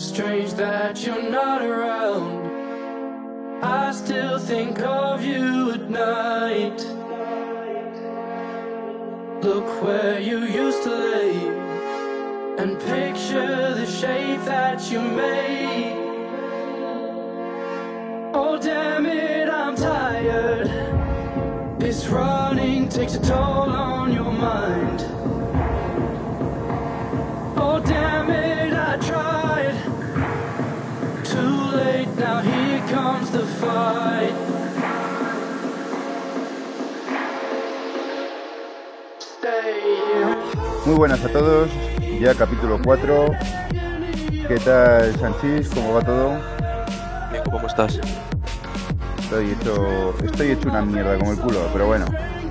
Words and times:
Strange 0.00 0.54
that 0.54 1.04
you're 1.04 1.30
not 1.30 1.60
around. 1.60 2.48
I 3.62 3.92
still 3.92 4.38
think 4.38 4.80
of 4.80 5.22
you 5.22 5.72
at 5.72 5.90
night. 5.90 6.78
Look 9.44 9.82
where 9.82 10.18
you 10.18 10.38
used 10.38 10.82
to 10.84 10.88
lay 10.88 11.36
and 12.56 12.80
picture 12.80 13.74
the 13.74 13.84
shape 13.84 14.42
that 14.46 14.90
you 14.90 15.02
made. 15.02 15.92
Oh, 18.32 18.58
damn 18.58 19.04
it, 19.04 19.50
I'm 19.50 19.76
tired. 19.76 20.68
This 21.78 22.06
running 22.06 22.88
takes 22.88 23.16
a 23.16 23.20
toll 23.20 23.68
on 23.68 24.14
your 24.14 24.32
mind. 24.32 24.89
Muy 40.86 40.94
buenas 40.94 41.24
a 41.24 41.28
todos, 41.28 41.70
ya 42.20 42.34
capítulo 42.34 42.80
4. 42.82 43.26
¿Qué 44.48 44.58
tal, 44.64 45.14
Sanchis? 45.20 45.68
¿Cómo 45.68 45.94
va 45.94 46.02
todo? 46.02 46.32
Nico, 47.30 47.50
¿cómo 47.52 47.66
estás? 47.66 48.00
Estoy 49.20 49.50
hecho, 49.52 50.14
estoy 50.24 50.50
hecho 50.50 50.68
una 50.68 50.82
mierda 50.82 51.16
como 51.18 51.32
el 51.32 51.38
culo, 51.38 51.60
pero 51.72 51.86
bueno, 51.86 52.06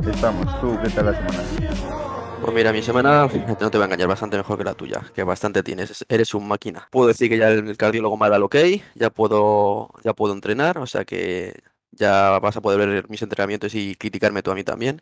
estamos. 0.09 0.47
¿Tú 0.61 0.79
qué 0.81 0.89
tal 0.89 1.07
la 1.07 1.13
semana? 1.13 1.98
Pues 2.41 2.53
mira, 2.53 2.71
mi 2.71 2.81
semana, 2.81 3.27
no 3.27 3.55
te 3.69 3.77
voy 3.77 3.81
a 3.81 3.85
engañar, 3.85 4.07
bastante 4.07 4.37
mejor 4.37 4.57
que 4.57 4.63
la 4.63 4.73
tuya, 4.73 5.01
que 5.13 5.23
bastante 5.23 5.61
tienes, 5.61 6.05
eres 6.07 6.33
un 6.33 6.47
máquina. 6.47 6.87
Puedo 6.89 7.07
decir 7.07 7.29
que 7.29 7.37
ya 7.37 7.49
el 7.49 7.75
cardiólogo 7.77 8.17
me 8.17 8.29
dado 8.29 8.37
el 8.37 8.43
ok, 8.43 8.55
ya 8.95 9.09
puedo, 9.09 9.89
ya 10.03 10.13
puedo 10.13 10.33
entrenar, 10.33 10.77
o 10.77 10.87
sea 10.87 11.03
que 11.05 11.61
ya 11.91 12.39
vas 12.39 12.55
a 12.55 12.61
poder 12.61 12.79
ver 12.87 13.09
mis 13.09 13.21
entrenamientos 13.21 13.75
y 13.75 13.95
criticarme 13.95 14.41
tú 14.41 14.51
a 14.51 14.55
mí 14.55 14.63
también. 14.63 15.01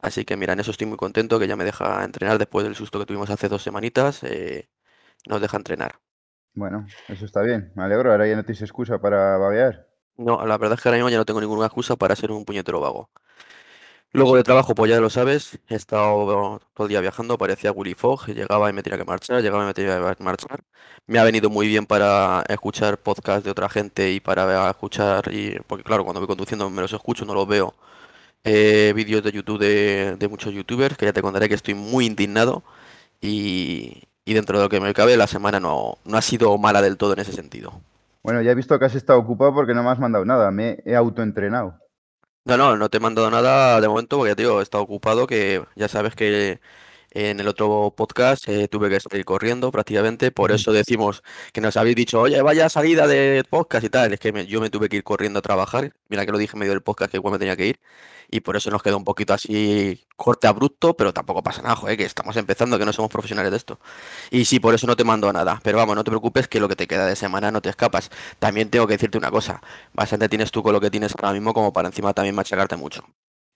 Así 0.00 0.24
que 0.24 0.36
mira, 0.36 0.54
en 0.54 0.60
eso 0.60 0.70
estoy 0.70 0.86
muy 0.86 0.96
contento, 0.96 1.38
que 1.38 1.46
ya 1.46 1.56
me 1.56 1.64
deja 1.64 2.04
entrenar 2.04 2.38
después 2.38 2.64
del 2.64 2.74
susto 2.74 2.98
que 2.98 3.06
tuvimos 3.06 3.30
hace 3.30 3.48
dos 3.48 3.62
semanitas, 3.62 4.24
eh, 4.24 4.68
nos 5.26 5.40
deja 5.40 5.56
entrenar. 5.56 6.00
Bueno, 6.54 6.86
eso 7.08 7.24
está 7.24 7.42
bien, 7.42 7.72
me 7.76 7.84
alegro. 7.84 8.10
Ahora 8.10 8.26
ya 8.26 8.36
no 8.36 8.44
tienes 8.44 8.62
excusa 8.62 8.98
para 9.00 9.38
babear. 9.38 9.86
No, 10.16 10.44
la 10.44 10.58
verdad 10.58 10.76
es 10.76 10.82
que 10.82 10.88
ahora 10.88 10.98
mismo 10.98 11.10
ya 11.10 11.18
no 11.18 11.24
tengo 11.24 11.40
ninguna 11.40 11.66
excusa 11.66 11.96
para 11.96 12.16
ser 12.16 12.30
un 12.30 12.44
puñetero 12.44 12.80
vago. 12.80 13.10
Luego 14.14 14.36
de 14.36 14.42
trabajo, 14.42 14.74
pues 14.74 14.90
ya 14.90 15.00
lo 15.00 15.08
sabes, 15.08 15.58
he 15.68 15.74
estado 15.74 16.60
todo 16.74 16.86
el 16.86 16.88
día 16.90 17.00
viajando, 17.00 17.38
parecía 17.38 17.72
Willy 17.72 17.94
Fogg, 17.94 18.26
llegaba 18.26 18.68
y 18.68 18.74
me 18.74 18.82
tenía 18.82 18.98
que 18.98 19.06
marchar, 19.06 19.40
llegaba 19.40 19.64
y 19.64 19.66
me 19.68 19.74
tenía 19.74 20.14
que 20.14 20.22
marchar. 20.22 20.60
Me 21.06 21.18
ha 21.18 21.24
venido 21.24 21.48
muy 21.48 21.66
bien 21.66 21.86
para 21.86 22.44
escuchar 22.48 22.98
podcasts 22.98 23.44
de 23.44 23.50
otra 23.50 23.70
gente 23.70 24.12
y 24.12 24.20
para 24.20 24.68
escuchar, 24.68 25.32
y, 25.32 25.58
porque 25.66 25.82
claro, 25.84 26.04
cuando 26.04 26.20
voy 26.20 26.26
conduciendo 26.26 26.68
me 26.68 26.82
los 26.82 26.92
escucho, 26.92 27.24
no 27.24 27.32
los 27.34 27.48
veo. 27.48 27.74
Eh, 28.44 28.92
vídeos 28.96 29.22
de 29.22 29.32
YouTube 29.32 29.58
de, 29.58 30.16
de 30.18 30.28
muchos 30.28 30.52
youtubers, 30.52 30.96
que 30.98 31.06
ya 31.06 31.12
te 31.14 31.22
contaré 31.22 31.48
que 31.48 31.54
estoy 31.54 31.74
muy 31.74 32.06
indignado 32.06 32.62
y, 33.20 34.04
y 34.26 34.34
dentro 34.34 34.58
de 34.58 34.64
lo 34.64 34.68
que 34.70 34.80
me 34.80 34.94
cabe, 34.94 35.16
la 35.16 35.26
semana 35.26 35.60
no, 35.60 35.98
no 36.04 36.18
ha 36.18 36.22
sido 36.22 36.58
mala 36.58 36.82
del 36.82 36.98
todo 36.98 37.14
en 37.14 37.20
ese 37.20 37.32
sentido. 37.32 37.80
Bueno, 38.22 38.42
ya 38.42 38.52
he 38.52 38.54
visto 38.54 38.78
que 38.78 38.84
has 38.84 38.94
estado 38.94 39.18
ocupado 39.18 39.54
porque 39.54 39.74
no 39.74 39.82
me 39.82 39.90
has 39.90 39.98
mandado 39.98 40.24
nada, 40.24 40.50
me 40.50 40.78
he 40.84 40.94
autoentrenado. 40.94 41.81
No, 42.44 42.56
no, 42.56 42.76
no 42.76 42.90
te 42.90 42.96
he 42.96 43.00
mandado 43.00 43.30
nada 43.30 43.80
de 43.80 43.86
momento 43.88 44.18
porque, 44.18 44.34
tío, 44.34 44.58
he 44.58 44.62
estado 44.64 44.82
ocupado 44.82 45.28
que 45.28 45.64
ya 45.76 45.86
sabes 45.88 46.16
que 46.16 46.60
en 47.14 47.40
el 47.40 47.48
otro 47.48 47.94
podcast 47.96 48.48
eh, 48.48 48.68
tuve 48.68 48.88
que 48.90 49.00
salir 49.00 49.24
corriendo 49.24 49.70
prácticamente, 49.70 50.30
por 50.32 50.52
eso 50.52 50.72
decimos 50.72 51.22
que 51.52 51.60
nos 51.60 51.76
habéis 51.76 51.96
dicho, 51.96 52.20
oye, 52.20 52.40
vaya 52.42 52.68
salida 52.68 53.06
de 53.06 53.44
podcast 53.48 53.84
y 53.84 53.90
tal, 53.90 54.12
es 54.12 54.20
que 54.20 54.32
me- 54.32 54.46
yo 54.46 54.60
me 54.60 54.70
tuve 54.70 54.88
que 54.88 54.96
ir 54.96 55.04
corriendo 55.04 55.38
a 55.40 55.42
trabajar, 55.42 55.92
mira 56.08 56.26
que 56.26 56.32
lo 56.32 56.38
dije 56.38 56.54
en 56.54 56.60
medio 56.60 56.72
del 56.72 56.82
podcast 56.82 57.10
que 57.10 57.18
igual 57.18 57.32
me 57.32 57.38
tenía 57.38 57.56
que 57.56 57.66
ir, 57.68 57.80
y 58.30 58.40
por 58.40 58.56
eso 58.56 58.70
nos 58.70 58.82
quedó 58.82 58.96
un 58.96 59.04
poquito 59.04 59.34
así 59.34 60.00
corte 60.16 60.46
abrupto, 60.46 60.96
pero 60.96 61.12
tampoco 61.12 61.42
pasa 61.42 61.62
nada, 61.62 61.76
joder, 61.76 61.96
que 61.98 62.04
estamos 62.04 62.36
empezando, 62.36 62.78
que 62.78 62.84
no 62.86 62.92
somos 62.92 63.10
profesionales 63.10 63.50
de 63.50 63.56
esto. 63.58 63.78
Y 64.30 64.44
sí, 64.46 64.60
por 64.60 64.74
eso 64.74 64.86
no 64.86 64.96
te 64.96 65.04
mando 65.04 65.32
nada, 65.32 65.60
pero 65.62 65.78
vamos, 65.78 65.96
no 65.96 66.04
te 66.04 66.10
preocupes 66.10 66.48
que 66.48 66.60
lo 66.60 66.68
que 66.68 66.76
te 66.76 66.86
queda 66.86 67.06
de 67.06 67.16
semana 67.16 67.50
no 67.50 67.60
te 67.60 67.68
escapas. 67.68 68.10
También 68.38 68.70
tengo 68.70 68.86
que 68.86 68.94
decirte 68.94 69.18
una 69.18 69.30
cosa, 69.30 69.60
bastante 69.92 70.28
tienes 70.28 70.50
tú 70.50 70.62
con 70.62 70.72
lo 70.72 70.80
que 70.80 70.90
tienes 70.90 71.14
ahora 71.16 71.32
mismo 71.32 71.52
como 71.54 71.72
para 71.72 71.88
encima 71.88 72.14
también 72.14 72.34
machacarte 72.34 72.76
mucho. 72.76 73.04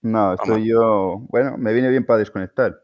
No, 0.02 0.34
estoy 0.34 0.68
yo. 0.68 1.18
Bueno, 1.28 1.56
me 1.58 1.72
viene 1.72 1.90
bien 1.90 2.06
para 2.06 2.20
desconectar. 2.20 2.80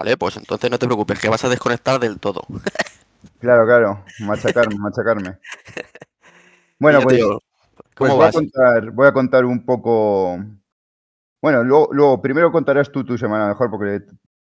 Vale, 0.00 0.16
pues 0.16 0.34
entonces 0.38 0.70
no 0.70 0.78
te 0.78 0.86
preocupes, 0.86 1.20
que 1.20 1.28
vas 1.28 1.44
a 1.44 1.50
desconectar 1.50 2.00
del 2.00 2.18
todo. 2.18 2.42
Claro, 3.38 3.64
claro, 3.64 4.04
machacarme, 4.20 4.76
machacarme. 4.78 5.38
Bueno, 6.78 7.00
pues, 7.02 7.16
digo, 7.16 7.42
pues 7.74 8.10
¿cómo 8.10 8.16
voy 8.16 8.26
a 8.26 8.32
contar, 8.32 8.90
voy 8.92 9.06
a 9.06 9.12
contar 9.12 9.44
un 9.44 9.66
poco. 9.66 10.38
Bueno, 11.42 11.62
luego, 11.62 11.90
luego 11.92 12.22
primero 12.22 12.50
contarás 12.50 12.90
tú 12.90 13.04
tu 13.04 13.18
semana 13.18 13.48
mejor, 13.48 13.70
porque 13.70 14.02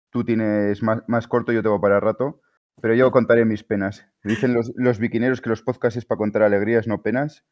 tú 0.09 0.23
tienes 0.23 0.81
más, 0.81 1.03
más 1.07 1.27
corto, 1.27 1.51
yo 1.51 1.61
tengo 1.61 1.81
para 1.81 1.99
rato. 1.99 2.41
Pero 2.81 2.95
yo 2.95 3.11
contaré 3.11 3.43
mis 3.43 3.65
penas. 3.65 4.05
Dicen 4.23 4.53
los, 4.53 4.71
los 4.75 4.99
biquineros 4.99 5.41
que 5.41 5.49
los 5.49 5.61
podcasts 5.61 5.97
es 5.97 6.05
para 6.05 6.19
contar 6.19 6.43
alegrías, 6.43 6.87
no 6.87 7.01
penas. 7.01 7.43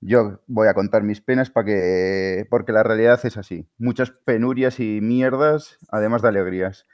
Yo 0.00 0.40
voy 0.46 0.68
a 0.68 0.74
contar 0.74 1.02
mis 1.02 1.20
penas 1.20 1.50
para 1.50 1.66
que. 1.66 2.46
porque 2.48 2.72
la 2.72 2.82
realidad 2.82 3.20
es 3.24 3.36
así. 3.36 3.68
Muchas 3.76 4.10
penurias 4.10 4.80
y 4.80 5.00
mierdas, 5.02 5.78
además 5.88 6.22
de 6.22 6.28
alegrías. 6.28 6.86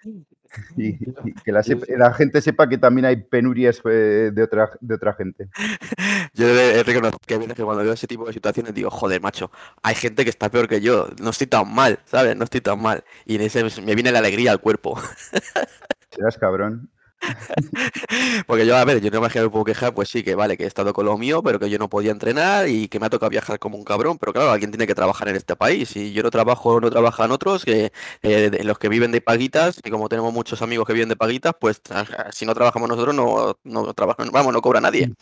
Y, 0.77 0.89
y 1.25 1.35
que 1.45 1.53
la, 1.53 2.13
gente 2.13 2.41
sepa 2.41 2.69
que 2.69 2.79
también 2.79 3.05
hay 3.05 3.17
penurias 3.17 3.81
eh, 3.85 4.31
de 4.33 4.43
otra, 4.43 4.71
de 4.81 4.95
otra 4.95 5.13
gente. 5.15 5.49
Yo 6.35 6.47
reconocer 6.85 7.21
que, 7.27 7.55
que 7.55 7.65
cuando 7.65 7.83
veo 7.83 7.93
ese 7.93 8.07
tipo 8.07 8.27
de 8.27 8.33
situaciones 8.33 8.75
digo, 8.75 8.91
joder, 8.91 9.21
macho, 9.21 9.51
hay 9.83 9.95
gente 9.95 10.25
que 10.25 10.31
está 10.31 10.49
peor 10.49 10.69
que 10.69 10.81
yo, 10.81 11.09
no 11.21 11.31
estoy 11.31 11.47
tan 11.47 11.73
mal, 11.73 11.99
¿sabes? 12.05 12.37
No 12.37 12.45
estoy 12.45 12.61
tan 12.61 12.81
mal. 12.81 13.05
Y 13.27 13.37
en 13.37 13.43
ese 13.43 13.65
me 13.83 13.95
viene 13.95 14.13
la 14.13 14.21
alegría 14.21 14.53
al 14.53 14.61
cuerpo. 14.61 14.99
Serás 16.11 16.39
cabrón. 16.39 16.91
Porque 18.47 18.67
yo, 18.67 18.77
a 18.77 18.85
ver, 18.85 19.01
yo 19.01 19.11
no 19.11 19.21
me 19.21 19.27
imagino 19.27 19.43
que 19.43 19.49
me 19.49 19.51
puedo 19.51 19.65
quejar, 19.65 19.95
pues 19.95 20.09
sí, 20.09 20.23
que 20.23 20.35
vale, 20.35 20.57
que 20.57 20.65
he 20.65 20.67
estado 20.67 20.93
con 20.93 21.07
lo 21.07 21.17
mío, 21.19 21.43
pero 21.43 21.59
que 21.59 21.69
yo 21.69 21.79
no 21.79 21.89
podía 21.89 22.11
entrenar 22.11 22.69
y 22.69 22.89
que 22.89 22.99
me 22.99 23.07
ha 23.07 23.11
tocado 23.11 23.31
viajar 23.31 23.59
como 23.59 23.77
un 23.77 23.85
cabrón. 23.85 24.19
Pero 24.19 24.33
claro, 24.33 24.51
alguien 24.51 24.71
tiene 24.71 24.87
que 24.87 24.95
trabajar 24.95 25.29
en 25.29 25.37
este 25.37 25.57
país. 25.57 25.95
Y 25.97 26.13
yo 26.13 26.23
no 26.23 26.31
trabajo, 26.31 26.81
no 26.81 26.91
trabajan 26.91 27.31
otros, 27.31 27.65
que 27.65 27.93
eh, 28.23 28.65
los 28.65 28.79
que 28.79 28.89
viven 28.89 29.13
de 29.13 29.21
paguitas, 29.21 29.81
y 29.85 29.91
como 29.91 30.09
tenemos 30.09 30.33
muchos 30.33 30.63
amigos 30.63 30.87
que 30.87 30.93
viven 30.93 31.09
de 31.09 31.17
paguitas, 31.17 31.55
pues 31.61 31.81
si 32.33 32.47
no 32.47 32.55
trabajamos 32.55 32.89
nosotros, 32.89 33.15
no, 33.15 33.57
no 33.65 33.95
trabajan, 33.95 34.31
vamos, 34.33 34.53
no 34.53 34.63
cobra 34.63 34.81
nadie. 34.81 35.13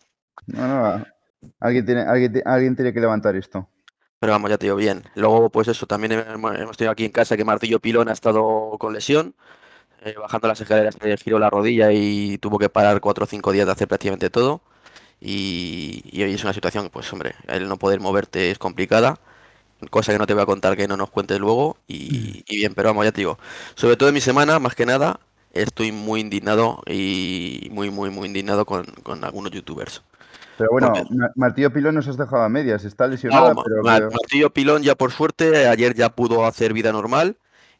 No, 0.47 0.67
no. 0.67 1.05
Alguien 1.61 1.87
tiene, 1.87 2.03
alguien, 2.03 2.43
alguien 2.45 2.77
tiene 2.77 2.93
que 2.93 3.01
levantar 3.01 3.37
esto. 3.37 3.69
Pero 4.21 4.33
vamos, 4.33 4.51
ya 4.51 4.59
te 4.59 4.67
digo 4.67 4.77
bien. 4.77 5.05
Luego, 5.15 5.51
pues 5.51 5.69
eso, 5.69 5.87
también 5.87 6.13
hemos 6.13 6.77
tenido 6.77 6.91
aquí 6.91 7.05
en 7.05 7.13
casa 7.13 7.37
que 7.37 7.45
Martillo 7.45 7.79
Pilón 7.79 8.09
ha 8.09 8.13
estado 8.13 8.77
con 8.79 8.93
lesión. 8.93 9.35
Bajando 10.15 10.49
las 10.49 10.61
escaleras 10.61 10.97
se 11.01 11.17
giró 11.19 11.39
la 11.39 11.51
rodilla 11.51 11.93
y 11.93 12.39
tuvo 12.39 12.59
que 12.59 12.69
parar 12.69 13.01
cuatro 13.01 13.25
o 13.25 13.27
cinco 13.27 13.53
días 13.53 13.67
de 13.67 13.73
hacer 13.73 13.89
prácticamente 13.89 14.31
todo. 14.31 14.61
Y, 15.21 16.03
y 16.13 16.23
hoy 16.23 16.33
es 16.35 16.45
una 16.45 16.53
situación 16.53 16.85
que, 16.85 16.91
pues 16.91 17.13
hombre, 17.13 17.35
el 17.49 17.69
no 17.69 17.77
poder 17.77 18.01
moverte 18.01 18.51
es 18.51 18.59
complicada. 18.59 19.19
Cosa 19.91 20.13
que 20.13 20.19
no 20.19 20.27
te 20.27 20.35
voy 20.35 20.43
a 20.43 20.47
contar 20.47 20.77
que 20.77 20.89
no 20.89 20.97
nos 20.97 21.11
cuentes 21.11 21.39
luego. 21.39 21.77
Y, 21.87 22.45
y 22.49 22.57
bien, 22.59 22.75
pero 22.75 22.89
vamos, 22.91 23.05
ya 23.05 23.13
te 23.13 23.21
digo. 23.21 23.39
Sobre 23.75 23.97
todo 23.97 24.09
en 24.09 24.15
mi 24.15 24.21
semana, 24.21 24.59
más 24.59 24.75
que 24.75 24.87
nada, 24.87 25.21
estoy 25.53 25.93
muy 25.93 26.21
indignado 26.21 26.83
y 26.87 27.69
muy, 27.73 27.91
muy, 27.91 28.11
muy 28.11 28.27
indignado 28.29 28.65
con, 28.65 28.85
con 29.03 29.25
algunos 29.25 29.51
youtubers. 29.53 30.03
Pero 30.57 30.71
bueno, 30.73 30.93
Porque- 30.93 31.15
Martillo 31.37 31.73
Pilón 31.73 31.95
nos 31.95 32.09
has 32.09 32.17
dejado 32.17 32.43
a 32.43 32.49
medias. 32.49 32.85
Está 32.85 33.07
No. 33.07 33.55
Ma- 33.55 33.63
pero- 33.65 34.11
Martillo 34.11 34.51
Pilón 34.51 34.83
ya 34.83 34.97
por 34.97 35.13
suerte 35.13 35.69
ayer 35.69 35.95
ya 35.95 36.09
pudo 36.11 36.45
hacer 36.45 36.73
vida 36.73 36.91
normal 36.91 37.37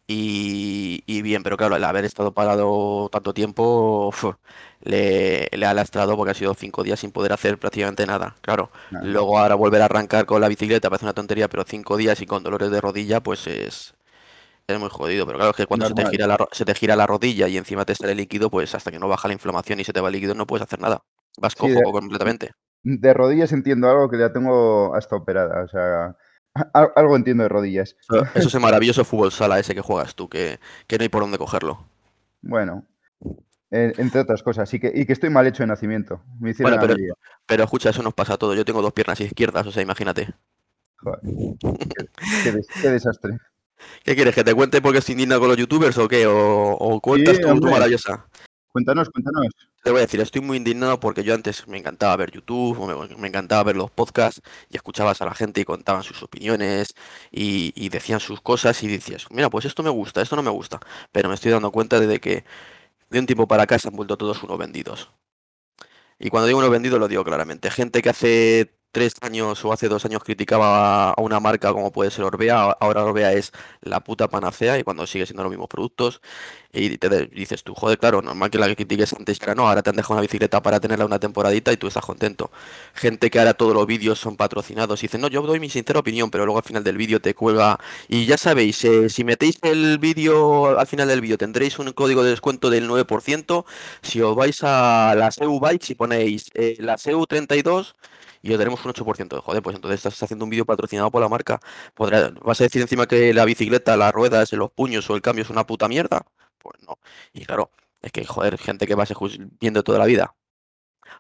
y, 0.09 1.05
y 1.07 1.23
bien, 1.23 1.45
pero 1.45 1.57
claro, 1.59 1.77
el 1.77 1.85
haber 1.85 2.05
estado 2.07 2.35
parado 2.35 3.11
tanto 3.13 3.35
tiempo 3.35 4.09
uf, 4.09 4.25
le, 4.83 5.49
le 5.53 5.67
ha 5.67 5.75
lastrado 5.75 6.17
porque 6.17 6.33
ha 6.33 6.35
sido 6.35 6.55
cinco 6.55 6.83
días 6.85 7.01
sin 7.01 7.13
poder 7.13 7.33
hacer 7.35 7.59
prácticamente 7.59 8.07
nada. 8.07 8.37
Claro, 8.43 8.71
luego 9.01 9.39
ahora 9.39 9.55
volver 9.57 9.83
a 9.83 9.87
arrancar 9.87 10.27
con 10.27 10.41
la 10.41 10.49
bicicleta 10.49 10.91
parece 10.91 11.07
una 11.07 11.15
tontería, 11.15 11.49
pero 11.49 11.65
cinco 11.67 11.97
días 11.99 12.21
y 12.23 12.27
con 12.27 12.43
dolores 12.43 12.71
de 12.71 12.81
rodilla 12.81 13.23
pues 13.23 13.47
es, 13.47 13.95
es 14.69 14.79
muy 14.81 14.91
jodido. 14.91 15.27
Pero 15.27 15.39
claro, 15.39 15.51
es 15.53 15.57
que 15.57 15.67
cuando 15.67 15.87
se 15.87 15.95
te 15.95 16.05
gira 16.07 16.27
la, 16.27 16.39
se 16.53 16.65
te 16.65 16.75
gira 16.75 16.97
la 16.97 17.07
rodilla 17.07 17.49
y 17.49 17.57
encima 17.59 17.85
te 17.85 17.95
sale 17.95 18.15
líquido, 18.15 18.51
pues 18.51 18.75
hasta 18.75 18.91
que 18.93 18.99
no 19.01 19.09
baja 19.09 19.29
la 19.29 19.35
inflamación 19.35 19.81
y 19.81 19.85
se 19.85 19.93
te 19.93 20.01
va 20.01 20.09
el 20.09 20.15
líquido 20.15 20.35
no 20.35 20.47
puedes 20.47 20.65
hacer 20.65 20.81
nada. 20.81 21.03
Vas 21.39 21.55
Sí, 21.55 21.69
cojo 21.69 21.71
de- 21.71 21.93
completamente. 21.93 22.53
De 22.85 23.15
rodillas 23.15 23.53
entiendo 23.53 23.91
algo 23.91 24.09
que 24.11 24.19
ya 24.19 24.33
tengo 24.33 24.95
hasta 24.95 25.17
operada. 25.17 25.65
O 25.65 25.69
sea, 25.69 26.17
algo 26.73 27.17
entiendo 27.17 27.43
de 27.43 27.49
rodillas. 27.49 27.97
Eso 28.35 28.49
es 28.49 28.55
el 28.55 28.61
maravilloso 28.61 29.05
fútbol 29.05 29.33
sala 29.33 29.59
ese 29.59 29.75
que 29.75 29.81
juegas 29.81 30.15
tú, 30.15 30.29
que, 30.29 30.59
que 30.87 30.99
no 30.99 31.03
hay 31.03 31.09
por 31.09 31.23
dónde 31.23 31.39
cogerlo. 31.39 31.87
Bueno, 32.43 32.87
eh, 33.71 33.93
entre 33.99 34.21
otras 34.21 34.43
cosas. 34.43 34.73
Y 34.75 34.81
que, 34.81 34.93
y 34.95 35.07
que 35.07 35.13
estoy 35.13 35.31
mal 35.31 35.47
hecho 35.47 35.63
de 35.63 35.69
nacimiento. 35.69 36.23
Me 36.41 36.51
hicieron 36.51 36.79
Bueno, 36.79 36.87
pero-. 36.87 37.15
Pero 37.47 37.65
escucha, 37.65 37.91
eso 37.91 38.03
nos 38.03 38.15
pasa 38.15 38.35
a 38.35 38.37
todos. 38.39 38.57
Yo 38.57 38.65
tengo 38.65 38.83
dos 38.83 38.93
piernas 38.93 39.21
izquierdas, 39.21 39.67
o 39.67 39.73
sea, 39.73 39.83
imagínate. 39.83 40.29
Joder, 40.97 41.21
qué, 41.23 42.09
qué 42.43 42.53
des- 42.53 42.67
qué 42.81 42.89
desastre. 42.89 43.39
¿Qué 44.05 44.15
quieres? 44.17 44.35
¿Que 44.35 44.45
te 44.45 44.55
cuente 44.55 44.83
por 44.83 44.93
qué 44.93 44.99
estoy 44.99 45.13
indignado 45.13 45.41
con 45.41 45.49
los 45.49 45.57
youtubers 45.57 45.97
o 45.99 46.09
qué? 46.09 46.27
¿O, 46.27 46.73
o 46.73 47.01
cuentas 47.01 47.37
Sí, 47.37 47.43
tu 47.43 47.71
maravillosa? 47.71 48.28
Cuéntanos, 48.73 49.09
cuéntanos. 49.11 49.47
te 49.83 49.91
voy 49.91 49.99
a 49.99 50.03
decir, 50.03 50.21
estoy 50.21 50.43
muy 50.43 50.57
indignado 50.59 51.01
porque 51.01 51.25
yo 51.25 51.35
antes 51.35 51.67
me 51.67 51.79
encantaba 51.79 52.17
ver 52.17 52.31
YouTube, 52.31 52.79
me, 52.87 53.17
me 53.17 53.29
encantaba 53.29 53.65
ver 53.65 53.77
los 53.77 53.91
podcasts 53.91 54.43
y 54.69 54.77
escuchabas 54.77 55.21
a 55.23 55.25
la 55.25 55.35
gente 55.35 55.61
y 55.61 55.65
contaban 55.65 56.03
sus 56.03 56.23
opiniones 56.23 56.95
y, 57.33 57.73
y 57.75 57.89
decían 57.89 58.21
sus 58.21 58.41
cosas 58.41 58.83
y 58.83 58.89
decías, 58.89 59.27
mira, 59.31 59.49
pues 59.51 59.65
esto 59.65 59.83
me 59.83 59.91
gusta, 59.91 60.21
esto 60.23 60.37
no 60.37 60.43
me 60.43 60.51
gusta. 60.51 60.81
Pero 61.13 61.29
me 61.29 61.35
estoy 61.35 61.51
dando 61.51 61.73
cuenta 61.73 61.99
de 61.99 62.21
que 62.21 62.45
de 63.11 63.21
un 63.21 63.27
tiempo 63.27 63.49
para 63.49 63.65
acá 63.65 63.79
se 63.79 63.89
han 63.89 63.97
vuelto 63.97 64.19
todos 64.19 64.43
unos 64.43 64.59
vendidos. 64.59 65.11
Y 66.19 66.31
cuando 66.31 66.47
digo 66.47 66.59
unos 66.59 66.71
vendidos 66.71 66.99
lo 66.99 67.09
digo 67.09 67.25
claramente. 67.25 67.71
Gente 67.71 68.03
que 68.03 68.11
hace 68.11 68.78
tres 68.93 69.15
años 69.21 69.65
o 69.65 69.73
hace 69.73 69.89
dos 69.89 70.05
años 70.05 70.23
criticaba 70.25 71.11
a 71.11 71.21
una 71.21 71.41
marca 71.41 71.73
como 71.73 71.93
puede 71.93 72.11
ser 72.11 72.25
Orbea, 72.25 72.77
ahora 72.81 73.05
Orbea 73.05 73.33
es 73.33 73.53
la 73.83 74.01
puta 74.01 74.29
panacea 74.29 74.79
y 74.79 74.85
cuando 74.85 75.07
sigue 75.07 75.27
siendo 75.27 75.43
los 75.43 75.51
mismos 75.51 75.69
productos 75.69 76.21
y 76.73 76.99
te 76.99 77.27
dices 77.29 77.65
tú, 77.65 77.75
joder, 77.75 77.99
claro, 77.99 78.21
normal 78.21 78.51
que 78.51 78.59
la 78.59 78.69
que 78.69 78.77
critiques 78.77 79.13
antes 79.15 79.41
ahora 79.41 79.55
no, 79.55 79.69
ahora 79.69 79.83
te 79.83 79.91
han 79.91 79.97
dejado 79.97 80.15
una 80.15 80.23
bicicleta 80.23 80.63
para 80.63 80.81
tenerla 80.81 81.07
una 81.07 81.19
temporadita 81.19 81.73
y 81.73 81.77
tú 81.77 81.87
estás 81.87 82.05
contento. 82.05 82.51
Gente 82.95 83.31
que 83.31 83.39
ahora 83.39 83.55
todos 83.55 83.75
los 83.75 83.87
vídeos 83.87 84.19
son 84.19 84.37
patrocinados 84.37 85.03
y 85.03 85.07
dicen, 85.07 85.21
no, 85.23 85.29
yo 85.29 85.43
doy 85.43 85.61
mi 85.61 85.71
sincera 85.71 86.01
opinión, 86.01 86.31
pero 86.31 86.45
luego 86.45 86.59
al 86.59 86.65
final 86.65 86.85
del 86.85 86.97
vídeo 86.97 87.21
te 87.21 87.35
cuelga 87.35 87.79
y 88.09 88.27
ya 88.27 88.37
sabéis, 88.37 88.85
eh, 88.85 89.09
si 89.09 89.25
metéis 89.25 89.59
el 89.63 89.99
vídeo 89.99 90.79
al 90.79 90.87
final 90.87 91.09
del 91.09 91.21
vídeo 91.21 91.39
tendréis 91.39 91.79
un 91.79 91.93
código 91.93 92.23
de 92.23 92.31
descuento 92.31 92.71
del 92.71 92.89
9%, 92.89 93.65
si 94.03 94.21
os 94.21 94.37
vais 94.37 94.63
a 94.63 95.15
la 95.17 95.31
SEU 95.31 95.61
Bikes 95.61 95.93
y 95.93 95.95
ponéis 95.95 96.51
eh, 96.55 96.77
la 96.81 96.99
SEU 96.99 97.27
32 97.27 97.95
y 98.43 98.53
os 98.53 98.59
daremos 98.59 98.85
un 98.85 98.91
8% 98.93 99.37
de 99.37 99.43
joder, 99.43 99.63
pues 99.63 99.77
entonces 99.77 99.99
estás 99.99 100.23
haciendo 100.23 100.45
un 100.45 100.51
vídeo 100.51 100.65
patrocinado 100.67 101.11
por 101.11 101.21
la 101.23 101.29
marca. 101.29 101.61
Podrá- 101.95 102.31
¿Vas 102.43 102.61
a 102.61 102.65
decir 102.65 102.83
encima 102.83 103.07
que 103.07 103.33
la 103.35 103.45
bicicleta, 103.45 103.97
las 103.97 104.13
ruedas, 104.13 104.53
los 104.53 104.71
puños 104.71 105.09
o 105.11 105.15
el 105.17 105.23
cambio 105.23 105.43
es 105.45 105.51
una 105.51 105.67
puta 105.67 105.89
mierda? 105.89 106.27
Pues 106.59 106.81
no. 106.87 106.99
Y 107.33 107.45
claro, 107.45 107.71
es 108.03 108.13
que 108.13 108.25
joder, 108.25 108.59
gente 108.59 108.87
que 108.87 108.95
va 108.95 109.05
viendo 109.61 109.83
toda 109.85 109.99
la 109.99 110.07
vida. 110.07 110.35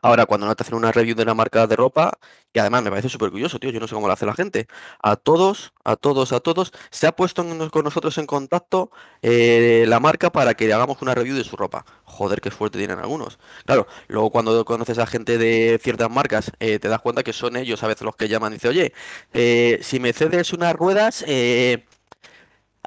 Ahora, 0.02 0.26
cuando 0.26 0.46
no 0.46 0.54
te 0.54 0.62
hacen 0.62 0.74
una 0.74 0.92
review 0.92 1.16
de 1.16 1.22
una 1.22 1.34
marca 1.34 1.66
de 1.66 1.76
ropa, 1.76 2.18
que 2.52 2.60
además 2.60 2.82
me 2.82 2.90
parece 2.90 3.08
súper 3.08 3.30
curioso, 3.30 3.58
tío, 3.58 3.70
yo 3.70 3.80
no 3.80 3.88
sé 3.88 3.94
cómo 3.94 4.06
lo 4.06 4.12
hace 4.12 4.26
la 4.26 4.34
gente. 4.34 4.66
A 5.02 5.16
todos, 5.16 5.72
a 5.84 5.96
todos, 5.96 6.32
a 6.32 6.40
todos, 6.40 6.72
se 6.90 7.06
ha 7.06 7.12
puesto 7.12 7.44
con 7.70 7.84
nosotros 7.84 8.16
en 8.18 8.26
contacto 8.26 8.90
eh, 9.22 9.84
la 9.88 10.00
marca 10.00 10.30
para 10.30 10.54
que 10.54 10.72
hagamos 10.72 11.02
una 11.02 11.14
review 11.14 11.36
de 11.36 11.44
su 11.44 11.56
ropa. 11.56 11.84
Joder, 12.04 12.40
qué 12.40 12.50
fuerte 12.50 12.78
tienen 12.78 12.98
algunos. 12.98 13.38
Claro, 13.66 13.86
luego 14.08 14.30
cuando 14.30 14.64
conoces 14.64 14.98
a 14.98 15.06
gente 15.06 15.38
de 15.38 15.78
ciertas 15.82 16.10
marcas, 16.10 16.52
eh, 16.60 16.78
te 16.78 16.88
das 16.88 17.00
cuenta 17.00 17.22
que 17.22 17.32
son 17.32 17.56
ellos 17.56 17.82
a 17.82 17.88
veces 17.88 18.02
los 18.02 18.16
que 18.16 18.28
llaman 18.28 18.52
y 18.52 18.56
dicen, 18.56 18.70
oye, 18.70 18.92
eh, 19.32 19.78
si 19.82 20.00
me 20.00 20.12
cedes 20.12 20.52
unas 20.52 20.74
ruedas, 20.74 21.24
eh, 21.26 21.86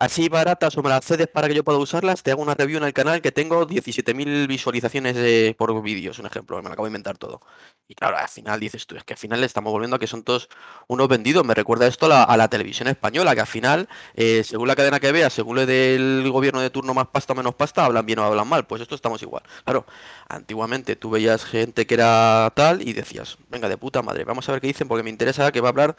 así 0.01 0.29
baratas 0.29 0.75
o 0.77 0.81
me 0.81 0.89
las 0.89 1.05
cedes 1.05 1.27
para 1.27 1.47
que 1.47 1.53
yo 1.53 1.63
pueda 1.63 1.77
usarlas, 1.77 2.23
te 2.23 2.31
hago 2.31 2.41
una 2.41 2.55
review 2.55 2.77
en 2.79 2.85
el 2.85 2.93
canal 2.93 3.21
que 3.21 3.31
tengo 3.31 3.67
17.000 3.67 4.47
visualizaciones 4.47 5.15
eh, 5.15 5.53
por 5.55 5.79
vídeos, 5.83 6.17
un 6.17 6.25
ejemplo, 6.25 6.57
me 6.57 6.63
lo 6.63 6.69
acabo 6.69 6.85
de 6.85 6.89
inventar 6.89 7.19
todo. 7.19 7.39
Y 7.87 7.93
claro, 7.93 8.17
al 8.17 8.27
final 8.27 8.59
dices 8.59 8.87
tú, 8.87 8.95
es 8.95 9.03
que 9.03 9.13
al 9.13 9.19
final 9.19 9.41
le 9.41 9.45
estamos 9.45 9.71
volviendo 9.71 9.97
a 9.97 9.99
que 9.99 10.07
son 10.07 10.23
todos 10.23 10.49
unos 10.87 11.07
vendidos. 11.07 11.45
Me 11.45 11.53
recuerda 11.53 11.87
esto 11.87 12.07
a 12.11 12.37
la, 12.37 12.47
televisión 12.47 12.87
española, 12.87 13.35
que 13.35 13.41
al 13.41 13.47
final, 13.47 13.89
eh, 14.15 14.43
según 14.43 14.69
la 14.69 14.75
cadena 14.75 14.99
que 14.99 15.11
veas, 15.11 15.33
según 15.33 15.57
le 15.57 15.65
dé 15.65 15.95
el 15.95 16.31
gobierno 16.31 16.61
de 16.61 16.69
turno 16.69 16.93
más 16.93 17.07
pasta 17.07 17.33
menos 17.33 17.53
pasta, 17.53 17.85
hablan 17.85 18.05
bien 18.05 18.19
o 18.19 18.23
hablan 18.23 18.47
mal. 18.47 18.65
Pues 18.65 18.81
esto 18.81 18.95
estamos 18.95 19.21
igual. 19.21 19.43
Claro, 19.65 19.85
antiguamente 20.29 20.95
tú 20.95 21.09
veías 21.11 21.43
gente 21.43 21.85
que 21.85 21.93
era 21.93 22.51
tal 22.55 22.81
y 22.87 22.93
decías, 22.93 23.37
venga, 23.49 23.67
de 23.69 23.77
puta 23.77 24.01
madre, 24.01 24.23
vamos 24.23 24.47
a 24.47 24.53
ver 24.53 24.61
qué 24.61 24.67
dicen 24.67 24.87
porque 24.87 25.03
me 25.03 25.09
interesa 25.09 25.51
que 25.51 25.61
va 25.61 25.67
a 25.67 25.71
hablar 25.71 25.95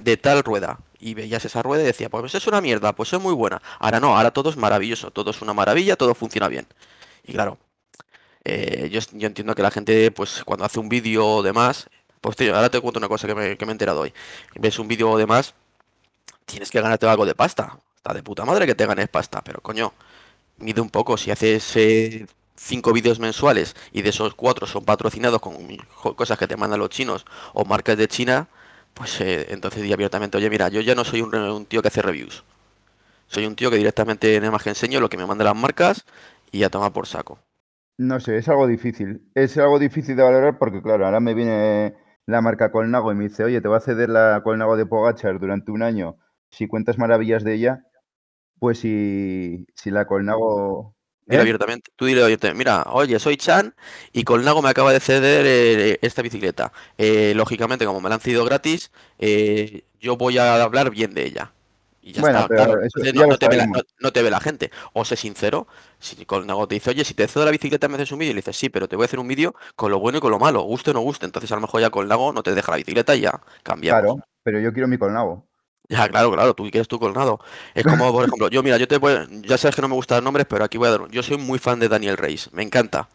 de 0.00 0.16
tal 0.16 0.42
rueda. 0.44 0.80
Y 0.98 1.14
veías 1.14 1.44
esa 1.44 1.62
rueda 1.62 1.82
y 1.82 1.86
decía, 1.86 2.10
pues 2.10 2.34
es 2.34 2.46
una 2.46 2.60
mierda, 2.60 2.94
pues 2.94 3.12
es 3.12 3.20
muy 3.20 3.34
buena. 3.34 3.62
Ahora 3.78 4.00
no, 4.00 4.16
ahora 4.16 4.30
todo 4.32 4.50
es 4.50 4.56
maravilloso, 4.56 5.10
todo 5.10 5.30
es 5.30 5.40
una 5.42 5.54
maravilla, 5.54 5.96
todo 5.96 6.14
funciona 6.14 6.48
bien. 6.48 6.66
Y 7.24 7.32
claro, 7.32 7.58
eh, 8.44 8.88
yo, 8.92 9.00
yo 9.12 9.26
entiendo 9.26 9.54
que 9.54 9.62
la 9.62 9.70
gente, 9.70 10.10
pues 10.10 10.42
cuando 10.44 10.64
hace 10.64 10.78
un 10.80 10.88
vídeo 10.88 11.26
o 11.26 11.42
demás, 11.42 11.88
pues 12.20 12.36
tío, 12.36 12.54
ahora 12.54 12.70
te 12.70 12.80
cuento 12.80 12.98
una 12.98 13.08
cosa 13.08 13.26
que 13.26 13.34
me, 13.34 13.56
que 13.56 13.66
me 13.66 13.72
he 13.72 13.74
enterado 13.74 14.00
hoy. 14.00 14.12
Ves 14.56 14.78
un 14.78 14.88
vídeo 14.88 15.10
o 15.10 15.18
demás, 15.18 15.54
tienes 16.44 16.70
que 16.70 16.80
ganarte 16.80 17.06
algo 17.06 17.24
de 17.26 17.34
pasta. 17.34 17.78
Está 17.96 18.14
de 18.14 18.22
puta 18.22 18.44
madre 18.44 18.66
que 18.66 18.74
te 18.74 18.86
ganes 18.86 19.08
pasta, 19.08 19.42
pero 19.42 19.60
coño, 19.60 19.92
mide 20.58 20.80
un 20.80 20.90
poco. 20.90 21.16
Si 21.16 21.30
haces 21.30 21.76
eh, 21.76 22.26
cinco 22.56 22.92
vídeos 22.92 23.18
mensuales 23.18 23.76
y 23.92 24.02
de 24.02 24.10
esos 24.10 24.34
cuatro 24.34 24.66
son 24.66 24.84
patrocinados 24.84 25.40
con 25.40 25.54
cosas 26.14 26.38
que 26.38 26.46
te 26.46 26.56
mandan 26.56 26.80
los 26.80 26.90
chinos 26.90 27.24
o 27.54 27.64
marcas 27.64 27.96
de 27.96 28.08
China, 28.08 28.48
pues 28.94 29.20
eh, 29.20 29.46
entonces 29.50 29.82
di 29.82 29.92
abiertamente, 29.92 30.36
oye, 30.36 30.50
mira, 30.50 30.68
yo 30.68 30.80
ya 30.80 30.94
no 30.94 31.04
soy 31.04 31.22
un, 31.22 31.34
un 31.34 31.66
tío 31.66 31.82
que 31.82 31.88
hace 31.88 32.02
reviews. 32.02 32.44
Soy 33.26 33.46
un 33.46 33.56
tío 33.56 33.70
que 33.70 33.76
directamente 33.76 34.38
nada 34.40 34.52
más 34.52 34.62
que 34.62 34.70
enseño 34.70 35.00
lo 35.00 35.08
que 35.08 35.16
me 35.16 35.26
mandan 35.26 35.46
las 35.46 35.56
marcas 35.56 36.04
y 36.50 36.64
a 36.64 36.70
tomar 36.70 36.92
por 36.92 37.06
saco. 37.06 37.38
No 37.98 38.18
sé, 38.18 38.38
es 38.38 38.48
algo 38.48 38.66
difícil. 38.66 39.30
Es 39.34 39.56
algo 39.58 39.78
difícil 39.78 40.16
de 40.16 40.22
valorar 40.22 40.58
porque, 40.58 40.82
claro, 40.82 41.04
ahora 41.04 41.20
me 41.20 41.34
viene 41.34 41.94
la 42.26 42.40
marca 42.40 42.72
Colnago 42.72 43.12
y 43.12 43.14
me 43.14 43.24
dice, 43.24 43.44
oye, 43.44 43.60
te 43.60 43.68
voy 43.68 43.76
a 43.76 43.80
ceder 43.80 44.08
la 44.08 44.40
Colnago 44.42 44.76
de 44.76 44.86
Pogachar 44.86 45.38
durante 45.38 45.70
un 45.70 45.82
año. 45.82 46.16
Si 46.50 46.66
cuentas 46.66 46.98
maravillas 46.98 47.44
de 47.44 47.54
ella, 47.54 47.84
pues 48.58 48.80
si, 48.80 49.66
si 49.74 49.90
la 49.90 50.06
Colnago... 50.06 50.96
¿Eh? 51.36 51.38
abiertamente, 51.38 51.90
tú 51.96 52.06
dile 52.06 52.22
abiertamente, 52.22 52.58
mira, 52.58 52.84
oye, 52.90 53.18
soy 53.18 53.36
Chan 53.36 53.74
y 54.12 54.24
Colnago 54.24 54.62
me 54.62 54.70
acaba 54.70 54.92
de 54.92 55.00
ceder 55.00 55.44
eh, 55.46 55.98
esta 56.02 56.22
bicicleta. 56.22 56.72
Eh, 56.98 57.32
lógicamente, 57.36 57.84
como 57.86 58.00
me 58.00 58.08
la 58.08 58.16
han 58.16 58.20
cedido 58.20 58.44
gratis, 58.44 58.90
yo 60.00 60.16
voy 60.16 60.38
a 60.38 60.62
hablar 60.62 60.90
bien 60.90 61.14
de 61.14 61.24
ella. 61.26 61.52
Y 62.02 62.12
ya 62.12 62.22
Bueno, 62.22 62.38
está, 62.38 62.48
pero 62.48 62.64
claro. 62.64 62.82
eso 62.82 62.98
Entonces 62.98 63.12
ya 63.12 63.20
no, 63.20 63.26
lo 63.26 63.32
no 63.32 63.38
te 63.38 63.48
ve 63.48 63.56
la, 63.56 63.62
sabemos. 63.64 63.78
no- 63.78 63.82
no 64.00 64.12
te 64.12 64.22
ve 64.22 64.30
la 64.30 64.40
gente. 64.40 64.70
O 64.94 65.04
sé 65.04 65.16
sincero, 65.16 65.66
si 65.98 66.24
Colnago 66.24 66.66
te 66.66 66.74
dice, 66.76 66.90
oye, 66.90 67.04
si 67.04 67.12
te 67.14 67.28
cedo 67.28 67.44
la 67.44 67.50
bicicleta 67.50 67.88
me 67.88 67.96
haces 67.96 68.10
un 68.12 68.18
vídeo, 68.18 68.30
y 68.32 68.34
le 68.34 68.38
dices, 68.40 68.56
sí, 68.56 68.70
pero 68.70 68.88
te 68.88 68.96
voy 68.96 69.04
a 69.04 69.06
hacer 69.06 69.18
un 69.20 69.28
vídeo 69.28 69.54
con 69.76 69.90
lo 69.90 70.00
bueno 70.00 70.16
y 70.18 70.20
con 70.22 70.30
lo 70.30 70.38
malo, 70.38 70.62
guste 70.62 70.90
o 70.90 70.94
no 70.94 71.00
guste. 71.00 71.26
Entonces 71.26 71.52
a 71.52 71.56
lo 71.56 71.60
mejor 71.60 71.80
ya 71.82 71.90
Colnago 71.90 72.32
no 72.32 72.42
te 72.42 72.54
deja 72.54 72.72
la 72.72 72.78
bicicleta 72.78 73.14
y 73.14 73.20
ya 73.20 73.40
cambiamos. 73.62 74.00
Claro, 74.02 74.24
pero 74.42 74.60
yo 74.60 74.72
quiero 74.72 74.88
mi 74.88 74.96
Colnago. 74.98 75.49
Ya, 75.90 76.08
claro, 76.08 76.30
claro, 76.30 76.54
tú 76.54 76.62
quieres 76.70 76.86
tu 76.86 77.00
colnado. 77.00 77.40
Es 77.74 77.84
como, 77.84 78.12
por 78.12 78.24
ejemplo, 78.24 78.48
yo, 78.48 78.62
mira, 78.62 78.76
yo 78.76 78.86
te 78.86 78.98
voy, 78.98 79.12
ya 79.42 79.58
sabes 79.58 79.74
que 79.74 79.82
no 79.82 79.88
me 79.88 79.94
gustan 79.96 80.18
los 80.18 80.24
nombres, 80.24 80.46
pero 80.48 80.64
aquí 80.64 80.78
voy 80.78 80.86
a 80.86 80.92
dar 80.92 81.00
un. 81.00 81.10
Yo 81.10 81.22
soy 81.22 81.36
muy 81.36 81.58
fan 81.58 81.80
de 81.80 81.88
Daniel 81.88 82.16
Reis, 82.16 82.48
me 82.52 82.62
encanta. 82.62 83.08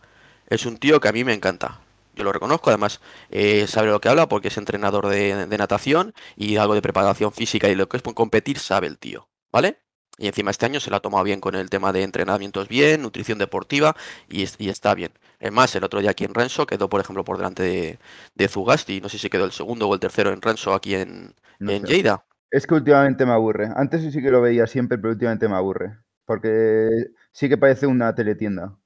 Es 0.47 0.65
un 0.65 0.77
tío 0.77 0.99
que 0.99 1.07
a 1.07 1.13
mí 1.13 1.23
me 1.23 1.33
encanta. 1.33 1.79
Yo 2.15 2.23
lo 2.25 2.33
reconozco, 2.33 2.69
además, 2.69 2.99
eh, 3.29 3.65
sabe 3.67 3.87
lo 3.89 4.01
que 4.01 4.09
habla 4.09 4.27
porque 4.27 4.49
es 4.49 4.57
entrenador 4.57 5.07
de, 5.07 5.47
de 5.47 5.57
natación 5.57 6.13
y 6.35 6.57
algo 6.57 6.73
de 6.75 6.81
preparación 6.81 7.31
física 7.33 7.69
y 7.69 7.75
lo 7.75 7.87
que 7.89 7.97
es 7.97 8.03
competir 8.03 8.59
sabe 8.59 8.87
el 8.87 8.97
tío, 8.97 9.27
¿vale? 9.51 9.79
Y 10.17 10.27
encima 10.27 10.51
este 10.51 10.65
año 10.65 10.79
se 10.79 10.89
lo 10.89 10.95
ha 10.97 11.01
tomado 11.01 11.25
bien 11.25 11.41
con 11.41 11.55
el 11.55 11.69
tema 11.69 11.91
de 11.91 12.03
entrenamientos 12.03 12.69
bien, 12.69 13.01
nutrición 13.01 13.37
deportiva 13.37 13.95
y, 14.29 14.43
es- 14.43 14.55
y 14.59 14.69
está 14.69 14.93
bien. 14.95 15.11
Es 15.39 15.51
más, 15.51 15.75
el 15.75 15.83
otro 15.83 15.99
día 15.99 16.11
aquí 16.11 16.23
en 16.23 16.33
Renso 16.33 16.65
quedó, 16.65 16.87
por 16.89 17.01
ejemplo, 17.01 17.25
por 17.25 17.37
delante 17.37 17.63
de, 17.63 17.99
de 18.33 18.47
Zugasti, 18.47 19.01
no 19.01 19.09
sé 19.09 19.17
si 19.19 19.29
quedó 19.29 19.43
el 19.45 19.51
segundo 19.51 19.87
o 19.89 19.93
el 19.93 19.99
tercero 19.99 20.31
en 20.31 20.41
Renso 20.41 20.73
aquí 20.73 20.95
en, 20.95 21.35
No 21.59 21.73
en 21.73 21.83
sé. 21.83 21.87
Lleida. 21.87 22.25
Es 22.55 22.65
que 22.65 22.73
últimamente 22.73 23.25
me 23.25 23.33
aburre. 23.33 23.67
Antes 23.75 24.01
sí 24.13 24.21
que 24.21 24.31
lo 24.31 24.39
veía 24.39 24.65
siempre, 24.65 24.97
pero 24.97 25.11
últimamente 25.11 25.49
me 25.49 25.55
aburre. 25.55 25.97
Porque 26.23 26.89
sí 27.33 27.49
que 27.49 27.57
parece 27.57 27.85
una 27.85 28.15
teletienda. 28.15 28.77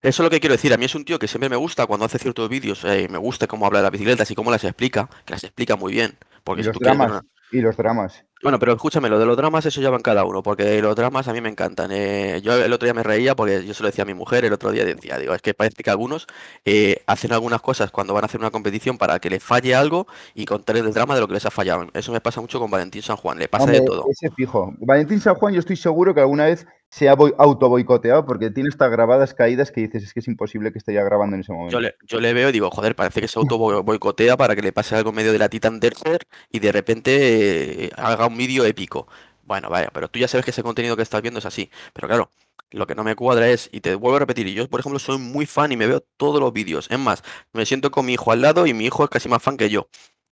Eso 0.00 0.22
es 0.22 0.24
lo 0.24 0.30
que 0.30 0.40
quiero 0.40 0.54
decir. 0.54 0.72
A 0.72 0.78
mí 0.78 0.86
es 0.86 0.94
un 0.94 1.04
tío 1.04 1.18
que 1.18 1.28
siempre 1.28 1.50
me 1.50 1.56
gusta 1.56 1.86
cuando 1.86 2.06
hace 2.06 2.18
ciertos 2.18 2.48
vídeos. 2.48 2.82
eh, 2.86 3.08
me 3.10 3.18
gusta 3.18 3.46
cómo 3.46 3.66
habla 3.66 3.80
de 3.80 3.82
las 3.82 3.92
bicicletas 3.92 4.30
y 4.30 4.34
cómo 4.34 4.50
las 4.50 4.64
explica, 4.64 5.06
que 5.26 5.34
las 5.34 5.44
explica 5.44 5.76
muy 5.76 5.92
bien. 5.92 6.16
Porque 6.44 6.62
Y 6.62 6.64
si 6.64 6.68
los 6.68 6.78
tú 6.78 6.82
dramas. 6.82 7.20
Y 7.52 7.60
los 7.60 7.76
dramas. 7.76 8.24
Bueno, 8.42 8.58
pero 8.58 8.72
escúchame, 8.72 9.08
lo 9.08 9.20
de 9.20 9.26
los 9.26 9.36
dramas, 9.36 9.64
eso 9.66 9.80
ya 9.80 9.90
van 9.90 10.02
cada 10.02 10.24
uno, 10.24 10.42
porque 10.42 10.82
los 10.82 10.96
dramas 10.96 11.28
a 11.28 11.32
mí 11.32 11.40
me 11.40 11.48
encantan. 11.48 11.92
eh, 11.92 12.40
yo 12.42 12.54
el 12.54 12.72
otro 12.72 12.86
día 12.86 12.94
me 12.94 13.04
reía 13.04 13.36
porque 13.36 13.64
yo 13.64 13.72
se 13.72 13.82
lo 13.82 13.88
decía 13.88 14.02
a 14.02 14.06
mi 14.06 14.14
mujer, 14.14 14.44
el 14.44 14.52
otro 14.52 14.72
día 14.72 14.84
decía, 14.84 15.16
digo, 15.18 15.32
es 15.34 15.42
que 15.42 15.54
parece 15.54 15.82
que 15.84 15.90
algunos 15.90 16.26
eh, 16.64 17.02
hacen 17.06 17.32
algunas 17.32 17.60
cosas 17.60 17.92
cuando 17.92 18.14
van 18.14 18.24
a 18.24 18.26
hacer 18.26 18.40
una 18.40 18.50
competición 18.50 18.98
para 18.98 19.20
que 19.20 19.30
les 19.30 19.44
falle 19.44 19.76
algo 19.76 20.08
y 20.34 20.44
contar 20.44 20.76
el 20.76 20.92
drama 20.92 21.14
de 21.14 21.20
lo 21.20 21.28
que 21.28 21.34
les 21.34 21.46
ha 21.46 21.52
fallado. 21.52 21.86
Eso 21.94 22.10
me 22.10 22.20
pasa 22.20 22.40
mucho 22.40 22.58
con 22.58 22.70
Valentín 22.70 23.02
San 23.02 23.16
Juan, 23.16 23.38
le 23.38 23.46
pasa 23.46 23.70
de 23.70 23.82
todo. 23.82 24.06
ese 24.10 24.30
fijo. 24.34 24.74
Valentín 24.78 25.20
San 25.20 25.36
Juan, 25.36 25.54
yo 25.54 25.60
estoy 25.60 25.76
seguro 25.76 26.12
que 26.12 26.20
alguna 26.20 26.46
vez 26.46 26.66
se 26.92 27.08
ha 27.08 27.12
auto 27.38 27.68
boicoteado 27.70 28.26
porque 28.26 28.50
tiene 28.50 28.68
estas 28.68 28.90
grabadas 28.90 29.32
caídas 29.32 29.72
que 29.72 29.80
dices 29.80 30.02
es 30.02 30.12
que 30.12 30.20
es 30.20 30.28
imposible 30.28 30.72
que 30.72 30.78
esté 30.78 30.92
ya 30.92 31.02
grabando 31.02 31.36
en 31.36 31.40
ese 31.40 31.50
momento. 31.50 31.72
Yo 31.78 31.80
le, 31.80 31.94
yo 32.06 32.20
le 32.20 32.34
veo 32.34 32.50
y 32.50 32.52
digo, 32.52 32.70
joder, 32.70 32.94
parece 32.94 33.22
que 33.22 33.28
se 33.28 33.38
auto 33.38 33.56
boi- 33.58 33.82
boicotea 33.82 34.36
para 34.36 34.54
que 34.54 34.60
le 34.60 34.72
pase 34.72 34.94
algo 34.94 35.08
en 35.08 35.16
medio 35.16 35.32
de 35.32 35.38
la 35.38 35.48
Titan 35.48 35.80
Desert 35.80 36.28
y 36.50 36.58
de 36.58 36.70
repente 36.70 37.84
eh, 37.86 37.90
haga 37.96 38.26
un 38.26 38.36
vídeo 38.36 38.66
épico. 38.66 39.08
Bueno, 39.44 39.70
vaya, 39.70 39.88
pero 39.92 40.08
tú 40.08 40.18
ya 40.18 40.28
sabes 40.28 40.44
que 40.44 40.50
ese 40.50 40.62
contenido 40.62 40.94
que 40.94 41.02
estás 41.02 41.22
viendo 41.22 41.38
es 41.38 41.46
así. 41.46 41.70
Pero 41.94 42.08
claro, 42.08 42.30
lo 42.70 42.86
que 42.86 42.94
no 42.94 43.04
me 43.04 43.16
cuadra 43.16 43.48
es, 43.48 43.70
y 43.72 43.80
te 43.80 43.94
vuelvo 43.94 44.16
a 44.16 44.20
repetir, 44.20 44.46
y 44.46 44.52
yo, 44.54 44.68
por 44.68 44.80
ejemplo, 44.80 44.98
soy 44.98 45.16
muy 45.18 45.46
fan 45.46 45.72
y 45.72 45.76
me 45.78 45.86
veo 45.86 46.04
todos 46.18 46.40
los 46.40 46.52
vídeos. 46.52 46.88
Es 46.90 46.98
más, 46.98 47.22
me 47.54 47.64
siento 47.64 47.90
con 47.90 48.04
mi 48.04 48.12
hijo 48.12 48.32
al 48.32 48.42
lado 48.42 48.66
y 48.66 48.74
mi 48.74 48.84
hijo 48.84 49.02
es 49.04 49.10
casi 49.10 49.28
más 49.30 49.42
fan 49.42 49.56
que 49.56 49.70
yo, 49.70 49.88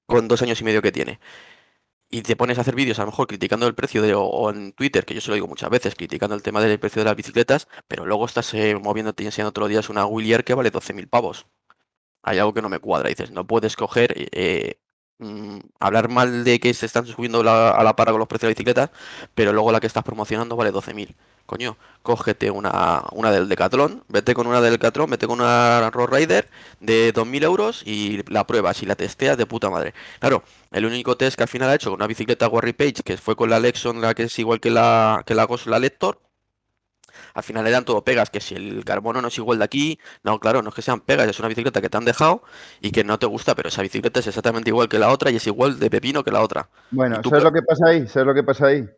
con 0.05 0.27
dos 0.29 0.41
años 0.41 0.59
y 0.61 0.63
medio 0.63 0.81
que 0.81 0.91
tiene. 0.93 1.19
Y 2.09 2.21
te 2.21 2.35
pones 2.35 2.57
a 2.57 2.61
hacer 2.61 2.75
vídeos 2.75 2.99
a 2.99 3.03
lo 3.03 3.07
mejor 3.07 3.27
criticando 3.27 3.67
el 3.67 3.75
precio 3.75 4.01
de, 4.01 4.13
o, 4.15 4.49
en 4.49 4.73
Twitter, 4.73 5.05
que 5.05 5.13
yo 5.15 5.21
se 5.21 5.29
lo 5.29 5.35
digo 5.35 5.47
muchas 5.47 5.69
veces, 5.69 5.95
criticando 5.95 6.35
el 6.35 6.43
tema 6.43 6.61
del 6.61 6.79
precio 6.79 7.01
de 7.01 7.05
las 7.05 7.15
bicicletas, 7.15 7.67
pero 7.87 8.05
luego 8.05 8.25
estás 8.25 8.53
eh, 8.53 8.75
moviéndote 8.75 9.23
y 9.23 9.25
enseñando 9.27 9.51
todos 9.51 9.63
los 9.63 9.69
días 9.71 9.89
una 9.89 10.05
Willier 10.05 10.43
que 10.43 10.53
vale 10.53 10.71
12.000 10.71 11.09
pavos 11.09 11.47
hay 12.25 12.39
algo 12.39 12.53
que 12.53 12.61
no 12.61 12.69
me 12.69 12.79
cuadra. 12.79 13.09
Dices, 13.09 13.31
no 13.31 13.47
puedes 13.47 13.75
coger 13.75 14.13
eh, 14.31 14.79
mm, 15.19 15.59
hablar 15.79 16.09
mal 16.09 16.43
de 16.43 16.59
que 16.59 16.73
se 16.73 16.85
están 16.85 17.05
subiendo 17.05 17.39
a 17.41 17.83
la 17.83 17.95
par 17.95 18.09
con 18.09 18.19
los 18.19 18.27
precios 18.27 18.43
de 18.43 18.47
la 18.47 18.55
bicicleta, 18.55 18.91
pero 19.33 19.53
luego 19.53 19.71
la 19.71 19.79
que 19.79 19.87
estás 19.87 20.03
promocionando 20.03 20.55
vale 20.55 20.71
12.000. 20.71 21.15
Coño, 21.45 21.77
cógete 22.01 22.49
una, 22.49 23.03
una 23.11 23.31
del 23.31 23.47
Decathlon, 23.47 24.03
vete 24.07 24.33
con 24.33 24.47
una 24.47 24.61
del 24.61 24.71
Decathlon, 24.73 25.09
vete 25.11 25.27
con 25.27 25.39
una 25.39 25.91
Road 25.91 26.09
Rider 26.11 26.49
de 26.79 27.13
2.000 27.13 27.43
euros 27.43 27.83
y 27.85 28.23
la 28.31 28.47
pruebas 28.47 28.81
y 28.81 28.85
la 28.87 28.95
testeas 28.95 29.37
de 29.37 29.45
puta 29.45 29.69
madre. 29.69 29.93
Claro, 30.19 30.43
el 30.71 30.85
único 30.85 31.17
test 31.17 31.37
que 31.37 31.43
al 31.43 31.49
final 31.49 31.69
ha 31.69 31.75
hecho 31.75 31.89
con 31.91 31.97
una 31.99 32.07
bicicleta 32.07 32.47
Warry 32.47 32.73
Page, 32.73 33.03
que 33.03 33.17
fue 33.17 33.35
con 33.35 33.49
la 33.51 33.59
Lexon, 33.59 34.01
la 34.01 34.13
que 34.15 34.23
es 34.23 34.39
igual 34.39 34.59
que 34.59 34.71
la, 34.71 35.23
que 35.25 35.35
la, 35.35 35.45
Ghost- 35.47 35.67
la 35.67 35.77
Lector, 35.79 36.19
al 37.35 37.43
final 37.43 37.67
eran 37.67 37.83
todo 37.83 38.03
pegas, 38.03 38.29
que 38.29 38.39
si 38.39 38.55
el 38.55 38.83
carbono 38.85 39.21
no 39.21 39.27
es 39.27 39.37
igual 39.37 39.59
de 39.59 39.65
aquí, 39.65 39.99
no, 40.23 40.39
claro, 40.39 40.61
no 40.61 40.69
es 40.69 40.75
que 40.75 40.81
sean 40.81 41.01
pegas, 41.01 41.27
es 41.27 41.37
una 41.37 41.49
bicicleta 41.49 41.81
que 41.81 41.89
te 41.89 41.97
han 41.97 42.05
dejado 42.05 42.41
y 42.79 42.91
que 42.91 43.03
no 43.03 43.19
te 43.19 43.25
gusta, 43.25 43.53
pero 43.55 43.67
esa 43.67 43.81
bicicleta 43.81 44.21
es 44.21 44.27
exactamente 44.27 44.69
igual 44.69 44.87
que 44.87 44.97
la 44.97 45.09
otra 45.09 45.29
y 45.31 45.35
es 45.35 45.45
igual 45.45 45.77
de 45.77 45.89
pepino 45.89 46.23
que 46.23 46.31
la 46.31 46.41
otra. 46.41 46.69
Bueno, 46.91 47.21
tú, 47.21 47.29
¿sabes 47.29 47.43
lo 47.43 47.51
que 47.51 47.61
pasa 47.61 47.87
ahí? 47.87 48.07
¿Sabes 48.07 48.25
lo 48.25 48.33
que 48.33 48.43
pasa 48.43 48.67
ahí? 48.67 48.89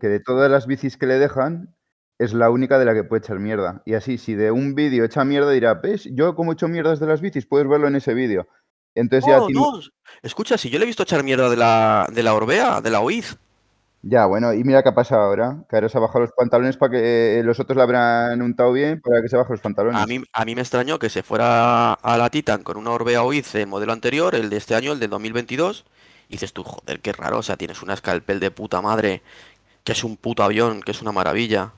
Que 0.00 0.08
de 0.08 0.20
todas 0.20 0.50
las 0.50 0.66
bicis 0.66 0.98
que 0.98 1.06
le 1.06 1.18
dejan, 1.18 1.74
es 2.18 2.34
la 2.34 2.50
única 2.50 2.78
de 2.78 2.84
la 2.84 2.94
que 2.94 3.04
puede 3.04 3.20
echar 3.20 3.40
mierda. 3.40 3.82
Y 3.86 3.94
así, 3.94 4.18
si 4.18 4.34
de 4.34 4.50
un 4.50 4.74
vídeo 4.74 5.04
echa 5.04 5.24
mierda, 5.24 5.50
dirá, 5.50 5.74
¿ves? 5.74 6.08
Yo 6.12 6.36
como 6.36 6.52
he 6.52 6.54
hecho 6.54 6.68
mierdas 6.68 7.00
de 7.00 7.06
las 7.06 7.20
bicis, 7.22 7.46
puedes 7.46 7.66
verlo 7.66 7.88
en 7.88 7.96
ese 7.96 8.12
vídeo. 8.14 8.46
Entonces 8.94 9.28
ya 9.28 9.38
No, 9.38 9.46
tiene... 9.46 9.60
no, 9.60 9.80
escucha, 10.22 10.58
si 10.58 10.68
yo 10.68 10.78
le 10.78 10.84
he 10.84 10.86
visto 10.86 11.02
echar 11.02 11.24
mierda 11.24 11.48
de 11.48 11.56
la, 11.56 12.06
de 12.12 12.22
la 12.22 12.34
Orbea, 12.34 12.82
de 12.82 12.90
la 12.90 13.00
OIZ, 13.00 13.38
Ya, 14.02 14.26
bueno, 14.26 14.52
y 14.52 14.64
mira 14.64 14.82
qué 14.82 14.88
ha 14.88 14.94
pasado 14.94 15.22
ahora, 15.22 15.64
que 15.68 15.76
ahora 15.76 15.88
se 15.88 15.96
ha 15.98 16.00
bajado 16.00 16.20
los 16.20 16.32
pantalones 16.32 16.76
para 16.76 16.90
que 16.92 17.38
eh, 17.38 17.42
los 17.44 17.60
otros 17.60 17.76
la 17.76 17.84
habrán 17.84 18.42
untado 18.42 18.72
bien 18.72 19.00
para 19.00 19.22
que 19.22 19.28
se 19.28 19.36
bajen 19.36 19.52
los 19.52 19.62
a 19.94 20.06
pantalones. 20.06 20.06
mí, 20.06 20.22
a 20.32 20.44
mí 20.44 20.54
me 20.54 20.62
extrañó 20.62 20.98
que 20.98 21.10
se 21.10 21.22
fuera 21.22 21.92
a 21.94 22.16
la 22.16 22.30
Titan 22.30 22.62
con 22.62 22.76
una 22.78 22.90
Orbea 22.92 23.22
OIZ 23.22 23.54
el 23.56 23.66
modelo 23.66 23.92
anterior, 23.92 24.34
el 24.34 24.48
de 24.50 24.56
este 24.56 24.74
año, 24.74 24.92
el 24.92 25.00
del 25.00 25.10
2022, 25.10 25.84
y 26.28 26.32
dices 26.32 26.52
tú, 26.54 26.64
joder, 26.64 27.00
qué 27.00 27.12
raro, 27.12 27.38
o 27.38 27.42
sea, 27.42 27.56
tienes 27.56 27.82
una 27.82 27.94
Scalpel 27.96 28.40
de 28.40 28.50
puta 28.50 28.80
madre, 28.80 29.22
que 29.84 29.92
es 29.92 30.04
un 30.04 30.16
puto 30.18 30.44
avión, 30.44 30.82
que 30.82 30.92
es 30.92 31.02
una 31.02 31.12
maravilla. 31.12 31.72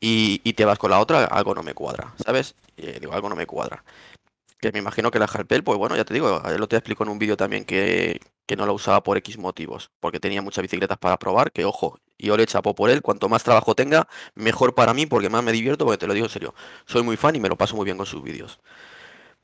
y, 0.00 0.40
y 0.44 0.54
te 0.54 0.64
vas 0.64 0.78
con 0.78 0.90
la 0.90 1.00
otra, 1.00 1.24
algo 1.26 1.54
no 1.54 1.62
me 1.62 1.74
cuadra, 1.74 2.14
¿sabes? 2.24 2.54
Eh, 2.76 2.98
digo, 3.00 3.12
algo 3.14 3.28
no 3.28 3.36
me 3.36 3.46
cuadra. 3.46 3.84
Que 4.60 4.72
me 4.72 4.80
imagino 4.80 5.10
que 5.10 5.18
la 5.20 5.26
Halpel, 5.26 5.64
pues 5.64 5.78
bueno, 5.78 5.96
ya 5.96 6.04
te 6.04 6.14
digo, 6.14 6.42
él 6.46 6.58
lo 6.60 6.68
te 6.68 6.76
explico 6.76 7.04
en 7.04 7.10
un 7.10 7.18
vídeo 7.18 7.36
también 7.36 7.64
que, 7.66 8.20
que 8.46 8.56
no 8.56 8.66
la 8.66 8.72
usaba 8.72 9.02
por 9.02 9.16
X 9.18 9.38
motivos, 9.38 9.90
porque 10.00 10.20
tenía 10.20 10.42
muchas 10.42 10.62
bicicletas 10.62 10.98
para 10.98 11.18
probar, 11.18 11.52
que 11.52 11.64
ojo, 11.64 11.98
yo 12.18 12.36
le 12.36 12.46
chapo 12.46 12.74
por 12.74 12.90
él, 12.90 13.02
cuanto 13.02 13.28
más 13.28 13.42
trabajo 13.44 13.74
tenga, 13.74 14.08
mejor 14.34 14.74
para 14.74 14.94
mí, 14.94 15.06
porque 15.06 15.28
más 15.28 15.42
me 15.44 15.52
divierto, 15.52 15.84
porque 15.84 15.98
te 15.98 16.06
lo 16.06 16.14
digo 16.14 16.26
en 16.26 16.32
serio, 16.32 16.54
soy 16.86 17.02
muy 17.02 17.16
fan 17.16 17.36
y 17.36 17.40
me 17.40 17.48
lo 17.48 17.56
paso 17.56 17.76
muy 17.76 17.84
bien 17.84 17.96
con 17.96 18.06
sus 18.06 18.22
vídeos. 18.22 18.60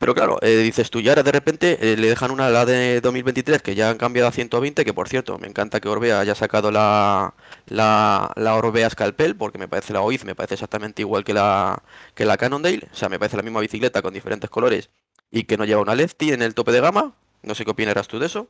Pero 0.01 0.15
claro, 0.15 0.39
eh, 0.41 0.57
dices 0.63 0.89
tú, 0.91 0.99
y 1.01 1.11
ahora 1.11 1.23
de 1.23 1.31
repente 1.31 1.93
eh, 1.93 1.95
le 1.95 2.09
dejan 2.09 2.31
una, 2.31 2.49
la 2.49 2.65
de 2.65 3.03
2023, 3.03 3.61
que 3.61 3.75
ya 3.75 3.91
han 3.91 3.99
cambiado 3.99 4.29
a 4.29 4.33
120, 4.33 4.83
que 4.83 4.95
por 4.95 5.11
cierto, 5.11 5.39
me 5.39 5.47
encanta 5.47 5.79
que 5.79 5.91
Orbea 5.91 6.21
haya 6.21 6.35
sacado 6.35 6.71
la, 6.71 7.35
la, 7.67 8.33
la 8.37 8.55
Orbea 8.55 8.89
Scalpel, 8.89 9.37
porque 9.37 9.59
me 9.59 9.69
parece 9.69 9.93
la 9.93 10.01
OIZ, 10.01 10.25
me 10.25 10.35
parece 10.35 10.55
exactamente 10.55 11.03
igual 11.03 11.23
que 11.23 11.35
la, 11.35 11.83
que 12.15 12.25
la 12.25 12.39
Cannondale, 12.39 12.89
o 12.91 12.97
sea, 12.97 13.11
me 13.11 13.19
parece 13.19 13.37
la 13.37 13.43
misma 13.43 13.61
bicicleta 13.61 14.01
con 14.01 14.15
diferentes 14.15 14.49
colores 14.49 14.89
y 15.31 15.45
que 15.45 15.59
no 15.59 15.67
lleva 15.67 15.83
una 15.83 15.95
Lefty 15.95 16.33
en 16.33 16.41
el 16.41 16.55
tope 16.55 16.73
de 16.73 16.81
gama, 16.81 17.13
no 17.43 17.55
sé 17.55 17.67
qué 17.67 17.71
opinarás 17.73 18.09
tú 18.09 18.19
de 18.19 18.27
eso, 18.27 18.49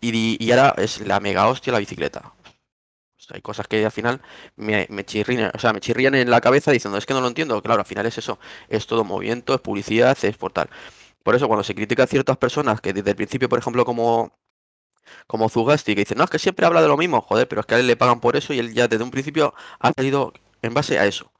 y, 0.00 0.42
y 0.44 0.50
ahora 0.52 0.74
es 0.78 1.00
la 1.00 1.20
mega 1.20 1.48
hostia 1.48 1.72
la 1.72 1.78
bicicleta. 1.80 2.34
O 3.18 3.22
sea, 3.26 3.36
hay 3.36 3.42
cosas 3.42 3.66
que 3.68 3.84
al 3.84 3.92
final 3.92 4.20
me, 4.56 4.86
me 4.90 5.04
chirrían, 5.04 5.50
o 5.54 5.58
sea, 5.58 5.72
me 5.72 5.80
chirrían 5.80 6.14
en 6.14 6.30
la 6.30 6.40
cabeza 6.40 6.70
diciendo, 6.72 6.98
es 6.98 7.06
que 7.06 7.14
no 7.14 7.20
lo 7.22 7.28
entiendo. 7.28 7.62
Claro, 7.62 7.80
al 7.80 7.86
final 7.86 8.06
es 8.06 8.18
eso, 8.18 8.38
es 8.68 8.86
todo 8.86 9.04
movimiento, 9.04 9.54
es 9.54 9.60
publicidad, 9.60 10.16
es 10.22 10.36
por 10.36 10.52
tal. 10.52 10.68
Por 11.22 11.34
eso 11.34 11.48
cuando 11.48 11.64
se 11.64 11.74
critica 11.74 12.04
a 12.04 12.06
ciertas 12.06 12.36
personas 12.38 12.80
que 12.80 12.92
desde 12.92 13.10
el 13.10 13.16
principio, 13.16 13.48
por 13.48 13.58
ejemplo, 13.58 13.84
como, 13.86 14.32
como 15.26 15.48
Zugasti, 15.48 15.94
que 15.94 16.02
dicen, 16.02 16.18
no, 16.18 16.24
es 16.24 16.30
que 16.30 16.38
siempre 16.38 16.66
habla 16.66 16.82
de 16.82 16.88
lo 16.88 16.96
mismo, 16.96 17.20
joder, 17.22 17.48
pero 17.48 17.60
es 17.60 17.66
que 17.66 17.76
a 17.76 17.78
él 17.80 17.86
le 17.86 17.96
pagan 17.96 18.20
por 18.20 18.36
eso 18.36 18.54
y 18.54 18.58
él 18.60 18.74
ya 18.74 18.88
desde 18.88 19.04
un 19.04 19.10
principio 19.10 19.54
ha 19.80 19.92
salido 19.96 20.32
en 20.62 20.74
base 20.74 20.98
a 20.98 21.06
eso. 21.06 21.32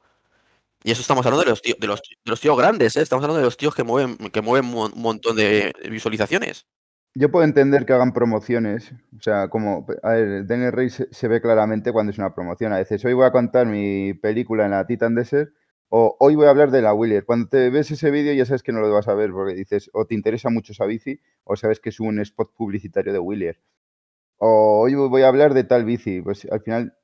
Y 0.83 0.91
eso 0.91 1.01
estamos 1.01 1.25
hablando 1.25 1.43
de 1.45 1.49
los 1.51 1.61
tíos, 1.61 1.77
de 1.79 1.87
los, 1.87 2.01
de 2.01 2.29
los 2.31 2.39
tíos 2.39 2.57
grandes, 2.57 2.95
¿eh? 2.95 3.01
Estamos 3.01 3.23
hablando 3.23 3.39
de 3.39 3.45
los 3.45 3.57
tíos 3.57 3.73
que 3.75 3.83
mueven, 3.83 4.17
que 4.31 4.41
mueven 4.41 4.73
un 4.75 4.91
montón 4.95 5.35
de 5.35 5.73
visualizaciones. 5.89 6.67
Yo 7.17 7.31
puedo 7.31 7.45
entender 7.45 7.85
que 7.85 7.93
hagan 7.93 8.11
promociones, 8.11 8.91
o 9.17 9.21
sea, 9.21 9.47
como, 9.47 9.87
a 10.03 10.11
ver, 10.11 10.75
Rey 10.75 10.89
se, 10.89 11.07
se 11.11 11.29
ve 11.29 11.39
claramente 11.39 11.93
cuando 11.93 12.11
es 12.11 12.17
una 12.17 12.35
promoción. 12.35 12.73
A 12.73 12.77
veces, 12.77 13.05
hoy 13.05 13.13
voy 13.13 13.25
a 13.25 13.31
contar 13.31 13.67
mi 13.67 14.13
película 14.13 14.65
en 14.65 14.71
la 14.71 14.85
Titan 14.85 15.15
Desert, 15.15 15.49
o 15.87 16.17
hoy 16.19 16.35
voy 16.35 16.47
a 16.47 16.49
hablar 16.49 16.71
de 16.71 16.81
la 16.81 16.93
Wheeler. 16.93 17.23
Cuando 17.23 17.47
te 17.47 17.69
ves 17.69 17.89
ese 17.89 18.11
vídeo 18.11 18.33
ya 18.33 18.45
sabes 18.45 18.63
que 18.63 18.73
no 18.73 18.81
lo 18.81 18.91
vas 18.91 19.07
a 19.07 19.13
ver, 19.13 19.31
porque 19.31 19.53
dices, 19.53 19.89
o 19.93 20.05
te 20.05 20.13
interesa 20.13 20.49
mucho 20.49 20.73
esa 20.73 20.85
bici, 20.85 21.21
o 21.45 21.55
sabes 21.55 21.79
que 21.79 21.87
es 21.87 22.01
un 22.01 22.19
spot 22.19 22.53
publicitario 22.53 23.13
de 23.13 23.19
Wheeler. 23.19 23.61
O 24.37 24.81
hoy 24.81 24.95
voy 24.95 25.23
a 25.23 25.29
hablar 25.29 25.53
de 25.53 25.63
tal 25.63 25.85
bici, 25.85 26.21
pues 26.21 26.45
al 26.51 26.61
final 26.61 26.97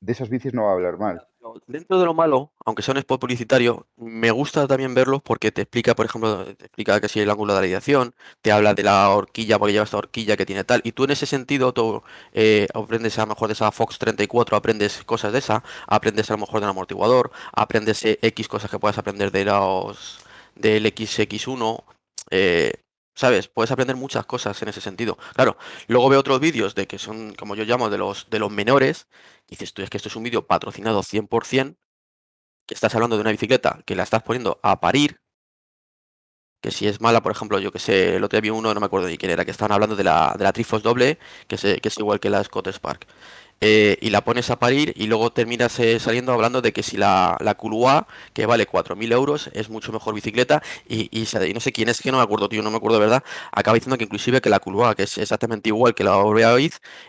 de 0.00 0.12
esas 0.12 0.30
bicis 0.30 0.54
no 0.54 0.64
va 0.64 0.70
a 0.70 0.74
hablar 0.74 0.98
mal. 0.98 1.26
Dentro 1.66 1.98
de 1.98 2.04
lo 2.04 2.14
malo, 2.14 2.52
aunque 2.64 2.88
un 2.90 2.96
spot 2.98 3.20
publicitario, 3.20 3.86
me 3.96 4.30
gusta 4.30 4.66
también 4.66 4.94
verlos 4.94 5.22
porque 5.22 5.52
te 5.52 5.62
explica, 5.62 5.94
por 5.94 6.06
ejemplo, 6.06 6.44
te 6.44 6.66
explica 6.66 7.00
que 7.00 7.08
si 7.08 7.20
el 7.20 7.30
ángulo 7.30 7.52
de 7.52 7.56
la 7.56 7.60
radiación, 7.62 8.14
te 8.42 8.52
habla 8.52 8.74
de 8.74 8.82
la 8.82 9.08
horquilla, 9.10 9.58
porque 9.58 9.72
lleva 9.72 9.84
esta 9.84 9.98
horquilla 9.98 10.36
que 10.36 10.46
tiene 10.46 10.64
tal, 10.64 10.80
y 10.84 10.92
tú 10.92 11.04
en 11.04 11.10
ese 11.10 11.26
sentido 11.26 11.72
tú 11.72 12.02
eh, 12.32 12.68
aprendes 12.74 13.18
a 13.18 13.22
lo 13.22 13.28
mejor 13.28 13.48
de 13.48 13.54
esa 13.54 13.70
Fox 13.72 13.98
34, 13.98 14.56
aprendes 14.56 15.02
cosas 15.04 15.32
de 15.32 15.38
esa, 15.40 15.62
aprendes 15.86 16.30
a 16.30 16.34
lo 16.34 16.38
mejor 16.40 16.60
del 16.60 16.70
amortiguador, 16.70 17.30
aprendes 17.52 18.04
eh, 18.04 18.18
X 18.22 18.48
cosas 18.48 18.70
que 18.70 18.78
puedas 18.78 18.98
aprender 18.98 19.30
de 19.30 19.44
los 19.44 20.20
del 20.54 20.86
XX1, 20.86 21.84
eh, 22.30 22.72
¿sabes? 23.14 23.48
Puedes 23.48 23.70
aprender 23.70 23.96
muchas 23.96 24.26
cosas 24.26 24.60
en 24.62 24.68
ese 24.68 24.80
sentido. 24.80 25.18
Claro, 25.34 25.56
luego 25.88 26.08
veo 26.08 26.20
otros 26.20 26.40
vídeos 26.40 26.74
de 26.74 26.86
que 26.86 26.98
son, 26.98 27.34
como 27.34 27.54
yo 27.56 27.64
llamo, 27.64 27.90
de 27.90 27.98
los 27.98 28.28
de 28.30 28.38
los 28.38 28.50
menores 28.52 29.06
dices 29.48 29.72
tú, 29.74 29.82
es 29.82 29.90
que 29.90 29.96
esto 29.98 30.08
es 30.08 30.16
un 30.16 30.24
vídeo 30.24 30.46
patrocinado 30.46 31.02
100%, 31.02 31.78
que 32.66 32.74
estás 32.74 32.94
hablando 32.94 33.16
de 33.16 33.22
una 33.22 33.32
bicicleta 33.32 33.82
que 33.86 33.96
la 33.96 34.04
estás 34.04 34.22
poniendo 34.24 34.60
a 34.62 34.80
parir, 34.80 35.20
que 36.60 36.70
si 36.70 36.86
es 36.88 37.00
mala, 37.00 37.22
por 37.22 37.30
ejemplo, 37.32 37.58
yo 37.60 37.70
que 37.70 37.78
sé, 37.78 38.16
el 38.16 38.24
otro 38.24 38.36
día 38.40 38.50
vi 38.50 38.50
uno, 38.50 38.74
no 38.74 38.80
me 38.80 38.86
acuerdo 38.86 39.08
ni 39.08 39.18
quién 39.18 39.30
era, 39.30 39.44
que 39.44 39.50
estaban 39.52 39.72
hablando 39.72 39.94
de 39.94 40.02
la, 40.04 40.34
de 40.36 40.42
la 40.44 40.52
Trifos 40.52 40.82
doble, 40.82 41.18
que, 41.46 41.56
se- 41.58 41.80
que 41.80 41.88
es 41.88 41.98
igual 41.98 42.18
que 42.18 42.30
la 42.30 42.42
Scott 42.42 42.68
Spark. 42.68 43.06
Eh, 43.62 43.96
y 44.02 44.10
la 44.10 44.22
pones 44.22 44.50
a 44.50 44.58
parir 44.58 44.92
y 44.96 45.06
luego 45.06 45.32
terminas 45.32 45.78
eh, 45.80 45.98
saliendo 45.98 46.32
hablando 46.32 46.60
de 46.60 46.74
que 46.74 46.82
si 46.82 46.98
la, 46.98 47.38
la 47.40 47.54
Kulua, 47.54 48.06
que 48.34 48.44
vale 48.44 48.66
4.000 48.66 49.12
euros, 49.12 49.48
es 49.54 49.70
mucho 49.70 49.92
mejor 49.92 50.14
bicicleta 50.14 50.62
y, 50.86 51.08
y, 51.10 51.26
no 51.54 51.60
sé 51.60 51.72
quién 51.72 51.88
es, 51.88 52.02
que 52.02 52.10
no 52.12 52.18
me 52.18 52.22
acuerdo, 52.24 52.50
tío, 52.50 52.62
no 52.62 52.70
me 52.70 52.76
acuerdo 52.76 52.98
de 52.98 53.06
verdad, 53.06 53.24
acaba 53.52 53.74
diciendo 53.74 53.96
que 53.96 54.04
inclusive 54.04 54.42
que 54.42 54.50
la 54.50 54.60
Kulua, 54.60 54.94
que 54.94 55.04
es 55.04 55.16
exactamente 55.18 55.70
igual 55.70 55.94
que 55.94 56.04
la 56.04 56.16
Orbea 56.18 56.54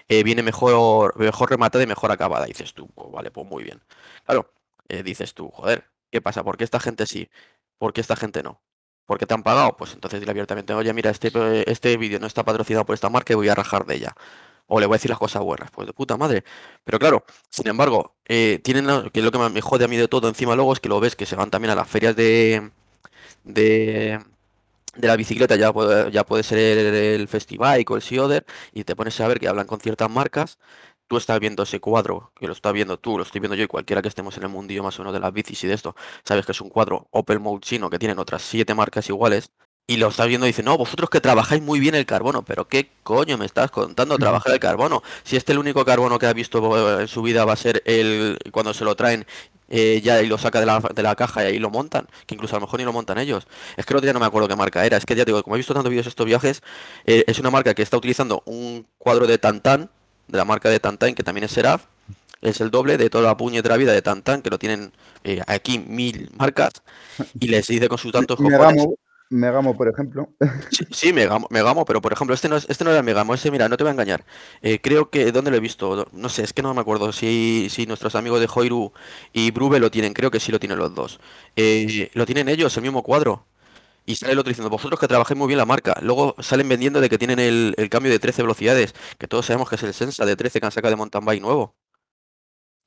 eh, 0.07 0.23
viene 0.23 0.43
mejor, 0.43 1.17
mejor 1.19 1.49
rematada 1.49 1.83
y 1.83 1.87
mejor 1.87 2.11
acabada. 2.11 2.45
Dices 2.45 2.73
tú, 2.73 2.87
pues 2.89 3.11
vale, 3.11 3.31
pues 3.31 3.47
muy 3.47 3.63
bien. 3.63 3.81
Claro, 4.25 4.51
eh, 4.89 5.03
dices 5.03 5.33
tú, 5.33 5.49
joder, 5.49 5.85
¿qué 6.11 6.21
pasa? 6.21 6.43
¿Por 6.43 6.57
qué 6.57 6.63
esta 6.63 6.79
gente 6.79 7.05
sí? 7.05 7.29
¿Por 7.77 7.93
qué 7.93 8.01
esta 8.01 8.15
gente 8.15 8.43
no? 8.43 8.61
¿Por 9.05 9.17
qué 9.19 9.25
te 9.25 9.33
han 9.33 9.43
pagado? 9.43 9.77
Pues 9.77 9.93
entonces 9.93 10.19
dile 10.19 10.31
abiertamente, 10.31 10.73
oye, 10.73 10.93
mira, 10.93 11.11
este, 11.11 11.29
eh, 11.33 11.63
este 11.67 11.97
vídeo 11.97 12.19
no 12.19 12.27
está 12.27 12.43
patrocinado 12.43 12.85
por 12.85 12.93
esta 12.95 13.09
marca 13.09 13.33
y 13.33 13.35
voy 13.35 13.49
a 13.49 13.55
rajar 13.55 13.85
de 13.85 13.95
ella. 13.95 14.15
O 14.67 14.79
le 14.79 14.85
voy 14.85 14.95
a 14.95 14.97
decir 14.97 15.09
las 15.09 15.19
cosas 15.19 15.41
buenas, 15.43 15.71
pues 15.71 15.87
de 15.87 15.93
puta 15.93 16.17
madre. 16.17 16.43
Pero 16.83 16.99
claro, 16.99 17.23
sin 17.49 17.67
embargo, 17.67 18.15
eh, 18.25 18.59
tienen 18.63 19.09
que 19.11 19.21
lo 19.21 19.31
que 19.31 19.37
me 19.39 19.61
jode 19.61 19.85
a 19.85 19.87
mí 19.87 19.97
de 19.97 20.07
todo 20.07 20.27
encima 20.27 20.55
luego 20.55 20.73
es 20.73 20.79
que 20.79 20.89
lo 20.89 20.99
ves 20.99 21.15
que 21.15 21.25
se 21.25 21.35
van 21.35 21.49
también 21.51 21.71
a 21.71 21.75
las 21.75 21.87
ferias 21.89 22.15
de, 22.15 22.71
de, 23.43 24.19
de 24.95 25.07
la 25.07 25.15
bicicleta, 25.15 25.55
ya 25.55 25.73
puede, 25.73 26.11
ya 26.11 26.25
puede 26.25 26.43
ser 26.43 26.59
el, 26.59 26.95
el 26.95 27.27
Festival 27.27 27.83
o 27.87 27.95
el 27.95 28.01
Sioder, 28.01 28.45
y 28.73 28.83
te 28.83 28.95
pones 28.95 29.19
a 29.21 29.27
ver 29.27 29.39
que 29.39 29.47
hablan 29.47 29.67
con 29.67 29.79
ciertas 29.79 30.09
marcas. 30.09 30.59
Tú 31.07 31.17
estás 31.17 31.39
viendo 31.39 31.63
ese 31.63 31.79
cuadro, 31.79 32.33
que 32.35 32.47
lo 32.47 32.53
estás 32.53 32.73
viendo 32.73 32.97
tú, 32.99 33.17
lo 33.17 33.23
estoy 33.23 33.39
viendo 33.41 33.55
yo 33.55 33.63
y 33.63 33.67
cualquiera 33.67 34.01
que 34.01 34.09
estemos 34.09 34.35
en 34.37 34.43
el 34.43 34.49
mundillo 34.49 34.83
más 34.83 34.99
o 34.99 35.03
menos 35.03 35.13
de 35.13 35.21
las 35.21 35.33
bicis 35.33 35.63
y 35.63 35.67
de 35.67 35.73
esto, 35.73 35.95
sabes 36.25 36.45
que 36.45 36.51
es 36.53 36.61
un 36.61 36.69
cuadro 36.69 37.07
Opel 37.11 37.39
Mode 37.39 37.61
chino 37.61 37.89
que 37.89 37.99
tienen 37.99 38.19
otras 38.19 38.41
siete 38.43 38.73
marcas 38.75 39.07
iguales. 39.09 39.51
Y 39.89 39.95
lo 39.95 40.09
estás 40.09 40.27
viendo 40.27 40.45
y 40.45 40.49
dice, 40.49 40.63
no, 40.63 40.77
vosotros 40.77 41.09
que 41.09 41.21
trabajáis 41.21 41.61
muy 41.61 41.79
bien 41.79 41.95
el 41.95 42.05
carbono, 42.05 42.43
pero 42.43 42.67
¿qué 42.67 42.89
coño 43.03 43.37
me 43.37 43.45
estás 43.45 43.71
contando 43.71 44.17
trabajar 44.17 44.51
el 44.51 44.59
carbono? 44.59 45.01
Si 45.23 45.37
este 45.37 45.53
el 45.53 45.59
único 45.59 45.85
carbono 45.85 46.19
que 46.19 46.25
ha 46.25 46.33
visto 46.33 46.97
eh, 46.99 47.01
en 47.03 47.07
su 47.07 47.21
vida 47.21 47.45
va 47.45 47.53
a 47.53 47.55
ser 47.55 47.81
el 47.85 48.37
cuando 48.51 48.73
se 48.73 48.83
lo 48.83 48.97
traen 48.97 49.25
eh, 49.69 50.01
ya 50.03 50.21
y 50.21 50.27
lo 50.27 50.37
saca 50.37 50.59
de 50.59 50.65
la, 50.65 50.79
de 50.79 51.03
la 51.03 51.15
caja 51.15 51.43
y 51.43 51.47
ahí 51.47 51.59
lo 51.59 51.69
montan, 51.69 52.05
que 52.25 52.35
incluso 52.35 52.55
a 52.57 52.59
lo 52.59 52.65
mejor 52.65 52.79
ni 52.79 52.85
lo 52.85 52.91
montan 52.91 53.17
ellos. 53.17 53.47
Es 53.77 53.85
que 53.85 53.93
el 53.93 53.97
otro 53.97 54.07
día 54.07 54.13
no 54.13 54.19
me 54.19 54.25
acuerdo 54.25 54.49
qué 54.49 54.57
marca 54.57 54.85
era, 54.85 54.97
es 54.97 55.05
que 55.05 55.15
ya 55.15 55.23
te 55.23 55.31
digo, 55.31 55.41
como 55.41 55.55
he 55.55 55.59
visto 55.59 55.73
tantos 55.73 55.89
vídeos 55.89 56.07
estos 56.07 56.25
viajes, 56.25 56.61
eh, 57.05 57.23
es 57.25 57.39
una 57.39 57.49
marca 57.49 57.73
que 57.73 57.81
está 57.81 57.95
utilizando 57.95 58.43
un 58.45 58.85
cuadro 58.97 59.25
de 59.25 59.37
Tantan, 59.37 59.89
de 60.27 60.37
la 60.37 60.43
marca 60.43 60.69
de 60.69 60.81
Tantan, 60.81 61.15
que 61.15 61.23
también 61.23 61.45
es 61.45 61.51
Seraf, 61.51 61.85
es 62.41 62.59
el 62.59 62.71
doble 62.71 62.97
de 62.97 63.09
toda 63.09 63.23
la 63.23 63.37
puñetera 63.37 63.77
vida 63.77 63.93
de 63.93 64.01
Tantan, 64.01 64.41
que 64.41 64.49
lo 64.49 64.59
tienen 64.59 64.91
eh, 65.23 65.41
aquí 65.47 65.79
mil 65.79 66.29
marcas, 66.37 66.73
y 67.39 67.47
les 67.47 67.67
dice 67.67 67.87
con 67.87 67.97
sus 67.97 68.11
tantos 68.11 68.37
cojones. 68.37 68.85
Megamo, 69.29 69.75
por 69.75 69.87
ejemplo. 69.89 70.33
Sí, 70.71 70.85
sí, 70.91 71.13
Megamo, 71.13 71.85
pero 71.85 72.01
por 72.01 72.13
ejemplo, 72.13 72.33
este 72.33 72.49
no, 72.49 72.57
es, 72.57 72.65
este 72.69 72.83
no 72.83 72.91
era 72.91 73.01
Megamo, 73.03 73.33
ese, 73.33 73.51
mira, 73.51 73.67
no 73.69 73.77
te 73.77 73.83
voy 73.83 73.89
a 73.89 73.93
engañar. 73.93 74.25
Eh, 74.61 74.79
creo 74.81 75.09
que, 75.09 75.31
¿dónde 75.31 75.51
lo 75.51 75.57
he 75.57 75.59
visto? 75.59 75.95
No, 75.95 76.05
no 76.11 76.29
sé, 76.29 76.43
es 76.43 76.53
que 76.53 76.61
no 76.61 76.73
me 76.73 76.81
acuerdo 76.81 77.11
si, 77.11 77.67
si 77.69 77.85
nuestros 77.85 78.15
amigos 78.15 78.39
de 78.39 78.49
Hoiru 78.53 78.93
y 79.33 79.51
Brube 79.51 79.79
lo 79.79 79.91
tienen, 79.91 80.13
creo 80.13 80.31
que 80.31 80.39
sí 80.39 80.51
lo 80.51 80.59
tienen 80.59 80.77
los 80.77 80.93
dos. 80.95 81.19
Eh, 81.55 82.09
lo 82.13 82.25
tienen 82.25 82.49
ellos, 82.49 82.75
el 82.77 82.83
mismo 82.83 83.03
cuadro. 83.03 83.45
Y 84.05 84.15
sale 84.15 84.33
el 84.33 84.39
otro 84.39 84.49
diciendo, 84.49 84.69
vosotros 84.69 84.99
que 84.99 85.07
trabajáis 85.07 85.37
muy 85.37 85.47
bien 85.47 85.57
la 85.57 85.65
marca. 85.65 85.97
Luego 86.01 86.35
salen 86.39 86.69
vendiendo 86.69 87.01
de 87.01 87.09
que 87.09 87.17
tienen 87.17 87.39
el, 87.39 87.75
el 87.77 87.89
cambio 87.89 88.11
de 88.11 88.19
13 88.19 88.41
velocidades, 88.43 88.95
que 89.17 89.27
todos 89.27 89.45
sabemos 89.45 89.69
que 89.69 89.75
es 89.75 89.83
el 89.83 89.93
Sensa 89.93 90.25
de 90.25 90.35
13 90.37 90.59
que 90.61 90.65
han 90.65 90.71
sacado 90.71 90.91
de 90.91 90.95
mountain 90.97 91.25
bike 91.25 91.41
nuevo. 91.41 91.75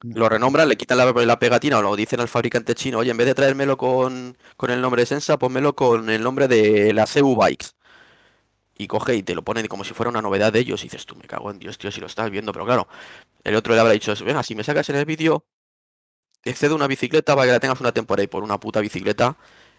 Lo 0.03 0.29
renombran, 0.29 0.69
le 0.69 0.77
quitan 0.77 0.99
la, 0.99 1.39
pegatina 1.39 1.79
o 1.79 1.83
lo 1.83 1.95
dicen 1.95 2.21
al 2.21 2.29
fabricante 2.29 2.75
chino, 2.75 2.99
oye, 2.99 3.11
en 3.11 3.17
vez 3.19 3.27
de 3.27 3.35
traérmelo 3.35 3.77
con, 3.77 4.37
con 4.57 4.71
el 4.71 4.81
nombre 4.81 5.03
de 5.03 5.07
Sensa, 5.07 5.39
ponmelo 5.39 5.75
con 5.77 6.09
el 6.09 6.23
nombre 6.23 6.49
de 6.49 6.93
la 6.95 7.07
CU 7.07 7.37
Bikes. 7.37 7.69
Y 8.77 8.87
coge 8.87 9.15
y 9.15 9.23
te 9.23 9.35
lo 9.35 9.43
ponen 9.43 9.67
como 9.67 9.85
si 9.85 9.93
fuera 9.93 10.09
una 10.11 10.23
novedad 10.23 10.53
de 10.53 10.61
ellos. 10.61 10.81
Y 10.83 10.85
dices, 10.85 11.05
tú 11.05 11.15
me 11.17 11.25
cago 11.25 11.51
en 11.51 11.59
Dios, 11.59 11.77
tío, 11.79 11.91
si 11.91 12.01
lo 12.01 12.07
estás 12.07 12.31
viendo. 12.31 12.53
Pero 12.53 12.65
claro, 12.65 12.89
el 13.45 13.55
otro 13.57 13.75
le 13.75 13.81
habrá 13.81 13.93
dicho, 13.93 14.15
venga, 14.25 14.43
si 14.43 14.55
me 14.55 14.65
sacas 14.65 14.89
en 14.91 14.97
el 14.97 15.05
vídeo, 15.05 15.45
te 16.43 16.55
cedo 16.55 16.77
una 16.77 16.87
bicicleta 16.89 17.35
para 17.35 17.47
que 17.47 17.53
la 17.53 17.61
tengas 17.61 17.81
una 17.81 17.93
temporada 17.93 18.25
y 18.25 18.29
por 18.29 18.45
una 18.45 18.59
puta 18.61 18.81
bicicleta 18.81 19.37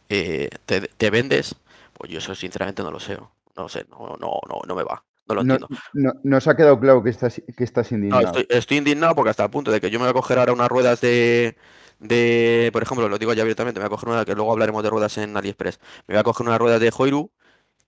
eh, 0.09 0.49
te, 0.65 0.81
te 0.81 1.09
vendes. 1.11 1.55
Pues 1.93 2.11
yo 2.11 2.19
eso 2.19 2.35
sinceramente 2.35 2.83
no 2.83 2.91
lo 2.91 2.99
sé. 2.99 3.17
No 3.17 3.63
lo 3.63 3.69
sé, 3.69 3.85
no, 3.89 4.17
no, 4.19 4.39
no, 4.49 4.61
no 4.67 4.75
me 4.75 4.83
va. 4.83 5.03
No 5.33 5.35
lo 5.35 5.43
No, 5.43 5.53
entiendo. 5.55 5.67
no- 5.93 6.13
nos 6.23 6.47
ha 6.47 6.55
quedado 6.55 6.79
claro 6.79 7.03
que 7.03 7.09
estás, 7.09 7.41
que 7.57 7.63
estás 7.63 7.91
No, 7.91 7.97
indignado. 7.97 8.25
estoy, 8.37 8.47
estoy 8.49 8.77
indignado 8.77 9.15
porque 9.15 9.29
hasta 9.29 9.43
el 9.45 9.49
punto 9.49 9.71
de 9.71 9.79
que 9.81 9.89
yo 9.89 9.99
me 9.99 10.05
voy 10.05 10.11
a 10.11 10.13
coger 10.13 10.39
ahora 10.39 10.53
unas 10.53 10.69
ruedas 10.69 10.99
de, 11.01 11.55
de, 11.99 12.69
por 12.73 12.83
ejemplo, 12.83 13.07
lo 13.07 13.17
digo 13.17 13.33
ya 13.33 13.41
abiertamente, 13.43 13.79
me 13.79 13.85
voy 13.87 13.93
a 13.93 13.97
coger 13.97 14.09
una, 14.09 14.25
que 14.25 14.35
luego 14.35 14.51
hablaremos 14.51 14.83
de 14.83 14.89
ruedas 14.89 15.17
en 15.17 15.35
AliExpress, 15.37 15.79
me 16.07 16.15
voy 16.15 16.19
a 16.19 16.23
coger 16.23 16.45
unas 16.47 16.59
ruedas 16.59 16.81
de 16.81 16.91
Hoiru 16.95 17.31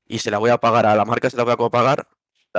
y 0.07 0.19
se 0.19 0.31
la 0.31 0.37
voy 0.39 0.51
a 0.51 0.59
pagar 0.59 0.85
a 0.87 0.95
la 0.95 1.05
marca, 1.05 1.29
se 1.29 1.37
la 1.37 1.43
voy 1.45 1.53
a 1.53 1.69
pagar, 1.69 2.07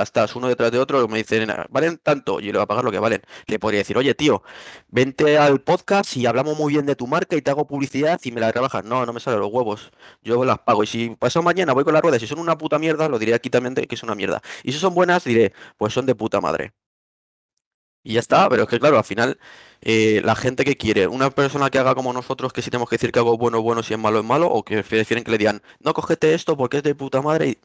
estás 0.02 0.34
uno 0.36 0.48
detrás 0.48 0.72
de 0.72 0.78
otro, 0.78 1.06
me 1.08 1.18
dicen, 1.18 1.48
valen 1.70 1.98
tanto, 1.98 2.40
y 2.40 2.46
yo 2.46 2.52
le 2.52 2.58
voy 2.58 2.64
a 2.64 2.66
pagar 2.66 2.84
lo 2.84 2.90
que 2.90 2.98
valen. 2.98 3.22
Le 3.46 3.58
podría 3.58 3.78
decir, 3.78 3.96
oye, 3.96 4.14
tío, 4.14 4.42
vente 4.88 5.38
al 5.38 5.60
podcast 5.60 6.16
y 6.16 6.26
hablamos 6.26 6.56
muy 6.58 6.72
bien 6.72 6.86
de 6.86 6.96
tu 6.96 7.06
marca 7.06 7.36
y 7.36 7.42
te 7.42 7.50
hago 7.50 7.66
publicidad 7.66 8.20
y 8.24 8.32
me 8.32 8.40
la 8.40 8.52
rebajas. 8.52 8.84
No, 8.84 9.06
no 9.06 9.12
me 9.12 9.20
salen 9.20 9.40
los 9.40 9.52
huevos, 9.52 9.92
yo 10.22 10.44
las 10.44 10.58
pago. 10.60 10.82
Y 10.84 10.86
si 10.86 11.10
pasado 11.10 11.42
mañana 11.42 11.72
voy 11.72 11.84
con 11.84 11.94
las 11.94 12.02
ruedas 12.02 12.22
y 12.22 12.26
son 12.26 12.38
una 12.38 12.58
puta 12.58 12.78
mierda, 12.78 13.08
lo 13.08 13.18
diré 13.18 13.34
aquí 13.34 13.50
también 13.50 13.74
que 13.74 13.94
es 13.94 14.02
una 14.02 14.14
mierda. 14.14 14.42
Y 14.62 14.72
si 14.72 14.78
son 14.78 14.94
buenas, 14.94 15.24
diré, 15.24 15.52
pues 15.78 15.92
son 15.92 16.06
de 16.06 16.14
puta 16.14 16.40
madre. 16.40 16.72
Y 18.06 18.14
ya 18.14 18.20
está, 18.20 18.48
pero 18.50 18.64
es 18.64 18.68
que 18.68 18.78
claro, 18.78 18.98
al 18.98 19.04
final, 19.04 19.38
eh, 19.80 20.20
la 20.24 20.36
gente 20.36 20.64
que 20.64 20.76
quiere, 20.76 21.06
una 21.06 21.30
persona 21.30 21.70
que 21.70 21.78
haga 21.78 21.94
como 21.94 22.12
nosotros, 22.12 22.52
que 22.52 22.60
si 22.60 22.70
tenemos 22.70 22.88
que 22.90 22.96
decir 22.96 23.10
que 23.12 23.18
algo 23.18 23.38
bueno 23.38 23.58
es 23.58 23.64
bueno, 23.64 23.82
si 23.82 23.94
es 23.94 23.98
malo 23.98 24.18
es 24.18 24.24
malo, 24.26 24.46
o 24.48 24.62
que 24.62 24.82
prefieren 24.82 25.24
que 25.24 25.30
le 25.30 25.38
digan, 25.38 25.62
no, 25.80 25.94
cógete 25.94 26.34
esto 26.34 26.54
porque 26.54 26.78
es 26.78 26.82
de 26.82 26.94
puta 26.94 27.22
madre, 27.22 27.48
y 27.48 27.58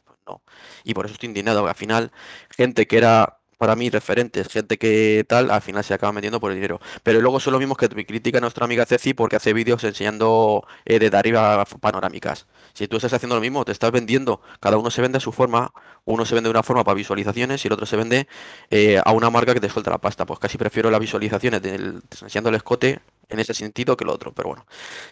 Y 0.84 0.94
por 0.94 1.06
eso 1.06 1.14
estoy 1.14 1.28
indignado, 1.28 1.62
que 1.64 1.70
al 1.70 1.76
final, 1.76 2.12
gente 2.50 2.86
que 2.86 2.98
era 2.98 3.40
para 3.60 3.76
mí 3.76 3.90
referentes, 3.90 4.48
gente 4.48 4.78
que 4.78 5.22
tal, 5.28 5.50
al 5.50 5.60
final 5.60 5.84
se 5.84 5.92
acaba 5.92 6.14
metiendo 6.14 6.40
por 6.40 6.50
el 6.50 6.56
dinero. 6.56 6.80
Pero 7.02 7.20
luego 7.20 7.40
son 7.40 7.52
los 7.52 7.60
mismos 7.60 7.76
que 7.76 7.90
me 7.94 8.06
critica 8.06 8.40
nuestra 8.40 8.64
amiga 8.64 8.86
Ceci 8.86 9.12
porque 9.12 9.36
hace 9.36 9.52
vídeos 9.52 9.84
enseñando 9.84 10.66
eh, 10.86 10.98
desde 10.98 11.18
arriba 11.18 11.62
panorámicas. 11.78 12.46
Si 12.72 12.88
tú 12.88 12.96
estás 12.96 13.12
haciendo 13.12 13.34
lo 13.34 13.42
mismo, 13.42 13.66
te 13.66 13.72
estás 13.72 13.92
vendiendo, 13.92 14.40
cada 14.60 14.78
uno 14.78 14.90
se 14.90 15.02
vende 15.02 15.18
a 15.18 15.20
su 15.20 15.30
forma, 15.30 15.74
uno 16.06 16.24
se 16.24 16.34
vende 16.34 16.48
de 16.48 16.52
una 16.52 16.62
forma 16.62 16.84
para 16.84 16.94
visualizaciones 16.94 17.62
y 17.62 17.68
el 17.68 17.74
otro 17.74 17.84
se 17.84 17.98
vende 17.98 18.28
eh, 18.70 18.98
a 19.04 19.12
una 19.12 19.28
marca 19.28 19.52
que 19.52 19.60
te 19.60 19.68
suelta 19.68 19.90
la 19.90 19.98
pasta. 19.98 20.24
Pues 20.24 20.38
casi 20.38 20.56
prefiero 20.56 20.90
las 20.90 21.00
visualizaciones 21.00 21.60
del, 21.60 22.00
enseñando 22.22 22.48
el 22.48 22.54
escote 22.54 23.00
en 23.28 23.40
ese 23.40 23.52
sentido 23.52 23.94
que 23.94 24.06
lo 24.06 24.14
otro, 24.14 24.32
pero 24.32 24.48
bueno. 24.48 24.64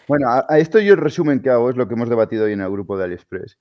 Bueno, 0.08 0.30
a, 0.30 0.46
a 0.48 0.58
esto 0.58 0.78
yo 0.78 0.94
el 0.94 1.00
resumen 1.00 1.42
que 1.42 1.50
hago 1.50 1.68
es 1.68 1.76
lo 1.76 1.86
que 1.86 1.92
hemos 1.92 2.08
debatido 2.08 2.46
hoy 2.46 2.54
en 2.54 2.62
el 2.62 2.70
grupo 2.70 2.96
de 2.96 3.04
AliExpress. 3.04 3.58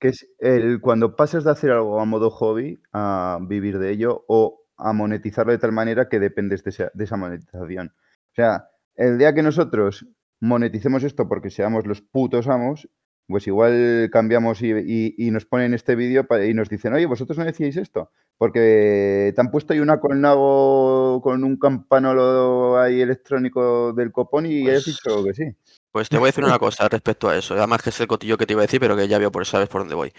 Que 0.00 0.08
es 0.08 0.26
el 0.38 0.80
cuando 0.80 1.14
pasas 1.16 1.44
de 1.44 1.50
hacer 1.50 1.70
algo 1.72 2.00
a 2.00 2.04
modo 2.04 2.30
hobby 2.30 2.80
a 2.92 3.38
vivir 3.42 3.78
de 3.78 3.90
ello 3.90 4.24
o 4.28 4.62
a 4.76 4.92
monetizarlo 4.92 5.52
de 5.52 5.58
tal 5.58 5.72
manera 5.72 6.08
que 6.08 6.18
dependes 6.20 6.62
de 6.64 6.70
esa, 6.70 6.90
de 6.94 7.04
esa 7.04 7.16
monetización. 7.16 7.88
O 7.98 8.34
sea, 8.34 8.68
el 8.96 9.18
día 9.18 9.34
que 9.34 9.42
nosotros 9.42 10.06
moneticemos 10.40 11.02
esto 11.04 11.28
porque 11.28 11.50
seamos 11.50 11.86
los 11.86 12.00
putos 12.00 12.48
amos, 12.48 12.88
pues 13.26 13.46
igual 13.46 14.08
cambiamos 14.10 14.62
y, 14.62 14.70
y- 14.72 15.14
y 15.18 15.30
nos 15.30 15.44
ponen 15.44 15.74
este 15.74 15.96
vídeo 15.96 16.26
y 16.48 16.54
nos 16.54 16.70
dicen, 16.70 16.94
oye, 16.94 17.04
vosotros 17.06 17.36
no 17.36 17.44
decíais 17.44 17.76
esto, 17.76 18.10
porque 18.38 19.32
te 19.34 19.40
han 19.40 19.50
puesto 19.50 19.74
ahí 19.74 19.80
una 19.80 20.00
colnago 20.00 21.20
con 21.22 21.44
un 21.44 21.58
campanolo 21.58 22.78
ahí 22.78 23.00
electrónico 23.02 23.92
del 23.92 24.12
copón 24.12 24.46
y 24.46 24.62
has 24.68 24.84
Pues- 24.84 24.86
dicho 24.86 25.24
que 25.24 25.34
sí. 25.34 25.44
Pues 25.92 26.08
te 26.08 26.18
voy 26.18 26.26
a 26.26 26.30
decir 26.30 26.44
una 26.44 26.58
cosa 26.58 26.88
respecto 26.88 27.28
a 27.28 27.36
eso. 27.36 27.54
Además 27.54 27.82
que 27.82 27.90
es 27.90 28.00
el 28.00 28.06
cotillo 28.06 28.36
que 28.36 28.46
te 28.46 28.52
iba 28.52 28.62
a 28.62 28.66
decir, 28.66 28.80
pero 28.80 28.96
que 28.96 29.08
ya 29.08 29.18
veo 29.18 29.32
por 29.32 29.46
sabes 29.46 29.68
por 29.68 29.80
dónde 29.80 29.94
voy. 29.94 30.12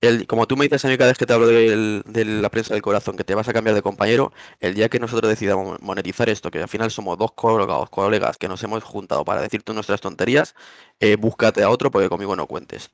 El, 0.00 0.26
como 0.26 0.46
tú 0.46 0.56
me 0.56 0.64
dices 0.64 0.84
a 0.84 0.88
mí 0.88 0.96
cada 0.96 1.10
vez 1.10 1.18
que 1.18 1.26
te 1.26 1.34
hablo 1.34 1.46
del- 1.46 2.02
de 2.06 2.24
la 2.24 2.48
prensa 2.50 2.72
del 2.74 2.82
corazón, 2.82 3.16
que 3.16 3.24
te 3.24 3.34
vas 3.34 3.48
a 3.48 3.52
cambiar 3.52 3.74
de 3.74 3.82
compañero, 3.82 4.32
el 4.60 4.74
día 4.74 4.88
que 4.88 4.98
nosotros 4.98 5.28
decidamos 5.30 5.80
monetizar 5.82 6.28
esto, 6.30 6.50
que 6.50 6.60
al 6.62 6.68
final 6.68 6.90
somos 6.90 7.18
dos 7.18 7.32
colegas, 7.32 7.90
colegas 7.90 8.38
que 8.38 8.48
nos 8.48 8.62
hemos 8.62 8.82
juntado 8.84 9.24
para 9.26 9.42
decirte 9.42 9.74
nuestras 9.74 10.00
tonterías, 10.00 10.54
eh, 11.00 11.16
búscate 11.16 11.62
a 11.62 11.70
otro 11.70 11.90
porque 11.90 12.08
conmigo 12.08 12.34
no 12.36 12.46
cuentes. 12.46 12.90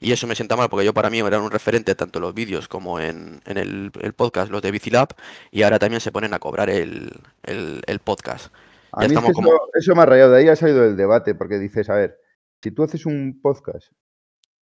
Y 0.00 0.12
eso 0.12 0.26
me 0.28 0.34
sienta 0.36 0.56
mal 0.56 0.68
porque 0.68 0.84
yo 0.86 0.94
para 0.94 1.10
mí 1.10 1.18
era 1.20 1.40
un 1.40 1.50
referente 1.50 1.94
tanto 1.96 2.18
en 2.20 2.22
los 2.22 2.34
vídeos 2.34 2.68
como 2.68 3.00
en, 3.00 3.40
en 3.46 3.58
el, 3.58 3.90
podcast, 4.14 4.50
los 4.50 4.62
de 4.62 4.70
Bicilab, 4.70 5.08
y 5.50 5.62
ahora 5.62 5.78
también 5.80 6.00
se 6.00 6.12
ponen 6.12 6.34
a 6.34 6.38
cobrar 6.38 6.70
el- 6.70 7.12
el 7.86 7.98
podcast. 8.00 8.52
A 8.96 9.02
Ya 9.02 9.08
mí 9.08 9.14
es 9.16 9.20
que 9.24 9.32
como- 9.32 9.48
eso, 9.50 9.68
eso 9.74 9.94
me 9.94 10.02
ha 10.02 10.06
rayado, 10.06 10.32
de 10.32 10.38
ahí 10.40 10.48
ha 10.48 10.56
salido 10.56 10.84
el 10.84 10.96
debate, 10.96 11.34
porque 11.34 11.58
dices, 11.58 11.88
a 11.90 11.94
ver, 11.94 12.18
si 12.62 12.70
tú 12.70 12.82
haces 12.84 13.06
un 13.06 13.40
podcast 13.42 13.92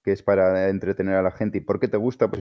que 0.04 0.12
es 0.12 0.24
para 0.24 0.70
entretener 0.70 1.16
a 1.16 1.22
la 1.22 1.32
gente, 1.32 1.60
¿y 1.60 1.62
por 1.62 1.80
qué 1.80 1.88
te 1.88 1.98
gusta? 1.98 2.30
Pues 2.30 2.42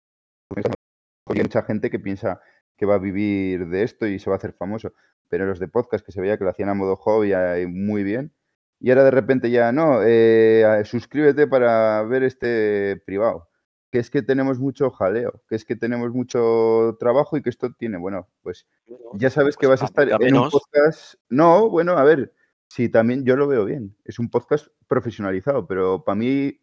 hay 1.29 1.43
mucha 1.43 1.63
gente 1.63 1.91
que 1.91 1.99
piensa 1.99 2.41
que 2.77 2.87
va 2.87 2.97
a 2.97 2.99
vivir 2.99 3.69
de 3.69 3.83
esto 3.83 4.07
y 4.07 4.19
se 4.19 4.29
va 4.31 4.37
a 4.37 4.39
hacer 4.39 4.53
famoso, 4.53 4.93
pero 5.29 5.47
los 5.47 5.59
de 5.59 5.69
podcast 5.69 6.05
que 6.05 6.13
se 6.13 6.21
veía 6.21 6.37
que 6.39 6.45
lo 6.45 6.51
hacían 6.51 6.69
a 6.69 6.75
modo 6.75 6.97
hobby 6.97 7.33
muy 7.67 8.05
bien, 8.05 8.33
y 8.79 8.91
ahora 8.91 9.05
de 9.05 9.11
repente 9.11 9.51
ya, 9.51 9.73
no, 9.73 10.01
eh, 10.05 10.83
suscríbete 10.85 11.47
para 11.47 12.03
ver 12.03 12.23
este 12.25 13.01
privado, 13.07 13.49
que 13.97 14.01
es 14.01 14.11
que 14.11 14.21
tenemos 14.21 14.59
mucho 14.59 14.91
jaleo, 14.91 15.43
que 15.49 15.55
es 15.55 15.65
que 15.65 15.75
tenemos 15.75 16.13
mucho 16.13 16.99
trabajo 17.01 17.39
y 17.39 17.43
que 17.43 17.49
esto 17.49 17.73
tiene, 17.73 17.97
bueno, 17.97 18.29
pues 18.43 18.67
ya 19.15 19.31
sabes 19.31 19.57
que 19.57 19.67
Pues 19.67 19.81
vas 19.81 19.83
a 19.85 19.87
estar 19.87 20.23
en 20.23 20.37
un 20.37 20.51
podcast. 20.51 21.15
No, 21.31 21.71
bueno, 21.71 21.93
a 21.93 22.05
ver, 22.05 22.35
sí, 22.69 22.91
también 22.91 23.25
yo 23.25 23.37
lo 23.37 23.47
veo 23.47 23.65
bien. 23.65 23.97
Es 24.05 24.19
un 24.19 24.29
podcast 24.29 24.67
profesionalizado, 24.87 25.67
pero 25.67 26.05
para 26.05 26.15
mí 26.15 26.61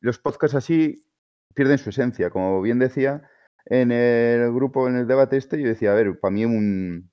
los 0.00 0.18
podcasts 0.18 0.54
así 0.54 1.06
pierden 1.52 1.76
su 1.76 1.90
esencia. 1.90 2.30
Como 2.30 2.62
bien 2.62 2.78
decía 2.78 3.28
en 3.66 3.92
el 3.92 4.50
grupo, 4.54 4.88
en 4.88 4.96
el 4.96 5.06
debate 5.06 5.36
este, 5.36 5.60
yo 5.60 5.68
decía, 5.68 5.92
a 5.92 5.96
ver, 5.96 6.18
para 6.18 6.32
mí 6.32 6.46
un, 6.46 7.12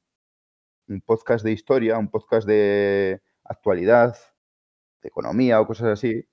un 0.88 1.02
podcast 1.02 1.44
de 1.44 1.52
historia, 1.52 1.98
un 1.98 2.10
podcast 2.10 2.48
de 2.48 3.22
actualidad, 3.44 4.16
de 5.02 5.10
economía 5.10 5.60
o 5.60 5.68
cosas 5.68 5.88
así, 5.90 6.26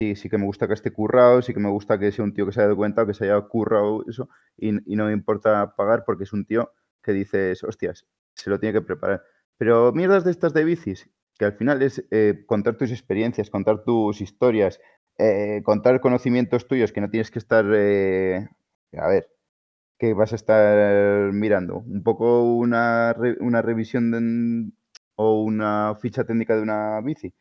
sí, 0.00 0.16
sí 0.16 0.28
que 0.28 0.38
me 0.38 0.44
gusta 0.46 0.66
que 0.68 0.74
esté 0.74 0.92
currado, 0.92 1.42
sí 1.42 1.54
que 1.54 1.60
me 1.60 1.70
gusta 1.70 1.98
que 1.98 2.12
sea 2.12 2.24
un 2.24 2.34
tío 2.34 2.46
que 2.46 2.52
se 2.52 2.60
haya 2.60 2.68
documentado, 2.70 3.06
que 3.06 3.14
se 3.14 3.24
haya 3.24 3.40
currado 3.42 4.04
eso, 4.08 4.28
y, 4.56 4.72
no 4.72 5.06
me 5.06 5.12
importa 5.12 5.74
pagar 5.76 6.04
porque 6.04 6.24
es 6.24 6.32
un 6.32 6.44
tío 6.46 6.72
que 7.02 7.12
dices, 7.12 7.62
hostias, 7.64 8.06
se 8.34 8.50
lo 8.50 8.58
tiene 8.60 8.74
que 8.74 8.82
preparar. 8.86 9.22
Pero 9.58 9.92
mierdas 9.92 10.24
de 10.24 10.30
estas 10.32 10.52
de 10.54 10.64
bicis, 10.64 11.08
que 11.38 11.44
al 11.46 11.52
final 11.54 11.82
es 11.82 12.04
eh, 12.10 12.44
contar 12.46 12.76
tus 12.76 12.90
experiencias, 12.90 13.50
contar 13.50 13.84
tus 13.84 14.20
historias, 14.20 14.80
eh, 15.18 15.62
contar 15.64 16.00
conocimientos 16.00 16.66
tuyos 16.68 16.92
que 16.92 17.00
no 17.00 17.10
tienes 17.10 17.30
que 17.30 17.38
estar, 17.38 17.64
eh, 17.74 18.48
a 18.98 19.08
ver, 19.08 19.28
que 19.98 20.14
vas 20.14 20.32
a 20.32 20.36
estar 20.36 21.32
mirando. 21.32 21.78
Un 21.80 22.02
poco 22.04 22.44
una, 22.56 23.12
re- 23.14 23.38
una 23.40 23.62
revisión 23.62 24.74
o 25.16 25.42
una 25.42 25.94
ficha 26.00 26.24
técnica 26.24 26.56
de 26.56 26.62
una 26.62 27.00
bici. 27.02 27.34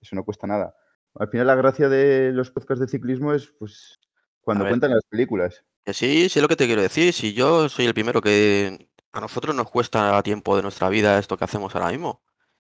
Eso 0.00 0.16
no 0.16 0.24
cuesta 0.24 0.46
nada. 0.46 0.74
Al 1.18 1.28
final 1.28 1.46
la 1.46 1.56
gracia 1.56 1.88
de 1.88 2.32
los 2.32 2.50
podcasts 2.50 2.80
de 2.80 2.88
ciclismo 2.88 3.34
es 3.34 3.52
pues 3.58 3.98
cuando 4.40 4.64
ver. 4.64 4.72
cuentan 4.72 4.92
las 4.92 5.04
películas. 5.04 5.64
Que 5.84 5.92
sí, 5.92 6.28
sé 6.28 6.40
lo 6.40 6.48
que 6.48 6.56
te 6.56 6.66
quiero 6.66 6.82
decir. 6.82 7.12
Si 7.12 7.34
yo 7.34 7.68
soy 7.68 7.86
el 7.86 7.94
primero 7.94 8.20
que 8.20 8.88
a 9.12 9.20
nosotros 9.20 9.54
nos 9.54 9.70
cuesta 9.70 10.22
tiempo 10.22 10.56
de 10.56 10.62
nuestra 10.62 10.88
vida 10.88 11.18
esto 11.18 11.36
que 11.36 11.44
hacemos 11.44 11.74
ahora 11.74 11.90
mismo. 11.90 12.22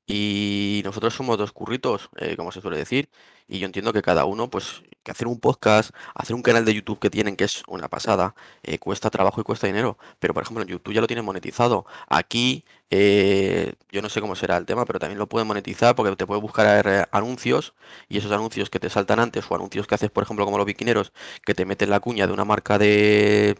Y 0.06 0.82
nosotros 0.84 1.14
somos 1.14 1.38
dos 1.38 1.52
curritos, 1.54 2.10
eh, 2.18 2.36
como 2.36 2.52
se 2.52 2.62
suele 2.62 2.78
decir. 2.78 3.10
Y 3.48 3.60
yo 3.60 3.66
entiendo 3.66 3.94
que 3.94 4.02
cada 4.02 4.26
uno, 4.26 4.50
pues, 4.50 4.84
que 5.04 5.12
hacer 5.12 5.28
un 5.28 5.40
podcast, 5.40 5.92
hacer 6.16 6.36
un 6.36 6.42
canal 6.42 6.66
de 6.66 6.74
YouTube 6.74 7.00
que 7.00 7.10
tienen, 7.10 7.36
que 7.36 7.46
es 7.46 7.64
una 7.68 7.90
pasada, 7.90 8.36
eh, 8.64 8.80
cuesta 8.80 9.10
trabajo 9.10 9.42
y 9.42 9.44
cuesta 9.44 9.68
dinero. 9.68 9.98
Pero, 10.20 10.34
por 10.34 10.44
ejemplo, 10.44 10.64
en 10.64 10.70
YouTube 10.70 10.94
ya 10.94 11.02
lo 11.02 11.08
tienen 11.08 11.26
monetizado. 11.26 11.86
Aquí, 12.08 12.66
eh, 12.90 13.74
yo 13.92 14.02
no 14.02 14.10
sé 14.10 14.22
cómo 14.22 14.36
será 14.36 14.58
el 14.58 14.66
tema, 14.66 14.86
pero 14.86 15.00
también 15.00 15.20
lo 15.20 15.28
pueden 15.28 15.48
monetizar 15.48 15.96
porque 15.96 16.16
te 16.16 16.26
puedes 16.26 16.42
buscar 16.42 17.10
anuncios 17.12 17.74
y 18.10 18.18
esos 18.18 18.32
anuncios 18.32 18.70
que 18.70 18.80
te 18.80 18.90
saltan 18.90 19.20
antes 19.20 19.46
o 19.50 19.56
anuncios 19.56 19.88
que 19.88 19.96
haces, 19.96 20.12
por 20.12 20.24
ejemplo, 20.24 20.46
como 20.46 20.58
los 20.58 20.66
biquineros, 20.68 21.14
que 21.46 21.54
te 21.54 21.66
meten 21.66 21.90
la 21.90 22.00
cuña 22.00 22.28
de 22.28 22.34
una 22.34 22.46
marca 22.46 22.78
de 22.78 23.58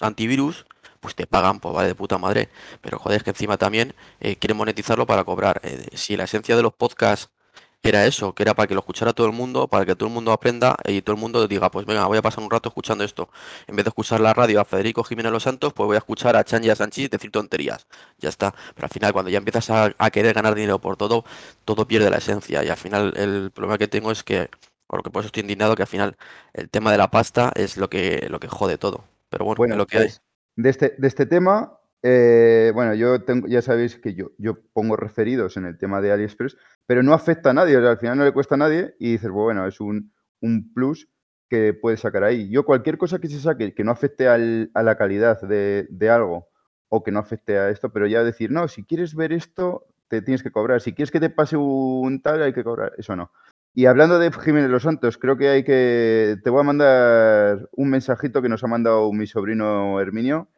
antivirus, 0.00 0.66
pues 1.02 1.14
te 1.16 1.26
pagan, 1.26 1.60
pues 1.60 1.74
vale 1.74 1.88
de 1.88 1.96
puta 1.96 2.18
madre. 2.18 2.50
Pero 2.80 2.98
joder, 2.98 3.18
es 3.18 3.24
que 3.24 3.30
encima 3.30 3.58
también 3.58 3.94
eh, 4.20 4.36
quieren 4.36 4.56
monetizarlo 4.56 5.06
para 5.06 5.24
cobrar. 5.24 5.60
Eh, 5.64 5.88
si 5.94 6.16
la 6.16 6.24
esencia 6.24 6.56
de 6.56 6.62
los 6.62 6.74
podcasts 6.74 7.30
era 7.84 8.06
eso, 8.06 8.34
que 8.34 8.44
era 8.44 8.54
para 8.54 8.68
que 8.68 8.74
lo 8.74 8.80
escuchara 8.80 9.12
todo 9.12 9.26
el 9.26 9.32
mundo, 9.32 9.66
para 9.68 9.84
que 9.84 9.96
todo 9.96 10.08
el 10.08 10.14
mundo 10.14 10.32
aprenda 10.32 10.76
y 10.84 11.02
todo 11.02 11.16
el 11.16 11.20
mundo 11.20 11.48
diga, 11.48 11.70
pues 11.70 11.84
venga, 11.84 12.06
voy 12.06 12.18
a 12.18 12.22
pasar 12.22 12.44
un 12.44 12.50
rato 12.50 12.68
escuchando 12.68 13.02
esto. 13.04 13.28
En 13.66 13.74
vez 13.76 13.84
de 13.84 13.88
escuchar 13.90 14.20
la 14.20 14.32
radio 14.34 14.60
a 14.60 14.64
Federico 14.64 15.02
Jiménez 15.04 15.32
Los 15.32 15.42
Santos, 15.44 15.72
pues 15.72 15.86
voy 15.88 15.96
a 15.96 15.98
escuchar 15.98 16.36
a 16.36 16.44
Chan 16.44 16.64
y 16.64 16.70
a 16.70 16.76
Sanchis 16.76 17.10
decir 17.10 17.32
tonterías. 17.32 17.86
Ya 18.18 18.28
está. 18.28 18.54
Pero 18.74 18.86
al 18.86 18.90
final, 18.90 19.12
cuando 19.12 19.30
ya 19.30 19.38
empiezas 19.38 19.70
a, 19.70 19.92
a 19.98 20.10
querer 20.10 20.34
ganar 20.34 20.54
dinero 20.54 20.80
por 20.80 20.96
todo, 20.96 21.24
todo 21.64 21.86
pierde 21.88 22.10
la 22.10 22.18
esencia. 22.18 22.64
Y 22.64 22.68
al 22.68 22.76
final 22.76 23.14
el 23.16 23.50
problema 23.52 23.78
que 23.78 23.88
tengo 23.88 24.12
es 24.12 24.22
que 24.22 24.48
Porque 24.86 25.10
por 25.10 25.20
eso 25.22 25.26
estoy 25.28 25.42
indignado 25.42 25.74
que 25.76 25.82
al 25.82 25.88
final 25.88 26.16
el 26.52 26.68
tema 26.70 26.92
de 26.92 26.98
la 26.98 27.10
pasta 27.10 27.52
es 27.54 27.76
lo 27.76 27.88
que, 27.90 28.26
lo 28.30 28.40
que 28.40 28.48
jode 28.48 28.78
todo. 28.78 29.04
Pero 29.30 29.44
bueno, 29.44 29.62
es 29.68 29.76
lo 29.76 29.86
que 29.86 29.98
hay. 29.98 30.08
De 30.56 30.70
este, 30.70 30.94
de 30.98 31.08
este 31.08 31.26
tema, 31.26 31.78
eh, 32.02 32.72
bueno, 32.74 32.94
yo 32.94 33.22
tengo, 33.24 33.46
ya 33.48 33.62
sabéis 33.62 33.96
que 33.96 34.14
yo, 34.14 34.32
yo 34.38 34.54
pongo 34.72 34.96
referidos 34.96 35.56
en 35.56 35.66
el 35.66 35.78
tema 35.78 36.00
de 36.00 36.12
AliExpress, 36.12 36.56
pero 36.86 37.02
no 37.02 37.14
afecta 37.14 37.50
a 37.50 37.54
nadie, 37.54 37.76
al 37.76 37.98
final 37.98 38.18
no 38.18 38.24
le 38.24 38.32
cuesta 38.32 38.54
a 38.56 38.58
nadie 38.58 38.94
y 38.98 39.12
dices, 39.12 39.30
pues 39.30 39.42
bueno, 39.44 39.66
es 39.66 39.80
un, 39.80 40.12
un 40.40 40.72
plus 40.74 41.08
que 41.48 41.74
puedes 41.74 42.00
sacar 42.00 42.24
ahí. 42.24 42.48
Yo 42.50 42.64
cualquier 42.64 42.98
cosa 42.98 43.18
que 43.20 43.28
se 43.28 43.38
saque 43.40 43.74
que 43.74 43.84
no 43.84 43.92
afecte 43.92 44.26
al- 44.28 44.70
a 44.74 44.82
la 44.82 44.96
calidad 44.96 45.40
de, 45.42 45.86
de 45.90 46.10
algo 46.10 46.48
o 46.88 47.02
que 47.02 47.12
no 47.12 47.18
afecte 47.20 47.58
a 47.58 47.70
esto, 47.70 47.92
pero 47.92 48.06
ya 48.06 48.24
decir, 48.24 48.50
no, 48.50 48.68
si 48.68 48.84
quieres 48.84 49.14
ver 49.14 49.32
esto, 49.32 49.86
te 50.08 50.22
tienes 50.22 50.42
que 50.42 50.50
cobrar. 50.50 50.80
Si 50.80 50.92
quieres 50.92 51.10
que 51.10 51.20
te 51.20 51.30
pase 51.30 51.56
un 51.56 52.20
tal, 52.22 52.42
hay 52.42 52.52
que 52.52 52.64
cobrar. 52.64 52.92
Eso 52.98 53.16
no. 53.16 53.30
Y 53.74 53.86
hablando 53.86 54.18
de 54.18 54.30
Jiménez 54.30 54.70
Los 54.70 54.82
Santos, 54.82 55.16
creo 55.16 55.38
que 55.38 55.48
hay 55.48 55.64
que. 55.64 56.36
Te 56.44 56.50
voy 56.50 56.60
a 56.60 56.64
mandar 56.64 57.68
un 57.72 57.88
mensajito 57.88 58.42
que 58.42 58.50
nos 58.50 58.62
ha 58.62 58.66
mandado 58.66 59.10
mi 59.12 59.26
sobrino 59.26 59.98
Herminio, 59.98 60.48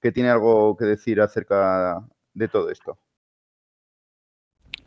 que 0.00 0.10
tiene 0.10 0.30
algo 0.30 0.76
que 0.76 0.86
decir 0.86 1.20
acerca 1.20 2.02
de 2.32 2.48
todo 2.48 2.70
esto. 2.70 2.98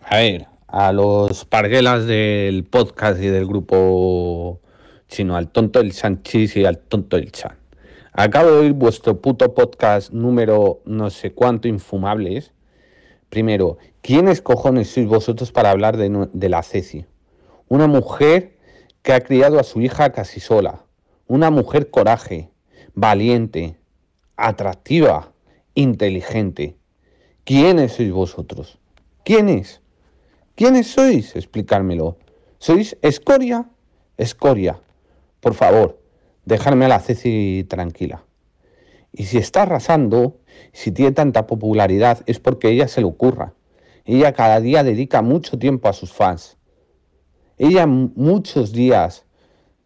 A 0.02 0.17
ver, 0.17 0.48
a 0.67 0.91
los 0.91 1.45
parguelas 1.45 2.08
del 2.08 2.63
podcast 2.63 3.21
y 3.21 3.28
del 3.28 3.45
grupo 3.45 4.62
chino, 5.08 5.36
al 5.36 5.52
tonto 5.52 5.80
del 5.80 5.91
Sanchis 5.91 6.58
y 6.58 6.65
al 6.65 6.80
tonto 6.80 7.17
del 7.17 7.32
Chan. 7.32 7.56
Acabo 8.13 8.50
de 8.50 8.60
oír 8.60 8.74
vuestro 8.74 9.21
puto 9.21 9.54
podcast 9.54 10.12
número 10.12 10.82
no 10.86 11.12
sé 11.12 11.34
cuánto 11.34 11.67
infumables. 11.67 12.52
Primero, 13.30 13.78
¿quiénes 14.02 14.41
cojones 14.41 14.89
sois 14.89 15.08
vosotros 15.08 15.52
para 15.52 15.69
hablar 15.69 15.98
de, 15.98 16.30
de 16.34 16.50
la 16.50 16.63
Ceci? 16.63 17.06
Una 17.67 17.88
mujer 17.88 18.58
que 19.01 19.13
ha 19.13 19.21
criado 19.21 19.60
a 19.60 19.63
su 19.63 19.82
hija 19.82 20.12
casi 20.12 20.39
sola. 20.39 20.86
Una 21.25 21.49
mujer 21.49 21.89
coraje, 21.89 22.51
valiente, 22.93 23.75
atractiva, 24.36 25.32
inteligente. 25.73 26.78
¿Quiénes 27.43 27.93
sois 27.93 28.12
vosotros? 28.12 28.78
¿Quiénes? 29.23 29.82
¿Quiénes 30.54 30.88
sois? 30.88 31.36
Explicármelo. 31.36 32.17
¿Sois 32.60 32.97
escoria? 33.01 33.67
Escoria. 34.17 34.80
Por 35.39 35.56
favor, 35.56 35.99
dejadme 36.45 36.86
a 36.86 36.89
la 36.89 36.99
Ceci 36.99 37.65
tranquila. 37.67 38.25
Y 39.12 39.25
si 39.25 39.39
está 39.39 39.63
arrasando, 39.63 40.38
si 40.71 40.91
tiene 40.91 41.13
tanta 41.13 41.47
popularidad, 41.47 42.21
es 42.28 42.39
porque 42.39 42.69
ella 42.69 42.88
se 42.88 43.01
le 43.01 43.08
ocurra. 43.08 43.54
Ella 44.06 44.34
cada 44.34 44.60
día 44.62 44.84
dedica 44.84 45.23
mucho 45.23 45.58
tiempo 45.58 45.89
a 45.89 45.93
sus 45.93 46.13
fans. 46.13 46.58
Ella 47.58 47.88
muchos 47.88 48.74
días 48.74 49.26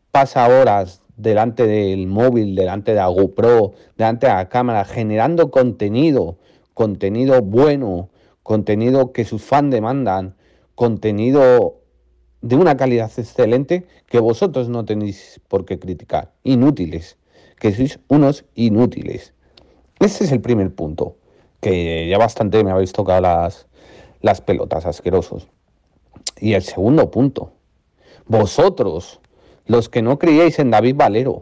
pasa 0.09 0.47
horas 0.47 1.03
delante 1.17 1.67
del 1.67 2.07
móvil, 2.07 2.55
delante 2.55 2.91
de 2.91 2.97
la 2.97 3.07
GoPro, 3.07 3.73
delante 3.95 4.25
de 4.25 4.33
la 4.33 4.49
cámara, 4.49 4.85
generando 4.85 5.51
contenido, 5.51 6.37
contenido 6.73 7.43
bueno, 7.43 8.09
contenido 8.41 9.11
que 9.11 9.23
sus 9.23 9.43
fans 9.43 9.69
demandan, 9.69 10.35
contenido 10.73 11.81
de 12.41 12.55
una 12.55 12.75
calidad 12.75 13.11
excelente 13.17 13.85
que 14.07 14.19
vosotros 14.19 14.67
no 14.67 14.83
tenéis 14.85 15.39
por 15.47 15.65
qué 15.65 15.77
criticar. 15.77 16.31
Inútiles, 16.43 17.17
que 17.59 17.71
sois 17.71 17.99
unos 18.07 18.45
inútiles. 18.55 19.33
Ese 19.99 20.23
es 20.23 20.31
el 20.31 20.41
primer 20.41 20.73
punto, 20.73 21.17
que 21.59 22.07
ya 22.09 22.17
bastante 22.17 22.63
me 22.63 22.71
habéis 22.71 22.93
tocado 22.93 23.21
las, 23.21 23.67
las 24.21 24.41
pelotas 24.41 24.87
asquerosos. 24.87 25.49
Y 26.39 26.53
el 26.53 26.63
segundo 26.63 27.11
punto, 27.11 27.51
vosotros, 28.29 29.19
los 29.65 29.89
que 29.89 30.03
no 30.03 30.19
creíais 30.19 30.59
en 30.59 30.69
David 30.69 30.95
Valero, 30.95 31.41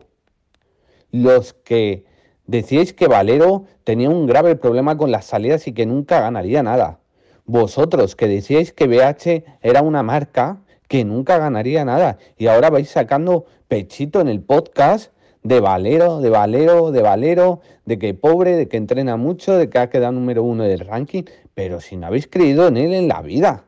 los 1.12 1.54
que 1.54 2.06
decíais 2.46 2.94
que 2.94 3.08
Valero 3.08 3.66
tenía 3.84 4.10
un 4.10 4.26
grave 4.26 4.56
problema 4.56 4.98
con 4.98 5.12
las 5.12 5.26
salidas 5.26 5.68
y 5.68 5.74
que 5.74 5.86
nunca 5.86 6.22
ganaría 6.22 6.64
nada. 6.64 7.00
Vosotros 7.46 8.16
que 8.16 8.28
decíais 8.28 8.72
que 8.72 8.88
BH 8.88 9.44
era 9.62 9.82
una 9.82 10.02
marca 10.02 10.62
que 10.88 11.04
nunca 11.04 11.38
ganaría 11.38 11.84
nada. 11.84 12.18
Y 12.38 12.48
ahora 12.48 12.70
vais 12.70 12.90
sacando 12.90 13.46
pechito 13.68 14.22
en 14.22 14.30
el 14.30 14.42
podcast 14.42 15.12
de 15.44 15.60
Valero, 15.60 16.22
de 16.22 16.30
Valero, 16.30 16.92
de 16.92 17.02
Valero, 17.02 17.60
de 17.86 18.00
que 18.00 18.14
pobre, 18.14 18.56
de 18.56 18.70
que 18.70 18.78
entrena 18.78 19.18
mucho, 19.18 19.58
de 19.58 19.70
que 19.70 19.80
ha 19.80 19.90
quedado 19.90 20.14
número 20.14 20.44
uno 20.44 20.64
del 20.64 20.80
ranking. 20.80 21.24
Pero 21.54 21.82
si 21.82 21.98
no 21.98 22.08
habéis 22.08 22.28
creído 22.28 22.68
en 22.68 22.78
él 22.78 22.94
en 22.94 23.10
la 23.10 23.22
vida. 23.22 23.66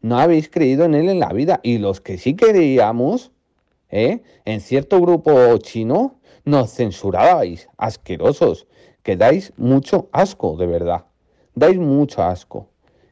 No 0.00 0.18
habéis 0.18 0.48
creído 0.48 0.84
en 0.84 0.94
él 0.94 1.08
en 1.08 1.20
la 1.20 1.32
vida. 1.32 1.60
Y 1.62 1.78
los 1.78 2.00
que 2.00 2.18
sí 2.18 2.34
creíamos, 2.34 3.32
¿eh? 3.90 4.22
en 4.44 4.60
cierto 4.60 5.00
grupo 5.00 5.56
chino, 5.58 6.20
nos 6.44 6.72
censurabais, 6.74 7.68
asquerosos, 7.76 8.66
que 9.02 9.16
dais 9.16 9.52
mucho 9.56 10.08
asco, 10.12 10.56
de 10.56 10.66
verdad. 10.66 11.04
Dais 11.54 11.78
mucho 11.78 12.22
asco. 12.22 12.68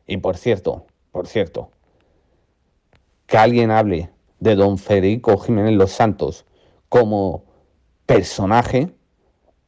Y 0.06 0.16
por 0.18 0.36
cierto, 0.36 0.86
por 1.12 1.26
cierto, 1.26 1.70
que 3.26 3.36
alguien 3.36 3.70
hable 3.70 4.10
de 4.40 4.54
don 4.54 4.78
Federico 4.78 5.36
Jiménez 5.38 5.74
Los 5.74 5.92
Santos 5.92 6.46
como 6.88 7.44
personaje, 8.06 8.94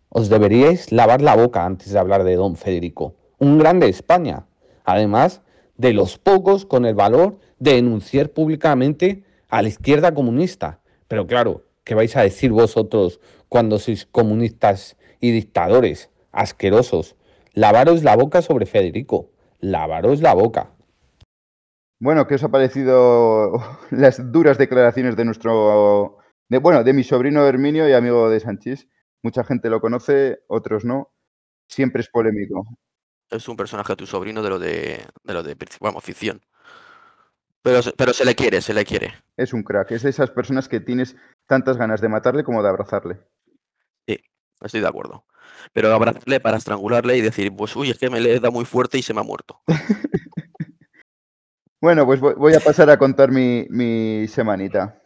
os 0.08 0.28
deberíais 0.28 0.90
lavar 0.92 1.20
la 1.20 1.36
boca 1.36 1.64
antes 1.64 1.92
de 1.92 1.98
hablar 1.98 2.24
de 2.24 2.36
don 2.36 2.56
Federico. 2.56 3.14
Un 3.38 3.58
grande 3.58 3.86
de 3.86 3.92
España. 3.92 4.46
Además 4.84 5.42
de 5.80 5.94
los 5.94 6.18
pocos 6.18 6.66
con 6.66 6.84
el 6.84 6.94
valor 6.94 7.38
de 7.58 7.74
denunciar 7.74 8.28
públicamente 8.28 9.24
a 9.48 9.62
la 9.62 9.68
izquierda 9.68 10.12
comunista. 10.12 10.80
Pero 11.08 11.26
claro, 11.26 11.64
¿qué 11.84 11.94
vais 11.94 12.14
a 12.16 12.22
decir 12.22 12.52
vosotros 12.52 13.18
cuando 13.48 13.78
sois 13.78 14.04
comunistas 14.04 14.98
y 15.20 15.30
dictadores 15.30 16.10
asquerosos? 16.32 17.16
Lavaros 17.54 18.04
la 18.04 18.14
boca 18.14 18.42
sobre 18.42 18.66
Federico. 18.66 19.30
Lavaros 19.60 20.20
la 20.20 20.34
boca. 20.34 20.70
Bueno, 21.98 22.26
¿qué 22.26 22.34
os 22.34 22.44
ha 22.44 22.50
parecido 22.50 23.52
las 23.90 24.30
duras 24.30 24.58
declaraciones 24.58 25.16
de 25.16 25.24
nuestro, 25.24 26.18
bueno, 26.48 26.84
de 26.84 26.92
mi 26.92 27.04
sobrino 27.04 27.46
Herminio 27.46 27.88
y 27.88 27.94
amigo 27.94 28.28
de 28.28 28.40
Sanchís? 28.40 28.86
Mucha 29.22 29.44
gente 29.44 29.70
lo 29.70 29.80
conoce, 29.80 30.40
otros 30.46 30.84
no. 30.84 31.10
Siempre 31.68 32.02
es 32.02 32.10
polémico. 32.10 32.66
Es 33.30 33.48
un 33.48 33.56
personaje 33.56 33.94
tu 33.96 34.06
sobrino 34.06 34.42
de 34.42 34.48
lo 34.50 34.58
de, 34.58 35.04
de 35.24 35.34
lo 35.34 35.42
de, 35.42 35.56
vamos, 35.80 36.02
ficción. 36.04 36.40
Pero, 37.62 37.82
se- 37.82 37.92
pero 37.92 38.12
se 38.12 38.24
le 38.24 38.34
quiere, 38.34 38.60
se 38.60 38.74
le 38.74 38.84
quiere. 38.84 39.14
Es 39.36 39.52
un 39.52 39.62
crack. 39.62 39.90
Es 39.92 40.02
de 40.02 40.10
esas 40.10 40.30
personas 40.30 40.68
que 40.68 40.80
tienes 40.80 41.16
tantas 41.46 41.76
ganas 41.76 42.00
de 42.00 42.08
matarle 42.08 42.42
como 42.44 42.62
de 42.62 42.68
abrazarle. 42.68 43.20
Estoy 44.62 44.80
de 44.82 44.88
acuerdo. 44.88 45.24
Pero 45.72 45.90
abrazarle 45.94 46.38
para 46.38 46.58
estrangularle 46.58 47.16
y 47.16 47.22
decir, 47.22 47.50
pues 47.56 47.74
uy, 47.76 47.90
es 47.90 47.98
que 47.98 48.10
me 48.10 48.20
le 48.20 48.38
da 48.40 48.50
muy 48.50 48.66
fuerte 48.66 48.98
y 48.98 49.02
se 49.02 49.14
me 49.14 49.20
ha 49.20 49.24
muerto. 49.24 49.60
Bueno, 51.82 52.04
pues 52.04 52.20
voy 52.20 52.34
voy 52.34 52.52
a 52.52 52.60
pasar 52.60 52.90
a 52.90 52.98
contar 52.98 53.30
mi, 53.30 53.66
mi 53.70 54.28
semanita. 54.28 55.00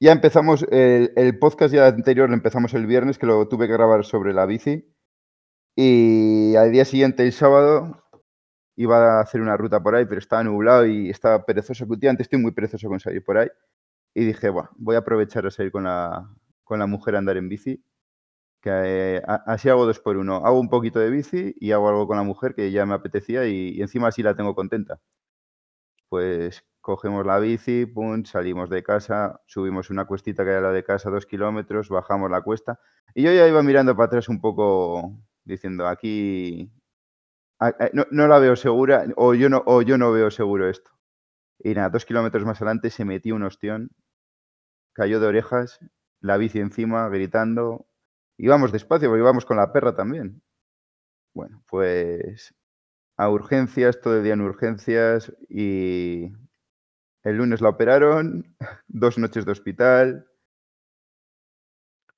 Ya 0.00 0.12
empezamos, 0.12 0.64
el, 0.70 1.14
el 1.16 1.38
podcast 1.38 1.72
ya 1.72 1.86
anterior 1.86 2.28
lo 2.28 2.34
empezamos 2.34 2.74
el 2.74 2.86
viernes, 2.86 3.18
que 3.18 3.24
lo 3.24 3.48
tuve 3.48 3.66
que 3.66 3.72
grabar 3.72 4.04
sobre 4.04 4.34
la 4.34 4.44
bici. 4.44 4.94
Y 5.80 6.56
al 6.56 6.72
día 6.72 6.84
siguiente, 6.84 7.22
el 7.22 7.32
sábado, 7.32 8.02
iba 8.76 9.18
a 9.18 9.22
hacer 9.22 9.40
una 9.40 9.56
ruta 9.56 9.80
por 9.80 9.94
ahí, 9.94 10.06
pero 10.06 10.18
estaba 10.18 10.42
nublado 10.42 10.84
y 10.86 11.08
estaba 11.08 11.44
perezoso. 11.46 11.86
que 11.86 11.92
Últimamente 11.92 12.24
estoy 12.24 12.40
muy 12.40 12.50
perezoso 12.50 12.88
con 12.88 12.98
salir 12.98 13.22
por 13.24 13.38
ahí. 13.38 13.48
Y 14.14 14.24
dije, 14.24 14.50
bueno, 14.50 14.70
voy 14.76 14.96
a 14.96 15.00
aprovechar 15.00 15.46
a 15.46 15.52
salir 15.52 15.70
con 15.70 15.84
la, 15.84 16.28
con 16.64 16.80
la 16.80 16.86
mujer 16.88 17.14
a 17.14 17.18
andar 17.18 17.36
en 17.36 17.48
bici. 17.48 17.84
Que 18.60 18.70
eh, 19.18 19.22
así 19.46 19.68
hago 19.68 19.86
dos 19.86 20.00
por 20.00 20.16
uno. 20.16 20.44
Hago 20.44 20.58
un 20.60 20.68
poquito 20.68 20.98
de 21.00 21.10
bici 21.10 21.54
y 21.60 21.72
hago 21.72 21.88
algo 21.88 22.08
con 22.08 22.16
la 22.16 22.24
mujer 22.24 22.56
que 22.56 22.72
ya 22.72 22.84
me 22.86 22.94
apetecía 22.94 23.46
y, 23.46 23.70
y 23.76 23.82
encima 23.82 24.08
así 24.08 24.22
la 24.24 24.34
tengo 24.34 24.56
contenta. 24.56 25.00
Pues 26.08 26.64
cogemos 26.80 27.24
la 27.24 27.38
bici, 27.38 27.86
pum, 27.86 28.24
salimos 28.24 28.68
de 28.70 28.82
casa, 28.82 29.40
subimos 29.46 29.90
una 29.90 30.06
cuestita 30.06 30.44
que 30.44 30.50
era 30.50 30.60
la 30.60 30.72
de 30.72 30.82
casa, 30.84 31.10
dos 31.10 31.26
kilómetros, 31.26 31.88
bajamos 31.88 32.30
la 32.32 32.42
cuesta. 32.42 32.80
Y 33.14 33.22
yo 33.22 33.32
ya 33.32 33.46
iba 33.46 33.62
mirando 33.62 33.94
para 33.94 34.06
atrás 34.06 34.28
un 34.28 34.40
poco 34.40 35.14
diciendo, 35.48 35.88
aquí 35.88 36.70
no, 37.92 38.06
no 38.10 38.28
la 38.28 38.38
veo 38.38 38.56
segura 38.56 39.04
o 39.16 39.34
yo 39.34 39.48
no, 39.48 39.62
o 39.66 39.82
yo 39.82 39.98
no 39.98 40.12
veo 40.12 40.30
seguro 40.30 40.68
esto. 40.68 40.90
Y 41.58 41.74
nada, 41.74 41.90
dos 41.90 42.04
kilómetros 42.04 42.44
más 42.44 42.58
adelante 42.58 42.90
se 42.90 43.04
metió 43.04 43.34
un 43.34 43.42
ostión, 43.42 43.90
cayó 44.92 45.20
de 45.20 45.26
orejas, 45.26 45.80
la 46.20 46.36
bici 46.36 46.60
encima, 46.60 47.08
gritando. 47.08 47.86
Íbamos 48.36 48.70
despacio, 48.70 49.08
porque 49.08 49.22
íbamos 49.22 49.44
con 49.44 49.56
la 49.56 49.72
perra 49.72 49.96
también. 49.96 50.42
Bueno, 51.34 51.62
pues 51.68 52.54
a 53.16 53.28
urgencias, 53.30 54.00
todo 54.00 54.18
el 54.18 54.24
día 54.24 54.34
en 54.34 54.42
urgencias 54.42 55.32
y 55.48 56.32
el 57.24 57.36
lunes 57.36 57.60
la 57.60 57.70
operaron, 57.70 58.56
dos 58.88 59.18
noches 59.18 59.44
de 59.44 59.52
hospital. 59.52 60.27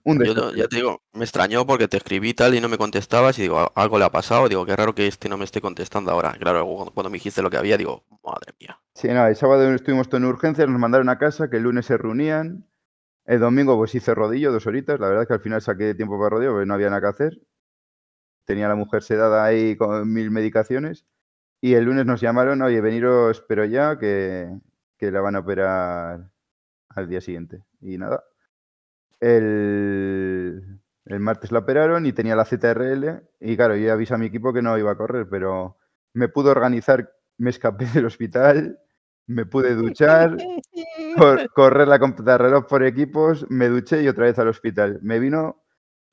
Un 0.03 0.25
Yo 0.25 0.53
ya 0.55 0.67
te 0.67 0.77
digo, 0.77 1.03
me 1.13 1.25
extrañó 1.25 1.67
porque 1.67 1.87
te 1.87 1.99
escribí 1.99 2.33
tal 2.33 2.55
y 2.55 2.61
no 2.61 2.69
me 2.69 2.79
contestabas 2.79 3.39
y 3.39 3.43
digo, 3.43 3.59
"A- 3.59 3.73
algo 3.75 3.99
le 3.99 4.05
ha 4.07 4.11
pasado, 4.11 4.49
digo, 4.49 4.65
qué 4.65 4.75
raro 4.75 4.95
que 4.95 5.07
este 5.07 5.29
no 5.29 5.37
me 5.37 5.45
esté 5.45 5.61
contestando 5.61 6.11
ahora. 6.11 6.33
Claro, 6.39 6.67
cuando, 6.95 7.11
me 7.11 7.17
dijiste 7.17 7.43
lo 7.43 7.51
que 7.51 7.59
había, 7.59 7.77
digo, 7.77 8.05
madre 8.25 8.55
mía. 8.59 8.81
Sí, 8.95 9.09
no, 9.09 9.27
el 9.27 9.37
sábado 9.37 9.73
estuvimos 9.75 10.09
todo 10.09 10.19
en 10.19 10.25
urgencias, 10.25 10.69
nos 10.69 10.81
mandaron 10.81 11.09
a 11.11 11.19
casa, 11.19 11.51
que 11.51 11.59
el 11.59 11.65
lunes 11.65 11.87
se 11.87 11.99
reunían. 11.99 12.67
El 13.27 13.41
domingo 13.41 13.77
pues 13.77 13.95
hice 13.95 14.15
rodillo 14.15 14.53
dos 14.53 14.67
horitas, 14.67 14.99
la 14.99 15.07
verdad 15.09 15.23
es 15.23 15.29
que 15.29 15.35
al 15.35 15.41
final 15.41 15.61
saqué 15.63 15.95
tiempo 15.95 16.19
para 16.19 16.31
rodillo 16.31 16.53
porque 16.53 16.67
no 16.67 16.75
había 16.75 16.89
nada 16.91 17.01
que 17.03 17.07
hacer. 17.09 17.41
Tenía 18.47 18.67
a 18.67 18.71
la 18.71 18.75
mujer 18.75 19.03
sedada 19.03 19.45
ahí 19.45 19.77
con 19.77 20.13
mil 20.13 20.31
medicaciones. 20.31 21.07
Y 21.61 21.75
el 21.75 21.85
lunes 21.85 22.07
nos 22.07 22.21
llamaron, 22.21 22.63
oye, 22.63 22.81
veniros, 22.81 23.45
pero 23.49 23.65
ya, 23.67 23.99
que, 23.99 24.49
que 24.99 25.11
la 25.11 25.21
van 25.21 25.37
a 25.37 25.41
operar 25.41 26.31
al 26.89 27.09
día 27.09 27.21
siguiente. 27.21 27.65
Y 27.81 27.99
nada. 27.99 28.25
El, 29.21 30.81
el 31.05 31.21
martes 31.21 31.53
la 31.53 31.61
operaron 31.61 32.07
y 32.07 32.13
tenía 32.13 32.37
la 32.37 32.45
ZRL. 32.45 33.23
Y 33.41 33.57
claro, 33.57 33.77
yo 33.77 33.93
avisé 33.93 34.15
a 34.15 34.19
mi 34.19 34.27
equipo 34.27 34.53
que 34.53 34.63
no 34.63 34.77
iba 34.79 34.91
a 34.93 34.97
correr, 34.97 35.29
pero 35.29 35.77
me 36.15 36.29
pude 36.29 36.51
organizar, 36.51 37.13
me 37.39 37.51
escapé 37.51 37.85
del 37.95 38.07
hospital, 38.07 38.79
me 39.27 39.47
pude 39.47 39.75
duchar, 39.77 40.37
cor- 41.17 41.51
correr 41.53 41.89
la 41.89 41.99
reloj 42.39 42.67
por 42.67 42.83
equipos, 42.85 43.47
me 43.51 43.69
duché 43.69 44.03
y 44.03 44.09
otra 44.09 44.25
vez 44.27 44.39
al 44.39 44.49
hospital. 44.49 44.99
Me 45.03 45.19
vino 45.19 45.63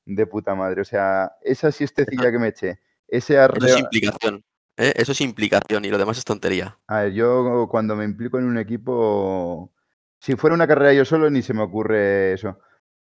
de 0.04 0.26
puta 0.26 0.54
madre. 0.54 0.80
O 0.82 0.84
sea, 0.84 1.32
esa 1.42 1.70
siestecilla 1.72 2.30
que 2.30 2.38
me 2.38 2.48
eché, 2.48 2.80
ese 3.06 3.34
Eso 3.34 3.42
arreo... 3.44 3.64
es 3.66 3.78
implicación, 3.80 4.44
¿eh? 4.76 4.92
Eso 4.96 5.12
es 5.12 5.20
implicación 5.20 5.84
y 5.84 5.90
lo 5.90 5.98
demás 5.98 6.18
es 6.18 6.24
tontería. 6.24 6.78
A 6.86 7.02
ver, 7.02 7.12
yo 7.12 7.66
cuando 7.70 7.94
me 7.96 8.04
implico 8.04 8.38
en 8.38 8.44
un 8.44 8.56
equipo, 8.58 9.72
si 10.18 10.34
fuera 10.36 10.54
una 10.54 10.66
carrera 10.66 10.92
yo 10.94 11.04
solo, 11.04 11.28
ni 11.30 11.42
se 11.42 11.52
me 11.54 11.62
ocurre 11.62 12.32
eso. 12.32 12.58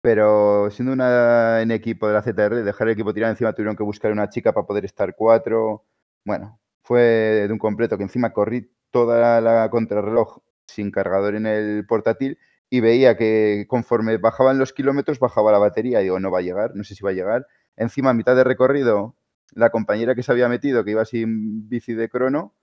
Pero 0.04 0.70
siendo 0.70 0.92
una 0.92 1.62
en 1.62 1.72
equipo 1.72 2.10
de 2.10 2.13
la 2.13 2.22
ZR, 2.22 2.62
dejar 2.66 2.88
el 2.89 2.94
equipo 2.94 3.13
tirado 3.13 3.32
encima, 3.32 3.54
tuvieron 3.54 3.78
que 3.78 3.84
buscar 3.84 4.12
una 4.12 4.28
chica 4.28 4.52
para 4.54 4.68
poder 4.68 4.84
estar 4.84 5.16
cuatro. 5.16 5.86
Bueno, 6.26 6.60
fue 6.84 7.00
de 7.48 7.54
un 7.54 7.58
completo 7.58 7.98
que 7.98 8.04
encima 8.04 8.34
corrí 8.34 8.70
toda 8.92 9.39
la 9.39 9.70
contrarreloj 9.70 10.39
sin 10.68 10.92
cargador 10.92 11.36
en 11.36 11.46
el 11.46 11.86
portátil 11.88 12.38
y 12.70 12.82
veía 12.82 13.16
que 13.16 13.66
conforme 13.70 14.18
bajaban 14.18 14.60
los 14.60 14.74
kilómetros 14.74 15.20
bajaba 15.20 15.54
la 15.54 15.58
batería. 15.60 16.02
Y 16.02 16.06
digo, 16.06 16.20
no 16.20 16.32
va 16.32 16.39
a 16.39 16.42
llegar, 16.42 16.76
no 16.76 16.84
sé 16.84 16.96
si 16.96 17.04
va 17.06 17.12
a 17.12 17.13
llegar. 17.13 17.48
Encima, 17.78 18.10
a 18.10 18.13
mitad 18.13 18.36
de 18.36 18.44
recorrido, 18.44 19.16
la 19.54 19.70
compañera 19.70 20.16
que 20.16 20.24
se 20.24 20.34
había 20.34 20.50
metido, 20.50 20.84
que 20.84 20.92
iba 20.92 21.06
sin 21.06 21.70
bici 21.70 21.94
de 21.94 22.10
crono, 22.10 22.54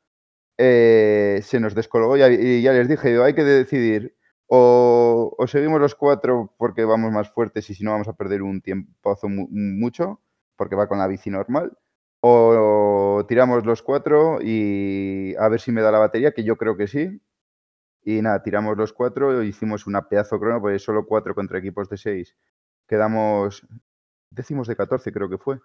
eh, 0.58 1.40
se 1.42 1.60
nos 1.60 1.74
descolgó 1.74 2.18
y, 2.18 2.22
y 2.22 2.62
ya 2.62 2.72
les 2.72 2.88
dije, 2.88 3.08
digo, 3.10 3.24
hay 3.24 3.34
que 3.34 3.44
decidir 3.44 4.14
o, 4.52 5.34
o, 5.38 5.46
seguimos 5.46 5.80
los 5.80 5.94
cuatro 5.94 6.54
porque 6.58 6.84
vamos 6.84 7.12
más 7.12 7.30
fuertes 7.30 7.70
y 7.70 7.74
si 7.74 7.84
no 7.84 7.92
vamos 7.92 8.08
a 8.08 8.14
perder 8.14 8.42
un 8.42 8.60
tiempazo 8.62 9.28
mu 9.28 9.46
mucho 9.50 10.20
porque 10.56 10.76
va 10.76 10.88
con 10.88 10.98
la 10.98 11.06
bici 11.06 11.30
normal 11.30 11.76
o, 12.20 13.18
o, 13.18 13.26
tiramos 13.26 13.64
los 13.66 13.82
cuatro 13.82 14.38
y 14.42 15.34
a 15.38 15.48
ver 15.48 15.60
si 15.60 15.72
me 15.72 15.82
da 15.82 15.92
la 15.92 15.98
batería, 15.98 16.32
que 16.32 16.44
yo 16.44 16.56
creo 16.56 16.76
que 16.76 16.86
sí. 16.86 17.20
Y 18.04 18.22
nada, 18.22 18.42
tiramos 18.42 18.76
los 18.76 18.92
cuatro, 18.92 19.42
hicimos 19.42 19.86
una 19.86 20.08
pedazo 20.08 20.40
crono, 20.40 20.60
porque 20.60 20.78
solo 20.78 21.06
cuatro 21.06 21.34
contra 21.34 21.58
equipos 21.58 21.88
de 21.90 21.98
seis. 21.98 22.36
Quedamos 22.88 23.66
décimos 24.30 24.68
de 24.68 24.76
14 24.76 25.12
creo 25.12 25.28
que 25.28 25.38
fue. 25.38 25.60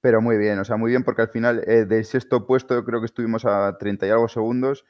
Pero 0.00 0.20
muy 0.20 0.38
bien, 0.38 0.58
o 0.60 0.64
sea, 0.64 0.76
muy 0.76 0.90
bien 0.90 1.02
porque 1.02 1.22
al 1.22 1.28
final 1.28 1.62
eh, 1.66 1.84
del 1.84 2.04
sexto 2.04 2.46
puesto 2.46 2.84
creo 2.84 3.00
que 3.00 3.06
estuvimos 3.06 3.44
a 3.44 3.76
30 3.78 4.06
y 4.06 4.10
algo 4.10 4.28
segundos, 4.28 4.84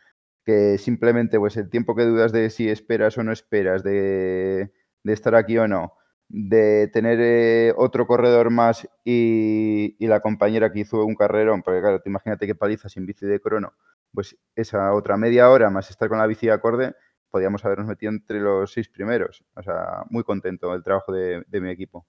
que 0.49 0.79
simplemente 0.79 1.39
pues 1.39 1.59
el 1.59 1.69
tiempo 1.69 1.95
que 1.95 2.07
dudas 2.07 2.33
de 2.33 2.49
si 2.49 2.71
esperas 2.71 3.19
o 3.19 3.23
no 3.23 3.33
esperas, 3.33 3.83
de, 3.83 4.73
de 5.03 5.13
estar 5.13 5.35
aquí 5.35 5.59
o 5.59 5.69
no, 5.69 5.93
de 6.27 6.89
tener 6.89 7.19
eh, 7.21 7.75
otro 7.77 8.07
corredor 8.07 8.49
más 8.49 8.89
y, 9.05 9.95
y, 9.99 10.07
la 10.07 10.21
compañera 10.21 10.73
que 10.73 10.81
hizo 10.81 11.05
un 11.05 11.17
carrerón, 11.17 11.61
porque 11.63 11.83
claro, 11.83 12.01
te 12.01 12.09
imagínate 12.09 12.47
qué 12.47 12.55
paliza 12.55 12.89
sin 12.89 13.05
bici 13.05 13.27
de 13.27 13.43
crono, 13.43 13.75
pues 14.15 14.39
esa 14.55 14.95
otra 14.95 15.19
media 15.19 15.51
hora 15.51 15.69
más 15.69 15.91
estar 15.91 16.09
con 16.09 16.17
la 16.17 16.27
bici 16.27 16.47
de 16.47 16.53
acorde, 16.53 16.95
podíamos 17.31 17.63
habernos 17.67 17.87
metido 17.87 18.11
entre 18.11 18.41
los 18.41 18.73
seis 18.73 18.89
primeros. 18.89 19.45
O 19.55 19.63
sea, 19.63 20.05
muy 20.09 20.25
contento 20.25 20.73
del 20.73 20.83
trabajo 20.83 21.13
de, 21.13 21.45
de 21.47 21.61
mi 21.61 21.69
equipo. 21.69 22.07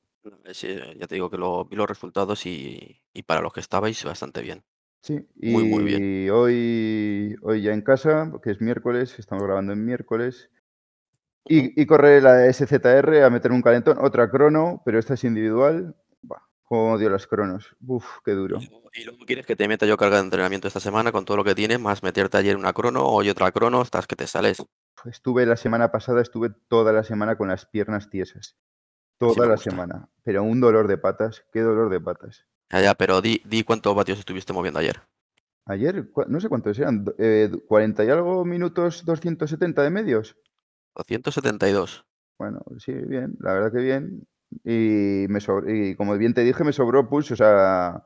Sí, 0.54 0.80
ya 0.96 1.08
te 1.08 1.16
digo 1.16 1.30
que 1.30 1.38
lo, 1.38 1.66
vi 1.66 1.76
los 1.76 1.90
resultados 1.90 2.46
y, 2.46 3.02
y, 3.12 3.24
para 3.24 3.42
los 3.42 3.52
que 3.52 3.60
estabais 3.60 4.02
bastante 4.06 4.42
bien. 4.42 4.64
Sí, 5.02 5.28
y 5.36 5.52
muy, 5.52 5.64
muy 5.64 5.84
bien. 5.84 6.30
hoy, 6.32 7.36
hoy 7.42 7.62
ya 7.62 7.74
en 7.74 7.82
casa, 7.82 8.32
que 8.44 8.52
es 8.52 8.62
miércoles, 8.62 9.18
estamos 9.18 9.44
grabando 9.44 9.74
en 9.74 9.86
miércoles, 9.86 10.50
y, 11.46 11.82
y 11.82 11.86
corre 11.86 12.22
la 12.22 12.46
SZR 12.52 13.24
a 13.24 13.30
meter 13.30 13.52
un 13.52 13.62
calentón, 13.62 13.98
otra 14.02 14.30
crono, 14.30 14.82
pero 14.86 15.00
esta 15.00 15.16
es 15.16 15.24
individual. 15.24 15.96
Bah, 16.22 16.44
como 16.64 16.94
odio 16.94 17.10
las 17.10 17.26
cronos. 17.26 17.76
Uf, 17.88 18.06
qué 18.24 18.34
duro. 18.34 18.60
Y 18.94 19.04
luego, 19.06 19.26
quieres 19.26 19.46
que 19.46 19.56
te 19.56 19.68
meta 19.68 19.86
yo 19.86 19.98
carga 19.98 20.18
de 20.18 20.24
entrenamiento 20.24 20.68
esta 20.68 20.80
semana 20.80 21.12
con 21.12 21.26
todo 21.26 21.38
lo 21.38 21.44
que 21.44 21.56
tienes, 21.56 21.80
más 21.80 22.04
meterte 22.04 22.38
ayer 22.38 22.56
una 22.56 22.74
crono, 22.74 23.06
hoy 23.06 23.30
otra 23.30 23.52
crono, 23.52 23.82
estás 23.82 24.06
que 24.06 24.16
te 24.16 24.28
sales. 24.28 24.64
Estuve 25.06 25.46
la 25.46 25.56
semana 25.58 25.92
pasada, 25.92 26.22
estuve 26.22 26.52
toda 26.68 26.94
la 26.94 27.04
semana 27.04 27.38
con 27.38 27.48
las 27.48 27.66
piernas 27.66 28.10
tiesas. 28.10 28.56
Toda 29.18 29.34
Sí 29.34 29.40
la 29.42 29.56
gusta. 29.56 29.72
semana. 29.72 30.10
Pero 30.24 30.44
un 30.44 30.60
dolor 30.62 30.88
de 30.88 30.98
patas. 30.98 31.44
Qué 31.52 31.62
dolor 31.62 31.90
de 31.90 32.00
patas. 32.00 32.46
Ya, 32.72 32.82
ya, 32.82 32.96
pero 32.96 33.22
di, 33.22 33.42
di 33.46 33.64
cuántos 33.64 33.96
vatios 33.96 34.20
estuviste 34.20 34.54
moviendo 34.54 34.80
ayer. 34.80 35.02
Ayer, 35.66 36.10
no 36.28 36.40
sé 36.40 36.50
cuántos 36.50 36.78
eran, 36.80 37.06
eh, 37.18 37.50
40 37.68 38.04
y 38.04 38.10
algo 38.10 38.44
minutos, 38.46 39.06
270 39.06 39.84
de 39.84 39.90
medios. 39.90 40.36
272. 40.96 42.06
Bueno, 42.38 42.62
sí, 42.78 42.92
bien, 42.94 43.36
la 43.40 43.54
verdad 43.54 43.72
que 43.72 43.80
bien. 43.80 44.28
Y, 44.64 45.28
me 45.30 45.40
sobr- 45.40 45.66
y 45.70 45.96
como 45.96 46.18
bien 46.18 46.34
te 46.34 46.44
dije, 46.44 46.64
me 46.64 46.74
sobró 46.74 47.08
pulso. 47.08 47.34
O 47.36 47.38
sea, 47.38 48.04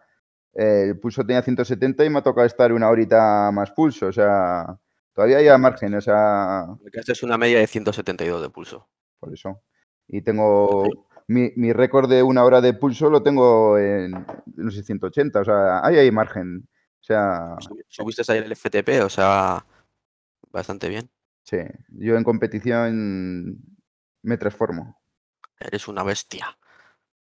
el 0.54 1.00
pulso 1.00 1.26
tenía 1.26 1.42
170 1.42 2.04
y 2.04 2.10
me 2.10 2.20
ha 2.20 2.24
tocado 2.24 2.46
estar 2.46 2.74
una 2.74 2.90
horita 2.90 3.50
más 3.54 3.72
pulso. 3.72 4.08
O 4.08 4.12
sea, 4.12 4.66
todavía 5.14 5.38
hay 5.38 5.48
a 5.48 5.58
margen, 5.58 5.94
o 5.96 6.02
sea, 6.02 6.66
esta 6.92 7.12
es 7.14 7.24
una 7.24 7.38
media 7.38 7.60
de 7.60 7.68
172 7.68 8.42
de 8.42 8.50
pulso. 8.50 8.90
por 9.20 9.34
eso. 9.34 9.62
Y 10.08 10.22
tengo 10.22 11.08
mi, 11.28 11.52
mi 11.56 11.74
récord 11.74 12.10
de 12.10 12.24
una 12.24 12.44
hora 12.44 12.62
de 12.62 12.74
pulso 12.74 13.10
lo 13.10 13.24
tengo 13.24 13.78
en, 13.78 14.12
no 14.56 14.72
sé, 14.72 14.84
180. 14.84 15.42
O 15.42 15.46
sea, 15.46 15.86
ahí 15.86 15.98
hay 15.98 16.12
margen. 16.12 16.68
O 17.02 17.04
sea, 17.04 17.56
Subi- 17.58 17.84
Subiste 17.88 18.24
ayer 18.32 18.44
el 18.46 18.52
FTP, 18.56 19.02
o 19.04 19.10
sea, 19.10 19.66
bastante 20.52 20.88
bien. 20.90 21.10
sí, 21.44 21.58
yo 21.90 22.16
en 22.16 22.24
competición 22.24 23.58
me 24.22 24.38
transformo. 24.38 24.98
Eres 25.60 25.88
una 25.88 26.04
bestia. 26.04 26.58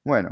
Bueno, 0.03 0.29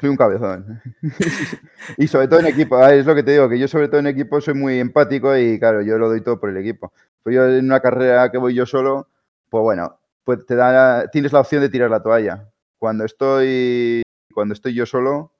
soy 0.00 0.08
un 0.08 0.16
cabezón. 0.16 0.80
y 1.98 2.06
sobre 2.08 2.28
todo 2.28 2.40
en 2.40 2.46
equipo, 2.46 2.76
ah, 2.76 2.94
es 2.94 3.04
lo 3.06 3.14
que 3.14 3.22
te 3.22 3.32
digo, 3.32 3.48
que 3.48 3.58
yo 3.58 3.68
sobre 3.68 3.88
todo 3.88 4.00
en 4.00 4.06
equipo 4.06 4.40
soy 4.40 4.54
muy 4.54 4.78
empático 4.78 5.36
y 5.36 5.58
claro, 5.58 5.82
yo 5.82 5.98
lo 5.98 6.08
doy 6.08 6.22
todo 6.22 6.40
por 6.40 6.48
el 6.50 6.56
equipo. 6.56 6.92
Pues 7.22 7.34
yo 7.36 7.46
en 7.46 7.64
una 7.66 7.80
carrera 7.80 8.30
que 8.30 8.38
voy 8.38 8.54
yo 8.54 8.64
solo, 8.66 9.08
pues 9.50 9.62
bueno, 9.62 9.98
pues 10.24 10.44
te 10.46 10.54
da, 10.54 11.08
tienes 11.08 11.32
la 11.32 11.40
opción 11.40 11.60
de 11.62 11.68
tirar 11.68 11.90
la 11.90 12.02
toalla. 12.02 12.48
Cuando 12.82 13.04
estoy, 13.04 14.02
cuando 14.34 14.54
estoy 14.54 14.74
yo 14.74 14.86
solo, 14.86 15.32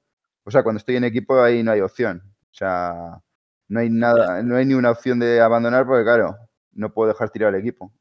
o 0.45 0.49
sea, 0.49 0.63
cuando 0.63 0.77
estoy 0.77 0.95
en 0.95 1.03
equipo 1.03 1.41
ahí 1.41 1.61
no 1.61 1.73
hay 1.73 1.81
opción. 1.81 2.23
O 2.49 2.53
sea, 2.53 3.21
no 3.67 3.81
hay 3.81 3.89
nada, 3.89 4.41
no 4.41 4.55
hay 4.55 4.65
ni 4.65 4.75
una 4.75 4.91
opción 4.91 5.19
de 5.19 5.41
abandonar 5.41 5.85
porque 5.85 6.05
claro, 6.05 6.37
no 6.71 6.93
puedo 6.93 7.09
dejar 7.09 7.31
tirar 7.31 7.53
el 7.53 7.59
equipo. 7.59 7.91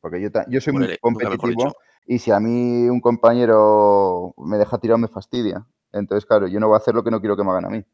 Porque 0.00 0.20
yo, 0.20 0.30
yo 0.48 0.60
soy 0.60 0.72
muy 0.72 0.98
competitivo 0.98 1.76
y 2.08 2.18
si 2.18 2.32
a 2.32 2.40
mí 2.40 2.88
un 2.88 3.00
compañero 3.00 4.34
me 4.36 4.58
deja 4.58 4.78
tirado 4.78 4.98
me 4.98 5.06
fastidia. 5.06 5.64
Entonces, 5.92 6.26
claro, 6.26 6.48
yo 6.48 6.58
no 6.58 6.66
voy 6.66 6.74
a 6.74 6.78
hacer 6.78 6.92
lo 6.92 7.04
que 7.04 7.12
no 7.12 7.20
quiero 7.20 7.36
que 7.36 7.44
me 7.44 7.50
hagan 7.50 7.66
a 7.66 7.70
mí. 7.70 7.84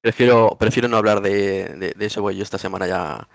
Prefiero, 0.00 0.56
prefiero 0.56 0.86
no 0.86 0.98
hablar 0.98 1.20
de, 1.20 1.74
de, 1.76 1.94
de 1.96 2.06
eso, 2.06 2.22
porque 2.22 2.36
yo 2.36 2.44
esta 2.44 2.58
semana 2.58 2.86
ya, 2.86 3.28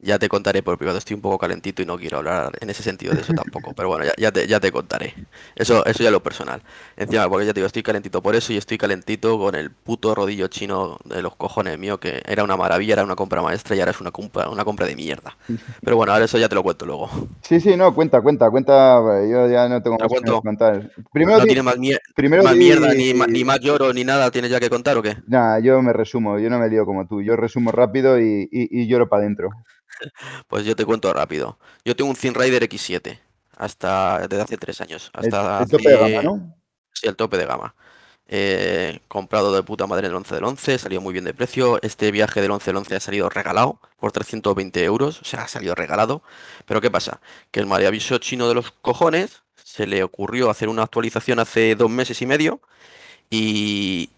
ya 0.00 0.18
te 0.18 0.28
contaré 0.28 0.62
por 0.62 0.78
privado. 0.78 0.98
Estoy 0.98 1.14
un 1.14 1.20
poco 1.22 1.38
calentito 1.38 1.82
y 1.82 1.86
no 1.86 1.98
quiero 1.98 2.18
hablar 2.18 2.52
en 2.60 2.70
ese 2.70 2.82
sentido 2.82 3.14
de 3.14 3.22
eso 3.22 3.34
tampoco. 3.34 3.72
Pero 3.74 3.88
bueno, 3.88 4.04
ya, 4.04 4.12
ya, 4.16 4.32
te, 4.32 4.46
ya 4.46 4.60
te 4.60 4.70
contaré. 4.70 5.14
Eso, 5.56 5.84
eso 5.86 6.02
ya 6.02 6.10
lo 6.10 6.22
personal. 6.22 6.62
Encima, 6.96 7.28
porque 7.28 7.46
ya 7.46 7.52
te 7.52 7.60
digo, 7.60 7.66
estoy 7.66 7.82
calentito 7.82 8.22
por 8.22 8.36
eso 8.36 8.52
y 8.52 8.56
estoy 8.56 8.78
calentito 8.78 9.38
con 9.38 9.54
el 9.54 9.70
puto 9.70 10.14
rodillo 10.14 10.48
chino 10.48 10.98
de 11.04 11.22
los 11.22 11.34
cojones 11.36 11.78
mío, 11.78 11.98
que 11.98 12.22
era 12.26 12.44
una 12.44 12.56
maravilla, 12.56 12.94
era 12.94 13.04
una 13.04 13.16
compra 13.16 13.42
maestra 13.42 13.74
y 13.76 13.80
ahora 13.80 13.90
es 13.90 14.00
una 14.00 14.10
compra, 14.10 14.48
una 14.48 14.64
compra 14.64 14.86
de 14.86 14.94
mierda. 14.96 15.36
Pero 15.82 15.96
bueno, 15.96 16.12
ahora 16.12 16.24
eso 16.26 16.38
ya 16.38 16.48
te 16.48 16.54
lo 16.54 16.62
cuento 16.62 16.86
luego. 16.86 17.08
Sí, 17.42 17.60
sí, 17.60 17.76
no, 17.76 17.94
cuenta, 17.94 18.20
cuenta, 18.20 18.50
cuenta. 18.50 19.00
Yo 19.28 19.48
ya 19.48 19.68
no 19.68 19.82
tengo 19.82 19.96
Te 19.96 20.04
más 20.04 20.12
que 20.20 20.28
contar. 20.42 20.90
Primero, 21.12 21.38
no 21.40 21.46
tiene 21.46 21.62
más, 21.62 21.76
mier- 21.78 22.00
primero 22.14 22.42
más 22.44 22.52
di- 22.52 22.58
mierda, 22.58 22.94
ni, 22.94 23.44
más 23.44 23.60
lloro, 23.60 23.92
ni 23.92 24.04
nada, 24.04 24.30
¿tienes 24.30 24.50
ya 24.50 24.60
que 24.60 24.68
contar 24.70 24.96
o 24.96 25.02
qué? 25.02 25.16
Nada, 25.26 25.58
yo 25.60 25.80
me 25.82 25.92
resumo, 25.92 26.38
yo 26.38 26.50
no 26.50 26.58
me 26.58 26.68
lío 26.68 26.84
como 26.86 27.06
tú. 27.06 27.22
Yo 27.22 27.36
resumo 27.36 27.72
rápido 27.72 28.18
y, 28.20 28.48
y- 28.52 28.82
y 28.82 28.86
lloro 28.86 29.08
para 29.08 29.22
adentro. 29.22 29.50
Pues 30.48 30.64
yo 30.64 30.76
te 30.76 30.84
cuento 30.84 31.12
rápido. 31.12 31.58
Yo 31.84 31.94
tengo 31.96 32.10
un 32.10 32.16
Thin 32.16 32.34
Rider 32.34 32.62
X7, 32.68 33.18
hasta 33.56 34.26
desde 34.28 34.42
hace 34.42 34.56
tres 34.56 34.80
años. 34.80 35.10
El, 35.14 35.26
Hasta 35.26 35.62
el 35.62 35.70
tope 35.70 35.88
de 35.88 35.96
gama, 35.96 36.22
¿no? 36.22 36.56
Sí, 36.92 37.06
el 37.06 37.16
tope 37.16 37.36
de 37.36 37.46
gama. 37.46 37.74
Eh, 38.30 39.00
comprado 39.08 39.54
de 39.54 39.62
puta 39.62 39.86
madre 39.86 40.06
el 40.06 40.14
11 40.14 40.34
del 40.34 40.44
11, 40.44 40.78
salió 40.78 41.00
muy 41.00 41.12
bien 41.12 41.24
de 41.24 41.32
precio. 41.32 41.78
Este 41.82 42.10
viaje 42.10 42.42
del 42.42 42.50
11 42.50 42.66
del 42.66 42.76
11 42.76 42.96
ha 42.96 43.00
salido 43.00 43.28
regalado 43.30 43.80
por 43.98 44.12
320 44.12 44.84
euros, 44.84 45.20
o 45.22 45.24
sea, 45.24 45.42
ha 45.44 45.48
salido 45.48 45.74
regalado. 45.74 46.22
Pero 46.66 46.80
¿qué 46.80 46.90
pasa? 46.90 47.20
Que 47.50 47.60
el 47.60 47.66
maravilloso 47.66 48.18
chino 48.18 48.48
de 48.48 48.54
los 48.54 48.70
cojones 48.70 49.42
se 49.56 49.86
le 49.86 50.02
ocurrió 50.02 50.50
hacer 50.50 50.68
una 50.68 50.82
actualización 50.82 51.38
hace 51.38 51.74
dos 51.74 51.90
meses 51.90 52.20
y 52.20 52.26
medio 52.26 52.60
y, 53.30 54.10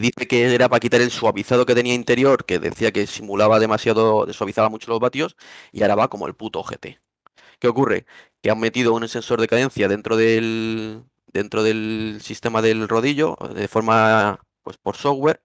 dice 0.00 0.28
que 0.28 0.54
era 0.54 0.68
para 0.68 0.80
quitar 0.80 1.00
el 1.00 1.10
suavizado 1.10 1.66
que 1.66 1.74
tenía 1.74 1.94
interior, 1.94 2.44
que 2.44 2.58
decía 2.58 2.92
que 2.92 3.06
simulaba 3.06 3.58
demasiado, 3.60 4.30
suavizaba 4.32 4.68
mucho 4.68 4.90
los 4.90 5.00
vatios, 5.00 5.36
y 5.72 5.82
ahora 5.82 5.94
va 5.96 6.08
como 6.08 6.26
el 6.26 6.34
puto 6.34 6.62
GT. 6.62 7.00
¿Qué 7.58 7.68
ocurre? 7.68 8.06
Que 8.42 8.50
han 8.50 8.60
metido 8.60 8.94
un 8.94 9.08
sensor 9.08 9.40
de 9.40 9.48
cadencia 9.48 9.88
dentro 9.88 10.16
del, 10.16 11.04
dentro 11.32 11.62
del 11.62 12.20
sistema 12.22 12.62
del 12.62 12.88
rodillo, 12.88 13.36
de 13.54 13.68
forma, 13.68 14.40
pues 14.62 14.76
por 14.78 14.96
software, 14.96 15.42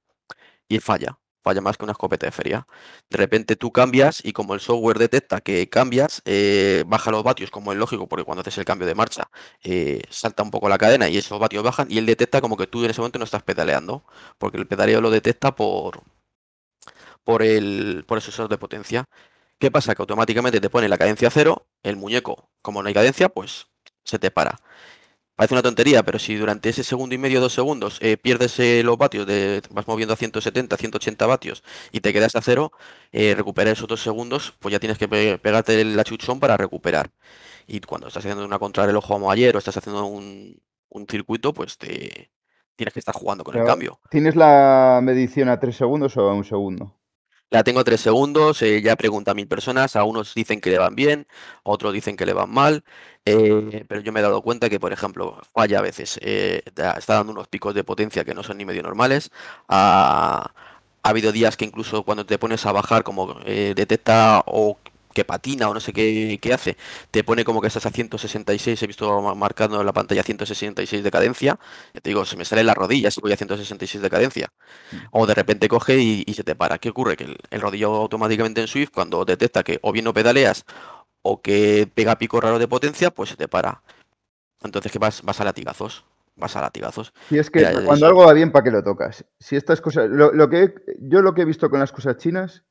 y 0.68 0.80
falla. 0.80 1.18
Falla 1.44 1.62
más 1.62 1.78
que 1.78 1.84
una 1.84 1.92
escopeta 1.92 2.26
de 2.26 2.32
feria. 2.32 2.68
De 3.10 3.18
repente 3.18 3.56
tú 3.56 3.72
cambias 3.72 4.22
y 4.24 4.32
como 4.34 4.54
el 4.54 4.62
software 4.62 4.98
detecta 4.98 5.42
que 5.42 5.70
cambias, 5.70 6.22
eh, 6.26 6.84
baja 6.88 7.12
los 7.12 7.24
vatios, 7.24 7.52
como 7.52 7.74
es 7.74 7.78
lógico, 7.78 8.08
porque 8.08 8.24
cuando 8.24 8.42
haces 8.42 8.58
el 8.58 8.66
cambio 8.66 8.88
de 8.88 8.96
marcha, 8.96 9.30
eh, 9.64 10.02
salta 10.10 10.44
un 10.44 10.52
poco 10.52 10.70
la 10.70 10.78
cadena 10.78 11.10
y 11.10 11.18
esos 11.18 11.40
vatios 11.40 11.64
bajan 11.64 11.88
y 11.92 11.98
él 11.98 12.06
detecta 12.06 12.40
como 12.42 12.56
que 12.58 12.68
tú 12.68 12.84
en 12.84 12.92
ese 12.92 13.02
momento 13.02 13.20
no 13.20 13.26
estás 13.26 13.44
pedaleando, 13.44 14.06
porque 14.38 14.58
el 14.58 14.68
pedaleo 14.68 15.02
lo 15.02 15.10
detecta 15.10 15.54
por, 15.56 16.02
por 17.24 17.44
el, 17.44 18.06
por 18.08 18.18
el 18.18 18.22
sensor 18.22 18.50
de 18.50 18.58
potencia. 18.58 19.06
¿Qué 19.60 19.72
pasa? 19.72 19.96
Que 19.96 20.02
automáticamente 20.02 20.60
te 20.62 20.70
pone 20.70 20.90
la 20.90 20.98
cadencia 20.98 21.30
cero, 21.30 21.68
el 21.84 21.96
muñeco, 21.98 22.50
como 22.62 22.82
no 22.82 22.88
hay 22.88 22.94
cadencia, 22.94 23.30
pues 23.30 23.68
se 24.04 24.20
te 24.20 24.32
para. 24.32 24.60
Parece 25.36 25.56
una 25.56 25.63
tontería, 25.63 26.04
pero 26.04 26.19
si 26.19 26.36
durante 26.36 26.69
ese 26.69 26.84
segundo 26.84 27.15
y 27.15 27.17
medio, 27.17 27.41
dos 27.41 27.54
segundos, 27.54 27.98
eh, 28.02 28.17
pierdes 28.17 28.60
eh, 28.60 28.84
los 28.84 28.98
vatios, 29.00 29.26
de, 29.26 29.63
vas 29.72 29.88
moviendo 29.88 30.13
a 30.13 30.17
170, 30.17 30.78
180 30.78 31.26
vatios 31.26 31.63
y 31.91 32.02
te 32.02 32.13
quedas 32.13 32.36
a 32.36 32.41
cero, 32.41 32.72
eh, 33.12 33.34
recuperar 33.36 33.74
esos 33.74 33.88
dos 33.88 34.02
segundos, 34.04 34.54
pues 34.60 34.72
ya 34.74 34.80
tienes 34.80 35.00
que 35.00 35.08
pe- 35.08 35.39
pegarte 35.39 35.82
el 35.82 36.00
achuchón 36.00 36.39
para 36.39 36.56
recuperar. 36.56 37.10
Y 37.67 37.82
cuando 37.82 38.08
estás 38.08 38.24
haciendo 38.26 38.46
una 38.46 38.60
contrarreloj 38.60 39.08
como 39.08 39.32
ayer 39.32 39.56
o 39.56 39.60
estás 39.60 39.78
haciendo 39.78 40.06
un, 40.06 40.62
un 40.89 41.08
circuito, 41.08 41.54
pues 41.54 41.78
te 41.78 42.32
tienes 42.76 42.93
que 42.93 43.00
estar 43.00 43.15
jugando 43.15 43.43
con 43.43 43.56
el 43.56 43.63
cambio. 43.63 44.00
¿Tienes 44.10 44.36
la 44.38 45.02
medición 45.04 45.50
a 45.50 45.60
tres 45.60 45.76
segundos 45.76 46.15
o 46.17 46.30
a 46.30 46.34
un 46.34 46.46
segundo? 46.46 46.96
La 47.54 47.63
tengo 47.63 47.82
a 47.82 47.84
tres 47.84 48.02
segundos, 48.02 48.63
eh, 48.63 48.82
ya 48.82 48.96
pregunta 48.96 49.30
a 49.30 49.34
mil 49.36 49.48
personas, 49.48 49.96
a 49.96 50.04
unos 50.06 50.34
dicen 50.34 50.60
que 50.60 50.72
le 50.72 50.80
van 50.80 50.96
bien, 50.96 51.28
otros 51.62 51.94
dicen 51.94 52.18
que 52.18 52.26
le 52.26 52.34
van 52.34 52.50
mal, 52.50 52.84
eh, 53.26 53.86
pero 53.88 54.02
yo 54.02 54.12
me 54.12 54.22
he 54.22 54.24
dado 54.24 54.42
cuenta 54.42 54.72
que, 54.72 54.80
por 54.80 54.92
ejemplo, 54.92 55.39
falla 55.54 55.78
a 55.78 55.82
veces, 55.84 56.18
eh, 56.24 56.63
está 56.66 57.13
dando 57.13 57.32
unos 57.32 57.48
picos 57.48 57.76
de 57.76 57.84
potencia 57.84 58.26
que 58.26 58.34
no 58.34 58.42
son 58.42 58.58
ni 58.58 58.66
medio 58.66 58.82
normales, 58.82 59.30
ha, 59.68 60.52
ha 61.04 61.10
habido 61.10 61.32
días 61.32 61.58
que 61.58 61.66
incluso 61.66 62.04
cuando 62.04 62.26
te 62.26 62.39
pones 62.39 62.66
a 62.66 62.72
bajar 62.72 63.04
como 63.04 63.38
eh, 63.46 63.74
detecta 63.76 64.42
o 64.48 64.80
que 65.13 65.26
patina 65.26 65.69
o 65.69 65.73
no 65.73 65.80
sé 65.80 65.93
qué, 65.93 66.39
qué 66.41 66.54
hace, 66.54 66.76
te 67.12 67.23
pone 67.23 67.45
como 67.45 67.62
que 67.62 67.67
estás 67.67 67.86
a 67.86 67.91
166, 67.91 68.82
he 68.84 68.88
visto 68.88 69.21
ma- 69.21 69.36
marcando 69.36 69.80
en 69.80 69.86
la 69.86 69.93
pantalla 69.93 70.23
166 70.23 71.04
de 71.04 71.12
cadencia, 71.12 71.60
ya 71.93 72.02
te 72.02 72.10
digo, 72.10 72.26
se 72.26 72.36
me 72.38 72.45
sale 72.45 72.63
la 72.63 72.73
rodilla 72.73 73.12
si 73.12 73.21
voy 73.21 73.32
a 73.34 73.38
166 73.38 74.02
de 74.02 74.10
cadencia. 74.10 74.52
O 75.12 75.26
de 75.26 75.34
repente 75.34 75.67
coge 75.67 75.97
y, 75.99 76.23
y 76.26 76.34
se 76.34 76.43
te 76.43 76.56
para. 76.56 76.78
¿Qué 76.80 76.89
ocurre? 76.89 77.15
Que 77.15 77.26
el, 77.26 77.38
el 77.52 77.62
rodillo 77.62 77.93
automáticamente 77.95 78.62
en 78.62 78.67
Swift, 78.67 78.89
cuando 78.93 79.23
detecta 79.26 79.63
que 79.63 79.80
o 79.82 79.91
bien 79.91 80.06
no 80.06 80.13
pedaleas 80.13 80.65
o 81.21 81.41
que 81.41 81.88
pega 81.93 82.17
pico 82.17 82.41
raro 82.41 82.60
de 82.60 82.67
potencia, 82.67 83.12
pues 83.12 83.30
se 83.30 83.36
te 83.38 83.47
para. 83.47 83.82
Entonces, 84.63 84.91
¿qué 84.91 84.99
vas? 84.99 85.21
Vas 85.23 85.39
a 85.41 85.45
latigazos. 85.45 86.06
Vas 86.36 86.56
a 86.56 86.62
latigazos. 86.62 87.13
Si 87.30 87.38
es 87.38 87.52
que 87.52 87.60
Mira, 87.60 87.73
cuando 87.73 87.93
eso- 87.93 88.06
algo 88.08 88.26
va 88.26 88.34
bien, 88.34 88.52
¿para 88.52 88.63
qué 88.63 88.71
lo 88.71 88.84
tocas? 88.84 89.23
Si 89.39 89.56
estas 89.56 89.82
cosas, 89.82 90.10
lo, 90.10 90.32
lo 90.34 90.49
que 90.49 90.73
yo 90.99 91.21
lo 91.21 91.34
que 91.34 91.43
he 91.43 91.45
visto 91.45 91.69
con 91.69 91.80
las 91.80 91.91
cosas 91.91 92.17
chinas, 92.17 92.63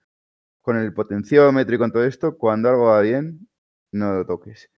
con 0.63 0.79
el 0.79 0.95
potenciómetro 0.95 1.75
y 1.77 1.79
con 1.79 1.93
todo 1.93 2.05
esto, 2.05 2.37
cuando 2.39 2.71
algo 2.71 2.87
va 2.87 3.01
bien, 3.03 3.49
no 3.93 4.15
lo 4.15 4.27
toques. 4.27 4.71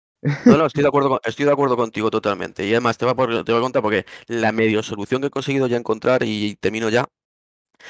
No, 0.45 0.57
no, 0.57 0.65
estoy 0.67 0.83
de 0.83 0.89
acuerdo, 0.89 1.09
con- 1.09 1.19
estoy 1.23 1.45
de 1.45 1.51
acuordo 1.51 1.77
contigo 1.77 2.11
totalmente. 2.11 2.65
Y 2.65 2.71
además 2.71 2.97
te 2.97 3.05
voy 3.05 3.13
a, 3.13 3.15
por- 3.15 3.43
te 3.45 3.51
voy 3.51 3.59
a 3.59 3.63
contar 3.63 3.81
porque 3.81 4.05
la 4.27 4.51
medio 4.51 4.83
solución 4.83 5.21
que 5.21 5.27
he 5.27 5.31
conseguido 5.31 5.67
ya 5.67 5.77
encontrar 5.77 6.23
y 6.23 6.55
termino 6.57 6.89
ya. 6.89 7.05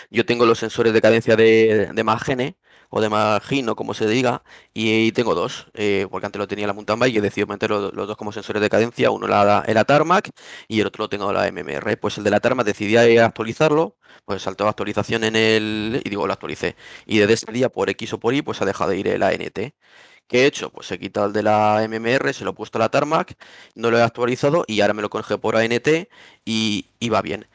Yo 0.10 0.26
tengo 0.26 0.46
los 0.46 0.60
sensores 0.60 0.94
de 0.94 1.02
cadencia 1.02 1.36
de, 1.36 1.92
de 1.94 2.04
Magene 2.04 2.58
o 2.96 3.02
de 3.02 3.10
Magino, 3.10 3.76
como 3.76 3.96
se 3.96 4.06
diga, 4.08 4.44
y, 4.72 5.12
tengo 5.14 5.34
dos, 5.34 5.66
eh, 5.74 6.06
porque 6.12 6.28
antes 6.28 6.40
lo 6.40 6.48
tenía 6.48 6.66
en 6.66 6.68
la 6.68 6.74
mountain 6.74 7.00
bike 7.00 7.16
y 7.16 7.18
he 7.18 7.22
decidido 7.22 7.48
meter 7.48 7.72
los, 7.72 7.92
dos 7.92 8.16
como 8.16 8.32
sensores 8.32 8.62
de 8.62 8.70
cadencia, 8.70 9.10
uno 9.10 9.26
la, 9.28 9.64
el 9.68 9.78
y 10.68 10.80
el 10.80 10.88
otro 10.88 11.06
lo 11.06 11.10
tengo 11.10 11.34
la 11.34 11.52
MMR. 11.52 11.98
Pues 11.98 12.20
el 12.20 12.24
de 12.24 12.30
la 12.30 12.40
Tarmac 12.40 12.68
decidí 12.68 12.96
actualizarlo, 13.18 13.98
pues 14.26 14.44
saltó 14.44 14.66
la 14.66 14.70
actualización 14.72 15.24
en 15.24 15.36
el, 15.36 16.02
y 16.06 16.10
digo, 16.10 16.28
lo 16.28 16.34
actualicé. 16.34 16.76
Y 17.08 17.18
desde 17.18 17.34
ese 17.34 17.52
día, 17.52 17.70
por 17.70 17.90
X 17.90 18.14
o 18.14 18.20
por 18.20 18.36
Y, 18.36 18.44
pues 18.44 18.62
ha 18.62 18.66
dejado 18.66 18.92
de 18.92 18.98
ir 19.00 19.08
el 19.08 19.24
ANT. 19.24 19.74
¿Qué 20.28 20.44
he 20.44 20.46
hecho? 20.46 20.70
Pues 20.72 20.92
he 20.92 21.00
quitado 21.00 21.28
el 21.28 21.34
de 21.34 21.44
la 21.44 21.84
MMR, 21.88 22.32
se 22.34 22.44
lo 22.44 22.52
he 22.52 22.54
puesto 22.54 22.78
a 22.78 22.82
la 22.82 22.90
Tarmac, 22.90 23.36
no 23.76 23.90
lo 23.92 23.98
he 23.98 24.04
actualizado 24.04 24.66
y 24.68 24.82
ahora 24.82 24.94
me 24.94 25.02
lo 25.02 25.10
conge 25.10 25.38
por 25.40 25.56
ANT 25.58 25.88
y, 26.46 26.86
y 27.00 27.10
va 27.10 27.22
bien. 27.24 27.48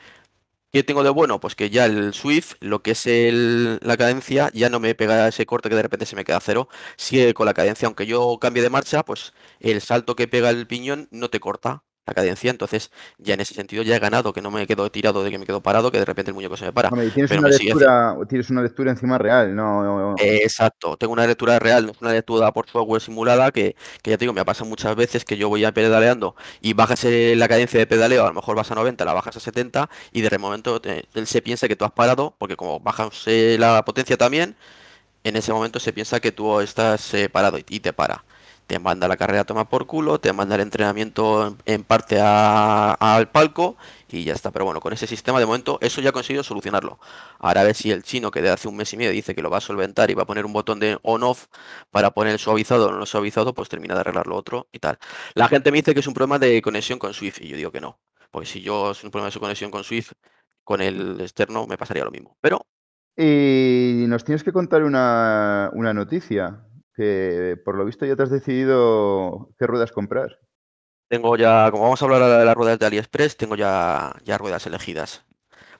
¿Qué 0.70 0.82
tengo 0.82 1.02
de 1.02 1.08
bueno? 1.10 1.40
Pues 1.40 1.54
que 1.54 1.70
ya 1.70 1.86
el 1.86 2.12
Swift, 2.12 2.54
lo 2.60 2.82
que 2.82 2.90
es 2.90 3.06
el- 3.06 3.78
la 3.82 3.96
cadencia, 3.96 4.50
ya 4.52 4.68
no 4.68 4.80
me 4.80 4.94
pega 4.94 5.26
ese 5.28 5.46
corte 5.46 5.68
que 5.70 5.74
de 5.76 5.82
repente 5.82 6.04
se 6.06 6.14
me 6.16 6.24
queda 6.24 6.40
cero. 6.40 6.68
Sigue 6.96 7.32
con 7.34 7.46
la 7.46 7.54
cadencia, 7.54 7.86
aunque 7.86 8.06
yo 8.06 8.38
cambie 8.38 8.62
de 8.62 8.68
marcha, 8.70 9.02
pues 9.04 9.32
el 9.60 9.80
salto 9.80 10.14
que 10.14 10.28
pega 10.28 10.50
el 10.50 10.66
piñón 10.66 11.08
no 11.10 11.30
te 11.30 11.40
corta 11.40 11.84
la 12.08 12.14
cadencia. 12.14 12.50
Entonces, 12.50 12.90
ya 13.18 13.34
en 13.34 13.40
ese 13.40 13.54
sentido 13.54 13.82
ya 13.82 13.96
he 13.96 13.98
ganado, 13.98 14.32
que 14.32 14.42
no 14.42 14.50
me 14.50 14.66
quedo 14.66 14.90
tirado 14.90 15.22
de 15.22 15.30
que 15.30 15.38
me 15.38 15.46
quedo 15.46 15.62
parado, 15.62 15.90
que 15.92 15.98
de 15.98 16.04
repente 16.04 16.30
el 16.30 16.34
muñeco 16.34 16.56
se 16.56 16.64
me 16.66 16.72
para. 16.72 16.88
Y 16.88 17.10
tienes 17.10 17.30
pero 17.30 17.40
una 17.40 17.52
sigue 17.52 17.72
lectura, 17.72 18.16
tienes 18.28 18.50
una 18.50 18.62
lectura 18.62 18.90
encima 18.90 19.18
real, 19.18 19.54
no. 19.54 20.16
Exacto, 20.20 20.96
tengo 20.96 21.12
una 21.12 21.26
lectura 21.26 21.58
real, 21.60 21.86
no 21.86 21.92
es 21.92 22.00
una 22.00 22.12
lectura 22.12 22.52
por 22.52 22.68
software 22.68 23.00
simulada 23.00 23.52
que, 23.52 23.76
que 24.02 24.10
ya 24.10 24.16
te 24.18 24.24
digo, 24.24 24.32
me 24.32 24.40
ha 24.40 24.44
pasado 24.44 24.68
muchas 24.68 24.96
veces 24.96 25.24
que 25.24 25.36
yo 25.36 25.48
voy 25.48 25.64
a 25.64 25.72
pedaleando 25.72 26.34
y 26.60 26.72
bajas 26.72 27.04
la 27.04 27.46
cadencia 27.46 27.78
de 27.78 27.86
pedaleo, 27.86 28.24
a 28.24 28.28
lo 28.28 28.34
mejor 28.34 28.56
vas 28.56 28.70
a 28.70 28.74
90, 28.74 29.04
la 29.04 29.12
bajas 29.12 29.36
a 29.36 29.40
70 29.40 29.88
y 30.12 30.22
de 30.22 30.38
momento 30.38 30.80
te- 30.80 31.04
él 31.14 31.26
se 31.28 31.40
piensa 31.42 31.68
que 31.68 31.76
tú 31.76 31.84
has 31.84 31.92
parado, 31.92 32.34
porque 32.38 32.56
como 32.56 32.80
bajas 32.80 33.24
la 33.26 33.84
potencia 33.84 34.16
también, 34.16 34.56
en 35.24 35.36
ese 35.36 35.52
momento 35.52 35.80
se 35.80 35.92
piensa 35.92 36.20
que 36.20 36.32
tú 36.32 36.60
estás 36.60 37.14
eh, 37.14 37.28
parado 37.28 37.58
y, 37.58 37.64
y 37.68 37.80
te 37.80 37.92
para. 37.92 38.24
Te 38.68 38.78
manda 38.78 39.08
la 39.08 39.16
carrera 39.16 39.40
a 39.40 39.44
tomar 39.44 39.68
por 39.68 39.86
culo, 39.86 40.20
te 40.20 40.30
manda 40.34 40.54
el 40.54 40.60
entrenamiento 40.60 41.56
en, 41.64 41.84
parte 41.84 42.20
al 42.20 43.30
palco 43.30 43.78
y 44.08 44.24
ya 44.24 44.34
está. 44.34 44.50
Pero 44.50 44.66
bueno, 44.66 44.80
con 44.80 44.92
ese 44.92 45.06
sistema 45.06 45.40
de 45.40 45.46
momento 45.46 45.78
eso 45.80 46.02
ya 46.02 46.10
he 46.10 46.12
conseguido 46.12 46.44
solucionarlo. 46.44 46.98
Ahora 47.38 47.62
a 47.62 47.64
ver 47.64 47.74
si 47.74 47.90
el 47.90 48.02
chino 48.02 48.30
que 48.30 48.42
de 48.42 48.50
hace 48.50 48.68
un 48.68 48.76
mes 48.76 48.92
y 48.92 48.98
medio 48.98 49.10
dice 49.10 49.34
que 49.34 49.40
lo 49.40 49.48
va 49.48 49.56
a 49.58 49.60
solventar 49.62 50.10
y 50.10 50.14
va 50.14 50.24
a 50.24 50.26
poner 50.26 50.44
un 50.44 50.52
botón 50.52 50.80
de 50.80 50.98
on-off 51.02 51.46
para 51.90 52.10
poner 52.10 52.34
el 52.34 52.38
suavizado 52.38 52.88
o 52.88 52.92
no 52.92 53.06
suavizado, 53.06 53.54
pues 53.54 53.70
termina 53.70 53.94
de 53.94 54.00
arreglar 54.00 54.26
lo 54.26 54.36
otro 54.36 54.68
y 54.70 54.78
tal. 54.80 54.98
La 55.34 55.48
gente 55.48 55.70
me 55.72 55.78
dice 55.78 55.94
que 55.94 56.00
es 56.00 56.06
un 56.06 56.14
problema 56.14 56.38
de 56.38 56.60
conexión 56.60 56.98
con 56.98 57.14
Swift 57.14 57.40
y 57.40 57.48
yo 57.48 57.56
digo 57.56 57.72
que 57.72 57.80
no. 57.80 57.98
Porque 58.30 58.46
si 58.46 58.60
yo 58.60 58.90
es 58.90 59.02
un 59.02 59.10
problema 59.10 59.28
de 59.28 59.32
su 59.32 59.40
conexión 59.40 59.70
con 59.70 59.82
Swift, 59.82 60.12
con 60.62 60.82
el 60.82 61.20
externo 61.22 61.66
me 61.66 61.78
pasaría 61.78 62.04
lo 62.04 62.10
mismo. 62.10 62.36
Pero 62.42 62.66
Y 63.16 64.04
nos 64.08 64.24
tienes 64.24 64.44
que 64.44 64.52
contar 64.52 64.84
una, 64.84 65.70
una 65.72 65.94
noticia, 65.94 66.67
que 66.98 67.56
por 67.64 67.76
lo 67.76 67.86
visto 67.86 68.04
ya 68.06 68.16
te 68.16 68.24
has 68.24 68.30
decidido 68.30 69.50
qué 69.58 69.66
ruedas 69.68 69.92
comprar. 69.92 70.40
Tengo 71.08 71.36
ya, 71.36 71.70
como 71.70 71.84
vamos 71.84 72.02
a 72.02 72.04
hablar 72.04 72.22
de 72.40 72.44
las 72.44 72.54
ruedas 72.56 72.78
de 72.78 72.86
AliExpress, 72.86 73.36
tengo 73.38 73.56
ya, 73.56 74.14
ya 74.24 74.36
ruedas 74.38 74.66
elegidas. 74.66 75.24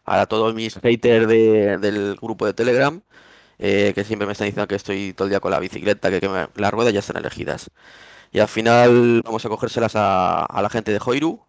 Para 0.05 0.27
todos 0.27 0.55
mis 0.55 0.77
haters 0.81 1.29
de- 1.29 1.79
del 1.79 2.17
grupo 2.17 2.47
de 2.47 2.55
Telegram, 2.55 3.03
eh, 3.59 3.93
que 3.95 4.05
siempre 4.05 4.27
me 4.27 4.33
están 4.33 4.47
diciendo 4.47 4.69
que 4.69 4.77
estoy 4.77 5.13
todo 5.15 5.27
el 5.27 5.31
día 5.31 5.41
con 5.41 5.51
la 5.53 5.61
bicicleta, 5.61 6.11
que, 6.11 6.21
las 6.57 6.73
ruedas 6.73 6.95
ya 6.95 7.01
están 7.01 7.19
elegidas. 7.19 7.71
Y 8.33 8.41
al 8.41 8.49
final 8.49 9.23
vamos 9.25 9.45
a 9.47 9.51
cogérselas 9.51 9.97
a, 9.97 10.45
a 10.47 10.63
la 10.63 10.71
gente 10.71 10.93
de 10.93 11.01
Hoiru, 11.05 11.41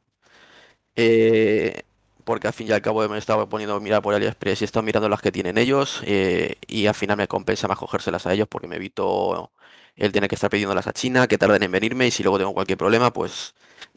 eh, 0.96 1.84
porque 2.24 2.48
al 2.48 2.54
fin 2.54 2.68
y 2.68 2.72
al 2.72 2.82
cabo 2.82 3.08
me 3.10 3.18
estaba 3.18 3.48
poniendo 3.50 3.76
a 3.76 3.80
mirar 3.80 4.02
por 4.02 4.14
AliExpress 4.14 4.62
y 4.62 4.64
he 4.64 4.68
estado 4.68 4.84
mirando 4.84 5.10
las 5.10 5.22
que 5.22 5.32
tienen 5.32 5.58
ellos, 5.58 6.02
eh, 6.06 6.58
y 6.68 6.88
al 6.88 6.96
final 6.96 7.18
me 7.18 7.28
compensa 7.28 7.68
más 7.68 7.78
cogérselas 7.80 8.26
a 8.28 8.34
ellos 8.34 8.48
porque 8.50 8.68
me 8.68 8.76
evito 8.78 9.52
el 10.00 10.12
tener 10.12 10.30
que 10.30 10.36
estar 10.36 10.50
pidiéndolas 10.50 10.88
a 10.88 10.94
China, 10.94 11.28
que 11.28 11.38
tarden 11.38 11.64
en 11.64 11.72
venirme, 11.72 12.08
y 12.08 12.12
si 12.12 12.24
luego 12.24 12.38
tengo 12.40 12.54
cualquier 12.54 12.78
problema, 12.78 13.12
pues 13.14 13.54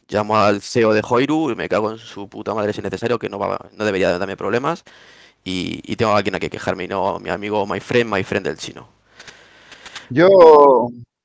llamo 0.09 0.37
al 0.37 0.61
CEO 0.61 0.93
de 0.93 1.01
Hoiru 1.07 1.51
y 1.51 1.55
me 1.55 1.69
cago 1.69 1.91
en 1.91 1.97
su 1.97 2.27
puta 2.29 2.53
madre 2.53 2.73
si 2.73 2.79
es 2.81 2.83
necesario, 2.83 3.17
que 3.19 3.29
no 3.29 3.39
va, 3.39 3.69
no 3.73 3.85
debería 3.85 4.17
darme 4.17 4.37
problemas, 4.37 4.83
y, 5.43 5.81
y 5.91 5.95
tengo 5.95 6.11
a 6.11 6.17
alguien 6.17 6.35
a 6.35 6.39
que 6.39 6.49
quejarme, 6.49 6.85
y 6.85 6.87
no 6.89 7.19
mi 7.19 7.29
amigo, 7.29 7.65
my 7.65 7.79
friend, 7.79 8.11
my 8.13 8.23
friend 8.23 8.45
del 8.45 8.57
chino. 8.57 8.89
Yo, 10.09 10.27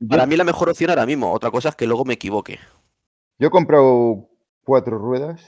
yo, 0.00 0.08
Para 0.08 0.26
mí 0.26 0.36
la 0.36 0.44
mejor 0.44 0.68
opción 0.70 0.90
ahora 0.90 1.06
mismo, 1.06 1.32
otra 1.32 1.50
cosa 1.50 1.70
es 1.70 1.76
que 1.76 1.86
luego 1.86 2.04
me 2.04 2.14
equivoque. 2.14 2.58
yo 3.38 3.48
he 3.48 3.50
comprado 3.50 4.28
cuatro 4.64 4.98
ruedas. 4.98 5.42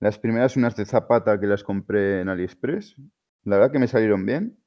Las 0.00 0.18
primeras 0.18 0.56
unas 0.56 0.76
de 0.76 0.86
Zapata 0.86 1.40
que 1.40 1.46
las 1.46 1.64
compré 1.64 2.20
en 2.20 2.28
AliExpress. 2.28 2.96
La 3.44 3.56
verdad 3.56 3.72
que 3.72 3.78
me 3.78 3.88
salieron 3.88 4.24
bien. 4.24 4.62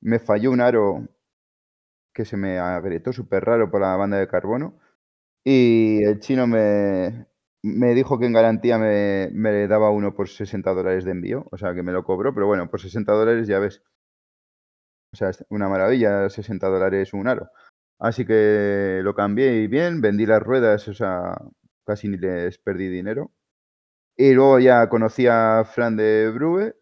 Me 0.00 0.18
falló 0.18 0.50
un 0.50 0.60
aro 0.60 1.08
que 2.12 2.24
se 2.24 2.36
me 2.36 2.58
agrietó 2.58 3.12
súper 3.12 3.44
raro 3.44 3.70
por 3.70 3.80
la 3.80 3.96
banda 3.96 4.18
de 4.18 4.28
carbono. 4.28 4.78
Y 5.44 6.04
el 6.04 6.20
chino 6.20 6.46
me, 6.46 7.26
me 7.62 7.94
dijo 7.94 8.18
que 8.18 8.26
en 8.26 8.32
garantía 8.34 8.78
me, 8.78 9.30
me 9.32 9.66
daba 9.68 9.90
uno 9.90 10.14
por 10.14 10.28
60 10.28 10.72
dólares 10.72 11.04
de 11.04 11.12
envío. 11.12 11.46
O 11.52 11.58
sea 11.58 11.74
que 11.74 11.82
me 11.82 11.92
lo 11.92 12.04
cobró, 12.04 12.34
pero 12.34 12.46
bueno, 12.46 12.70
por 12.70 12.80
60 12.80 13.12
dólares 13.12 13.46
ya 13.48 13.58
ves. 13.58 13.82
O 15.12 15.16
sea, 15.16 15.30
una 15.50 15.68
maravilla, 15.68 16.28
60 16.28 16.66
dólares 16.68 17.12
un 17.12 17.28
aro. 17.28 17.50
Así 17.98 18.26
que 18.26 19.00
lo 19.02 19.14
cambié 19.14 19.62
y 19.62 19.68
bien, 19.68 20.00
vendí 20.00 20.26
las 20.26 20.42
ruedas, 20.42 20.88
o 20.88 20.94
sea, 20.94 21.36
casi 21.86 22.08
ni 22.08 22.16
les 22.18 22.58
perdí 22.58 22.88
dinero. 22.88 23.32
Y 24.16 24.34
luego 24.34 24.58
ya 24.60 24.88
conocí 24.88 25.26
a 25.28 25.64
Fran 25.64 25.96
de 25.96 26.30
Brue, 26.30 26.76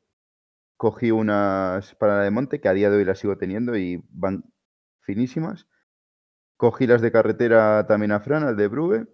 cogí 0.77 1.11
unas 1.11 1.95
para 1.97 2.19
la 2.19 2.25
de 2.25 2.31
monte, 2.31 2.61
que 2.61 2.69
a 2.69 2.75
día 2.75 2.91
de 2.91 2.99
hoy 2.99 3.05
las 3.05 3.19
sigo 3.21 3.37
teniendo 3.39 3.77
y 3.77 4.03
van 4.11 4.45
finísimas. 5.11 5.67
Cogí 6.57 6.87
las 6.87 7.01
de 7.01 7.11
carretera 7.11 7.87
también 7.89 8.13
a 8.13 8.21
Fran, 8.21 8.45
al 8.45 8.57
de 8.57 8.69
Brue. 8.69 9.09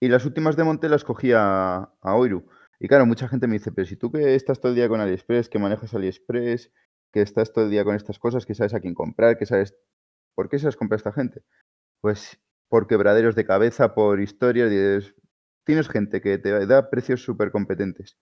Y 0.00 0.08
las 0.08 0.24
últimas 0.24 0.56
de 0.56 0.64
monte 0.64 0.88
las 0.88 1.04
cogí 1.04 1.32
a, 1.32 1.92
a 2.00 2.14
Oiru. 2.14 2.46
Y 2.78 2.86
claro, 2.86 3.06
mucha 3.06 3.28
gente 3.28 3.48
me 3.48 3.54
dice, 3.54 3.72
pero 3.72 3.86
si 3.86 3.96
tú 3.96 4.12
que 4.12 4.36
estás 4.36 4.60
todo 4.60 4.70
el 4.70 4.76
día 4.76 4.88
con 4.88 5.00
AliExpress, 5.00 5.48
que 5.48 5.58
manejas 5.58 5.94
AliExpress, 5.94 6.70
que 7.12 7.22
estás 7.22 7.52
todo 7.52 7.64
el 7.64 7.70
día 7.70 7.82
con 7.84 7.96
estas 7.96 8.18
cosas, 8.20 8.46
que 8.46 8.54
sabes 8.54 8.74
a 8.74 8.80
quién 8.80 8.94
comprar, 8.94 9.36
que 9.38 9.46
sabes... 9.46 9.74
¿Por 10.36 10.48
qué 10.48 10.60
se 10.60 10.66
las 10.66 10.76
compra 10.76 10.96
esta 10.96 11.12
gente? 11.12 11.42
Pues 12.00 12.38
por 12.68 12.86
quebraderos 12.86 13.34
de 13.34 13.44
cabeza, 13.44 13.94
por 13.94 14.20
historias. 14.20 15.12
Tienes 15.64 15.88
gente 15.88 16.20
que 16.20 16.38
te 16.38 16.66
da 16.66 16.90
precios 16.90 17.22
súper 17.22 17.50
competentes, 17.50 18.16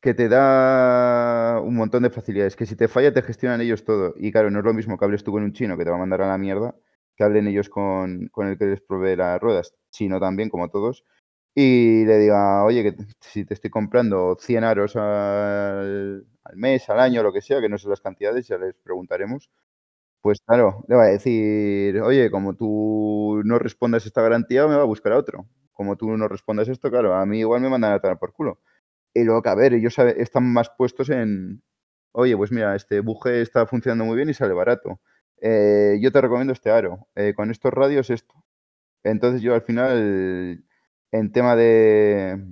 que 0.00 0.14
te 0.14 0.28
da 0.28 1.60
un 1.62 1.74
montón 1.76 2.02
de 2.02 2.10
facilidades, 2.10 2.56
que 2.56 2.66
si 2.66 2.76
te 2.76 2.88
falla 2.88 3.12
te 3.12 3.22
gestionan 3.22 3.60
ellos 3.60 3.84
todo. 3.84 4.14
Y 4.16 4.32
claro, 4.32 4.50
no 4.50 4.60
es 4.60 4.64
lo 4.64 4.72
mismo 4.74 4.96
que 4.98 5.04
hables 5.04 5.24
tú 5.24 5.32
con 5.32 5.42
un 5.42 5.52
chino 5.52 5.76
que 5.76 5.84
te 5.84 5.90
va 5.90 5.96
a 5.96 5.98
mandar 5.98 6.22
a 6.22 6.28
la 6.28 6.38
mierda, 6.38 6.74
que 7.16 7.24
hablen 7.24 7.48
ellos 7.48 7.68
con, 7.68 8.28
con 8.28 8.48
el 8.48 8.58
que 8.58 8.66
les 8.66 8.80
provee 8.80 9.16
las 9.16 9.40
ruedas, 9.40 9.74
chino 9.90 10.18
también, 10.20 10.48
como 10.50 10.70
todos, 10.70 11.04
y 11.54 12.04
le 12.06 12.18
diga, 12.18 12.64
oye, 12.64 12.82
que 12.82 12.96
si 13.20 13.44
te 13.44 13.54
estoy 13.54 13.70
comprando 13.70 14.36
100 14.40 14.64
aros 14.64 14.96
al, 14.96 16.26
al 16.44 16.56
mes, 16.56 16.88
al 16.90 17.00
año, 17.00 17.22
lo 17.22 17.32
que 17.32 17.42
sea, 17.42 17.60
que 17.60 17.68
no 17.68 17.76
sé 17.78 17.88
las 17.88 18.00
cantidades, 18.00 18.48
ya 18.48 18.56
les 18.58 18.74
preguntaremos. 18.76 19.50
Pues 20.22 20.40
claro, 20.46 20.84
le 20.88 20.96
va 20.96 21.04
a 21.04 21.06
decir, 21.08 21.98
oye, 22.02 22.30
como 22.30 22.54
tú 22.54 23.40
no 23.44 23.58
respondas 23.58 24.04
esta 24.04 24.20
garantía, 24.20 24.66
me 24.66 24.76
va 24.76 24.82
a 24.82 24.84
buscar 24.84 25.12
a 25.14 25.18
otro. 25.18 25.46
Como 25.72 25.96
tú 25.96 26.14
no 26.16 26.28
respondas 26.28 26.68
esto, 26.68 26.90
claro, 26.90 27.14
a 27.14 27.24
mí 27.24 27.38
igual 27.40 27.62
me 27.62 27.70
mandan 27.70 27.92
a 27.94 28.00
tomar 28.00 28.18
por 28.18 28.32
culo. 28.34 28.60
Y 29.14 29.24
luego, 29.24 29.42
a 29.48 29.54
ver, 29.54 29.74
ellos 29.74 29.98
están 29.98 30.52
más 30.52 30.70
puestos 30.76 31.10
en, 31.10 31.62
oye, 32.12 32.36
pues 32.36 32.52
mira, 32.52 32.76
este 32.76 33.00
buje 33.00 33.42
está 33.42 33.66
funcionando 33.66 34.04
muy 34.04 34.16
bien 34.16 34.28
y 34.30 34.34
sale 34.34 34.54
barato. 34.54 35.00
Eh, 35.42 35.98
yo 36.00 36.12
te 36.12 36.20
recomiendo 36.20 36.52
este 36.52 36.70
aro. 36.70 37.08
eh, 37.16 37.34
con 37.34 37.50
estos 37.50 37.72
radios 37.72 38.10
esto. 38.10 38.34
Entonces 39.04 39.42
yo 39.42 39.54
al 39.54 39.62
final, 39.62 40.64
en 41.12 41.32
tema 41.32 41.56
de, 41.56 42.44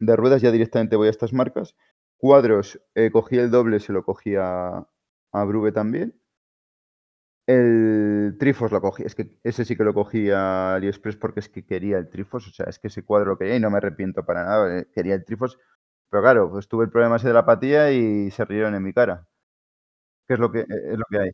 de 0.00 0.16
ruedas, 0.16 0.42
ya 0.42 0.50
directamente 0.50 0.96
voy 0.96 1.08
a 1.08 1.10
estas 1.10 1.32
marcas. 1.32 1.76
Cuadros, 2.16 2.80
eh, 2.94 3.10
cogí 3.12 3.38
el 3.38 3.50
doble, 3.50 3.80
se 3.80 3.92
lo 3.92 4.04
cogí 4.04 4.34
a, 4.36 4.86
a 5.32 5.44
Brube 5.44 5.72
también. 5.72 6.19
El 7.52 8.36
Trifos 8.38 8.70
lo 8.72 8.80
cogí, 8.80 9.02
es 9.04 9.14
que 9.14 9.24
ese 9.42 9.64
sí 9.64 9.76
que 9.76 9.84
lo 9.84 9.94
cogí 9.94 10.30
a 10.30 10.74
AliExpress 10.74 11.16
porque 11.16 11.40
es 11.40 11.48
que 11.48 11.64
quería 11.66 11.98
el 11.98 12.08
Trifos, 12.08 12.46
o 12.48 12.52
sea, 12.52 12.66
es 12.66 12.78
que 12.78 12.88
ese 12.88 13.04
cuadro 13.04 13.30
lo 13.30 13.38
quería 13.38 13.56
y 13.56 13.60
no 13.60 13.70
me 13.70 13.78
arrepiento 13.78 14.24
para 14.24 14.44
nada, 14.44 14.78
eh, 14.80 14.88
quería 14.94 15.14
el 15.14 15.24
Trifos, 15.24 15.58
pero 16.10 16.22
claro, 16.22 16.50
pues 16.50 16.68
tuve 16.68 16.84
el 16.84 16.90
problema 16.90 17.16
ese 17.16 17.28
de 17.28 17.34
la 17.34 17.40
apatía 17.40 17.90
y 17.92 18.30
se 18.30 18.44
rieron 18.44 18.74
en 18.74 18.82
mi 18.82 18.92
cara, 18.92 19.26
que 20.26 20.34
es 20.34 20.40
lo 20.40 20.50
que, 20.52 20.60
es 20.60 20.98
lo 20.98 21.04
que 21.10 21.18
hay. 21.18 21.30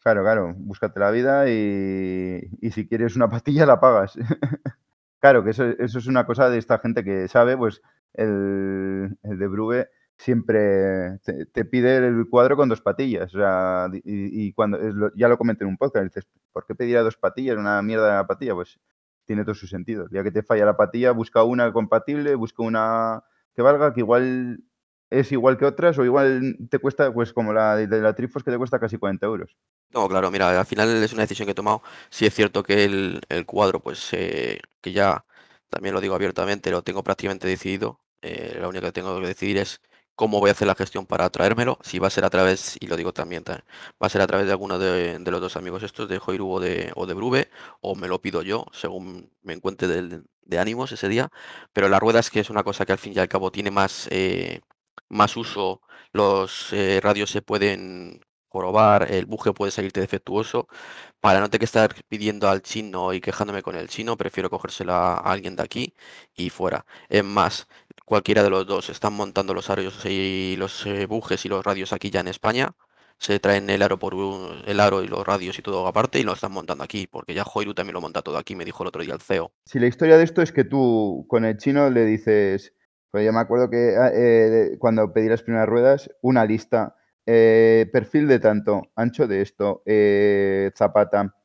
Claro, 0.00 0.22
claro, 0.22 0.54
búscate 0.58 1.00
la 1.00 1.10
vida 1.12 1.50
y, 1.50 2.40
y 2.60 2.70
si 2.72 2.88
quieres 2.88 3.16
una 3.16 3.30
pastilla 3.30 3.66
la 3.66 3.80
pagas. 3.80 4.14
Claro, 5.20 5.44
que 5.44 5.50
eso, 5.50 5.64
eso 5.66 5.98
es 5.98 6.06
una 6.06 6.26
cosa 6.26 6.50
de 6.50 6.58
esta 6.58 6.78
gente 6.78 7.04
que 7.04 7.28
sabe, 7.28 7.56
pues 7.56 7.82
el, 8.14 9.18
el 9.22 9.38
de 9.38 9.48
Brugge 9.48 9.88
siempre 10.20 11.18
te, 11.52 11.64
pide 11.64 11.96
el 11.96 12.28
cuadro 12.28 12.56
con 12.56 12.68
dos 12.68 12.82
patillas. 12.82 13.34
O 13.34 13.38
sea, 13.38 13.88
y, 14.04 14.52
cuando 14.52 14.78
ya 15.16 15.28
lo 15.28 15.38
comenté 15.38 15.64
en 15.64 15.70
un 15.70 15.78
podcast, 15.78 16.04
dices, 16.04 16.28
¿por 16.52 16.66
qué 16.66 16.74
pedir 16.74 16.98
a 16.98 17.02
dos 17.02 17.16
patillas 17.16 17.56
una 17.56 17.80
mierda 17.80 18.06
de 18.06 18.14
la 18.16 18.26
patilla? 18.26 18.54
Pues 18.54 18.78
tiene 19.24 19.44
todo 19.44 19.54
su 19.54 19.66
sentido. 19.66 20.08
Ya 20.10 20.22
que 20.22 20.30
te 20.30 20.42
falla 20.42 20.66
la 20.66 20.76
patilla, 20.76 21.12
busca 21.12 21.42
una 21.42 21.72
compatible, 21.72 22.34
busca 22.34 22.62
una 22.62 23.24
que 23.54 23.62
valga, 23.62 23.94
que 23.94 24.00
igual 24.00 24.62
es 25.08 25.32
igual 25.32 25.56
que 25.56 25.64
otras, 25.64 25.98
o 25.98 26.04
igual 26.04 26.56
te 26.70 26.78
cuesta, 26.78 27.12
pues 27.12 27.32
como 27.32 27.52
la 27.52 27.76
de 27.76 28.00
la 28.00 28.14
Trifos, 28.14 28.44
que 28.44 28.50
te 28.50 28.58
cuesta 28.58 28.78
casi 28.78 28.98
40 28.98 29.26
euros. 29.26 29.56
No, 29.92 30.06
claro, 30.08 30.30
mira, 30.30 30.60
al 30.60 30.66
final 30.66 31.02
es 31.02 31.12
una 31.14 31.22
decisión 31.22 31.46
que 31.46 31.52
he 31.52 31.54
tomado. 31.54 31.82
Sí 32.10 32.26
es 32.26 32.34
cierto 32.34 32.62
que 32.62 32.84
el, 32.84 33.22
el 33.28 33.46
cuadro, 33.46 33.80
pues 33.80 34.10
eh, 34.12 34.60
que 34.82 34.92
ya 34.92 35.24
también 35.68 35.94
lo 35.94 36.00
digo 36.00 36.14
abiertamente, 36.14 36.70
lo 36.70 36.82
tengo 36.82 37.02
prácticamente 37.02 37.48
decidido. 37.48 38.00
eh, 38.22 38.58
lo 38.60 38.68
único 38.68 38.84
que 38.84 38.92
tengo 38.92 39.18
que 39.18 39.26
decidir 39.26 39.56
es 39.56 39.80
cómo 40.14 40.40
voy 40.40 40.50
a 40.50 40.52
hacer 40.52 40.66
la 40.68 40.74
gestión 40.74 41.06
para 41.06 41.30
traérmelo. 41.30 41.78
Si 41.82 41.98
va 41.98 42.08
a 42.08 42.10
ser 42.10 42.24
a 42.24 42.30
través, 42.30 42.76
y 42.80 42.86
lo 42.86 42.96
digo 42.96 43.12
también, 43.12 43.44
ta- 43.44 43.64
va 44.02 44.06
a 44.06 44.10
ser 44.10 44.20
a 44.22 44.26
través 44.26 44.46
de 44.46 44.52
alguno 44.52 44.78
de, 44.78 45.18
los 45.30 45.40
dos 45.40 45.56
amigos 45.56 45.82
estos, 45.82 46.08
de 46.08 46.18
Joiru 46.18 46.50
o 46.50 46.60
de, 46.60 46.92
o 46.96 47.06
de 47.06 47.14
Brube, 47.14 47.50
o 47.80 47.94
me 47.94 48.08
lo 48.08 48.20
pido 48.20 48.42
yo, 48.42 48.66
según 48.72 49.30
me 49.42 49.52
encuentre 49.54 49.88
de 50.42 50.58
ánimos 50.58 50.92
ese 50.92 51.08
día. 51.08 51.30
Pero 51.72 51.88
la 51.88 51.98
rueda 52.00 52.20
es 52.20 52.30
que 52.30 52.40
es 52.40 52.50
una 52.50 52.62
cosa 52.64 52.84
que 52.86 52.92
al 52.92 52.98
fin 52.98 53.12
y 53.14 53.18
al 53.18 53.28
cabo 53.28 53.50
tiene 53.52 53.70
más, 53.70 54.08
eh, 54.10 54.60
más 55.08 55.36
uso. 55.36 55.80
Los 56.12 56.72
eh, 56.72 57.00
radios 57.02 57.30
se 57.30 57.42
pueden 57.42 58.20
jorobar, 58.48 59.10
el 59.12 59.26
buje 59.26 59.52
puede 59.52 59.70
salirte 59.72 60.00
defectuoso. 60.00 60.66
Para 61.20 61.40
no 61.40 61.48
tener 61.50 61.60
que 61.60 61.64
estar 61.66 61.94
pidiendo 62.08 62.48
al 62.48 62.62
chino 62.62 63.12
y 63.12 63.20
quejándome 63.20 63.62
con 63.62 63.76
el 63.76 63.88
chino, 63.88 64.16
prefiero 64.16 64.50
cogérsela 64.50 65.14
a 65.14 65.32
alguien 65.32 65.56
de 65.56 65.62
aquí 65.62 65.94
y 66.34 66.50
fuera. 66.50 66.86
Es 67.08 67.24
más, 67.24 67.68
cualquiera 68.10 68.42
de 68.42 68.50
los 68.50 68.66
dos 68.66 68.90
están 68.90 69.12
montando 69.12 69.54
los 69.54 69.70
aros 69.70 70.04
y 70.04 70.56
los 70.58 70.84
eh, 70.84 71.06
bujes 71.06 71.44
y 71.44 71.48
los 71.48 71.64
radios 71.64 71.92
aquí 71.92 72.10
ya 72.10 72.18
en 72.18 72.26
España. 72.26 72.72
Se 73.18 73.38
traen 73.38 73.70
el 73.70 73.82
aro 73.82 74.00
por 74.00 74.14
el 74.66 74.80
aro 74.80 75.04
y 75.04 75.06
los 75.06 75.24
radios 75.24 75.56
y 75.60 75.62
todo 75.62 75.86
aparte 75.86 76.18
y 76.18 76.24
lo 76.24 76.32
están 76.32 76.50
montando 76.50 76.82
aquí, 76.82 77.06
porque 77.06 77.34
ya 77.34 77.44
Joiru 77.44 77.72
también 77.72 77.94
lo 77.94 78.00
monta 78.00 78.22
todo 78.22 78.36
aquí, 78.36 78.56
me 78.56 78.64
dijo 78.64 78.82
el 78.82 78.88
otro 78.88 79.02
día 79.02 79.14
el 79.14 79.20
CEO. 79.20 79.52
Si 79.64 79.78
la 79.78 79.86
historia 79.86 80.18
de 80.18 80.24
esto 80.24 80.42
es 80.42 80.50
que 80.50 80.64
tú 80.64 81.24
con 81.28 81.44
el 81.44 81.56
chino 81.56 81.88
le 81.88 82.04
dices, 82.04 82.74
pues 83.12 83.24
yo 83.24 83.32
me 83.32 83.38
acuerdo 83.38 83.70
que 83.70 83.94
ah, 83.96 84.10
eh, 84.12 84.76
cuando 84.80 85.12
pedí 85.12 85.28
las 85.28 85.44
primeras 85.44 85.68
ruedas, 85.68 86.10
una 86.20 86.44
lista, 86.44 86.96
eh, 87.26 87.88
perfil 87.92 88.26
de 88.26 88.40
tanto, 88.40 88.90
ancho 88.96 89.28
de 89.28 89.42
esto, 89.42 89.84
zapata, 90.76 91.36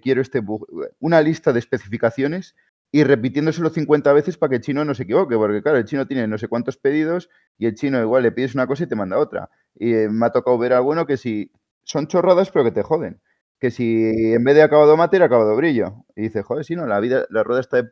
quiero 0.00 0.22
este 0.22 0.38
bug, 0.38 0.68
una 1.00 1.20
lista 1.20 1.52
de 1.52 1.58
especificaciones 1.58 2.54
y 2.92 3.04
repitiéndoselo 3.04 3.70
50 3.70 4.12
veces 4.12 4.38
para 4.38 4.50
que 4.50 4.56
el 4.56 4.62
chino 4.62 4.84
no 4.84 4.94
se 4.94 5.04
equivoque, 5.04 5.36
porque 5.36 5.62
claro, 5.62 5.78
el 5.78 5.84
chino 5.84 6.06
tiene 6.06 6.26
no 6.26 6.38
sé 6.38 6.48
cuántos 6.48 6.76
pedidos 6.76 7.28
y 7.58 7.66
el 7.66 7.74
chino 7.74 8.00
igual 8.00 8.22
le 8.22 8.32
pides 8.32 8.54
una 8.54 8.66
cosa 8.66 8.84
y 8.84 8.86
te 8.86 8.96
manda 8.96 9.18
otra. 9.18 9.50
Y 9.74 9.92
eh, 9.92 10.08
me 10.08 10.26
ha 10.26 10.30
tocado 10.30 10.58
ver 10.58 10.72
alguno 10.72 11.06
que 11.06 11.16
si 11.16 11.50
son 11.84 12.06
chorradas 12.06 12.50
pero 12.50 12.64
que 12.64 12.72
te 12.72 12.82
joden 12.82 13.20
que 13.60 13.70
si 13.70 14.32
en 14.34 14.44
vez 14.44 14.54
de 14.54 14.62
acabado 14.62 14.96
mate 14.96 15.16
era 15.16 15.26
acabado 15.26 15.56
brillo. 15.56 16.04
Y 16.14 16.22
dice, 16.22 16.42
joder, 16.42 16.64
si 16.64 16.76
no, 16.76 16.86
la 16.86 17.00
vida, 17.00 17.26
la 17.30 17.42
rueda 17.42 17.60
está 17.60 17.82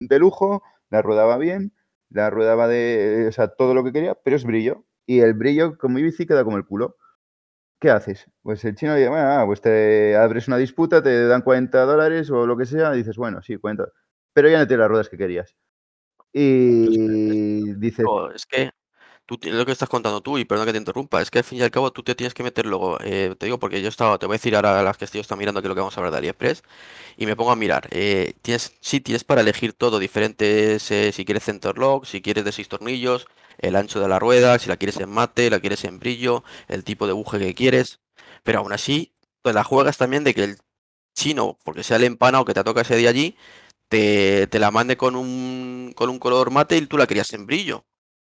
de, 0.00 0.18
lujo, 0.18 0.62
la 0.90 1.02
rueda 1.02 1.24
va 1.24 1.38
bien, 1.38 1.72
la 2.10 2.30
rueda 2.30 2.54
va 2.54 2.68
de, 2.68 3.26
o 3.28 3.32
sea, 3.32 3.48
todo 3.48 3.74
lo 3.74 3.84
que 3.84 3.92
quería, 3.92 4.14
pero 4.14 4.36
es 4.36 4.44
brillo. 4.44 4.84
Y 5.06 5.20
el 5.20 5.34
brillo 5.34 5.78
con 5.78 5.92
mi 5.94 6.02
bici 6.02 6.26
queda 6.26 6.44
como 6.44 6.56
el 6.56 6.66
culo. 6.66 6.96
¿Qué 7.80 7.90
haces? 7.90 8.26
Pues 8.42 8.64
el 8.64 8.74
chino 8.74 8.94
dice, 8.94 9.08
bueno, 9.08 9.28
ah, 9.28 9.44
pues 9.46 9.60
te 9.60 10.16
abres 10.16 10.48
una 10.48 10.56
disputa, 10.58 11.02
te 11.02 11.26
dan 11.28 11.42
40 11.42 11.84
dólares 11.84 12.30
o 12.30 12.46
lo 12.46 12.56
que 12.56 12.66
sea, 12.66 12.92
dices, 12.92 13.16
bueno, 13.16 13.40
sí, 13.42 13.56
40, 13.56 13.86
pero 14.38 14.50
ya 14.50 14.64
no 14.64 14.76
las 14.76 14.88
ruedas 14.88 15.08
que 15.08 15.18
querías. 15.18 15.56
Y 16.32 17.74
dices, 17.74 17.96
Pero 17.96 18.32
es 18.32 18.46
que 18.46 18.70
tú, 19.26 19.36
lo 19.42 19.66
que 19.66 19.72
estás 19.72 19.88
contando 19.88 20.20
tú, 20.20 20.38
y 20.38 20.44
perdón 20.44 20.66
que 20.66 20.72
te 20.72 20.78
interrumpa, 20.78 21.20
es 21.20 21.28
que 21.28 21.38
al 21.38 21.44
fin 21.44 21.58
y 21.58 21.62
al 21.62 21.72
cabo 21.72 21.90
tú 21.90 22.04
te 22.04 22.14
tienes 22.14 22.34
que 22.34 22.44
meter 22.44 22.64
luego, 22.64 22.98
eh, 23.02 23.34
te 23.36 23.46
digo 23.46 23.58
porque 23.58 23.82
yo 23.82 23.88
estaba, 23.88 24.16
te 24.16 24.26
voy 24.26 24.34
a 24.34 24.38
decir 24.38 24.54
ahora 24.54 24.80
las 24.84 24.96
que 24.96 25.06
estoy 25.06 25.20
está 25.20 25.34
mirando 25.34 25.60
que 25.60 25.66
lo 25.66 25.74
que 25.74 25.80
vamos 25.80 25.96
a 25.96 26.00
hablar 26.00 26.12
de 26.12 26.18
AliExpress, 26.18 26.62
y 27.16 27.26
me 27.26 27.34
pongo 27.34 27.50
a 27.50 27.56
mirar, 27.56 27.88
eh, 27.90 28.34
tienes, 28.42 28.76
sí, 28.80 29.00
tienes 29.00 29.24
para 29.24 29.40
elegir 29.40 29.72
todo, 29.72 29.98
diferentes, 29.98 30.88
eh, 30.92 31.10
si 31.10 31.24
quieres 31.24 31.42
centerlock, 31.44 32.04
si 32.04 32.22
quieres 32.22 32.44
de 32.44 32.52
seis 32.52 32.68
tornillos, 32.68 33.26
el 33.58 33.74
ancho 33.74 33.98
de 33.98 34.06
la 34.06 34.20
rueda, 34.20 34.60
si 34.60 34.68
la 34.68 34.76
quieres 34.76 34.98
en 35.00 35.10
mate, 35.10 35.50
la 35.50 35.58
quieres 35.58 35.82
en 35.84 35.98
brillo, 35.98 36.44
el 36.68 36.84
tipo 36.84 37.08
de 37.08 37.12
buje 37.12 37.40
que 37.40 37.54
quieres, 37.56 37.98
pero 38.44 38.60
aún 38.60 38.72
así, 38.72 39.14
te 39.42 39.52
la 39.52 39.64
juegas 39.64 39.98
también 39.98 40.22
de 40.22 40.32
que 40.32 40.44
el 40.44 40.58
chino, 41.18 41.58
porque 41.64 41.82
sea 41.82 41.96
el 41.96 42.04
empanado 42.04 42.44
que 42.44 42.54
te 42.54 42.62
toca 42.62 42.82
ese 42.82 42.96
día 42.96 43.10
allí, 43.10 43.36
te, 43.88 44.46
te 44.48 44.58
la 44.58 44.70
mande 44.70 44.96
con 44.96 45.16
un, 45.16 45.92
con 45.96 46.10
un 46.10 46.18
color 46.18 46.50
mate 46.50 46.76
y 46.78 46.86
tú 46.86 46.98
la 46.98 47.06
querías 47.06 47.32
en 47.34 47.46
brillo. 47.46 47.84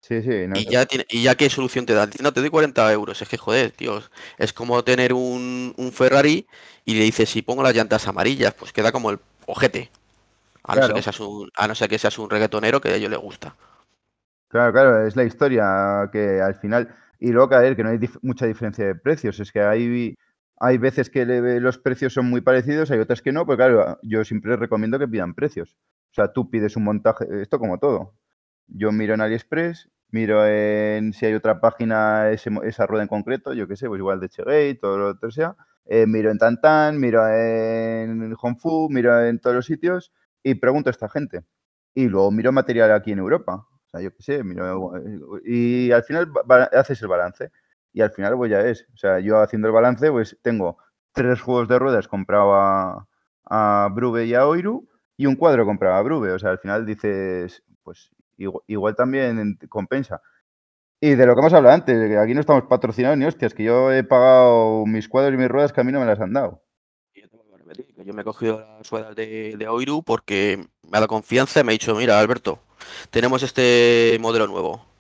sí, 0.00 0.22
sí, 0.22 0.46
no 0.48 0.60
Y 0.60 0.66
ya, 0.68 0.84
tiene, 0.86 1.06
y 1.08 1.22
ya 1.22 1.34
qué 1.34 1.48
solución 1.48 1.86
te. 1.86 1.94
Dice, 2.06 2.22
no, 2.22 2.32
te 2.32 2.40
doy 2.40 2.50
40 2.50 2.90
euros. 2.92 3.20
Es 3.22 3.28
que, 3.28 3.38
joder, 3.38 3.70
tío, 3.72 4.02
es 4.38 4.52
como 4.52 4.84
tener 4.84 5.14
un, 5.14 5.72
un 5.78 5.92
Ferrari 5.92 6.46
y 6.84 6.94
le 6.94 7.04
dices, 7.04 7.30
si 7.30 7.40
pongo 7.42 7.62
las 7.62 7.74
llantas 7.74 8.06
amarillas, 8.06 8.52
pues 8.54 8.72
queda 8.72 8.92
como 8.92 9.10
el 9.10 9.18
ojete. 9.46 9.90
A 10.64 10.76
no 10.76 10.82
ser 10.82 10.94
que 10.94 11.02
seas 11.02 11.20
un, 11.20 11.50
a 11.56 11.68
no 11.68 11.74
ser 11.76 11.88
que 11.90 11.98
seas 11.98 12.18
un 12.18 12.30
reggaetonero 12.30 12.80
que 12.80 12.90
a 12.90 12.96
ellos 12.96 13.10
les 13.10 13.20
gusta. 13.20 13.56
Claro, 14.48 14.72
claro, 14.72 15.06
es 15.06 15.16
la 15.16 15.24
historia 15.24 16.08
que 16.12 16.40
al 16.42 16.54
final. 16.56 16.94
Y 17.18 17.32
luego, 17.32 17.54
a 17.54 17.60
ver, 17.60 17.74
que 17.74 17.82
no 17.82 17.88
hay 17.90 17.96
dif- 17.98 18.18
mucha 18.22 18.46
diferencia 18.46 18.84
de 18.86 18.94
precios. 18.94 19.40
Es 19.40 19.50
que 19.50 19.62
hay, 19.62 20.14
hay 20.64 20.78
veces 20.78 21.10
que 21.10 21.26
los 21.26 21.78
precios 21.78 22.12
son 22.12 22.26
muy 22.30 22.40
parecidos, 22.40 22.90
hay 22.92 23.00
otras 23.00 23.20
que 23.20 23.32
no, 23.32 23.44
pues 23.44 23.56
claro, 23.56 23.98
yo 24.02 24.24
siempre 24.24 24.56
recomiendo 24.56 24.96
que 24.98 25.08
pidan 25.08 25.34
precios. 25.34 25.76
O 26.12 26.14
sea, 26.14 26.32
tú 26.32 26.50
pides 26.50 26.76
un 26.76 26.84
montaje, 26.84 27.26
esto 27.42 27.58
como 27.58 27.78
todo. 27.78 28.14
Yo 28.68 28.92
miro 28.92 29.14
en 29.14 29.22
AliExpress, 29.22 29.90
miro 30.10 30.46
en 30.46 31.12
si 31.14 31.26
hay 31.26 31.34
otra 31.34 31.60
página, 31.60 32.30
esa 32.30 32.86
rueda 32.86 33.02
en 33.02 33.08
concreto, 33.08 33.54
yo 33.54 33.66
qué 33.66 33.74
sé, 33.76 33.88
pues 33.88 33.98
igual 33.98 34.20
de 34.20 34.28
Chegate, 34.28 34.76
todo 34.76 34.98
lo 34.98 35.18
que 35.18 35.32
sea. 35.32 35.56
eh, 35.86 36.06
miro 36.06 36.30
en 36.30 36.38
Tantan, 36.38 37.00
miro 37.00 37.26
en 37.28 38.32
Hongfu, 38.40 38.88
miro 38.88 39.20
en 39.26 39.40
todos 39.40 39.56
los 39.56 39.66
sitios 39.66 40.12
y 40.44 40.54
pregunto 40.54 40.90
a 40.90 40.92
esta 40.92 41.08
gente. 41.08 41.44
Y 41.94 42.06
luego 42.08 42.30
miro 42.30 42.52
material 42.52 42.92
aquí 42.92 43.10
en 43.12 43.18
Europa. 43.18 43.54
O 43.56 43.90
sea, 43.90 44.00
yo 44.00 44.14
qué 44.14 44.22
sé, 44.22 44.44
miro, 44.44 44.92
y 45.44 45.90
al 45.90 46.04
final 46.04 46.30
haces 46.72 47.02
el 47.02 47.08
balance. 47.08 47.50
Y 47.92 48.00
al 48.00 48.10
final, 48.10 48.36
pues 48.36 48.50
ya 48.50 48.60
es. 48.60 48.86
O 48.94 48.96
sea, 48.96 49.20
yo 49.20 49.40
haciendo 49.40 49.68
el 49.68 49.74
balance, 49.74 50.10
pues 50.10 50.38
tengo 50.42 50.78
tres 51.12 51.40
juegos 51.40 51.68
de 51.68 51.78
ruedas 51.78 52.08
comprado 52.08 52.54
a, 52.54 53.06
a 53.44 53.88
Brube 53.92 54.24
y 54.24 54.34
a 54.34 54.46
Oiru 54.46 54.88
y 55.16 55.26
un 55.26 55.36
cuadro 55.36 55.64
comprado 55.66 55.96
a 55.96 56.02
Brube. 56.02 56.32
O 56.32 56.38
sea, 56.38 56.50
al 56.50 56.58
final 56.58 56.86
dices, 56.86 57.62
pues 57.82 58.10
igual, 58.66 58.96
también 58.96 59.58
compensa. 59.68 60.20
Y 61.00 61.14
de 61.14 61.26
lo 61.26 61.34
que 61.34 61.40
hemos 61.40 61.52
hablado 61.52 61.74
antes, 61.74 62.08
que 62.08 62.16
aquí 62.16 62.34
no 62.34 62.40
estamos 62.40 62.64
patrocinados 62.64 63.18
ni 63.18 63.24
hostias, 63.24 63.54
que 63.54 63.64
yo 63.64 63.92
he 63.92 64.04
pagado 64.04 64.86
mis 64.86 65.08
cuadros 65.08 65.34
y 65.34 65.36
mis 65.36 65.48
ruedas 65.48 65.72
que 65.72 65.80
a 65.80 65.84
mí 65.84 65.92
no 65.92 66.00
me 66.00 66.06
las 66.06 66.20
han 66.20 66.32
dado. 66.32 66.62
Yo 68.04 68.14
me 68.14 68.22
he 68.22 68.24
cogido 68.24 68.60
las 68.60 68.90
ruedas 68.90 69.14
de, 69.14 69.54
de 69.56 69.68
Oiru 69.68 70.02
porque 70.02 70.66
me 70.82 70.98
ha 70.98 71.00
dado 71.00 71.08
confianza 71.08 71.60
y 71.60 71.64
me 71.64 71.72
ha 71.72 71.74
dicho, 71.74 71.94
mira, 71.94 72.18
Alberto, 72.18 72.58
tenemos 73.10 73.42
este 73.42 74.18
modelo 74.20 74.46
nuevo. 74.46 74.91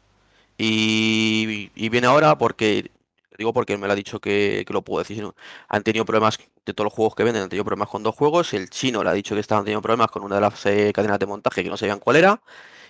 Y, 0.64 1.70
y 1.74 1.88
viene 1.88 2.06
ahora 2.06 2.38
porque, 2.38 2.90
digo 3.36 3.52
porque 3.52 3.76
me 3.78 3.86
lo 3.86 3.92
ha 3.94 3.96
dicho 3.96 4.20
que, 4.20 4.64
que 4.66 4.72
lo 4.72 4.82
puedo 4.82 5.00
decir, 5.02 5.20
¿no? 5.22 5.34
Han 5.68 5.82
tenido 5.82 6.04
problemas 6.04 6.38
de 6.64 6.72
todos 6.74 6.86
los 6.86 6.92
juegos 6.92 7.14
que 7.16 7.24
venden, 7.24 7.42
han 7.42 7.48
tenido 7.48 7.64
problemas 7.64 7.88
con 7.88 8.02
dos 8.04 8.14
juegos, 8.14 8.54
el 8.54 8.70
chino 8.70 9.02
le 9.02 9.10
ha 9.10 9.12
dicho 9.12 9.34
que 9.34 9.40
estaban 9.40 9.64
teniendo 9.64 9.82
problemas 9.82 10.10
con 10.10 10.22
una 10.22 10.36
de 10.36 10.40
las 10.42 10.64
eh, 10.66 10.92
cadenas 10.94 11.18
de 11.18 11.26
montaje 11.26 11.64
que 11.64 11.70
no 11.70 11.76
sabían 11.76 11.98
cuál 11.98 12.16
era, 12.16 12.40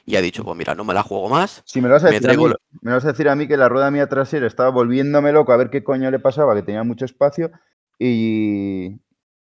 y 0.07 0.17
ha 0.17 0.23
dicho, 0.23 0.45
pues 0.45 0.57
mira, 0.57 0.75
no 0.75 0.85
me 0.85 0.95
la 0.95 1.03
juego 1.05 1.29
más. 1.31 1.65
Si 1.65 1.81
me 1.81 1.89
lo 1.89 1.95
vas 1.95 2.05
a 2.05 2.09
Me 2.09 2.21
decir 2.21 2.29
a 2.31 2.35
mí, 2.35 2.45
traigo 2.45 2.49
lo- 2.49 2.57
me 2.83 2.91
lo 2.91 2.97
vas 2.97 3.05
a 3.05 3.09
decir 3.09 3.29
a 3.29 3.37
mí 3.37 3.47
que 3.49 3.57
la 3.57 3.69
rueda 3.69 3.91
mía 3.91 4.09
trasera 4.09 4.47
estaba 4.47 4.71
volviéndome 4.71 5.33
loco 5.33 5.53
a 5.53 5.57
ver 5.57 5.71
qué 5.71 5.85
coño 5.85 6.11
le 6.11 6.19
pasaba, 6.19 6.55
que 6.55 6.63
tenía 6.63 6.83
mucho 6.85 7.05
espacio, 7.05 7.51
y, 7.99 9.01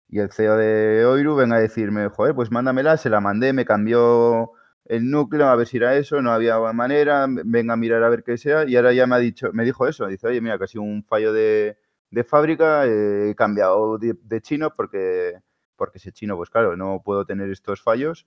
y 0.09 0.19
el 0.21 0.33
CEO 0.33 0.57
de 0.57 1.05
Oiru 1.07 1.37
venga 1.37 1.57
a 1.57 1.61
decirme, 1.61 2.09
joder, 2.11 2.35
pues 2.35 2.51
mándamela, 2.51 2.97
se 2.97 3.11
la 3.11 3.21
mandé, 3.21 3.53
me 3.53 3.65
cambió 3.67 4.53
el 4.89 5.11
núcleo, 5.11 5.47
a 5.47 5.57
ver 5.57 5.67
si 5.67 5.77
era 5.77 5.97
eso, 5.97 6.23
no 6.23 6.33
había 6.33 6.59
manera, 6.73 7.27
venga 7.29 7.75
a 7.75 7.77
mirar 7.77 8.03
a 8.03 8.09
ver 8.09 8.25
qué 8.25 8.39
sea, 8.39 8.65
y 8.67 8.75
ahora 8.77 8.93
ya 8.95 9.07
me 9.07 9.17
ha 9.17 9.19
dicho, 9.19 9.51
me 9.53 9.65
dijo 9.65 9.87
eso, 9.87 10.07
dice, 10.07 10.27
oye, 10.27 10.41
mira, 10.41 10.59
que 10.59 10.65
ha 10.65 10.67
sido 10.67 10.83
un 10.83 11.05
fallo 11.05 11.33
de, 11.33 11.77
de 12.11 12.25
fábrica, 12.25 12.87
eh, 12.87 13.31
he 13.31 13.35
cambiado 13.35 13.99
de, 13.99 14.41
chino 14.41 14.75
porque, 14.75 15.41
porque 15.77 15.99
ese 15.99 16.13
chino, 16.13 16.37
pues 16.37 16.51
claro, 16.51 16.77
no 16.77 17.03
puedo 17.05 17.27
tener 17.27 17.51
estos 17.51 17.83
fallos. 17.83 18.27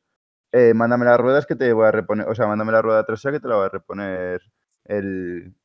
Eh, 0.52 0.74
mándame 0.76 1.06
las 1.06 1.20
ruedas 1.20 1.46
que 1.46 1.56
te 1.56 1.74
voy 1.74 1.88
a 1.88 1.92
reponer, 1.92 2.28
o 2.28 2.36
sea, 2.36 2.48
mándame 2.48 2.74
la 2.74 2.82
rueda 2.82 3.06
trasera 3.06 3.34
que 3.34 3.40
te 3.40 3.48
la 3.48 3.56
voy 3.56 3.66
a 3.66 3.70
reponer 3.70 4.42
el, 4.86 5.56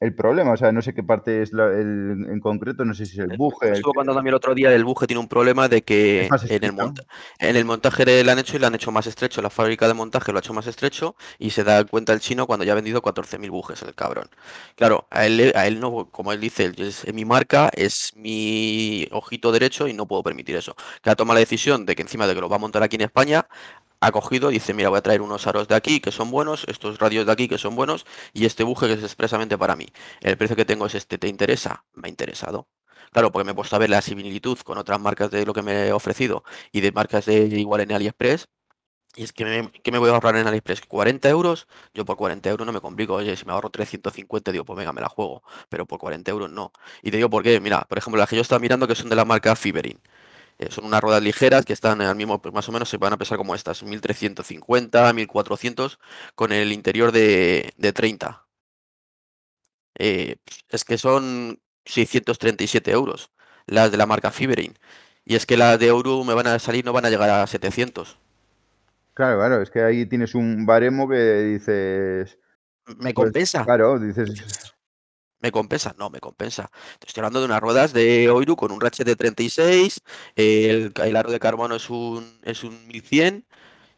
el 0.00 0.14
problema. 0.14 0.52
O 0.52 0.56
sea, 0.56 0.72
no 0.72 0.82
sé 0.82 0.94
qué 0.94 1.02
parte 1.02 1.42
es 1.42 1.52
la- 1.52 1.66
el, 1.66 2.26
en 2.30 2.40
concreto, 2.40 2.84
no 2.84 2.94
sé 2.94 3.06
si 3.06 3.12
es 3.14 3.24
el 3.24 3.32
buje. 3.32 3.66
Me 3.68 3.74
el 3.74 3.74
estuvo 3.76 3.94
contando 3.94 4.22
mí 4.22 4.28
el 4.28 4.34
otro 4.34 4.54
día 4.54 4.70
del 4.70 4.84
buje 4.84 5.06
tiene 5.06 5.20
un 5.20 5.28
problema 5.28 5.68
de 5.68 5.82
que 5.82 6.36
en 6.48 6.64
el, 6.64 6.72
estrecho. 6.72 6.72
monta- 6.72 7.04
en 7.38 7.56
el 7.56 7.64
montaje 7.64 8.04
le 8.04 8.24
le 8.24 8.32
han 8.32 8.38
hecho 8.38 8.56
y 8.56 8.60
le 8.60 8.66
han 8.66 8.74
hecho 8.74 8.90
más 8.92 9.06
estrecho. 9.06 9.42
La 9.42 9.50
fábrica 9.50 9.86
de 9.88 9.94
montaje 9.94 10.32
lo 10.32 10.38
ha 10.38 10.40
hecho 10.40 10.54
más 10.54 10.66
estrecho 10.66 11.16
y 11.38 11.50
se 11.50 11.64
da 11.64 11.84
cuenta 11.84 12.12
el 12.12 12.20
chino 12.20 12.46
cuando 12.46 12.64
ya 12.64 12.72
ha 12.72 12.74
vendido 12.76 13.02
14.000 13.02 13.50
bujes 13.50 13.82
el 13.82 13.94
cabrón. 13.94 14.28
Claro, 14.76 15.06
a 15.10 15.26
él, 15.26 15.52
a 15.54 15.66
él 15.66 15.80
no, 15.80 16.08
como 16.10 16.32
él 16.32 16.40
dice, 16.40 16.72
es 16.78 17.12
mi 17.12 17.24
marca, 17.24 17.70
es 17.74 18.12
mi 18.16 19.06
ojito 19.12 19.52
derecho 19.52 19.88
y 19.88 19.92
no 19.92 20.06
puedo 20.06 20.22
permitir 20.22 20.56
eso. 20.56 20.74
Que 21.02 21.10
ha 21.10 21.16
tomado 21.16 21.34
la 21.34 21.40
decisión 21.40 21.84
de 21.86 21.94
que 21.96 22.02
encima 22.02 22.26
de 22.26 22.34
que 22.34 22.40
lo 22.40 22.48
va 22.48 22.56
a 22.56 22.58
montar 22.58 22.82
aquí 22.82 22.96
en 22.96 23.02
España, 23.02 23.46
ha 24.00 24.12
cogido, 24.12 24.48
dice, 24.48 24.74
mira, 24.74 24.88
voy 24.88 24.98
a 24.98 25.02
traer 25.02 25.20
unos 25.22 25.46
aros 25.46 25.68
de 25.68 25.74
aquí 25.74 26.00
que 26.00 26.10
son 26.12 26.30
buenos, 26.30 26.64
estos 26.68 26.98
radios 26.98 27.26
de 27.26 27.32
aquí 27.32 27.48
que 27.48 27.58
son 27.58 27.76
buenos 27.76 28.06
y 28.32 28.46
este 28.46 28.64
buje 28.64 28.86
que 28.86 28.94
es 28.94 29.02
expresamente 29.02 29.58
para 29.58 29.76
mí. 29.76 29.86
El 30.20 30.36
precio 30.38 30.56
que 30.56 30.64
tengo 30.64 30.86
es 30.86 30.94
este, 30.94 31.18
¿te 31.18 31.28
interesa? 31.28 31.84
Me 31.94 32.08
ha 32.08 32.10
interesado. 32.10 32.68
Claro, 33.12 33.32
porque 33.32 33.44
me 33.44 33.52
he 33.52 33.54
puesto 33.54 33.76
a 33.76 33.78
ver 33.78 33.90
la 33.90 34.00
similitud 34.02 34.58
con 34.60 34.78
otras 34.78 35.00
marcas 35.00 35.30
de 35.30 35.44
lo 35.44 35.52
que 35.52 35.62
me 35.62 35.88
he 35.88 35.92
ofrecido 35.92 36.44
y 36.72 36.80
de 36.80 36.92
marcas 36.92 37.26
de 37.26 37.38
igual 37.46 37.80
en 37.82 37.92
AliExpress. 37.92 38.48
Y 39.16 39.24
es 39.24 39.32
que 39.32 39.44
me, 39.44 39.72
¿qué 39.72 39.90
me 39.92 39.98
voy 39.98 40.10
a 40.10 40.14
ahorrar 40.14 40.36
en 40.36 40.46
AliExpress? 40.46 40.82
¿40 40.88 41.28
euros? 41.28 41.66
Yo 41.94 42.04
por 42.04 42.16
40 42.16 42.48
euros 42.50 42.66
no 42.66 42.72
me 42.72 42.80
complico. 42.80 43.14
Oye, 43.14 43.36
si 43.36 43.44
me 43.44 43.52
ahorro 43.52 43.70
350, 43.70 44.52
digo, 44.52 44.64
pues 44.64 44.76
venga, 44.76 44.92
me 44.92 45.00
la 45.00 45.08
juego. 45.08 45.42
Pero 45.68 45.86
por 45.86 45.98
40 45.98 46.30
euros 46.30 46.50
no. 46.50 46.72
Y 47.02 47.10
te 47.10 47.16
digo 47.16 47.28
por 47.28 47.42
qué. 47.42 47.60
Mira, 47.60 47.82
por 47.88 47.98
ejemplo, 47.98 48.18
las 48.20 48.28
que 48.28 48.36
yo 48.36 48.42
estaba 48.42 48.60
mirando 48.60 48.86
que 48.86 48.94
son 48.94 49.08
de 49.08 49.16
la 49.16 49.24
marca 49.24 49.56
Fiberin. 49.56 50.00
Eh, 50.60 50.70
son 50.70 50.84
unas 50.84 51.00
ruedas 51.00 51.22
ligeras 51.22 51.64
que 51.64 51.72
están 51.72 52.02
al 52.02 52.14
mismo, 52.16 52.42
pues 52.42 52.54
más 52.54 52.68
o 52.68 52.72
menos 52.72 52.90
se 52.90 52.98
van 52.98 53.14
a 53.14 53.16
pesar 53.16 53.38
como 53.38 53.54
estas, 53.54 53.82
1350, 53.82 55.10
1400, 55.10 55.98
con 56.34 56.52
el 56.52 56.70
interior 56.72 57.12
de, 57.12 57.72
de 57.78 57.92
30. 57.94 58.46
Eh, 59.98 60.36
es 60.68 60.84
que 60.84 60.98
son 60.98 61.58
637 61.86 62.90
euros 62.90 63.30
las 63.66 63.90
de 63.90 63.96
la 63.96 64.04
marca 64.04 64.30
Fiberin. 64.30 64.74
Y 65.24 65.34
es 65.34 65.46
que 65.46 65.56
las 65.56 65.78
de 65.78 65.86
Euro 65.86 66.24
me 66.24 66.34
van 66.34 66.46
a 66.46 66.58
salir, 66.58 66.84
no 66.84 66.92
van 66.92 67.06
a 67.06 67.10
llegar 67.10 67.30
a 67.30 67.46
700. 67.46 68.18
Claro, 69.14 69.38
claro, 69.38 69.62
es 69.62 69.70
que 69.70 69.80
ahí 69.82 70.04
tienes 70.04 70.34
un 70.34 70.66
baremo 70.66 71.08
que 71.08 71.42
dices. 71.42 72.38
¿Me 72.86 72.96
pues, 72.96 73.14
compensa? 73.14 73.64
claro, 73.64 73.98
dices. 73.98 74.74
¿Me 75.40 75.50
compensa? 75.52 75.94
No, 75.98 76.10
me 76.10 76.20
compensa. 76.20 76.70
Estoy 77.06 77.20
hablando 77.22 77.40
de 77.40 77.46
unas 77.46 77.60
ruedas 77.60 77.92
de 77.94 78.28
Oiru 78.28 78.56
con 78.56 78.72
un 78.72 78.80
ratchet 78.80 79.06
de 79.06 79.16
36, 79.16 80.02
el, 80.36 80.92
el 81.02 81.16
aro 81.16 81.30
de 81.30 81.40
carbono 81.40 81.76
es 81.76 81.88
un, 81.88 82.38
es 82.42 82.62
un 82.62 82.86
1100 82.88 83.46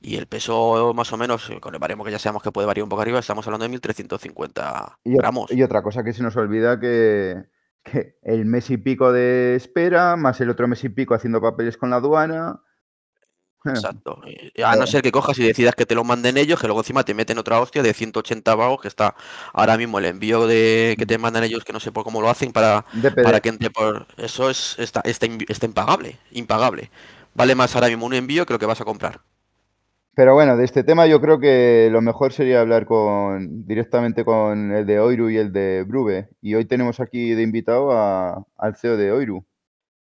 y 0.01 0.17
el 0.17 0.27
peso 0.27 0.93
más 0.95 1.13
o 1.13 1.17
menos, 1.17 1.51
eh, 1.51 1.61
con 1.61 1.75
el 1.75 1.81
baremo 1.81 2.05
que 2.05 2.11
ya 2.13 2.19
sabemos 2.19 2.43
que 2.43 2.53
puede 2.53 2.67
variar 2.67 2.85
un 2.85 2.91
poco 2.91 3.03
arriba, 3.03 3.19
estamos 3.19 3.47
hablando 3.47 3.65
de 3.65 3.71
1350 3.71 4.99
Y, 5.05 5.15
o- 5.15 5.19
gramos. 5.19 5.51
y 5.51 5.63
otra 5.63 5.83
cosa 5.83 6.05
que 6.05 6.13
se 6.13 6.23
nos 6.23 6.37
olvida 6.37 6.79
que, 6.81 7.45
que 7.83 8.17
el 8.23 8.45
mes 8.45 8.71
y 8.71 8.77
pico 8.79 9.13
de 9.13 9.57
espera, 9.57 10.17
más 10.17 10.41
el 10.41 10.51
otro 10.51 10.69
mes 10.69 10.83
y 10.85 10.89
pico 10.91 11.15
haciendo 11.15 11.41
papeles 11.41 11.77
con 11.77 11.91
la 11.91 11.97
aduana. 11.97 12.61
Exacto. 13.65 14.21
A 14.65 14.77
no 14.77 14.87
ser 14.87 15.03
que 15.03 15.13
cojas 15.13 15.39
y 15.39 15.45
decidas 15.45 15.75
que 15.75 15.87
te 15.87 15.95
lo 15.95 16.05
manden 16.05 16.37
ellos, 16.37 16.61
que 16.61 16.67
luego 16.67 16.81
encima 16.81 17.05
te 17.05 17.15
meten 17.15 17.39
otra 17.39 17.61
hostia 17.61 17.83
de 17.83 17.95
180 17.95 18.57
pavos, 18.57 18.81
que 18.81 18.89
está 18.89 19.15
ahora 19.53 19.77
mismo 19.77 19.99
el 19.99 20.07
envío 20.07 20.47
de 20.47 20.97
que 20.99 21.07
te 21.07 21.19
mandan 21.19 21.45
ellos, 21.45 21.65
que 21.65 21.73
no 21.73 21.81
sé 21.81 21.93
por 21.93 22.05
cómo 22.05 22.21
lo 22.21 22.29
hacen 22.31 22.53
para, 22.53 22.85
para 23.21 23.41
que 23.41 23.51
entre 23.51 23.71
por. 23.71 24.07
Eso 24.17 24.51
es 24.51 24.77
está, 24.79 25.01
está, 25.05 25.27
está 25.49 25.67
impagable, 25.67 26.19
impagable. 26.33 26.91
Vale 27.35 27.55
más 27.55 27.75
ahora 27.75 27.89
mismo 27.89 28.07
un 28.07 28.15
envío 28.15 28.47
que 28.47 28.53
lo 28.53 28.59
que 28.59 28.67
vas 28.67 28.81
a 28.81 28.85
comprar. 28.85 29.21
Pero 30.15 30.35
bueno, 30.35 30.57
de 30.59 30.65
este 30.65 30.85
tema 30.85 31.07
yo 31.07 31.21
creo 31.23 31.41
que 31.41 31.89
lo 31.91 32.03
mejor 32.03 32.33
sería 32.35 32.61
hablar 32.61 32.85
con 32.85 33.67
directamente 33.67 34.25
con 34.27 34.71
el 34.73 34.85
de 34.87 35.01
Oiru 35.01 35.31
y 35.31 35.39
el 35.39 35.53
de 35.53 35.85
Brube. 35.85 36.29
Y 36.43 36.55
hoy 36.55 36.67
tenemos 36.67 37.01
aquí 37.01 37.31
de 37.35 37.43
invitado 37.43 37.93
a- 37.93 38.45
al 38.59 38.77
CEO 38.77 38.97
de 38.99 39.11
Oiru. 39.13 39.47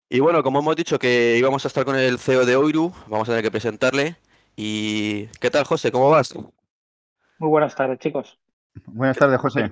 Y 0.08 0.20
bueno, 0.20 0.44
como 0.44 0.60
hemos 0.60 0.76
dicho 0.76 1.00
que 1.00 1.36
íbamos 1.38 1.66
a 1.66 1.68
estar 1.68 1.84
con 1.84 1.96
el 1.96 2.20
CEO 2.20 2.46
de 2.46 2.56
Oiru, 2.56 2.94
vamos 3.08 3.28
a 3.28 3.32
tener 3.32 3.44
que 3.44 3.52
presentarle. 3.52 4.18
Y 4.56 5.26
¿qué 5.40 5.50
tal, 5.50 5.66
José? 5.66 5.92
¿Cómo 5.92 6.12
vas? 6.12 6.36
Muy 6.36 7.50
buenas 7.50 7.76
tardes, 7.76 7.98
chicos. 8.00 8.40
Buenas 8.86 9.18
tardes, 9.18 9.40
José. 9.40 9.72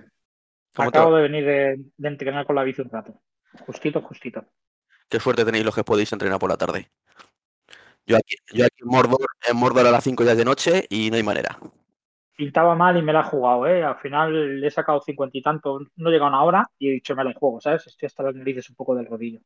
¿Cómo 0.76 0.92
te 0.92 0.98
Acabo 0.98 1.16
de 1.16 1.22
venir 1.22 1.46
de, 1.46 1.86
de 1.98 2.08
entrenar 2.08 2.48
con 2.48 2.56
la 2.56 2.64
bici 2.64 2.82
un 2.82 2.90
rato. 2.90 3.22
Justito, 3.66 4.02
justito. 4.02 4.44
Qué 5.08 5.20
suerte 5.20 5.46
tenéis 5.46 5.66
los 5.66 5.76
que 5.76 5.84
podéis 5.84 6.12
entrenar 6.12 6.40
por 6.40 6.50
la 6.50 6.58
tarde. 6.58 6.90
Yo 8.06 8.18
aquí, 8.18 8.36
yo 8.52 8.66
aquí 8.66 8.82
en 8.82 8.88
Mordor, 8.88 9.28
en 9.48 9.56
Mordor 9.56 9.86
a 9.86 9.92
las 9.92 10.04
5 10.04 10.24
ya 10.24 10.32
es 10.32 10.38
de 10.38 10.46
noche 10.46 10.88
y 10.90 11.12
no 11.12 11.18
hay 11.18 11.24
manera. 11.24 11.58
Pintaba 12.36 12.76
mal 12.76 12.98
y 12.98 13.04
me 13.04 13.14
la 13.14 13.22
he 13.22 13.24
jugado, 13.24 13.68
¿eh? 13.68 13.84
Al 13.84 13.98
final 14.00 14.60
le 14.60 14.68
he 14.68 14.72
sacado 14.72 15.00
cincuenta 15.00 15.38
y 15.38 15.44
tanto, 15.44 15.80
no 15.96 16.10
llega 16.10 16.26
a 16.26 16.30
una 16.30 16.44
hora 16.44 16.68
y 16.80 16.90
he 16.90 16.92
dicho 16.94 17.16
me 17.16 17.24
la 17.24 17.34
juego, 17.34 17.62
¿sabes? 17.62 17.86
Estoy 17.86 18.08
hasta 18.08 18.24
las 18.24 18.36
narices 18.36 18.70
un 18.72 18.76
poco 18.76 18.96
del 18.96 19.06
rodillo. 19.06 19.40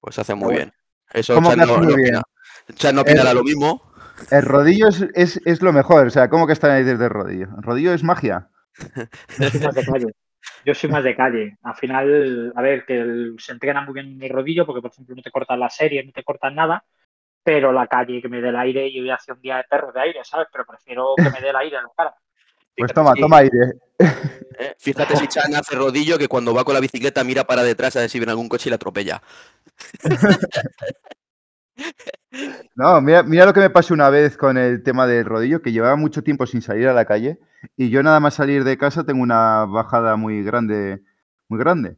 Pues 0.00 0.18
hace 0.18 0.34
muy 0.34 0.44
bueno. 0.46 0.56
bien. 0.56 0.72
Eso 1.12 1.34
¿Cómo 1.34 1.50
Chan 1.50 1.58
que 1.58 1.64
hace 1.64 1.72
no, 1.72 1.78
muy 1.78 1.94
bien? 1.96 2.16
opina. 2.16 2.22
Chan 2.74 2.94
no 2.94 3.02
opinará 3.02 3.30
El- 3.30 3.36
lo 3.36 3.44
mismo. 3.44 3.82
El 4.30 4.42
rodillo 4.42 4.88
es, 4.88 5.02
es- 5.14 5.40
es 5.44 5.62
lo 5.62 5.72
mejor. 5.72 6.06
O 6.06 6.10
sea, 6.10 6.28
¿cómo 6.28 6.46
que 6.46 6.52
están 6.52 6.70
ahí 6.72 6.84
desde 6.84 7.04
el 7.04 7.10
rodillo? 7.10 7.48
¿El 7.56 7.62
rodillo 7.62 7.92
es 7.94 8.02
magia? 8.04 8.48
Yo 9.38 9.48
soy 9.50 9.60
más 9.60 9.74
de 9.74 9.84
calle. 9.84 10.06
Yo 10.64 10.74
soy 10.74 10.90
más 10.90 11.04
de 11.04 11.16
calle. 11.16 11.58
Al 11.62 11.74
final, 11.76 12.52
a 12.54 12.62
ver, 12.62 12.84
que 12.84 12.98
el- 13.00 13.36
se 13.38 13.52
entrena 13.52 13.82
muy 13.82 13.94
bien 13.94 14.06
en 14.12 14.22
el 14.22 14.30
rodillo 14.30 14.66
porque, 14.66 14.82
por 14.82 14.90
ejemplo, 14.90 15.14
no 15.16 15.22
te 15.22 15.30
cortan 15.30 15.60
la 15.60 15.70
serie, 15.70 16.04
no 16.04 16.12
te 16.12 16.24
cortan 16.24 16.54
nada, 16.54 16.84
pero 17.42 17.72
la 17.72 17.86
calle 17.86 18.22
que 18.22 18.28
me 18.28 18.40
dé 18.40 18.50
el 18.50 18.56
aire 18.56 18.88
y 18.88 19.00
hoy 19.00 19.10
hace 19.10 19.32
un 19.32 19.40
día 19.40 19.58
de 19.58 19.64
perro 19.70 19.92
de 19.92 20.00
aire, 20.02 20.20
¿sabes? 20.24 20.48
Pero 20.52 20.64
prefiero 20.66 21.14
que 21.16 21.30
me 21.30 21.40
dé 21.40 21.50
el 21.50 21.56
aire 21.56 21.76
en 21.78 21.82
la 21.84 21.90
cara. 21.96 22.14
Pues 22.78 22.92
toma, 22.92 23.12
si- 23.14 23.20
toma 23.20 23.38
aire. 23.38 23.72
eh, 24.58 24.74
Fíjate 24.78 25.16
si 25.16 25.26
Chan 25.28 25.54
hace 25.54 25.74
rodillo 25.74 26.18
que 26.18 26.28
cuando 26.28 26.54
va 26.54 26.64
con 26.64 26.74
la 26.74 26.80
bicicleta 26.80 27.24
mira 27.24 27.44
para 27.44 27.62
detrás 27.62 27.96
a 27.96 28.00
ver 28.00 28.10
si 28.10 28.18
viene 28.18 28.30
algún 28.32 28.48
coche 28.48 28.68
y 28.68 28.70
le 28.70 28.76
atropella. 28.76 29.22
No, 32.74 33.00
mira, 33.00 33.22
mira 33.22 33.46
lo 33.46 33.52
que 33.54 33.60
me 33.60 33.70
pasó 33.70 33.94
una 33.94 34.10
vez 34.10 34.36
con 34.36 34.58
el 34.58 34.82
tema 34.82 35.06
del 35.06 35.24
rodillo, 35.24 35.62
que 35.62 35.72
llevaba 35.72 35.96
mucho 35.96 36.22
tiempo 36.22 36.46
sin 36.46 36.60
salir 36.62 36.86
a 36.88 36.92
la 36.92 37.04
calle 37.06 37.38
y 37.76 37.88
yo 37.90 38.02
nada 38.02 38.20
más 38.20 38.34
salir 38.34 38.64
de 38.64 38.76
casa 38.78 39.04
tengo 39.04 39.22
una 39.22 39.64
bajada 39.64 40.16
muy 40.16 40.42
grande, 40.42 41.02
muy 41.48 41.58
grande. 41.58 41.96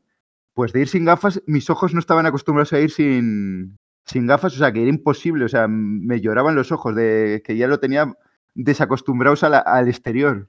Pues 0.54 0.72
de 0.72 0.80
ir 0.82 0.88
sin 0.88 1.04
gafas, 1.04 1.42
mis 1.46 1.68
ojos 1.70 1.92
no 1.94 2.00
estaban 2.00 2.26
acostumbrados 2.26 2.72
a 2.72 2.80
ir 2.80 2.90
sin, 2.90 3.78
sin 4.06 4.26
gafas, 4.26 4.54
o 4.54 4.58
sea, 4.58 4.72
que 4.72 4.80
era 4.82 4.88
imposible, 4.90 5.44
o 5.44 5.48
sea, 5.48 5.66
me 5.68 6.20
lloraban 6.20 6.54
los 6.54 6.70
ojos 6.72 6.94
de 6.94 7.42
que 7.44 7.56
ya 7.56 7.66
lo 7.66 7.80
tenía 7.80 8.12
desacostumbrados 8.54 9.42
la- 9.42 9.58
al 9.58 9.88
exterior. 9.88 10.48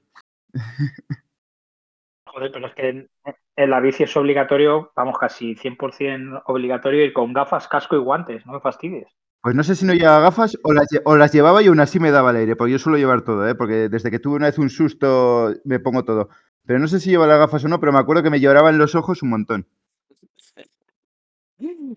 Joder, 2.26 2.50
pero 2.52 2.66
es 2.66 2.74
que 2.74 2.88
en, 2.88 3.10
en 3.56 3.70
la 3.70 3.80
bici 3.80 4.04
es 4.04 4.16
obligatorio, 4.16 4.92
vamos, 4.96 5.18
casi 5.18 5.54
100% 5.54 6.42
obligatorio 6.46 7.04
ir 7.04 7.12
con 7.12 7.32
gafas, 7.32 7.68
casco 7.68 7.96
y 7.96 7.98
guantes, 8.00 8.44
no 8.46 8.54
me 8.54 8.60
fastidies. 8.60 9.06
Pues 9.42 9.54
no 9.56 9.64
sé 9.64 9.74
si 9.74 9.84
no 9.84 9.92
llevaba 9.92 10.20
gafas 10.20 10.56
o 10.62 10.72
las, 10.72 10.86
lle- 10.88 11.02
o 11.04 11.16
las 11.16 11.32
llevaba 11.32 11.62
y 11.62 11.66
aún 11.66 11.80
así 11.80 11.98
me 11.98 12.12
daba 12.12 12.30
el 12.30 12.36
aire, 12.36 12.54
porque 12.56 12.72
yo 12.72 12.78
suelo 12.78 12.96
llevar 12.98 13.22
todo, 13.22 13.48
¿eh? 13.48 13.54
porque 13.56 13.88
desde 13.88 14.10
que 14.10 14.20
tuve 14.20 14.36
una 14.36 14.46
vez 14.46 14.58
un 14.58 14.70
susto 14.70 15.52
me 15.64 15.80
pongo 15.80 16.04
todo. 16.04 16.28
Pero 16.64 16.78
no 16.78 16.86
sé 16.86 17.00
si 17.00 17.10
lleva 17.10 17.26
las 17.26 17.38
gafas 17.38 17.64
o 17.64 17.68
no, 17.68 17.80
pero 17.80 17.92
me 17.92 17.98
acuerdo 17.98 18.22
que 18.22 18.30
me 18.30 18.40
lloraban 18.40 18.78
los 18.78 18.94
ojos 18.94 19.22
un 19.22 19.30
montón. 19.30 19.66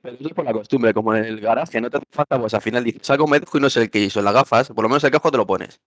Pero 0.01 0.16
eso 0.16 0.28
es 0.28 0.34
por 0.34 0.45
la 0.45 0.53
costumbre, 0.53 0.93
como 0.93 1.14
en 1.16 1.26
el 1.26 1.39
garaje, 1.41 1.82
no 1.82 1.89
te 1.89 1.97
hace 1.97 2.06
falta, 2.12 2.39
pues 2.39 2.53
al 2.53 2.62
final 2.62 2.84
dices, 2.84 3.08
me 3.28 3.39
dejo 3.39 3.58
y 3.58 3.62
no 3.62 3.70
sé 3.70 3.82
el 3.84 3.89
que 3.89 3.99
hizo 3.99 4.22
las 4.22 4.34
gafas, 4.34 4.70
por 4.70 4.84
lo 4.84 4.89
menos 4.89 5.03
el 5.03 5.12
casco 5.12 5.32
te 5.32 5.38
lo 5.38 5.47
pones. 5.47 5.82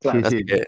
Sí, 0.00 0.08
Así 0.08 0.38
sí. 0.38 0.44
que, 0.46 0.64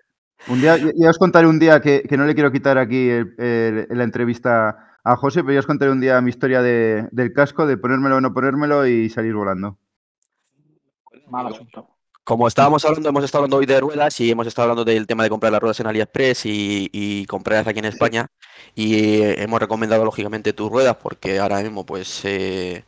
Un 0.46 0.60
día, 0.60 0.76
ya 0.96 1.10
os 1.10 1.18
contaré 1.18 1.46
un 1.48 1.58
día 1.58 1.80
que, 1.80 2.02
que 2.02 2.16
no 2.16 2.24
le 2.24 2.34
quiero 2.34 2.52
quitar 2.52 2.78
aquí 2.78 3.08
el- 3.10 3.34
el- 3.38 3.86
la 3.90 4.04
entrevista 4.04 4.96
a 5.04 5.16
José, 5.16 5.42
pero 5.42 5.54
ya 5.54 5.60
os 5.60 5.66
contaré 5.66 5.90
un 5.90 6.00
día 6.00 6.20
mi 6.20 6.30
historia 6.30 6.62
de- 6.62 7.08
del 7.10 7.32
casco, 7.32 7.66
de 7.66 7.76
ponérmelo 7.76 8.16
o 8.16 8.20
no 8.20 8.32
ponérmelo 8.32 8.86
y 8.86 9.10
salir 9.10 9.34
volando. 9.34 9.78
Mal 11.28 11.46
asunto. 11.48 11.88
como 12.24 12.46
estábamos 12.46 12.84
hablando, 12.84 13.08
hemos 13.08 13.24
estado 13.24 13.44
hablando 13.44 13.56
hoy 13.56 13.64
de 13.64 13.80
ruedas 13.80 14.20
y 14.20 14.30
hemos 14.30 14.46
estado 14.46 14.64
hablando 14.70 14.84
del 14.84 15.06
tema 15.06 15.22
de 15.22 15.30
comprar 15.30 15.50
las 15.50 15.62
ruedas 15.62 15.80
en 15.80 15.86
AliExpress 15.86 16.44
y, 16.44 16.90
y 16.92 17.24
comprarlas 17.24 17.66
aquí 17.66 17.78
en 17.78 17.86
España. 17.86 18.26
Y 18.74 18.96
eh, 19.22 19.42
hemos 19.42 19.58
recomendado 19.58 20.04
lógicamente 20.04 20.52
tus 20.52 20.70
ruedas 20.70 20.96
porque 21.02 21.38
ahora 21.38 21.62
mismo, 21.62 21.86
pues, 21.86 22.20
eh, 22.26 22.84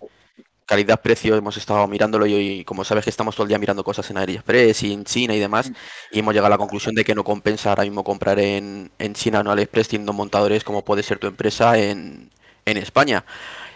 calidad-precio, 0.70 1.36
hemos 1.36 1.56
estado 1.58 1.86
mirándolo 1.88 2.26
y, 2.26 2.34
y 2.60 2.64
como 2.64 2.84
sabes 2.84 3.04
que 3.04 3.10
estamos 3.10 3.34
todo 3.36 3.44
el 3.44 3.48
día 3.48 3.58
mirando 3.58 3.84
cosas 3.84 4.08
en 4.10 4.18
AliExpress 4.18 4.82
y 4.84 4.92
en 4.94 5.04
China 5.04 5.34
y 5.34 5.40
demás, 5.40 5.72
y 6.10 6.20
hemos 6.20 6.32
llegado 6.34 6.46
a 6.46 6.50
la 6.50 6.58
conclusión 6.58 6.94
de 6.94 7.04
que 7.04 7.14
no 7.14 7.24
compensa 7.24 7.70
ahora 7.70 7.82
mismo 7.84 8.04
comprar 8.04 8.38
en, 8.38 8.90
en 8.98 9.14
China 9.14 9.38
o 9.38 9.42
en 9.42 9.48
AliExpress 9.48 9.88
teniendo 9.88 10.12
montadores 10.12 10.64
como 10.64 10.84
puede 10.84 11.02
ser 11.02 11.18
tu 11.18 11.26
empresa 11.26 11.78
en, 11.78 12.30
en 12.64 12.76
España. 12.76 13.24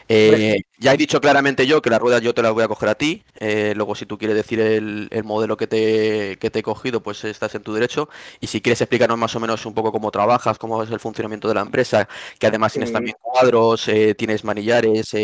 Eh, 0.08 0.60
ya 0.78 0.92
he 0.92 0.96
dicho 0.98 1.20
claramente 1.20 1.66
yo 1.66 1.80
que 1.80 1.88
las 1.90 1.98
ruedas 2.00 2.20
yo 2.20 2.34
te 2.34 2.42
las 2.42 2.52
voy 2.52 2.62
a 2.62 2.68
coger 2.68 2.88
a 2.90 2.94
ti. 2.94 3.24
eh, 3.40 3.72
luego, 3.76 3.94
si 3.94 4.06
tú 4.06 4.18
quieres 4.18 4.36
decir 4.36 4.60
el, 4.60 5.08
el 5.10 5.24
modelo 5.24 5.56
que 5.56 5.66
te, 5.66 6.36
que 6.38 6.50
te 6.50 6.58
he 6.60 6.62
cogido, 6.62 7.02
pues 7.02 7.24
estás 7.24 7.54
en 7.54 7.62
tu 7.62 7.72
derecho. 7.72 8.08
Y 8.40 8.46
si 8.48 8.60
quieres 8.60 8.80
explicarnos 8.80 9.18
más 9.18 9.34
o 9.36 9.40
menos 9.40 9.64
un 9.66 9.74
poco 9.74 9.92
cómo 9.92 10.10
trabajas, 10.10 10.58
cómo 10.58 10.82
es 10.82 10.90
el 10.90 11.00
funcionamiento 11.00 11.48
de 11.48 11.54
la 11.54 11.62
empresa, 11.62 12.08
que 12.38 12.46
además 12.46 12.72
tienes 12.72 12.90
Eh, 12.90 12.92
también 12.92 13.16
cuadros, 13.20 13.88
eh, 13.88 14.14
tienes 14.14 14.44
manillares, 14.44 15.14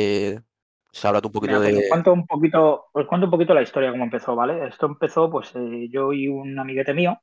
háblate 1.05 1.27
un 1.27 1.33
poquito 1.33 1.61
Mira, 1.61 1.65
pues 1.65 1.77
os 1.77 1.83
de. 1.83 1.89
cuento 1.89 2.13
un 2.13 2.27
poquito, 2.27 2.87
os 2.93 3.07
cuento 3.07 3.27
un 3.27 3.31
poquito 3.31 3.55
la 3.55 3.63
historia, 3.63 3.91
cómo 3.91 4.05
empezó, 4.05 4.35
¿vale? 4.35 4.69
Esto 4.69 4.87
empezó, 4.87 5.31
pues 5.31 5.53
eh, 5.55 5.89
yo 5.91 6.13
y 6.13 6.29
un 6.29 6.59
amiguete 6.59 6.95
mío, 6.95 7.21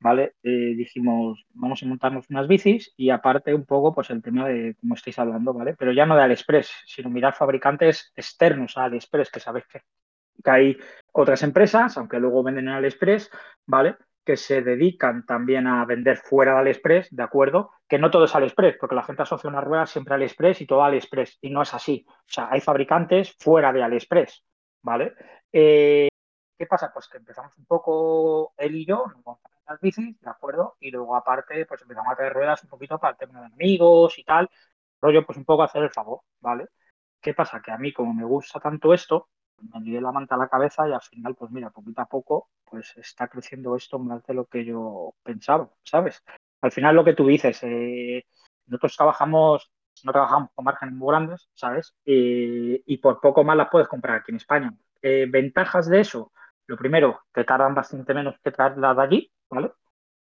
¿vale? 0.00 0.34
Eh, 0.42 0.74
dijimos, 0.76 1.44
vamos 1.50 1.82
a 1.82 1.86
montarnos 1.86 2.28
unas 2.30 2.48
bicis 2.48 2.92
y 2.96 3.10
aparte 3.10 3.54
un 3.54 3.64
poco, 3.64 3.94
pues 3.94 4.10
el 4.10 4.22
tema 4.22 4.48
de 4.48 4.74
cómo 4.80 4.94
estáis 4.94 5.18
hablando, 5.18 5.52
¿vale? 5.52 5.74
Pero 5.78 5.92
ya 5.92 6.06
no 6.06 6.16
de 6.16 6.22
AliExpress, 6.22 6.70
sino 6.86 7.10
mirar 7.10 7.34
fabricantes 7.34 8.12
externos 8.16 8.76
a 8.76 8.84
AliExpress, 8.84 9.30
que 9.30 9.40
sabéis 9.40 9.66
que, 9.66 9.80
que 10.42 10.50
hay 10.50 10.76
otras 11.12 11.42
empresas, 11.42 11.96
aunque 11.96 12.18
luego 12.18 12.42
venden 12.42 12.68
en 12.68 12.74
AliExpress, 12.74 13.30
¿vale? 13.66 13.96
Que 14.24 14.36
se 14.36 14.62
dedican 14.62 15.26
también 15.26 15.66
a 15.66 15.84
vender 15.84 16.16
fuera 16.16 16.54
de 16.54 16.58
AliExpress, 16.60 17.08
¿de 17.10 17.22
acuerdo? 17.22 17.72
Que 17.88 17.98
no 17.98 18.10
todo 18.10 18.24
es 18.24 18.34
AliExpress, 18.34 18.76
porque 18.78 18.94
la 18.94 19.02
gente 19.04 19.22
asocia 19.22 19.50
una 19.50 19.60
rueda 19.60 19.86
siempre 19.86 20.14
a 20.14 20.16
AliExpress 20.16 20.60
y 20.62 20.66
todo 20.66 20.82
a 20.82 20.86
AliExpress, 20.86 21.38
y 21.42 21.50
no 21.50 21.62
es 21.62 21.74
así. 21.74 22.06
O 22.08 22.14
sea, 22.26 22.48
hay 22.50 22.60
fabricantes 22.60 23.36
fuera 23.38 23.72
de 23.72 23.82
AliExpress, 23.82 24.44
¿vale? 24.82 25.14
Eh, 25.52 26.08
¿Qué 26.58 26.66
pasa? 26.66 26.90
Pues 26.92 27.08
que 27.08 27.18
empezamos 27.18 27.56
un 27.58 27.66
poco 27.66 28.54
él 28.56 28.76
y 28.76 28.86
yo, 28.86 29.04
nos 29.26 29.38
las 29.66 29.80
bicis, 29.80 30.20
¿de 30.20 30.30
acuerdo? 30.30 30.76
Y 30.80 30.90
luego 30.90 31.16
aparte, 31.16 31.66
pues 31.66 31.82
empezamos 31.82 32.12
a 32.12 32.16
traer 32.16 32.32
ruedas 32.32 32.62
un 32.64 32.70
poquito 32.70 32.98
para 32.98 33.12
el 33.12 33.18
tema 33.18 33.40
de 33.40 33.46
amigos 33.46 34.18
y 34.18 34.24
tal, 34.24 34.48
rollo, 35.00 35.24
pues 35.26 35.38
un 35.38 35.44
poco 35.44 35.62
hacer 35.62 35.82
el 35.82 35.90
favor, 35.90 36.20
¿vale? 36.40 36.68
¿Qué 37.20 37.34
pasa? 37.34 37.60
Que 37.62 37.72
a 37.72 37.78
mí, 37.78 37.92
como 37.92 38.14
me 38.14 38.24
gusta 38.24 38.60
tanto 38.60 38.94
esto, 38.94 39.28
me 39.58 39.80
lié 39.80 40.00
la 40.00 40.12
manta 40.12 40.34
a 40.34 40.38
la 40.38 40.48
cabeza 40.48 40.88
y 40.88 40.92
al 40.92 41.02
final, 41.02 41.34
pues 41.34 41.50
mira, 41.50 41.70
poquito 41.70 42.00
a 42.02 42.06
poco, 42.06 42.50
pues 42.64 42.96
está 42.96 43.28
creciendo 43.28 43.76
esto 43.76 43.98
más 43.98 44.24
de 44.26 44.34
lo 44.34 44.46
que 44.46 44.64
yo 44.64 45.14
pensaba, 45.22 45.70
¿sabes? 45.82 46.22
Al 46.60 46.72
final 46.72 46.96
lo 46.96 47.04
que 47.04 47.14
tú 47.14 47.26
dices, 47.26 47.60
eh, 47.62 48.24
nosotros 48.66 48.96
trabajamos, 48.96 49.70
no 50.04 50.12
trabajamos 50.12 50.50
con 50.54 50.64
márgenes 50.64 50.94
muy 50.94 51.08
grandes, 51.08 51.48
¿sabes? 51.54 51.94
Y 52.04 52.96
por 52.98 53.20
poco 53.20 53.44
más 53.44 53.56
las 53.56 53.68
puedes 53.70 53.88
comprar 53.88 54.16
aquí 54.16 54.32
en 54.32 54.36
España. 54.36 54.74
Eh, 55.02 55.26
ventajas 55.28 55.88
de 55.88 56.00
eso, 56.00 56.32
lo 56.66 56.76
primero, 56.76 57.20
te 57.32 57.44
tardan 57.44 57.74
bastante 57.74 58.14
menos 58.14 58.36
que 58.42 58.50
traerlas 58.50 58.96
de 58.96 59.02
allí, 59.02 59.32
¿vale? 59.50 59.72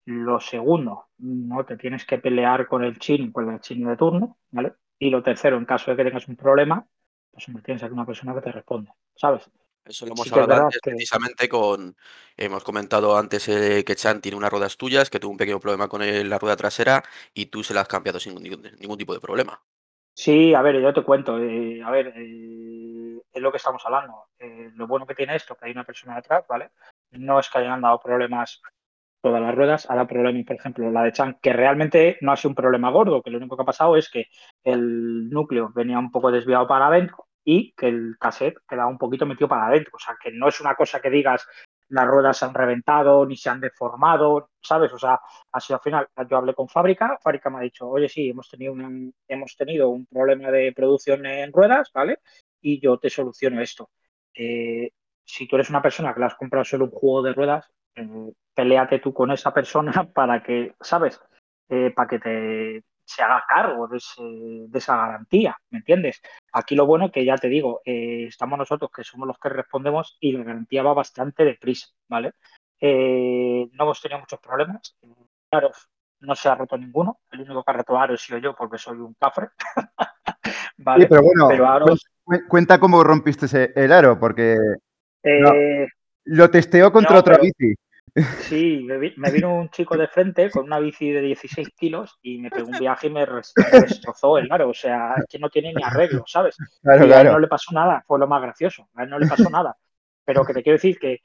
Lo 0.04 0.40
segundo, 0.40 1.08
no 1.18 1.64
te 1.64 1.76
tienes 1.76 2.04
que 2.06 2.18
pelear 2.18 2.66
con 2.66 2.84
el 2.84 2.98
chino, 2.98 3.32
con 3.32 3.50
el 3.50 3.60
chino 3.60 3.90
de 3.90 3.96
turno, 3.96 4.38
¿vale? 4.50 4.74
Y 4.98 5.10
lo 5.10 5.22
tercero, 5.22 5.56
en 5.56 5.64
caso 5.64 5.90
de 5.90 5.96
que 5.96 6.04
tengas 6.04 6.28
un 6.28 6.36
problema, 6.36 6.86
pues 7.46 7.64
tienes 7.64 7.82
aquí 7.82 7.92
una 7.92 8.06
persona 8.06 8.34
que 8.34 8.40
te 8.40 8.52
responde, 8.52 8.90
¿sabes? 9.14 9.50
Eso 9.84 10.04
lo 10.04 10.12
hemos 10.12 10.28
Sí 10.28 10.34
hablado 10.38 10.64
antes 10.66 10.80
que- 10.82 10.90
precisamente 10.90 11.48
con. 11.48 11.96
Hemos 12.36 12.62
comentado 12.62 13.16
antes 13.16 13.48
eh, 13.48 13.84
que 13.84 13.96
Chan 13.96 14.20
tiene 14.20 14.36
unas 14.36 14.50
ruedas 14.50 14.76
tuyas, 14.76 15.08
que 15.08 15.18
tuvo 15.18 15.32
un 15.32 15.38
pequeño 15.38 15.60
problema 15.60 15.88
con 15.88 16.02
el- 16.02 16.28
la 16.28 16.38
rueda 16.38 16.56
trasera 16.56 17.02
y 17.32 17.46
tú 17.46 17.62
se 17.64 17.72
las 17.72 17.82
has 17.82 17.88
cambiado 17.88 18.20
sin 18.20 18.34
ningún, 18.34 18.62
ningún 18.78 18.98
tipo 18.98 19.14
de 19.14 19.20
problema. 19.20 19.62
Sí, 20.14 20.52
a 20.52 20.62
ver, 20.62 20.80
yo 20.80 20.92
te 20.92 21.02
cuento. 21.02 21.38
eh, 21.38 21.80
a 21.82 21.90
ver, 21.90 22.12
eh, 22.16 23.20
es 23.32 23.42
lo 23.42 23.50
que 23.50 23.56
estamos 23.56 23.82
hablando. 23.86 24.26
Eh, 24.38 24.70
lo 24.74 24.86
bueno 24.86 25.06
que 25.06 25.14
tiene 25.14 25.36
esto, 25.36 25.54
que 25.54 25.66
hay 25.66 25.72
una 25.72 25.84
persona 25.84 26.16
detrás, 26.16 26.44
¿vale? 26.48 26.70
No 27.12 27.38
es 27.40 27.48
que 27.48 27.58
hayan 27.58 27.80
dado 27.80 28.00
problemas 28.00 28.60
todas 29.22 29.40
las 29.40 29.54
ruedas, 29.54 29.88
ha 29.90 29.94
dado 29.94 30.06
problemas, 30.08 30.44
por 30.44 30.56
ejemplo, 30.56 30.90
la 30.90 31.02
de 31.04 31.12
Chan, 31.12 31.38
que 31.40 31.52
realmente 31.52 32.18
no 32.20 32.32
ha 32.32 32.36
sido 32.36 32.50
un 32.50 32.54
problema 32.56 32.90
gordo, 32.90 33.22
que 33.22 33.30
lo 33.30 33.38
único 33.38 33.56
que 33.56 33.62
ha 33.62 33.66
pasado 33.66 33.96
es 33.96 34.10
que 34.10 34.26
el 34.64 35.30
núcleo 35.30 35.70
venía 35.74 35.98
un 35.98 36.10
poco 36.12 36.30
desviado 36.30 36.66
para 36.68 36.88
adentro 36.88 37.27
y 37.50 37.72
que 37.72 37.88
el 37.88 38.16
cassette 38.20 38.58
quedaba 38.68 38.90
un 38.90 38.98
poquito 38.98 39.24
metido 39.24 39.48
para 39.48 39.68
adentro. 39.68 39.92
O 39.96 39.98
sea, 39.98 40.16
que 40.22 40.30
no 40.30 40.48
es 40.48 40.60
una 40.60 40.74
cosa 40.74 41.00
que 41.00 41.08
digas 41.08 41.46
las 41.88 42.06
ruedas 42.06 42.36
se 42.36 42.44
han 42.44 42.52
reventado 42.52 43.24
ni 43.24 43.36
se 43.38 43.48
han 43.48 43.60
deformado, 43.60 44.50
¿sabes? 44.60 44.92
O 44.92 44.98
sea, 44.98 45.18
sido 45.58 45.78
al 45.78 45.82
final, 45.82 46.08
yo 46.28 46.36
hablé 46.36 46.52
con 46.52 46.68
fábrica, 46.68 47.18
fábrica 47.22 47.48
me 47.48 47.56
ha 47.58 47.60
dicho, 47.62 47.88
oye, 47.88 48.06
sí, 48.10 48.28
hemos 48.28 48.50
tenido, 48.50 48.74
una- 48.74 49.10
hemos 49.26 49.56
tenido 49.56 49.88
un 49.88 50.04
problema 50.04 50.50
de 50.50 50.74
producción 50.74 51.24
en 51.24 51.50
ruedas, 51.50 51.90
¿vale? 51.94 52.18
Y 52.60 52.80
yo 52.80 52.98
te 52.98 53.08
soluciono 53.08 53.62
esto. 53.62 53.88
Eh, 54.34 54.90
si 55.24 55.48
tú 55.48 55.56
eres 55.56 55.70
una 55.70 55.80
persona 55.80 56.12
que 56.12 56.20
le 56.20 56.26
has 56.26 56.34
comprado 56.34 56.64
solo 56.66 56.84
un 56.84 56.90
juego 56.90 57.22
de 57.22 57.32
ruedas, 57.32 57.64
eh, 57.94 58.06
peléate 58.54 58.98
tú 58.98 59.14
con 59.14 59.30
esa 59.30 59.54
persona 59.54 59.92
para 60.14 60.42
que, 60.42 60.74
¿sabes? 60.82 61.18
Eh, 61.70 61.90
para 61.96 62.08
que 62.08 62.18
te 62.18 62.84
se 63.08 63.22
haga 63.22 63.42
cargo 63.48 63.88
de, 63.88 63.96
ese- 63.96 64.22
de 64.68 64.78
esa 64.78 64.96
garantía, 64.96 65.56
¿me 65.70 65.78
entiendes? 65.78 66.20
Aquí 66.52 66.74
lo 66.74 66.84
bueno 66.84 67.10
que 67.10 67.24
ya 67.24 67.36
te 67.36 67.48
digo, 67.48 67.80
eh, 67.86 68.26
estamos 68.28 68.58
nosotros 68.58 68.90
que 68.94 69.02
somos 69.02 69.26
los 69.26 69.38
que 69.38 69.48
respondemos 69.48 70.18
y 70.20 70.32
la 70.32 70.44
garantía 70.44 70.82
va 70.82 70.92
bastante 70.92 71.44
deprisa, 71.44 71.88
¿vale? 72.08 72.32
Eh, 72.80 73.66
no 73.72 73.84
hemos 73.84 74.00
tenido 74.02 74.20
muchos 74.20 74.38
problemas. 74.40 74.94
Claro, 75.50 75.70
no 76.20 76.34
se 76.34 76.48
ha 76.50 76.54
roto 76.54 76.76
ninguno. 76.76 77.18
El 77.30 77.40
único 77.40 77.64
que 77.64 77.70
ha 77.70 77.74
roto 77.74 77.98
aro 77.98 78.14
he 78.14 78.18
sido 78.18 78.38
yo 78.38 78.54
porque 78.54 78.76
soy 78.78 78.98
un 78.98 79.14
cafre. 79.14 79.48
¿Vale? 80.76 81.04
Sí, 81.04 81.08
pero 81.08 81.22
bueno, 81.22 81.48
Pero 81.48 82.40
cuenta 82.48 82.78
cómo 82.78 83.02
rompiste 83.02 83.46
ese- 83.46 83.72
el 83.74 83.90
aro, 83.92 84.18
porque 84.20 84.56
no. 85.24 85.52
eh, 85.54 85.88
lo 86.24 86.50
testeó 86.50 86.92
contra 86.92 87.14
No, 87.14 87.20
otra 87.20 87.38
pero- 87.38 87.44
bici. 87.58 87.74
Sí, 88.36 88.82
me, 88.86 88.98
vi- 88.98 89.14
me 89.16 89.30
vino 89.30 89.54
un 89.54 89.68
chico 89.70 89.96
de 89.96 90.08
frente 90.08 90.50
con 90.50 90.64
una 90.64 90.78
bici 90.78 91.10
de 91.10 91.20
16 91.20 91.70
kilos 91.76 92.18
y 92.22 92.38
me 92.38 92.50
pegó 92.50 92.68
un 92.70 92.76
viaje 92.78 93.08
y 93.08 93.10
me 93.10 93.26
destrozó 93.70 94.38
el 94.38 94.50
aro. 94.50 94.70
O 94.70 94.74
sea, 94.74 95.16
es 95.18 95.26
que 95.28 95.38
no 95.38 95.50
tiene 95.50 95.72
ni 95.74 95.82
arreglo, 95.82 96.24
¿sabes? 96.26 96.60
Claro, 96.82 97.06
y 97.06 97.12
a 97.12 97.20
él 97.20 97.28
claro. 97.28 97.32
no 97.32 97.38
le 97.38 97.48
pasó 97.48 97.72
nada, 97.74 98.02
fue 98.06 98.18
lo 98.18 98.26
más 98.28 98.42
gracioso. 98.42 98.88
A 98.94 99.02
él 99.04 99.10
no 99.10 99.18
le 99.18 99.26
pasó 99.26 99.50
nada. 99.50 99.76
Pero 100.24 100.44
que 100.44 100.54
te 100.54 100.62
quiero 100.62 100.76
decir 100.76 100.98
que, 100.98 101.18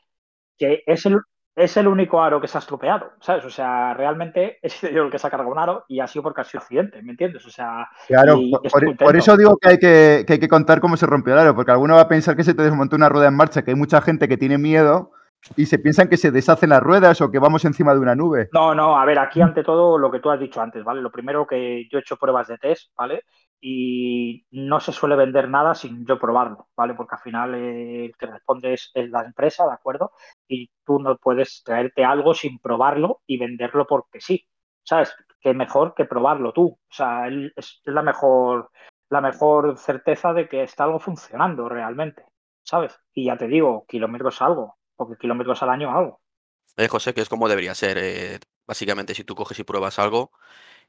que 0.57 0.83
es, 0.87 1.05
el, 1.07 1.19
es 1.55 1.77
el 1.77 1.87
único 1.87 2.21
aro 2.21 2.41
que 2.41 2.47
se 2.47 2.57
ha 2.57 2.61
estropeado, 2.61 3.13
¿sabes? 3.21 3.45
O 3.45 3.49
sea, 3.51 3.93
realmente 3.95 4.59
sido 4.69 4.91
yo 4.93 5.03
el 5.03 5.11
que 5.11 5.19
se 5.19 5.27
ha 5.27 5.31
cargado 5.31 5.51
un 5.51 5.59
aro 5.59 5.85
y 5.87 5.99
ha 6.01 6.07
sido 6.07 6.23
porque 6.23 6.41
ha 6.41 6.45
sido 6.45 6.61
accidente, 6.61 7.01
¿me 7.03 7.11
entiendes? 7.11 7.45
O 7.45 7.51
sea, 7.51 7.87
Claro, 8.07 8.45
por, 8.51 8.69
por- 8.69 8.97
por 8.97 9.15
eso 9.15 9.37
digo 9.37 9.57
que 9.57 9.69
hay 9.69 9.77
que, 9.79 10.23
que 10.27 10.33
hay 10.33 10.39
que 10.39 10.47
contar 10.49 10.81
cómo 10.81 10.97
se 10.97 11.05
rompió 11.05 11.33
el 11.33 11.39
aro, 11.39 11.55
porque 11.55 11.71
alguno 11.71 11.95
va 11.95 12.01
a 12.01 12.07
pensar 12.09 12.35
que 12.35 12.43
se 12.43 12.53
te 12.53 12.63
desmontó 12.63 12.95
una 12.97 13.07
rueda 13.09 13.27
en 13.29 13.35
marcha, 13.35 13.63
que 13.63 13.71
hay 13.71 13.75
mucha 13.77 14.01
gente 14.01 14.27
que 14.27 14.37
tiene 14.37 14.57
miedo 14.57 15.11
y 15.55 15.65
se 15.65 15.79
piensan 15.79 16.09
que 16.09 16.17
se 16.17 16.31
deshacen 16.31 16.69
las 16.69 16.81
ruedas 16.81 17.21
o 17.21 17.31
que 17.31 17.39
vamos 17.39 17.65
encima 17.65 17.93
de 17.93 17.99
una 17.99 18.15
nube. 18.15 18.49
No, 18.53 18.73
no, 18.73 18.97
a 18.97 19.05
ver, 19.05 19.19
aquí 19.19 19.41
ante 19.41 19.63
todo 19.63 19.97
lo 19.97 20.11
que 20.11 20.19
tú 20.19 20.29
has 20.29 20.39
dicho 20.39 20.61
antes, 20.61 20.83
¿vale? 20.83 21.01
Lo 21.01 21.11
primero 21.11 21.45
que 21.45 21.87
yo 21.91 21.97
he 21.97 22.01
hecho 22.01 22.17
pruebas 22.17 22.47
de 22.47 22.57
test, 22.57 22.91
¿vale? 22.97 23.23
Y 23.59 24.45
no 24.51 24.79
se 24.79 24.91
suele 24.91 25.15
vender 25.15 25.49
nada 25.49 25.73
sin 25.75 26.05
yo 26.05 26.19
probarlo, 26.19 26.67
¿vale? 26.75 26.93
Porque 26.93 27.15
al 27.15 27.21
final 27.21 27.55
eh, 27.55 28.05
el 28.05 28.17
que 28.17 28.25
responde 28.25 28.73
es, 28.73 28.91
la 28.93 29.23
empresa, 29.23 29.65
¿de 29.65 29.73
acuerdo? 29.73 30.11
Y 30.47 30.69
tú 30.85 30.99
no 30.99 31.17
puedes 31.17 31.63
traerte 31.63 32.03
algo 32.03 32.33
sin 32.33 32.59
probarlo 32.59 33.21
y 33.25 33.37
venderlo 33.37 33.85
porque 33.87 34.19
sí, 34.21 34.47
¿sabes? 34.83 35.15
Que 35.39 35.53
mejor 35.53 35.93
que 35.95 36.05
probarlo 36.05 36.51
tú. 36.53 36.65
O 36.67 36.93
sea, 36.93 37.27
es 37.27 37.81
la 37.85 38.01
mejor, 38.01 38.69
la 39.09 39.21
mejor 39.21 39.77
certeza 39.77 40.33
de 40.33 40.47
que 40.49 40.63
está 40.63 40.85
algo 40.85 40.99
funcionando 40.99 41.69
realmente, 41.69 42.25
¿sabes? 42.63 42.99
Y 43.13 43.25
ya 43.25 43.37
te 43.37 43.47
digo, 43.47 43.85
kilómetros 43.87 44.41
algo, 44.41 44.77
porque 44.95 45.17
kilómetros 45.17 45.61
al 45.63 45.69
año 45.69 45.95
algo. 45.95 46.21
Eh, 46.77 46.87
José, 46.87 47.13
que 47.13 47.21
es 47.21 47.29
como 47.29 47.49
debería 47.49 47.75
ser. 47.75 47.97
eh, 47.99 48.39
Básicamente, 48.65 49.13
si 49.13 49.23
tú 49.25 49.35
coges 49.35 49.59
y 49.59 49.63
pruebas 49.65 49.99
algo, 49.99 50.31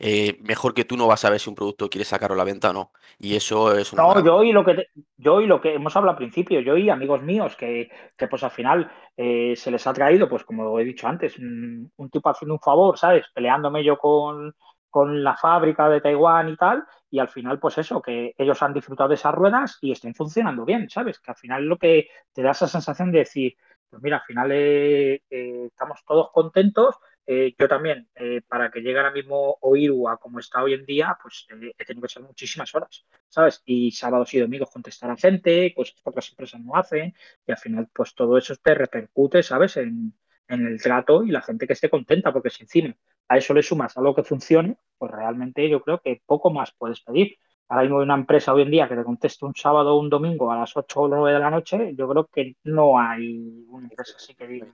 eh, 0.00 0.38
mejor 0.42 0.74
que 0.74 0.84
tú 0.84 0.96
no 0.98 1.07
vas 1.09 1.24
a 1.24 1.30
ver 1.30 1.40
si 1.40 1.48
un 1.50 1.55
producto 1.57 1.88
quiere 1.90 2.05
sacarlo 2.05 2.34
a 2.34 2.38
la 2.38 2.44
venta 2.44 2.70
o 2.70 2.74
no. 2.74 2.92
Y 3.18 3.36
eso 3.36 3.76
es 3.78 3.92
una 3.94 4.02
No, 4.02 4.24
yo 4.24 4.42
y 4.42 4.52
lo 4.52 4.64
que 4.64 4.74
te- 4.74 4.88
yo 5.16 5.40
y 5.40 5.46
lo 5.46 5.61
que 5.61 5.74
hemos 5.74 5.94
hablado 5.96 6.12
al 6.12 6.16
principio, 6.18 6.61
yo 6.61 6.76
y 6.76 6.90
amigos 6.90 7.22
míos 7.22 7.55
que, 7.57 7.88
que 8.18 8.26
pues 8.26 8.42
al 8.42 8.50
final 8.50 8.90
eh, 9.16 9.55
se 9.57 9.70
les 9.70 9.86
ha 9.86 9.92
traído, 9.92 10.28
pues 10.28 10.42
como 10.44 10.78
he 10.80 10.84
dicho 10.84 11.07
antes, 11.07 11.38
un, 11.38 11.92
un 11.96 12.11
tipo 12.11 12.28
haciendo 12.28 12.55
un 12.55 12.61
favor, 12.61 12.98
¿sabes? 12.98 13.26
Peleándome 13.32 13.84
yo 13.84 13.96
con, 13.96 14.52
con 14.90 15.22
la 15.22 15.36
fábrica 15.36 15.88
de 15.88 16.00
Taiwán 16.00 16.48
y 16.48 16.57
tal, 16.57 16.84
y 17.09 17.20
al 17.20 17.28
final, 17.28 17.61
pues 17.61 17.78
eso, 17.78 18.02
que 18.02 18.34
ellos 18.36 18.61
han 18.64 18.74
disfrutado 18.74 19.11
de 19.11 19.14
esas 19.14 19.32
ruedas 19.34 19.78
y 19.80 19.92
estén 19.92 20.14
funcionando 20.14 20.64
bien, 20.64 20.90
¿sabes? 20.90 21.20
Que 21.20 21.30
al 21.30 21.36
final 21.36 21.64
lo 21.64 21.78
que 21.78 22.09
te 22.32 22.42
da 22.42 22.50
esa 22.50 22.66
sensación 22.66 23.12
de 23.12 23.18
decir, 23.20 23.55
pues 23.95 24.03
mira, 24.03 24.16
al 24.16 24.24
final 24.24 24.51
eh, 24.53 25.22
eh, 25.30 25.66
estamos 25.66 26.05
todos 26.05 26.32
contentos. 26.32 26.97
Eh, 27.26 27.55
yo 27.57 27.68
también, 27.68 28.09
para 28.49 28.70
que 28.72 28.80
llegue 28.80 28.99
ahora 28.99 29.12
mismo 29.12 29.57
Oiru 29.61 30.09
a 30.09 30.18
como 30.18 30.40
está 30.40 30.62
hoy 30.64 30.74
en 30.74 30.84
día, 30.84 31.16
pues 31.22 31.47
he 31.78 31.84
tenido 31.84 32.03
que 32.03 32.12
ser 32.12 32.22
muchísimas 32.24 32.74
horas. 32.74 33.07
¿sabes? 33.28 33.62
Y 33.64 33.92
sábados 33.92 34.34
y 34.34 34.40
domingos 34.40 34.70
contestar 34.70 35.11
a 35.12 35.16
gente, 35.16 35.72
cosas 35.76 35.95
que 35.95 36.11
otras 36.11 36.28
empresas 36.30 36.61
no 36.61 36.74
hacen, 36.74 37.14
y 37.47 37.53
al 37.53 37.59
final, 37.59 37.88
pues 37.92 38.14
todo 38.16 38.36
eso 38.36 38.57
te 38.57 38.74
repercute, 38.74 39.45
¿sabes? 39.45 39.76
En, 39.76 40.12
en 40.49 40.66
el 40.66 40.82
trato 40.82 41.22
y 41.22 41.30
la 41.30 41.40
gente 41.42 41.66
que 41.68 41.74
esté 41.74 41.88
contenta, 41.88 42.32
porque 42.32 42.51
si 42.51 42.64
encima 42.64 42.97
a 43.28 43.38
eso 43.38 43.55
le 43.55 43.62
sumas 43.62 43.97
algo 43.97 44.14
que 44.14 44.24
funcione, 44.24 44.76
pues 44.99 45.12
realmente 45.12 45.68
yo 45.68 45.80
creo 45.82 46.01
que 46.01 46.20
poco 46.26 46.51
más 46.51 46.72
puedes 46.76 47.01
pedir. 47.01 47.38
Ahora 47.69 47.83
mismo 47.83 47.99
hay 47.99 48.05
una 48.05 48.15
empresa 48.15 48.53
hoy 48.53 48.62
en 48.62 48.71
día 48.71 48.89
que 48.89 48.95
te 48.97 49.05
conteste 49.05 49.45
un 49.47 49.55
sábado 49.55 49.95
o 49.95 50.01
un 50.01 50.11
domingo 50.11 50.53
a 50.53 50.57
las 50.59 50.77
8 50.77 51.01
o 51.01 51.09
9 51.09 51.33
de 51.33 51.39
la 51.39 51.51
noche, 51.51 51.95
yo 51.97 52.07
creo 52.09 52.27
que 52.27 52.57
no 52.65 52.99
hay 52.99 53.65
una 53.69 53.89
empresa 53.89 54.15
así 54.17 54.35
que 54.35 54.47
diga. 54.47 54.67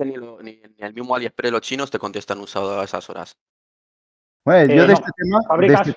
Ni, 0.00 0.16
ni- 0.42 0.62
ni 0.62 0.74
el 0.86 0.92
mismo 0.94 1.14
AliExpress 1.14 1.52
los 1.52 1.60
chinos 1.60 1.90
te 1.90 1.98
contestan 2.00 2.40
un 2.40 2.48
sábado 2.48 2.80
a 2.80 2.84
esas 2.84 3.08
horas. 3.08 3.36
Bueno, 4.44 4.74
yo 4.74 4.82
Eh, 4.82 4.86
de 4.86 4.86
no, 4.88 4.92
este 4.94 5.10
tema, 5.16 5.38
de 5.58 5.66
este, 5.74 5.94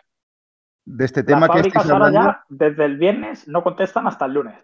de 0.86 1.06
este 1.06 1.20
Las 1.22 1.26
tema 1.28 1.48
que 1.48 1.54
fábricas 1.54 1.89
ahora 1.89 2.06
hablando, 2.08 2.30
ya, 2.32 2.46
desde 2.50 2.86
el 2.86 2.98
viernes, 2.98 3.48
no 3.48 3.64
contestan 3.64 4.06
hasta 4.08 4.26
el 4.26 4.34
lunes. 4.34 4.64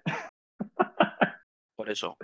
Por 1.76 1.90
eso. 1.90 2.16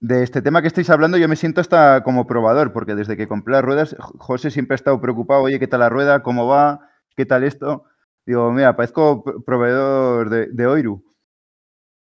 de 0.00 0.22
este 0.24 0.42
tema 0.42 0.62
que 0.62 0.68
estáis 0.68 0.90
hablando, 0.90 1.16
yo 1.16 1.28
me 1.28 1.36
siento 1.36 1.60
hasta 1.60 2.02
como 2.02 2.26
probador, 2.26 2.72
porque 2.72 2.96
desde 2.96 3.16
que 3.16 3.28
compré 3.28 3.52
las 3.54 3.64
ruedas, 3.64 3.96
José 4.00 4.50
siempre 4.50 4.74
ha 4.74 4.76
estado 4.76 5.00
preocupado, 5.00 5.42
oye, 5.42 5.60
¿qué 5.60 5.68
tal 5.68 5.80
la 5.80 5.88
rueda? 5.88 6.22
¿Cómo 6.24 6.48
va? 6.48 6.88
¿Qué 7.16 7.24
tal 7.24 7.44
esto? 7.44 7.84
Digo, 8.28 8.52
mira, 8.52 8.76
parezco 8.76 9.24
proveedor 9.46 10.28
de, 10.28 10.48
de 10.52 10.66
Oiru. 10.66 11.02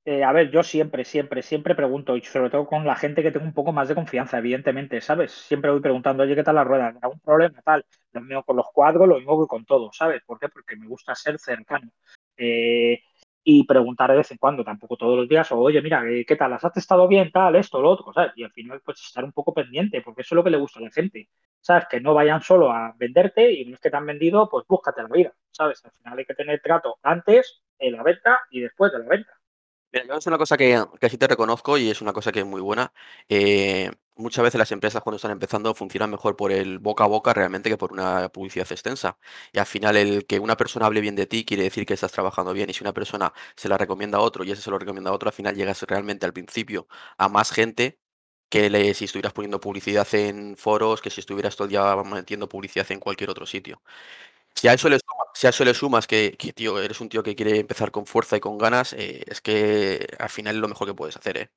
Eh, 0.05 0.23
a 0.23 0.31
ver, 0.31 0.51
yo 0.51 0.61
siempre, 0.61 1.05
siempre, 1.05 1.41
siempre 1.41 1.73
pregunto, 1.73 2.15
y 2.15 2.21
sobre 2.21 2.51
todo 2.51 2.67
con 2.67 2.85
la 2.85 2.95
gente 2.95 3.23
que 3.23 3.31
tengo 3.31 3.47
un 3.47 3.53
poco 3.53 3.71
más 3.71 3.87
de 3.87 3.95
confianza, 3.95 4.37
evidentemente, 4.37 5.01
¿sabes? 5.01 5.31
Siempre 5.31 5.71
voy 5.71 5.79
preguntando, 5.81 6.21
oye, 6.21 6.35
¿qué 6.35 6.43
tal 6.43 6.53
la 6.53 6.63
rueda? 6.63 6.93
¿Algún 7.01 7.19
problema? 7.19 7.59
Tal. 7.63 7.83
Lo 8.11 8.21
mismo 8.21 8.43
con 8.43 8.57
los 8.57 8.67
cuadros, 8.71 9.07
lo 9.07 9.15
mismo 9.15 9.41
que 9.41 9.47
con 9.47 9.65
todo, 9.65 9.89
¿sabes? 9.91 10.21
¿Por 10.23 10.37
qué? 10.37 10.49
Porque 10.49 10.75
me 10.75 10.87
gusta 10.87 11.15
ser 11.15 11.39
cercano. 11.39 11.89
Eh, 12.37 12.99
y 13.43 13.65
preguntar 13.65 14.11
de 14.11 14.17
vez 14.17 14.31
en 14.31 14.37
cuando, 14.37 14.63
tampoco 14.63 14.95
todos 14.97 15.17
los 15.17 15.27
días, 15.27 15.51
o 15.51 15.59
oye, 15.59 15.81
mira, 15.81 16.03
eh, 16.09 16.25
¿qué 16.25 16.35
tal? 16.35 16.51
¿Las 16.51 16.63
has 16.63 16.73
testado 16.73 17.07
bien? 17.07 17.31
Tal, 17.31 17.55
esto, 17.55 17.81
lo 17.81 17.89
otro, 17.91 18.13
¿sabes? 18.13 18.31
Y 18.35 18.43
al 18.43 18.51
final, 18.51 18.81
pues 18.83 18.99
estar 19.01 19.23
un 19.23 19.31
poco 19.33 19.53
pendiente, 19.53 20.01
porque 20.01 20.21
eso 20.21 20.35
es 20.35 20.37
lo 20.37 20.43
que 20.43 20.49
le 20.49 20.57
gusta 20.57 20.79
a 20.79 20.83
la 20.83 20.91
gente, 20.91 21.29
¿sabes? 21.61 21.85
Que 21.89 21.99
no 22.01 22.13
vayan 22.13 22.41
solo 22.41 22.71
a 22.71 22.93
venderte 22.97 23.51
y 23.51 23.65
no 23.65 23.75
es 23.75 23.81
que 23.81 23.89
te 23.89 23.97
han 23.97 24.05
vendido, 24.05 24.49
pues 24.49 24.65
búscate 24.67 25.01
la 25.03 25.09
vida, 25.09 25.33
¿sabes? 25.51 25.83
Al 25.85 25.91
final 25.91 26.19
hay 26.19 26.25
que 26.25 26.35
tener 26.35 26.61
trato 26.61 26.97
antes, 27.03 27.63
en 27.79 27.93
la 27.93 28.03
venta 28.03 28.39
y 28.49 28.61
después 28.61 28.91
de 28.93 28.99
la 28.99 29.05
venta. 29.07 29.33
Es 29.93 30.25
una 30.25 30.39
cosa 30.39 30.57
que, 30.57 30.83
que 30.99 31.09
sí 31.09 31.17
te 31.19 31.27
reconozco 31.27 31.77
y 31.77 31.89
es 31.91 32.01
una 32.01 32.13
cosa 32.13 32.31
que 32.31 32.39
es 32.39 32.45
muy 32.47 32.61
buena. 32.61 32.91
eh, 33.29 33.91
muchas 34.15 34.43
veces 34.43 34.57
las 34.57 34.71
empresas 34.71 35.03
cuando 35.03 35.17
están 35.17 35.29
empezando 35.31 35.73
funcionan 35.75 36.09
mejor 36.09 36.35
por 36.35 36.51
el 36.51 36.79
boca 36.79 37.03
a 37.03 37.07
boca 37.07 37.31
realmente 37.33 37.69
que 37.69 37.77
por 37.77 37.91
una 37.93 38.29
publicidad 38.29 38.67
extensa. 38.71 39.17
Y 39.51 39.59
al 39.59 39.65
final 39.67 39.95
el 39.95 40.25
que 40.25 40.39
una 40.39 40.57
persona 40.57 40.87
hable 40.87 40.99
bien 41.01 41.15
de 41.15 41.27
ti 41.27 41.45
quiere 41.45 41.63
decir 41.63 41.85
que 41.85 41.93
estás 41.93 42.11
trabajando 42.11 42.53
bien. 42.53 42.69
Y 42.71 42.73
si 42.73 42.83
una 42.83 42.93
persona 42.93 43.33
se 43.55 43.69
la 43.69 43.77
recomienda 43.77 44.17
a 44.17 44.21
otro 44.21 44.43
y 44.43 44.51
ese 44.51 44.63
se 44.63 44.71
lo 44.71 44.79
recomienda 44.79 45.11
a 45.11 45.13
otro, 45.13 45.29
al 45.29 45.33
final 45.33 45.55
llegas 45.55 45.83
realmente 45.83 46.25
al 46.25 46.33
principio 46.33 46.87
a 47.19 47.29
más 47.29 47.51
gente 47.51 47.99
que 48.49 48.69
le- 48.71 48.93
si 48.95 49.05
estuvieras 49.05 49.33
poniendo 49.33 49.59
publicidad 49.59 50.07
en 50.15 50.55
foros, 50.57 51.01
que 51.01 51.09
si 51.11 51.21
estuvieras 51.21 51.55
todo 51.55 51.65
el 51.65 51.69
día 51.71 51.95
metiendo 52.03 52.47
publicidad 52.49 52.91
en 52.91 52.99
cualquier 52.99 53.29
otro 53.31 53.45
sitio. 53.47 53.81
Si 54.55 54.67
a 54.67 54.73
eso 54.73 54.89
le 55.65 55.73
sumas, 55.73 56.07
que, 56.07 56.37
tío, 56.55 56.79
eres 56.79 57.01
un 57.01 57.09
tío 57.09 57.23
que 57.23 57.35
quiere 57.35 57.59
empezar 57.59 57.91
con 57.91 58.05
fuerza 58.05 58.37
y 58.37 58.39
con 58.39 58.57
ganas, 58.57 58.93
eh, 58.93 59.23
es 59.27 59.41
que 59.41 60.07
al 60.19 60.29
final 60.29 60.55
es 60.55 60.61
lo 60.61 60.67
mejor 60.67 60.87
que 60.87 60.93
puedes 60.93 61.17
hacer, 61.17 61.37
¿eh? 61.37 61.49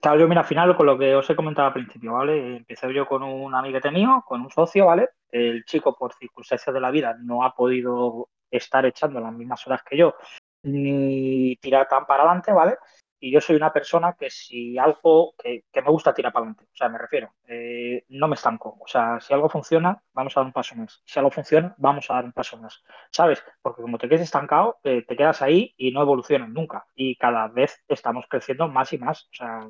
Claro, 0.00 0.20
yo 0.20 0.28
mira, 0.28 0.40
al 0.40 0.46
final 0.46 0.76
con 0.76 0.86
lo 0.86 0.98
que 0.98 1.14
os 1.14 1.28
he 1.28 1.36
comentado 1.36 1.68
al 1.68 1.74
principio, 1.74 2.14
¿vale? 2.14 2.56
Empecé 2.56 2.92
yo 2.94 3.06
con 3.06 3.22
un 3.22 3.54
amiguete 3.54 3.90
mío, 3.90 4.24
con 4.26 4.40
un 4.40 4.50
socio, 4.50 4.86
¿vale? 4.86 5.10
El 5.30 5.64
chico, 5.64 5.94
por 5.94 6.14
circunstancias 6.14 6.72
de 6.72 6.80
la 6.80 6.90
vida, 6.90 7.16
no 7.20 7.44
ha 7.44 7.54
podido 7.54 8.28
estar 8.50 8.86
echando 8.86 9.20
las 9.20 9.32
mismas 9.32 9.66
horas 9.66 9.82
que 9.82 9.98
yo, 9.98 10.14
ni 10.62 11.56
tirar 11.56 11.86
tan 11.86 12.06
para 12.06 12.22
adelante, 12.22 12.52
¿vale? 12.52 12.76
Y 13.20 13.30
yo 13.30 13.40
soy 13.40 13.56
una 13.56 13.72
persona 13.72 14.16
que 14.18 14.30
si 14.30 14.78
algo, 14.78 15.34
que, 15.38 15.64
que 15.70 15.82
me 15.82 15.90
gusta 15.90 16.14
tirar 16.14 16.32
para 16.32 16.46
adelante, 16.46 16.64
o 16.64 16.76
sea, 16.76 16.88
me 16.88 16.98
refiero, 16.98 17.34
eh, 17.46 18.04
no 18.08 18.28
me 18.28 18.34
estanco. 18.34 18.78
O 18.80 18.86
sea, 18.86 19.20
si 19.20 19.34
algo 19.34 19.48
funciona, 19.48 20.02
vamos 20.12 20.36
a 20.36 20.40
dar 20.40 20.46
un 20.46 20.52
paso 20.52 20.74
más. 20.76 21.02
Si 21.04 21.18
algo 21.18 21.30
funciona, 21.30 21.74
vamos 21.78 22.10
a 22.10 22.14
dar 22.14 22.24
un 22.24 22.32
paso 22.32 22.56
más. 22.56 22.82
¿Sabes? 23.10 23.42
Porque 23.62 23.82
como 23.82 23.98
te 23.98 24.08
quedes 24.08 24.22
estancado, 24.22 24.78
eh, 24.84 25.04
te 25.06 25.16
quedas 25.16 25.42
ahí 25.42 25.74
y 25.76 25.92
no 25.92 26.02
evolucionas 26.02 26.48
nunca. 26.48 26.86
Y 26.94 27.16
cada 27.16 27.48
vez 27.48 27.82
estamos 27.88 28.26
creciendo 28.28 28.68
más 28.68 28.92
y 28.92 28.98
más. 28.98 29.24
O 29.26 29.34
sea, 29.34 29.66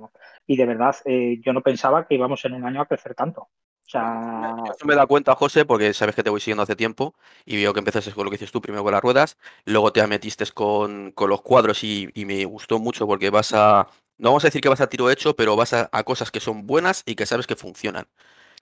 y 0.46 0.56
de 0.56 0.66
verdad, 0.66 0.96
eh, 1.04 1.40
yo 1.44 1.52
no 1.52 1.62
pensaba 1.62 2.06
que 2.06 2.14
íbamos 2.14 2.44
en 2.44 2.54
un 2.54 2.64
año 2.64 2.80
a 2.80 2.86
crecer 2.86 3.14
tanto. 3.14 3.48
Sea, 3.90 4.54
eso 4.64 4.86
me 4.86 4.94
dado 4.94 5.08
cuenta, 5.08 5.34
José, 5.34 5.64
porque 5.64 5.92
sabes 5.94 6.14
que 6.14 6.22
te 6.22 6.30
voy 6.30 6.40
siguiendo 6.40 6.62
hace 6.62 6.76
tiempo 6.76 7.14
y 7.44 7.56
veo 7.56 7.72
que 7.72 7.80
empezaste 7.80 8.12
con 8.12 8.24
lo 8.24 8.30
que 8.30 8.36
dices 8.36 8.52
tú, 8.52 8.60
primero 8.60 8.84
con 8.84 8.92
las 8.92 9.02
ruedas, 9.02 9.36
luego 9.64 9.92
te 9.92 10.06
metiste 10.06 10.46
con, 10.52 11.10
con 11.12 11.28
los 11.28 11.42
cuadros 11.42 11.82
y, 11.82 12.08
y 12.14 12.24
me 12.24 12.44
gustó 12.44 12.78
mucho 12.78 13.06
porque 13.06 13.30
vas 13.30 13.52
a, 13.52 13.88
no 14.18 14.28
vamos 14.30 14.44
a 14.44 14.46
decir 14.48 14.60
que 14.60 14.68
vas 14.68 14.80
a 14.80 14.88
tiro 14.88 15.10
hecho, 15.10 15.34
pero 15.34 15.56
vas 15.56 15.72
a, 15.72 15.88
a 15.90 16.04
cosas 16.04 16.30
que 16.30 16.38
son 16.38 16.66
buenas 16.66 17.02
y 17.04 17.16
que 17.16 17.26
sabes 17.26 17.46
que 17.48 17.56
funcionan. 17.56 18.06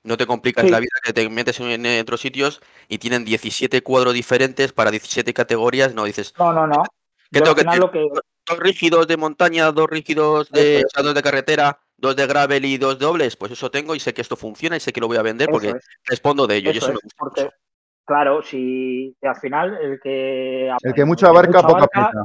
No 0.03 0.17
te 0.17 0.27
complicas 0.27 0.65
Sí. 0.65 0.71
la 0.71 0.79
vida, 0.81 0.91
que 1.03 1.13
te 1.13 1.29
metes 1.29 1.61
en, 1.61 1.85
en 1.85 2.01
otros 2.01 2.21
sitios 2.23 2.63
y 2.89 2.97
tienen 2.99 3.25
17 3.27 3.83
cuadros 3.83 4.15
diferentes 4.15 4.73
para 4.73 4.91
17 4.91 5.35
categorías, 5.35 5.93
no 5.95 6.05
dices, 6.05 6.33
no, 6.39 6.53
no, 6.55 6.67
no. 6.67 6.83
¿qué 7.31 7.41
Yo 7.41 7.43
tengo 7.43 7.51
al 7.51 7.55
que 7.57 7.61
final 7.63 7.75
tener? 7.81 7.87
lo 7.87 7.91
que, 7.91 8.23
Dos 8.47 8.59
rígidos 8.61 9.07
de 9.07 9.19
montaña, 9.19 9.71
dos 9.73 9.91
rígidos 9.91 10.51
de, 10.51 10.79
es. 10.79 10.85
o 10.87 10.89
sea, 10.89 11.03
dos 11.03 11.15
de 11.15 11.23
carretera, 11.23 11.79
dos 11.99 12.17
de 12.17 12.27
gravel 12.27 12.65
y 12.65 12.79
dos 12.79 12.99
dobles, 12.99 13.37
pues 13.37 13.53
eso 13.53 13.71
tengo 13.71 13.95
y 13.95 14.01
sé 14.01 14.15
que 14.15 14.23
esto 14.23 14.37
funciona 14.37 14.77
y 14.77 14.81
sé 14.81 14.93
que 14.93 15.01
lo 15.01 15.09
voy 15.09 15.19
a 15.19 15.23
vender 15.23 15.49
porque 15.51 15.69
eso 15.69 15.77
es. 15.77 15.89
respondo 16.05 16.47
de 16.47 16.57
ello 16.57 16.71
y 16.71 16.79
Eso 16.79 16.87
eso 16.87 16.93
me 16.93 16.95
es, 16.95 17.03
gusta 17.03 17.17
porque, 17.19 17.45
mucho. 17.45 17.55
claro, 18.05 18.43
si 18.43 19.17
al 19.21 19.37
final 19.37 19.77
el 19.83 20.01
que, 20.01 20.69
El 20.83 20.95
que 20.95 21.05
mucho 21.05 21.27
abarca, 21.27 21.61
poco 21.61 21.85
aprieta. 21.85 22.25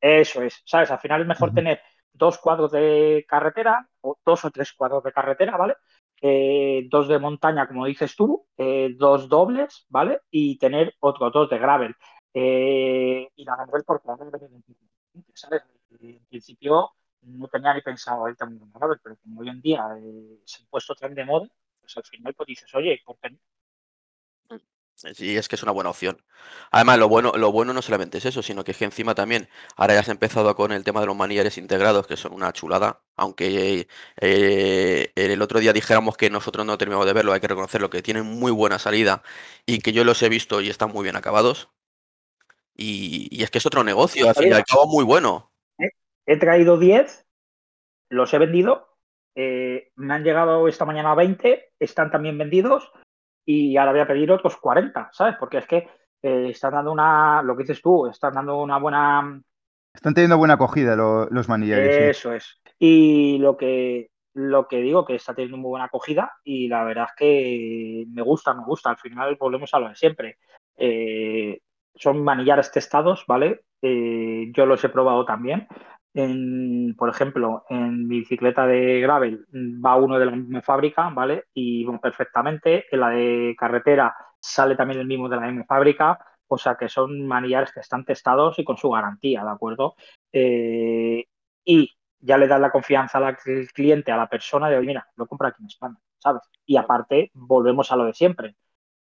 Eso 0.00 0.42
es, 0.42 0.62
¿sabes? 0.64 0.90
Al 0.90 1.00
final 1.00 1.22
es 1.22 1.26
mejor 1.26 1.52
tener 1.52 1.80
dos 2.12 2.38
cuadros 2.38 2.72
de 2.72 3.26
carretera, 3.28 3.86
o 4.00 4.16
dos 4.24 4.44
o 4.44 4.50
tres 4.50 4.72
cuadros 4.72 5.02
de 5.04 5.12
carretera, 5.12 5.56
¿vale? 5.56 5.74
Eh, 6.22 6.86
dos 6.90 7.08
de 7.08 7.18
montaña, 7.18 7.66
como 7.66 7.86
dices 7.86 8.14
tú, 8.14 8.46
eh, 8.56 8.94
dos 8.96 9.28
dobles, 9.28 9.86
¿vale? 9.88 10.20
Y 10.30 10.56
tener 10.58 10.94
otros 11.00 11.32
dos 11.32 11.50
de 11.50 11.58
gravel. 11.58 11.94
Eh, 12.32 13.28
y 13.34 13.44
la 13.44 13.56
gravel 13.56 13.84
por 13.84 14.02
gravel, 14.04 14.30
¿sabes? 15.34 15.62
En 16.00 16.24
principio 16.28 16.92
no 17.22 17.48
tenía 17.48 17.74
ni 17.74 17.82
pensado 17.82 18.24
también 18.34 18.62
en 18.62 18.72
gravel, 18.72 18.98
pero 19.02 19.16
como 19.16 19.40
hoy 19.40 19.48
en 19.48 19.60
día 19.60 19.84
eh, 19.98 20.40
se 20.44 20.62
han 20.62 20.68
puesto 20.68 20.94
tan 20.94 21.14
de 21.14 21.24
moda, 21.24 21.48
pues 21.80 21.96
al 21.96 22.04
final 22.04 22.34
pues 22.34 22.46
dices, 22.46 22.74
oye, 22.74 23.00
¿por 23.04 23.18
qué 23.18 23.30
no? 23.30 23.38
Sí, 25.14 25.34
es 25.34 25.48
que 25.48 25.56
es 25.56 25.62
una 25.62 25.72
buena 25.72 25.88
opción. 25.88 26.22
Además, 26.70 26.98
lo 26.98 27.08
bueno, 27.08 27.32
lo 27.36 27.50
bueno 27.50 27.72
no 27.72 27.80
solamente 27.80 28.18
es 28.18 28.26
eso, 28.26 28.42
sino 28.42 28.64
que 28.64 28.72
es 28.72 28.76
que 28.76 28.84
encima 28.84 29.14
también, 29.14 29.48
ahora 29.76 29.94
ya 29.94 30.00
has 30.00 30.08
empezado 30.10 30.54
con 30.54 30.72
el 30.72 30.84
tema 30.84 31.00
de 31.00 31.06
los 31.06 31.16
manillas 31.16 31.56
integrados, 31.56 32.06
que 32.06 32.18
son 32.18 32.34
una 32.34 32.52
chulada, 32.52 33.00
aunque 33.16 33.88
eh, 34.20 35.12
el 35.14 35.40
otro 35.40 35.58
día 35.58 35.72
dijéramos 35.72 36.18
que 36.18 36.28
nosotros 36.28 36.66
no 36.66 36.76
terminamos 36.76 37.06
de 37.06 37.14
verlo, 37.14 37.32
hay 37.32 37.40
que 37.40 37.48
reconocerlo, 37.48 37.88
que 37.88 38.02
tienen 38.02 38.26
muy 38.26 38.52
buena 38.52 38.78
salida 38.78 39.22
y 39.64 39.78
que 39.78 39.92
yo 39.92 40.04
los 40.04 40.22
he 40.22 40.28
visto 40.28 40.60
y 40.60 40.68
están 40.68 40.90
muy 40.92 41.04
bien 41.04 41.16
acabados. 41.16 41.70
Y, 42.76 43.28
y 43.30 43.42
es 43.42 43.50
que 43.50 43.58
es 43.58 43.66
otro 43.66 43.84
negocio, 43.84 44.28
al 44.28 44.34
fin 44.34 44.48
y 44.48 44.52
al 44.52 44.64
cabo 44.64 44.86
muy 44.86 45.04
bueno. 45.04 45.49
He 46.26 46.36
traído 46.36 46.78
10, 46.78 47.26
los 48.10 48.32
he 48.34 48.38
vendido, 48.38 48.88
eh, 49.34 49.90
me 49.96 50.14
han 50.14 50.24
llegado 50.24 50.68
esta 50.68 50.84
mañana 50.84 51.14
20, 51.14 51.72
están 51.78 52.10
también 52.10 52.36
vendidos 52.38 52.90
y 53.46 53.76
ahora 53.76 53.92
voy 53.92 54.00
a 54.00 54.06
pedir 54.06 54.30
otros 54.30 54.56
40, 54.56 55.10
¿sabes? 55.12 55.36
Porque 55.38 55.58
es 55.58 55.66
que 55.66 55.88
eh, 56.22 56.48
están 56.50 56.72
dando 56.72 56.92
una, 56.92 57.42
lo 57.42 57.56
que 57.56 57.62
dices 57.62 57.80
tú, 57.82 58.06
están 58.06 58.34
dando 58.34 58.60
una 58.62 58.78
buena... 58.78 59.40
Están 59.94 60.14
teniendo 60.14 60.38
buena 60.38 60.54
acogida 60.54 60.94
lo- 60.94 61.26
los 61.30 61.48
manillares. 61.48 61.96
sí. 61.96 62.02
Eso 62.02 62.32
es. 62.32 62.60
Y 62.78 63.38
lo 63.38 63.56
que, 63.56 64.10
lo 64.34 64.68
que 64.68 64.80
digo, 64.82 65.04
que 65.04 65.16
está 65.16 65.34
teniendo 65.34 65.56
muy 65.56 65.70
buena 65.70 65.86
acogida 65.86 66.32
y 66.44 66.68
la 66.68 66.84
verdad 66.84 67.06
es 67.08 67.14
que 67.16 68.04
me 68.08 68.22
gusta, 68.22 68.54
me 68.54 68.64
gusta. 68.64 68.90
Al 68.90 68.98
final 68.98 69.36
volvemos 69.36 69.72
a 69.74 69.80
lo 69.80 69.88
de 69.88 69.96
siempre. 69.96 70.38
Eh, 70.76 71.60
son 71.94 72.22
manillares 72.22 72.70
testados, 72.70 73.24
¿vale? 73.26 73.64
Eh, 73.82 74.50
yo 74.54 74.64
los 74.66 74.82
he 74.84 74.88
probado 74.90 75.24
también. 75.24 75.66
En, 76.14 76.94
por 76.96 77.08
ejemplo, 77.08 77.64
en 77.68 78.06
mi 78.06 78.20
bicicleta 78.20 78.66
de 78.66 79.00
gravel 79.00 79.46
va 79.54 79.96
uno 79.96 80.18
de 80.18 80.26
la 80.26 80.32
misma 80.32 80.62
fábrica, 80.62 81.10
¿vale? 81.10 81.44
Y 81.54 81.86
perfectamente. 81.98 82.86
En 82.90 83.00
la 83.00 83.10
de 83.10 83.54
carretera 83.58 84.14
sale 84.40 84.76
también 84.76 85.00
el 85.00 85.06
mismo 85.06 85.28
de 85.28 85.36
la 85.36 85.46
misma 85.46 85.64
fábrica. 85.64 86.18
O 86.48 86.58
sea 86.58 86.74
que 86.74 86.88
son 86.88 87.26
manillares 87.26 87.72
que 87.72 87.80
están 87.80 88.04
testados 88.04 88.58
y 88.58 88.64
con 88.64 88.76
su 88.76 88.90
garantía, 88.90 89.44
¿de 89.44 89.50
acuerdo? 89.50 89.94
Eh, 90.32 91.24
y 91.64 91.90
ya 92.18 92.36
le 92.38 92.48
das 92.48 92.60
la 92.60 92.72
confianza 92.72 93.18
al 93.18 93.36
cliente, 93.72 94.10
a 94.10 94.16
la 94.16 94.28
persona 94.28 94.68
de, 94.68 94.80
mira, 94.80 95.06
lo 95.16 95.26
compra 95.26 95.48
aquí 95.48 95.62
en 95.62 95.68
España, 95.68 95.96
¿sabes? 96.18 96.42
Y 96.66 96.76
aparte, 96.76 97.30
volvemos 97.34 97.92
a 97.92 97.96
lo 97.96 98.04
de 98.04 98.14
siempre. 98.14 98.56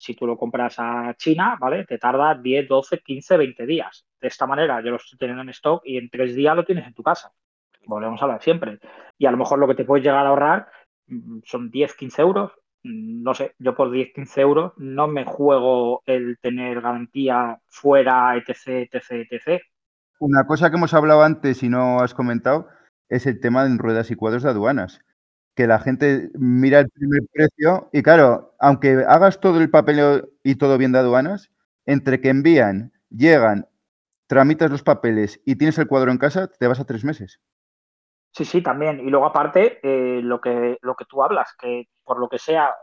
Si 0.01 0.15
tú 0.15 0.25
lo 0.25 0.35
compras 0.35 0.77
a 0.79 1.13
China, 1.15 1.57
¿vale? 1.59 1.85
Te 1.85 1.99
tarda 1.99 2.33
10, 2.33 2.67
12, 2.67 3.01
15, 3.01 3.37
20 3.37 3.65
días. 3.67 4.03
De 4.19 4.29
esta 4.29 4.47
manera, 4.47 4.81
yo 4.81 4.89
lo 4.89 4.95
estoy 4.95 5.19
teniendo 5.19 5.43
en 5.43 5.49
stock 5.49 5.83
y 5.85 5.97
en 5.97 6.09
tres 6.09 6.35
días 6.35 6.55
lo 6.55 6.65
tienes 6.65 6.87
en 6.87 6.95
tu 6.95 7.03
casa. 7.03 7.31
Volvemos 7.85 8.21
a 8.23 8.27
de 8.27 8.39
siempre. 8.39 8.79
Y 9.19 9.27
a 9.27 9.31
lo 9.31 9.37
mejor 9.37 9.59
lo 9.59 9.67
que 9.67 9.75
te 9.75 9.85
puedes 9.85 10.03
llegar 10.03 10.25
a 10.25 10.29
ahorrar 10.29 10.67
mm, 11.05 11.41
son 11.45 11.69
10, 11.69 11.93
15 11.93 12.19
euros. 12.19 12.51
Mm, 12.81 13.21
no 13.21 13.35
sé, 13.35 13.53
yo 13.59 13.75
por 13.75 13.91
10, 13.91 14.11
15 14.15 14.41
euros 14.41 14.73
no 14.77 15.07
me 15.07 15.23
juego 15.23 16.01
el 16.07 16.39
tener 16.41 16.81
garantía 16.81 17.59
fuera, 17.67 18.35
etc, 18.37 18.89
etc, 18.91 19.27
etc. 19.29 19.61
Una 20.19 20.47
cosa 20.47 20.71
que 20.71 20.77
hemos 20.77 20.95
hablado 20.95 21.21
antes 21.21 21.61
y 21.61 21.69
no 21.69 21.99
has 21.99 22.15
comentado 22.15 22.69
es 23.07 23.27
el 23.27 23.39
tema 23.39 23.65
de 23.65 23.77
ruedas 23.77 24.09
y 24.09 24.15
cuadros 24.15 24.41
de 24.41 24.49
aduanas. 24.49 24.99
Que 25.55 25.67
la 25.67 25.79
gente 25.79 26.29
mira 26.33 26.79
el 26.79 26.89
primer 26.89 27.21
precio 27.33 27.89
y 27.91 28.01
claro, 28.03 28.55
aunque 28.59 29.03
hagas 29.07 29.39
todo 29.39 29.59
el 29.59 29.69
papel 29.69 30.29
y 30.43 30.55
todo 30.55 30.77
bien 30.77 30.91
de 30.91 30.99
aduanas, 30.99 31.51
entre 31.85 32.21
que 32.21 32.29
envían, 32.29 32.93
llegan, 33.09 33.67
tramitas 34.27 34.71
los 34.71 34.83
papeles 34.83 35.41
y 35.45 35.57
tienes 35.57 35.77
el 35.77 35.87
cuadro 35.87 36.11
en 36.11 36.17
casa, 36.17 36.47
te 36.47 36.67
vas 36.67 36.79
a 36.79 36.85
tres 36.85 37.03
meses. 37.03 37.41
Sí, 38.33 38.45
sí, 38.45 38.61
también. 38.61 39.01
Y 39.01 39.09
luego 39.09 39.25
aparte, 39.25 39.79
eh, 39.83 40.21
lo, 40.21 40.39
que, 40.39 40.77
lo 40.81 40.95
que 40.95 41.05
tú 41.05 41.21
hablas, 41.21 41.53
que 41.59 41.89
por 42.03 42.17
lo 42.17 42.29
que 42.29 42.39
sea 42.39 42.73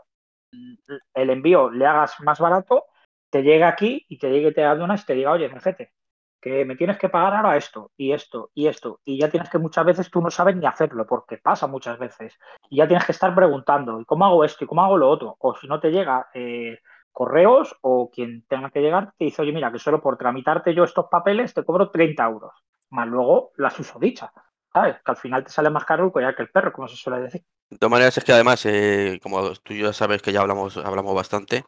el 1.13 1.29
envío 1.29 1.69
le 1.71 1.85
hagas 1.85 2.19
más 2.21 2.39
barato, 2.39 2.85
te 3.31 3.41
llega 3.41 3.67
aquí 3.67 4.05
y 4.09 4.17
te 4.17 4.29
llegue 4.29 4.51
te 4.51 4.63
aduanas 4.63 5.03
y 5.03 5.05
te 5.05 5.13
diga, 5.13 5.31
oye, 5.31 5.49
mercete, 5.49 5.91
que 6.41 6.65
me 6.65 6.75
tienes 6.75 6.97
que 6.97 7.09
pagar 7.09 7.33
ahora 7.35 7.57
esto 7.57 7.91
y 7.97 8.11
esto 8.11 8.51
y 8.53 8.67
esto. 8.67 8.99
Y 9.05 9.19
ya 9.19 9.29
tienes 9.29 9.49
que 9.49 9.57
muchas 9.57 9.85
veces 9.85 10.09
tú 10.09 10.21
no 10.21 10.29
sabes 10.31 10.55
ni 10.55 10.65
hacerlo, 10.65 11.05
porque 11.07 11.37
pasa 11.37 11.67
muchas 11.67 11.99
veces. 11.99 12.37
Y 12.69 12.77
ya 12.77 12.87
tienes 12.87 13.05
que 13.05 13.11
estar 13.11 13.33
preguntando, 13.35 13.99
¿y 13.99 14.05
cómo 14.05 14.25
hago 14.25 14.43
esto 14.43 14.63
y 14.63 14.67
cómo 14.67 14.83
hago 14.83 14.97
lo 14.97 15.09
otro? 15.09 15.35
O 15.39 15.55
si 15.55 15.67
no 15.67 15.79
te 15.79 15.91
llega 15.91 16.27
eh, 16.33 16.79
correos 17.11 17.75
o 17.81 18.09
quien 18.09 18.45
tenga 18.47 18.69
que 18.69 18.81
llegar 18.81 19.13
te 19.17 19.25
dice, 19.25 19.41
oye, 19.41 19.51
mira, 19.51 19.71
que 19.71 19.79
solo 19.79 20.01
por 20.01 20.17
tramitarte 20.17 20.73
yo 20.73 20.83
estos 20.83 21.07
papeles 21.11 21.53
te 21.53 21.63
cobro 21.63 21.91
30 21.91 22.23
euros. 22.25 22.53
Más 22.91 23.07
luego 23.07 23.51
las 23.57 23.75
dicha 23.99 24.31
¿sabes? 24.73 24.97
Que 25.03 25.11
al 25.11 25.17
final 25.17 25.43
te 25.43 25.49
sale 25.51 25.69
más 25.69 25.85
caro 25.85 26.05
el 26.05 26.11
collar 26.11 26.35
que 26.35 26.43
el 26.43 26.49
perro, 26.49 26.71
como 26.73 26.87
se 26.87 26.95
suele 26.95 27.21
decir. 27.21 27.43
De 27.69 27.77
todas 27.77 27.91
maneras, 27.91 28.17
es 28.17 28.23
que 28.23 28.31
además, 28.31 28.65
eh, 28.65 29.19
como 29.21 29.53
tú 29.55 29.75
ya 29.75 29.93
sabes 29.93 30.23
que 30.23 30.31
ya 30.31 30.41
hablamos, 30.41 30.77
hablamos 30.77 31.13
bastante, 31.13 31.63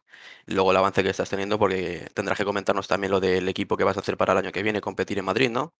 luego 0.48 0.72
el 0.72 0.78
avance 0.78 1.04
que 1.04 1.10
estás 1.10 1.30
teniendo, 1.30 1.60
porque 1.60 2.08
tendrás 2.16 2.40
que 2.40 2.46
comentarnos 2.46 2.88
también 2.88 3.12
lo 3.12 3.20
del 3.20 3.48
equipo 3.48 3.78
que 3.78 3.84
vas 3.84 3.98
a 3.98 4.00
hacer 4.00 4.18
para 4.18 4.34
el 4.34 4.40
año 4.40 4.52
que 4.52 4.64
viene, 4.64 4.82
competir 4.82 5.20
en 5.20 5.26
Madrid, 5.26 5.52
¿no? 5.52 5.74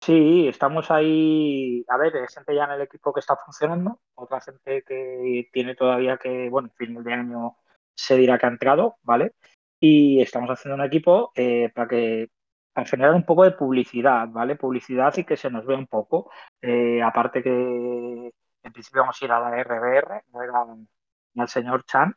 Sí, 0.00 0.48
estamos 0.48 0.90
ahí, 0.90 1.84
a 1.88 1.96
ver, 1.98 2.16
hay 2.16 2.26
gente 2.32 2.54
ya 2.54 2.64
en 2.64 2.72
el 2.72 2.82
equipo 2.82 3.12
que 3.12 3.20
está 3.20 3.36
funcionando, 3.36 4.00
otra 4.16 4.40
gente 4.40 4.82
que 4.82 5.48
tiene 5.52 5.76
todavía 5.76 6.16
que, 6.16 6.48
bueno, 6.48 6.70
fin 6.76 7.02
de 7.02 7.12
año 7.12 7.56
se 7.94 8.16
dirá 8.16 8.38
que 8.38 8.46
ha 8.46 8.50
entrado, 8.50 8.96
¿vale? 9.02 9.34
Y 9.80 10.20
estamos 10.20 10.50
haciendo 10.50 10.76
un 10.76 10.86
equipo 10.86 11.30
eh, 11.36 11.70
para 11.74 11.88
que 11.88 12.28
para 12.72 12.86
generar 12.86 13.14
un 13.14 13.24
poco 13.24 13.44
de 13.44 13.52
publicidad, 13.52 14.28
¿vale? 14.28 14.54
Publicidad 14.54 15.16
y 15.16 15.24
que 15.24 15.36
se 15.36 15.50
nos 15.50 15.66
vea 15.66 15.76
un 15.76 15.88
poco. 15.88 16.30
Eh, 16.62 17.02
aparte 17.02 17.42
que 17.42 18.30
en 18.68 18.72
principio 18.72 19.02
vamos 19.02 19.20
a 19.20 19.24
ir 19.24 19.32
a 19.32 19.40
la 19.40 19.62
RBR, 19.62 20.24
no 20.32 21.42
al 21.42 21.48
señor 21.48 21.84
Chan. 21.84 22.14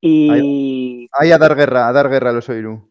Y. 0.00 1.08
Ahí, 1.12 1.32
a 1.32 1.38
dar 1.38 1.54
guerra, 1.54 1.88
a 1.88 1.92
dar 1.92 2.08
guerra 2.08 2.30
a 2.30 2.32
los 2.32 2.48
Oiru. 2.48 2.90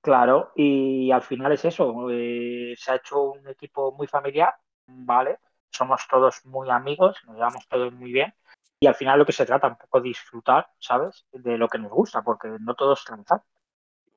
Claro, 0.00 0.52
y 0.56 1.10
al 1.10 1.22
final 1.22 1.52
es 1.52 1.64
eso. 1.64 2.10
Eh, 2.10 2.74
se 2.76 2.92
ha 2.92 2.96
hecho 2.96 3.22
un 3.32 3.46
equipo 3.48 3.92
muy 3.92 4.06
familiar, 4.06 4.54
¿vale? 4.86 5.38
Somos 5.70 6.06
todos 6.08 6.44
muy 6.44 6.70
amigos, 6.70 7.16
nos 7.26 7.36
llevamos 7.36 7.66
todos 7.68 7.92
muy 7.92 8.12
bien. 8.12 8.34
Y 8.80 8.86
al 8.86 8.94
final 8.94 9.18
lo 9.18 9.26
que 9.26 9.32
se 9.32 9.46
trata 9.46 9.68
un 9.68 9.76
poco 9.76 10.00
disfrutar, 10.00 10.66
¿sabes? 10.78 11.24
De 11.30 11.56
lo 11.56 11.68
que 11.68 11.78
nos 11.78 11.92
gusta, 11.92 12.22
porque 12.22 12.48
no 12.60 12.74
todo 12.74 12.94
es 12.94 13.04
transar, 13.04 13.42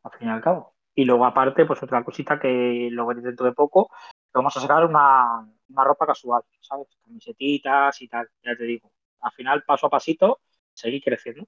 al 0.04 0.12
fin 0.18 0.28
y 0.28 0.32
al 0.32 0.41
cabo. 0.41 0.74
Y 0.96 1.06
luego 1.06 1.26
aparte, 1.26 1.66
pues 1.66 1.84
otra 1.84 2.04
cosita 2.04 2.39
que 2.39 2.89
lo 2.91 3.06
veré 3.06 3.22
dentro 3.22 3.46
de 3.46 3.52
poco, 3.52 3.89
vamos 4.34 4.58
a 4.58 4.62
sacar 4.62 4.86
una, 4.86 5.46
una 5.70 5.84
ropa 5.84 6.05
casual, 6.05 6.43
¿sabes? 6.61 6.88
Camisetitas 7.03 8.01
y 8.01 8.07
tal, 8.07 8.30
ya 8.43 8.55
te 8.55 8.63
digo. 8.63 8.91
Al 9.22 9.32
final, 9.32 9.63
paso 9.63 9.88
a 9.88 9.89
pasito, 9.89 10.39
seguir 10.74 11.01
creciendo. 11.03 11.47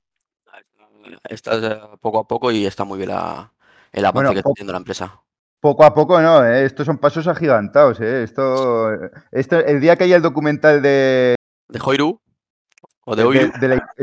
Estás 1.30 1.63
eh, 1.63 1.80
poco 2.01 2.20
a 2.20 2.28
poco 2.28 2.51
y 2.51 2.65
está 2.65 2.84
muy 2.84 2.97
bien 2.97 3.09
la, 3.09 3.53
el 3.91 4.05
avance 4.05 4.34
que 4.34 4.39
está 4.39 4.51
haciendo 4.51 4.74
la 4.74 4.80
empresa. 4.80 5.22
Poco 5.59 5.84
a 5.84 5.93
poco 5.93 6.22
no, 6.22 6.45
¿eh? 6.45 6.65
estos 6.65 6.86
son 6.86 6.97
pasos 6.97 7.28
agigantados. 7.28 7.99
¿eh? 7.99 8.24
Esto, 8.24 8.93
esto, 9.32 9.59
el 9.59 9.82
día 9.82 9.95
que 9.95 10.05
haya 10.05 10.15
el 10.15 10.22
documental 10.22 10.82
de. 10.82 11.36
¿De 11.68 11.80
Joiru? 11.80 12.22
¿O 13.05 13.15
de? 13.15 13.51
De, 13.59 13.68
la, 13.68 13.93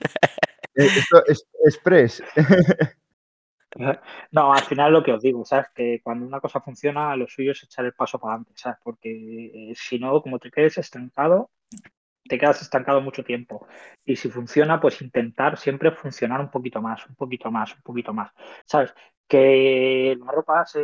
esto 0.74 1.24
es 1.26 1.46
Express. 1.64 2.22
No, 4.32 4.52
al 4.52 4.62
final 4.64 4.92
lo 4.92 5.02
que 5.02 5.12
os 5.12 5.22
digo, 5.22 5.44
¿sabes? 5.44 5.68
Que 5.74 6.00
cuando 6.02 6.26
una 6.26 6.40
cosa 6.40 6.60
funciona, 6.60 7.16
lo 7.16 7.26
suyo 7.28 7.52
es 7.52 7.62
echar 7.62 7.84
el 7.84 7.94
paso 7.94 8.18
para 8.18 8.34
adelante, 8.34 8.52
¿sabes? 8.56 8.78
Porque 8.82 9.70
eh, 9.70 9.74
si 9.76 9.98
no, 9.98 10.20
como 10.22 10.38
te 10.38 10.50
quedes 10.50 10.78
estancado, 10.78 11.50
te 12.24 12.38
quedas 12.38 12.62
estancado 12.62 13.00
mucho 13.00 13.24
tiempo. 13.24 13.66
Y 14.04 14.16
si 14.16 14.30
funciona, 14.30 14.80
pues 14.80 15.00
intentar 15.02 15.58
siempre 15.58 15.92
funcionar 15.92 16.40
un 16.40 16.50
poquito 16.50 16.80
más, 16.82 17.06
un 17.06 17.14
poquito 17.14 17.50
más, 17.50 17.74
un 17.74 17.82
poquito 17.82 18.12
más, 18.12 18.32
¿sabes? 18.66 18.94
Que 19.28 20.16
la 20.18 20.32
ropa 20.32 20.66
se 20.66 20.80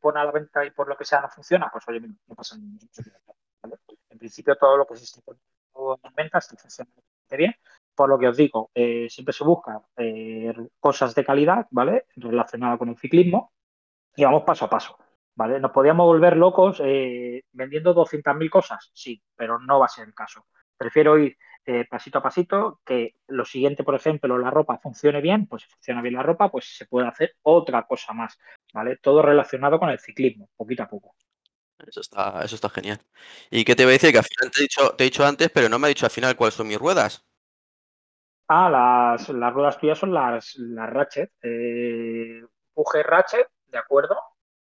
pone 0.00 0.20
a 0.20 0.24
la 0.24 0.32
venta 0.32 0.64
y 0.64 0.70
por 0.70 0.88
lo 0.88 0.96
que 0.96 1.04
sea 1.04 1.20
no 1.20 1.28
funciona, 1.28 1.68
pues 1.72 1.86
oye, 1.88 2.00
no 2.00 2.34
pasa 2.34 2.56
nada. 2.58 3.78
En 4.10 4.18
principio 4.18 4.56
todo 4.56 4.76
lo 4.78 4.86
que 4.86 4.96
se 4.96 5.04
está 5.04 5.20
poniendo 5.22 6.00
en 6.02 6.14
venta 6.14 6.38
está 6.38 6.56
funcionando 6.56 7.02
bien 7.36 7.54
por 8.00 8.08
lo 8.08 8.18
que 8.18 8.28
os 8.28 8.36
digo, 8.38 8.70
eh, 8.74 9.08
siempre 9.10 9.34
se 9.34 9.44
busca 9.44 9.78
eh, 9.98 10.54
cosas 10.78 11.14
de 11.14 11.22
calidad, 11.22 11.66
¿vale? 11.70 12.06
Relacionadas 12.16 12.78
con 12.78 12.88
el 12.88 12.96
ciclismo 12.96 13.52
y 14.16 14.24
vamos 14.24 14.44
paso 14.44 14.64
a 14.64 14.70
paso, 14.70 14.96
¿vale? 15.34 15.60
Nos 15.60 15.70
podíamos 15.70 16.06
volver 16.06 16.34
locos 16.34 16.80
eh, 16.82 17.42
vendiendo 17.52 17.92
200.000 17.92 18.48
cosas, 18.48 18.90
sí, 18.94 19.22
pero 19.36 19.58
no 19.58 19.80
va 19.80 19.84
a 19.84 19.90
ser 19.90 20.06
el 20.06 20.14
caso. 20.14 20.46
Prefiero 20.78 21.18
ir 21.18 21.36
pasito 21.90 22.20
a 22.20 22.22
pasito, 22.22 22.80
que 22.86 23.16
lo 23.26 23.44
siguiente, 23.44 23.84
por 23.84 23.94
ejemplo, 23.94 24.38
la 24.38 24.50
ropa 24.50 24.78
funcione 24.78 25.20
bien, 25.20 25.46
pues 25.46 25.64
si 25.64 25.68
funciona 25.68 26.00
bien 26.00 26.14
la 26.14 26.22
ropa, 26.22 26.50
pues 26.50 26.74
se 26.74 26.86
puede 26.86 27.06
hacer 27.06 27.34
otra 27.42 27.82
cosa 27.86 28.14
más, 28.14 28.38
¿vale? 28.72 28.96
Todo 28.96 29.20
relacionado 29.20 29.78
con 29.78 29.90
el 29.90 29.98
ciclismo, 29.98 30.48
poquito 30.56 30.84
a 30.84 30.88
poco. 30.88 31.16
Eso 31.86 32.00
está, 32.00 32.40
eso 32.42 32.54
está 32.54 32.70
genial. 32.70 32.98
¿Y 33.50 33.62
qué 33.62 33.76
te 33.76 33.84
voy 33.84 33.90
a 33.90 33.98
decir? 33.98 34.10
Que 34.10 34.18
al 34.18 34.24
final 34.24 34.50
te 34.50 34.60
he 34.60 34.62
dicho, 34.62 34.94
te 34.96 35.04
he 35.04 35.08
dicho 35.08 35.26
antes, 35.26 35.50
pero 35.50 35.68
no 35.68 35.78
me 35.78 35.86
ha 35.86 35.88
dicho 35.88 36.06
al 36.06 36.10
final 36.10 36.34
cuáles 36.34 36.54
son 36.54 36.66
mis 36.66 36.78
ruedas. 36.78 37.26
Ah, 38.52 38.68
las, 38.68 39.28
las 39.28 39.54
ruedas 39.54 39.78
tuyas 39.78 39.96
son 39.96 40.12
las, 40.12 40.56
las 40.56 40.90
Ratchet. 40.90 41.30
Eh, 41.40 42.42
Ratchet, 43.04 43.46
de 43.68 43.78
acuerdo, 43.78 44.16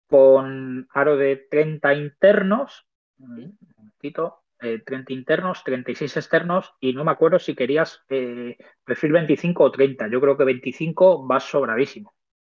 con 0.06 0.86
aro 0.92 1.16
de 1.16 1.46
30 1.50 1.94
internos, 1.94 2.86
un 3.18 3.56
momentito, 3.74 4.42
30 4.58 4.94
eh, 4.94 5.14
internos, 5.14 5.64
36 5.64 6.14
externos, 6.14 6.74
y 6.78 6.92
no 6.92 7.04
me 7.04 7.12
acuerdo 7.12 7.38
si 7.38 7.54
querías 7.54 8.02
eh, 8.10 8.58
perfil 8.84 9.12
25 9.12 9.64
o 9.64 9.72
30. 9.72 10.08
Yo 10.08 10.20
creo 10.20 10.36
que 10.36 10.44
25 10.44 11.26
va 11.26 11.40
sobradísimo. 11.40 12.12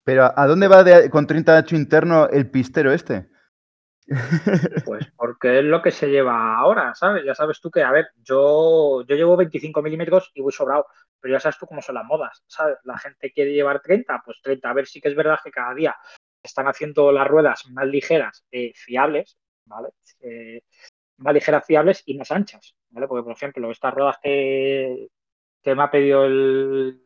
Pero 0.03 0.27
¿a 0.35 0.47
dónde 0.47 0.67
va 0.67 0.83
de, 0.83 1.11
con 1.11 1.27
38 1.27 1.75
interno 1.75 2.29
el 2.29 2.49
pistero 2.49 2.91
este? 2.91 3.29
Pues 4.85 5.07
porque 5.15 5.59
es 5.59 5.63
lo 5.63 5.81
que 5.81 5.91
se 5.91 6.07
lleva 6.07 6.55
ahora, 6.55 6.93
¿sabes? 6.95 7.23
Ya 7.25 7.35
sabes 7.35 7.61
tú 7.61 7.69
que, 7.71 7.83
a 7.83 7.91
ver, 7.91 8.07
yo, 8.23 9.03
yo 9.07 9.15
llevo 9.15 9.37
25 9.37 9.81
milímetros 9.81 10.31
y 10.33 10.41
voy 10.41 10.51
sobrado, 10.51 10.87
pero 11.19 11.33
ya 11.33 11.39
sabes 11.39 11.57
tú 11.57 11.65
cómo 11.65 11.81
son 11.81 11.95
las 11.95 12.05
modas, 12.05 12.43
¿sabes? 12.47 12.77
La 12.83 12.97
gente 12.97 13.31
quiere 13.31 13.53
llevar 13.53 13.81
30, 13.81 14.21
pues 14.25 14.41
30. 14.41 14.69
A 14.69 14.73
ver, 14.73 14.87
sí 14.87 14.99
que 14.99 15.09
es 15.09 15.15
verdad 15.15 15.39
que 15.43 15.51
cada 15.51 15.73
día 15.73 15.95
están 16.43 16.67
haciendo 16.67 17.11
las 17.11 17.27
ruedas 17.27 17.65
más 17.69 17.85
ligeras, 17.85 18.45
eh, 18.51 18.73
fiables, 18.75 19.37
¿vale? 19.65 19.89
Eh, 20.21 20.63
más 21.17 21.33
ligeras, 21.33 21.65
fiables 21.65 22.03
y 22.05 22.17
más 22.17 22.31
anchas, 22.31 22.75
¿vale? 22.89 23.07
Porque, 23.07 23.23
por 23.23 23.33
ejemplo, 23.33 23.71
estas 23.71 23.93
ruedas 23.93 24.17
que, 24.21 25.09
que 25.61 25.75
me 25.75 25.83
ha 25.83 25.91
pedido 25.91 26.25
el, 26.25 27.01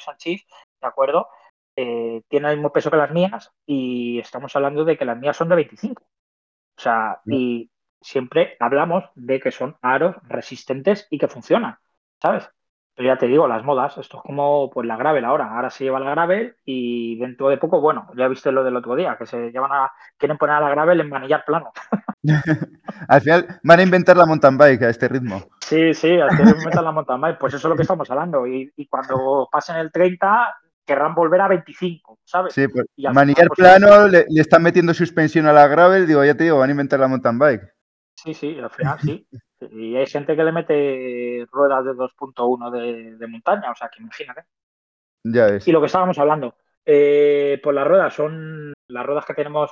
Sanchis, 0.00 0.46
¿de 0.80 0.86
acuerdo? 0.86 1.28
Eh, 1.76 2.22
tienen 2.28 2.50
el 2.50 2.56
mismo 2.56 2.72
peso 2.72 2.90
que 2.90 2.96
las 2.96 3.10
mías 3.10 3.50
y 3.66 4.18
estamos 4.18 4.54
hablando 4.56 4.84
de 4.84 4.96
que 4.96 5.04
las 5.04 5.18
mías 5.18 5.36
son 5.36 5.48
de 5.48 5.56
25. 5.56 6.02
O 6.76 6.80
sea, 6.80 7.20
y 7.26 7.70
siempre 8.00 8.56
hablamos 8.60 9.04
de 9.14 9.40
que 9.40 9.50
son 9.50 9.76
aros 9.82 10.16
resistentes 10.28 11.06
y 11.10 11.18
que 11.18 11.28
funcionan, 11.28 11.78
¿sabes? 12.20 12.48
Pero 12.94 13.08
ya 13.08 13.16
te 13.16 13.26
digo, 13.26 13.48
las 13.48 13.64
modas, 13.64 13.96
esto 13.96 14.18
es 14.18 14.22
como 14.22 14.68
pues 14.68 14.86
la 14.86 14.96
gravel 14.96 15.24
ahora. 15.24 15.54
Ahora 15.54 15.70
se 15.70 15.84
lleva 15.84 15.98
la 15.98 16.10
gravel 16.10 16.56
y 16.64 17.18
dentro 17.18 17.48
de 17.48 17.56
poco, 17.56 17.80
bueno, 17.80 18.10
ya 18.16 18.28
viste 18.28 18.52
lo 18.52 18.62
del 18.64 18.76
otro 18.76 18.94
día, 18.94 19.16
que 19.16 19.24
se 19.24 19.50
llevan 19.50 19.72
a, 19.72 19.90
quieren 20.18 20.36
poner 20.36 20.56
a 20.56 20.60
la 20.60 20.70
gravel 20.70 21.00
en 21.00 21.08
manillar 21.08 21.44
plano. 21.44 21.72
Al 23.08 23.20
final 23.20 23.60
van 23.62 23.80
a 23.80 23.82
inventar 23.82 24.16
la 24.16 24.26
mountain 24.26 24.58
bike 24.58 24.82
a 24.82 24.90
este 24.90 25.08
ritmo. 25.08 25.42
Sí, 25.60 25.94
sí, 25.94 26.08
quieren 26.08 26.54
inventar 26.56 26.84
la 26.84 26.92
mountain 26.92 27.20
bike. 27.20 27.38
Pues 27.38 27.54
eso 27.54 27.66
es 27.66 27.70
lo 27.70 27.76
que 27.76 27.82
estamos 27.82 28.10
hablando. 28.10 28.46
Y, 28.46 28.70
y 28.76 28.86
cuando 28.86 29.48
pasen 29.50 29.76
el 29.76 29.90
30, 29.90 30.54
querrán 30.84 31.14
volver 31.14 31.40
a 31.40 31.48
25, 31.48 32.18
¿sabes? 32.24 32.54
Sí, 32.54 32.66
pues, 32.68 32.86
Y 32.96 33.06
manillar 33.08 33.48
pues, 33.48 33.58
plano, 33.58 34.08
le, 34.08 34.26
le 34.28 34.40
están 34.40 34.62
metiendo 34.62 34.94
suspensión 34.94 35.46
a 35.46 35.52
la 35.52 35.66
gravel, 35.68 36.06
digo, 36.06 36.24
ya 36.24 36.36
te 36.36 36.44
digo, 36.44 36.58
van 36.58 36.70
a 36.70 36.72
inventar 36.72 37.00
la 37.00 37.08
mountain 37.08 37.38
bike. 37.38 37.74
Sí, 38.14 38.34
sí, 38.34 38.58
al 38.58 38.70
final 38.70 38.98
sí. 39.00 39.26
Y 39.70 39.96
hay 39.96 40.06
gente 40.06 40.36
que 40.36 40.44
le 40.44 40.52
mete 40.52 41.46
ruedas 41.50 41.84
de 41.84 41.92
2.1 41.92 42.70
de, 42.70 43.16
de 43.16 43.26
montaña, 43.26 43.70
o 43.70 43.74
sea, 43.74 43.88
que 43.88 44.02
imagínate. 44.02 44.44
Ya 45.24 45.46
ves. 45.46 45.66
Y 45.66 45.72
lo 45.72 45.80
que 45.80 45.86
estábamos 45.86 46.18
hablando, 46.18 46.56
eh, 46.84 47.60
pues 47.62 47.74
las 47.74 47.86
ruedas 47.86 48.14
son 48.14 48.72
las 48.88 49.06
ruedas 49.06 49.24
que 49.24 49.34
tenemos 49.34 49.70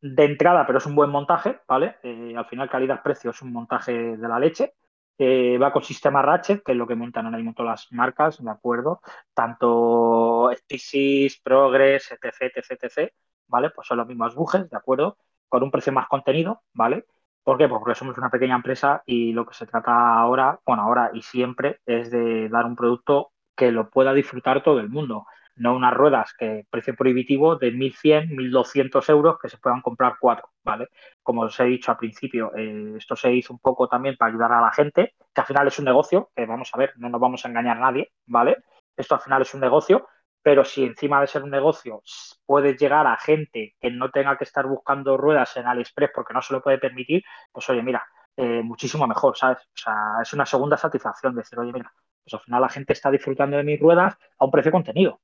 de 0.00 0.24
entrada, 0.24 0.66
pero 0.66 0.78
es 0.78 0.86
un 0.86 0.94
buen 0.94 1.10
montaje, 1.10 1.60
¿vale? 1.66 1.96
Eh, 2.02 2.34
al 2.36 2.46
final, 2.46 2.68
calidad-precio 2.68 3.30
es 3.30 3.42
un 3.42 3.52
montaje 3.52 3.92
de 4.16 4.28
la 4.28 4.38
leche. 4.38 4.74
Va 5.18 5.72
con 5.72 5.82
sistema 5.82 6.22
Ratchet, 6.22 6.62
que 6.64 6.72
es 6.72 6.78
lo 6.78 6.86
que 6.86 6.96
montan 6.96 7.26
ahora 7.26 7.38
mismo 7.38 7.54
todas 7.54 7.70
las 7.70 7.92
marcas, 7.92 8.42
¿de 8.42 8.50
acuerdo? 8.50 9.00
Tanto 9.32 10.50
Species, 10.56 11.40
Progress, 11.40 12.10
etc, 12.12 12.52
etc, 12.56 12.82
etc, 12.82 13.12
¿vale? 13.46 13.70
Pues 13.70 13.86
son 13.86 13.98
los 13.98 14.06
mismos 14.08 14.34
bujes, 14.34 14.68
¿de 14.68 14.76
acuerdo? 14.76 15.16
Con 15.48 15.62
un 15.62 15.70
precio 15.70 15.92
más 15.92 16.08
contenido, 16.08 16.62
¿vale? 16.72 17.06
¿Por 17.44 17.58
qué? 17.58 17.68
Pues 17.68 17.78
porque 17.78 17.94
somos 17.94 18.18
una 18.18 18.30
pequeña 18.30 18.56
empresa 18.56 19.02
y 19.06 19.32
lo 19.32 19.46
que 19.46 19.54
se 19.54 19.66
trata 19.66 20.18
ahora, 20.18 20.58
bueno, 20.66 20.82
ahora 20.82 21.10
y 21.12 21.22
siempre, 21.22 21.80
es 21.86 22.10
de 22.10 22.48
dar 22.48 22.64
un 22.64 22.74
producto 22.74 23.32
que 23.54 23.70
lo 23.70 23.90
pueda 23.90 24.14
disfrutar 24.14 24.62
todo 24.62 24.80
el 24.80 24.88
mundo. 24.88 25.26
No 25.56 25.74
unas 25.76 25.94
ruedas 25.94 26.34
que 26.36 26.66
precio 26.68 26.94
prohibitivo 26.96 27.56
de 27.56 27.72
1.100, 27.72 28.28
1.200 28.30 29.08
euros 29.08 29.38
que 29.40 29.48
se 29.48 29.58
puedan 29.58 29.82
comprar 29.82 30.14
cuatro, 30.20 30.50
¿vale? 30.64 30.88
Como 31.22 31.42
os 31.42 31.60
he 31.60 31.64
dicho 31.64 31.90
al 31.92 31.96
principio, 31.98 32.52
eh, 32.56 32.94
esto 32.96 33.14
se 33.16 33.32
hizo 33.32 33.52
un 33.52 33.60
poco 33.60 33.88
también 33.88 34.16
para 34.16 34.30
ayudar 34.30 34.52
a 34.52 34.60
la 34.60 34.72
gente, 34.72 35.14
que 35.32 35.40
al 35.40 35.46
final 35.46 35.66
es 35.68 35.78
un 35.78 35.84
negocio, 35.84 36.30
que 36.34 36.46
vamos 36.46 36.70
a 36.72 36.78
ver, 36.78 36.92
no 36.96 37.08
nos 37.08 37.20
vamos 37.20 37.44
a 37.44 37.48
engañar 37.48 37.76
a 37.76 37.80
nadie, 37.80 38.12
¿vale? 38.26 38.58
Esto 38.96 39.14
al 39.14 39.20
final 39.20 39.42
es 39.42 39.54
un 39.54 39.60
negocio, 39.60 40.08
pero 40.42 40.64
si 40.64 40.84
encima 40.84 41.20
de 41.20 41.26
ser 41.26 41.42
un 41.42 41.50
negocio 41.50 42.02
puedes 42.46 42.76
llegar 42.76 43.06
a 43.06 43.16
gente 43.16 43.74
que 43.80 43.90
no 43.90 44.10
tenga 44.10 44.36
que 44.36 44.44
estar 44.44 44.66
buscando 44.66 45.16
ruedas 45.16 45.56
en 45.56 45.66
AliExpress 45.66 46.10
porque 46.14 46.34
no 46.34 46.42
se 46.42 46.52
lo 46.52 46.62
puede 46.62 46.78
permitir, 46.78 47.24
pues 47.50 47.68
oye, 47.70 47.82
mira, 47.82 48.04
eh, 48.36 48.62
muchísimo 48.62 49.06
mejor, 49.06 49.36
¿sabes? 49.36 49.58
O 49.58 49.76
sea, 49.76 49.94
es 50.22 50.32
una 50.32 50.44
segunda 50.46 50.76
satisfacción 50.76 51.34
decir, 51.34 51.58
oye, 51.58 51.72
mira, 51.72 51.92
pues 52.22 52.34
al 52.34 52.40
final 52.40 52.60
la 52.60 52.68
gente 52.68 52.92
está 52.92 53.10
disfrutando 53.10 53.56
de 53.56 53.64
mis 53.64 53.80
ruedas 53.80 54.16
a 54.38 54.44
un 54.44 54.50
precio 54.50 54.72
contenido. 54.72 55.20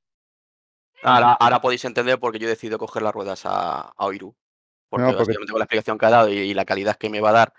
Ahora, 1.03 1.33
ahora 1.33 1.61
podéis 1.61 1.83
entender 1.85 2.19
por 2.19 2.31
qué 2.31 2.39
yo 2.39 2.47
he 2.47 2.49
decidido 2.49 2.77
coger 2.77 3.01
las 3.01 3.13
ruedas 3.13 3.45
a, 3.45 3.81
a 3.95 4.05
Oiru. 4.05 4.35
Porque, 4.89 5.03
No, 5.03 5.07
porque- 5.11 5.19
básicamente 5.19 5.51
con 5.51 5.59
la 5.59 5.65
explicación 5.65 5.97
que 5.97 6.05
ha 6.05 6.09
dado 6.09 6.29
y, 6.29 6.33
y 6.37 6.53
la 6.53 6.65
calidad 6.65 6.95
que 6.97 7.09
me 7.09 7.21
va 7.21 7.29
a 7.29 7.33
dar, 7.33 7.53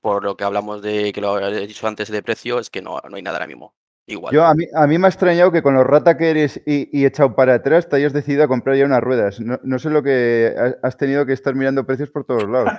por 0.00 0.24
lo 0.24 0.36
que 0.36 0.44
hablamos 0.44 0.80
de, 0.82 1.12
que 1.12 1.20
lo 1.20 1.38
he 1.38 1.66
dicho 1.66 1.86
antes 1.86 2.08
de 2.10 2.22
precio, 2.22 2.58
es 2.58 2.70
que 2.70 2.80
no, 2.82 3.00
no 3.08 3.16
hay 3.16 3.22
nada 3.22 3.36
ahora 3.36 3.46
mismo. 3.46 3.74
Igual. 4.06 4.34
Yo, 4.34 4.44
a 4.46 4.54
mí, 4.54 4.64
a 4.74 4.86
mí 4.86 4.96
me 4.98 5.06
ha 5.06 5.10
extrañado 5.10 5.52
que 5.52 5.62
con 5.62 5.74
los 5.74 5.86
rata 5.86 6.16
que 6.16 6.30
eres 6.30 6.62
y, 6.64 6.88
y 6.98 7.04
echado 7.04 7.34
para 7.36 7.54
atrás 7.54 7.90
te 7.90 7.96
hayas 7.96 8.14
decidido 8.14 8.44
a 8.44 8.48
comprar 8.48 8.74
ya 8.76 8.86
unas 8.86 9.02
ruedas. 9.02 9.38
No, 9.38 9.60
no 9.62 9.78
sé 9.78 9.90
lo 9.90 10.02
que 10.02 10.54
ha- 10.56 10.86
has 10.86 10.96
tenido 10.96 11.26
que 11.26 11.34
estar 11.34 11.54
mirando 11.54 11.84
precios 11.84 12.10
por 12.10 12.24
todos 12.24 12.48
lados. 12.48 12.72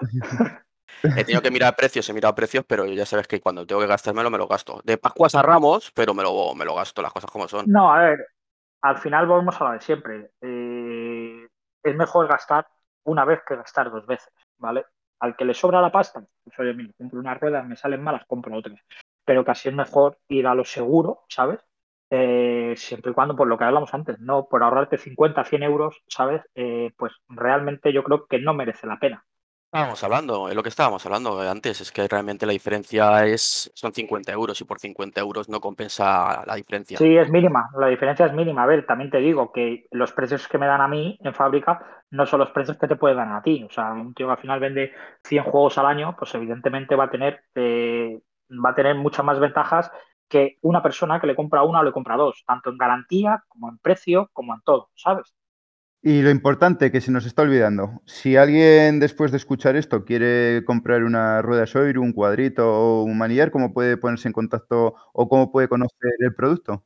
He 1.02 1.24
tenido 1.24 1.42
que 1.42 1.50
mirar 1.50 1.76
precios, 1.76 2.08
he 2.08 2.14
mirado 2.14 2.34
precios, 2.34 2.64
pero 2.66 2.86
ya 2.86 3.04
sabes 3.04 3.26
que 3.28 3.40
cuando 3.40 3.66
tengo 3.66 3.80
que 3.82 3.86
gastármelo, 3.86 4.30
me 4.30 4.38
lo 4.38 4.46
gasto. 4.48 4.80
De 4.84 4.96
Pascuas 4.96 5.34
a 5.34 5.42
Ramos, 5.42 5.92
pero 5.94 6.14
me 6.14 6.22
lo, 6.22 6.54
me 6.54 6.64
lo 6.64 6.74
gasto, 6.74 7.02
las 7.02 7.12
cosas 7.12 7.30
como 7.30 7.46
son. 7.46 7.70
No, 7.70 7.92
a 7.92 8.00
ver, 8.00 8.26
al 8.84 8.98
final 8.98 9.26
volvemos 9.26 9.58
a 9.60 9.64
lo 9.64 9.72
de 9.72 9.80
siempre. 9.80 10.30
Eh, 10.42 11.48
es 11.82 11.96
mejor 11.96 12.28
gastar 12.28 12.66
una 13.04 13.24
vez 13.24 13.40
que 13.46 13.56
gastar 13.56 13.90
dos 13.90 14.06
veces, 14.06 14.32
¿vale? 14.58 14.84
Al 15.20 15.36
que 15.36 15.46
le 15.46 15.54
sobra 15.54 15.80
la 15.80 15.90
pasta, 15.90 16.22
pues 16.44 16.58
oye, 16.58 16.74
mira, 16.74 16.92
compro 16.98 17.18
unas 17.18 17.40
ruedas, 17.40 17.66
me 17.66 17.76
salen 17.76 18.02
malas, 18.02 18.26
compro 18.26 18.54
otras. 18.54 18.78
Pero 19.24 19.42
casi 19.42 19.70
es 19.70 19.74
mejor 19.74 20.18
ir 20.28 20.46
a 20.46 20.54
lo 20.54 20.66
seguro, 20.66 21.22
¿sabes? 21.30 21.60
Eh, 22.10 22.74
siempre 22.76 23.12
y 23.12 23.14
cuando, 23.14 23.34
por 23.34 23.48
lo 23.48 23.56
que 23.56 23.64
hablamos 23.64 23.94
antes, 23.94 24.20
no 24.20 24.48
por 24.48 24.62
ahorrarte 24.62 24.98
50, 24.98 25.44
100 25.44 25.62
euros, 25.62 26.02
¿sabes? 26.06 26.42
Eh, 26.54 26.92
pues 26.98 27.14
realmente 27.28 27.90
yo 27.90 28.04
creo 28.04 28.26
que 28.26 28.38
no 28.38 28.52
merece 28.52 28.86
la 28.86 28.98
pena. 28.98 29.24
Estábamos 29.74 30.04
hablando, 30.04 30.54
lo 30.54 30.62
que 30.62 30.68
estábamos 30.68 31.04
hablando 31.04 31.40
antes, 31.40 31.80
es 31.80 31.90
que 31.90 32.06
realmente 32.06 32.46
la 32.46 32.52
diferencia 32.52 33.26
es 33.26 33.72
son 33.74 33.92
50 33.92 34.30
euros 34.30 34.60
y 34.60 34.64
por 34.64 34.78
50 34.78 35.20
euros 35.20 35.48
no 35.48 35.58
compensa 35.58 36.44
la 36.46 36.54
diferencia. 36.54 36.96
Sí, 36.96 37.16
es 37.16 37.28
mínima, 37.28 37.70
la 37.76 37.88
diferencia 37.88 38.26
es 38.26 38.32
mínima. 38.32 38.62
A 38.62 38.66
ver, 38.66 38.86
también 38.86 39.10
te 39.10 39.18
digo 39.18 39.50
que 39.50 39.88
los 39.90 40.12
precios 40.12 40.46
que 40.46 40.58
me 40.58 40.66
dan 40.66 40.80
a 40.80 40.86
mí 40.86 41.18
en 41.20 41.34
fábrica 41.34 42.04
no 42.12 42.24
son 42.24 42.38
los 42.38 42.52
precios 42.52 42.78
que 42.78 42.86
te 42.86 42.94
pueden 42.94 43.16
dar 43.16 43.32
a 43.32 43.42
ti. 43.42 43.64
O 43.64 43.68
sea, 43.68 43.90
un 43.90 44.14
tío 44.14 44.28
que 44.28 44.34
al 44.34 44.38
final 44.38 44.60
vende 44.60 44.92
100 45.24 45.42
juegos 45.42 45.76
al 45.76 45.86
año, 45.86 46.14
pues 46.16 46.32
evidentemente 46.36 46.94
va 46.94 47.06
a 47.06 47.10
tener, 47.10 47.40
eh, 47.56 48.20
va 48.64 48.70
a 48.70 48.74
tener 48.76 48.94
muchas 48.94 49.24
más 49.24 49.40
ventajas 49.40 49.90
que 50.28 50.56
una 50.62 50.84
persona 50.84 51.20
que 51.20 51.26
le 51.26 51.34
compra 51.34 51.64
una 51.64 51.80
o 51.80 51.82
le 51.82 51.90
compra 51.90 52.16
dos, 52.16 52.44
tanto 52.46 52.70
en 52.70 52.78
garantía 52.78 53.42
como 53.48 53.70
en 53.70 53.78
precio, 53.78 54.30
como 54.32 54.54
en 54.54 54.60
todo, 54.60 54.90
¿sabes? 54.94 55.34
Y 56.06 56.20
lo 56.20 56.28
importante 56.28 56.92
que 56.92 57.00
se 57.00 57.10
nos 57.10 57.24
está 57.24 57.40
olvidando, 57.40 58.02
si 58.04 58.36
alguien 58.36 59.00
después 59.00 59.30
de 59.30 59.38
escuchar 59.38 59.74
esto 59.74 60.04
quiere 60.04 60.62
comprar 60.66 61.02
una 61.02 61.40
rueda 61.40 61.66
Soiru, 61.66 62.02
un 62.02 62.12
cuadrito 62.12 62.70
o 62.70 63.04
un 63.04 63.16
manillar, 63.16 63.50
¿cómo 63.50 63.72
puede 63.72 63.96
ponerse 63.96 64.28
en 64.28 64.34
contacto 64.34 64.96
o 65.14 65.28
cómo 65.30 65.50
puede 65.50 65.66
conocer 65.66 66.10
el 66.18 66.34
producto? 66.34 66.84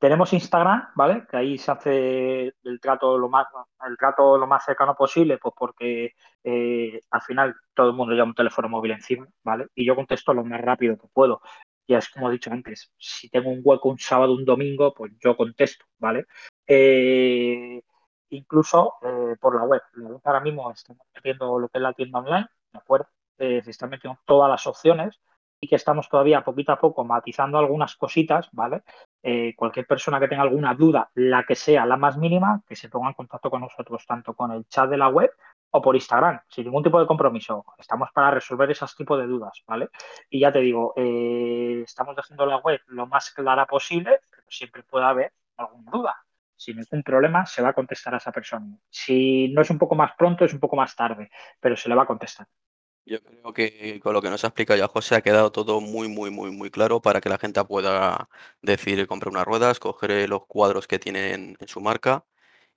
Tenemos 0.00 0.32
Instagram, 0.32 0.88
¿vale? 0.96 1.24
Que 1.30 1.36
ahí 1.36 1.56
se 1.56 1.70
hace 1.70 2.52
el 2.64 2.80
trato 2.80 3.16
lo 3.16 3.28
más, 3.28 3.46
el 3.88 3.96
trato 3.96 4.36
lo 4.36 4.48
más 4.48 4.64
cercano 4.64 4.96
posible, 4.96 5.38
pues 5.38 5.54
porque 5.56 6.14
eh, 6.42 7.00
al 7.12 7.22
final 7.22 7.54
todo 7.74 7.90
el 7.90 7.94
mundo 7.94 8.12
lleva 8.12 8.26
un 8.26 8.34
teléfono 8.34 8.68
móvil 8.68 8.90
encima, 8.90 9.28
¿vale? 9.44 9.68
Y 9.76 9.86
yo 9.86 9.94
contesto 9.94 10.34
lo 10.34 10.44
más 10.44 10.60
rápido 10.60 10.98
que 10.98 11.06
puedo. 11.12 11.42
Ya 11.86 11.98
es 11.98 12.08
como 12.08 12.28
he 12.28 12.32
dicho 12.32 12.50
antes, 12.50 12.92
si 12.98 13.30
tengo 13.30 13.50
un 13.50 13.60
hueco 13.62 13.88
un 13.88 14.00
sábado, 14.00 14.34
un 14.34 14.44
domingo, 14.44 14.92
pues 14.92 15.12
yo 15.22 15.36
contesto, 15.36 15.84
¿vale? 16.00 16.26
Eh, 16.66 17.82
incluso 18.30 18.94
eh, 19.02 19.36
por 19.40 19.56
la 19.56 19.64
web. 19.64 19.82
Ahora 20.24 20.40
mismo 20.40 20.70
estamos 20.70 21.02
metiendo 21.14 21.58
lo 21.58 21.68
que 21.68 21.78
es 21.78 21.82
la 21.82 21.92
tienda 21.92 22.18
online, 22.20 22.46
¿de 22.72 22.78
acuerdo? 22.78 23.08
Eh, 23.38 23.62
se 23.62 23.70
están 23.70 23.90
metiendo 23.90 24.18
todas 24.24 24.50
las 24.50 24.66
opciones 24.66 25.20
y 25.60 25.68
que 25.68 25.76
estamos 25.76 26.08
todavía 26.08 26.44
poquito 26.44 26.72
a 26.72 26.78
poco 26.78 27.04
matizando 27.04 27.58
algunas 27.58 27.96
cositas, 27.96 28.48
¿vale? 28.52 28.82
Eh, 29.22 29.54
cualquier 29.56 29.86
persona 29.86 30.20
que 30.20 30.28
tenga 30.28 30.42
alguna 30.42 30.74
duda, 30.74 31.10
la 31.14 31.44
que 31.44 31.54
sea, 31.54 31.86
la 31.86 31.96
más 31.96 32.16
mínima, 32.18 32.62
que 32.66 32.76
se 32.76 32.88
ponga 32.88 33.08
en 33.08 33.14
contacto 33.14 33.50
con 33.50 33.62
nosotros, 33.62 34.04
tanto 34.06 34.34
con 34.34 34.52
el 34.52 34.66
chat 34.68 34.88
de 34.88 34.96
la 34.96 35.08
web 35.08 35.30
o 35.70 35.82
por 35.82 35.94
Instagram, 35.94 36.40
sin 36.48 36.64
ningún 36.64 36.82
tipo 36.82 37.00
de 37.00 37.06
compromiso. 37.06 37.64
Estamos 37.78 38.10
para 38.12 38.30
resolver 38.30 38.70
esos 38.70 38.94
tipos 38.96 39.18
de 39.18 39.26
dudas, 39.26 39.62
¿vale? 39.66 39.88
Y 40.30 40.40
ya 40.40 40.52
te 40.52 40.60
digo, 40.60 40.92
eh, 40.96 41.82
estamos 41.84 42.14
dejando 42.16 42.46
la 42.46 42.58
web 42.58 42.80
lo 42.88 43.06
más 43.06 43.30
clara 43.30 43.66
posible, 43.66 44.20
pero 44.30 44.42
siempre 44.48 44.82
puede 44.82 45.04
haber 45.06 45.32
alguna 45.56 45.90
duda. 45.90 46.25
Sin 46.56 46.76
ningún 46.76 47.02
problema, 47.02 47.44
se 47.46 47.62
va 47.62 47.70
a 47.70 47.74
contestar 47.74 48.14
a 48.14 48.18
esa 48.18 48.32
persona. 48.32 48.66
Si 48.90 49.48
no 49.48 49.62
es 49.62 49.70
un 49.70 49.78
poco 49.78 49.94
más 49.94 50.12
pronto, 50.16 50.44
es 50.44 50.52
un 50.52 50.60
poco 50.60 50.76
más 50.76 50.96
tarde, 50.96 51.30
pero 51.60 51.76
se 51.76 51.88
le 51.88 51.94
va 51.94 52.02
a 52.04 52.06
contestar. 52.06 52.46
Yo 53.04 53.22
creo 53.22 53.52
que 53.52 54.00
con 54.02 54.14
lo 54.14 54.22
que 54.22 54.30
nos 54.30 54.42
ha 54.42 54.48
explicado 54.48 54.78
ya 54.78 54.88
José 54.88 55.14
ha 55.14 55.20
quedado 55.20 55.52
todo 55.52 55.80
muy, 55.80 56.08
muy, 56.08 56.30
muy, 56.30 56.50
muy 56.50 56.70
claro 56.70 57.00
para 57.00 57.20
que 57.20 57.28
la 57.28 57.38
gente 57.38 57.62
pueda 57.64 58.28
decidir 58.62 59.06
comprar 59.06 59.30
unas 59.30 59.44
ruedas, 59.44 59.78
coger 59.78 60.28
los 60.28 60.46
cuadros 60.46 60.88
que 60.88 60.98
tienen 60.98 61.56
en 61.60 61.68
su 61.68 61.80
marca 61.80 62.24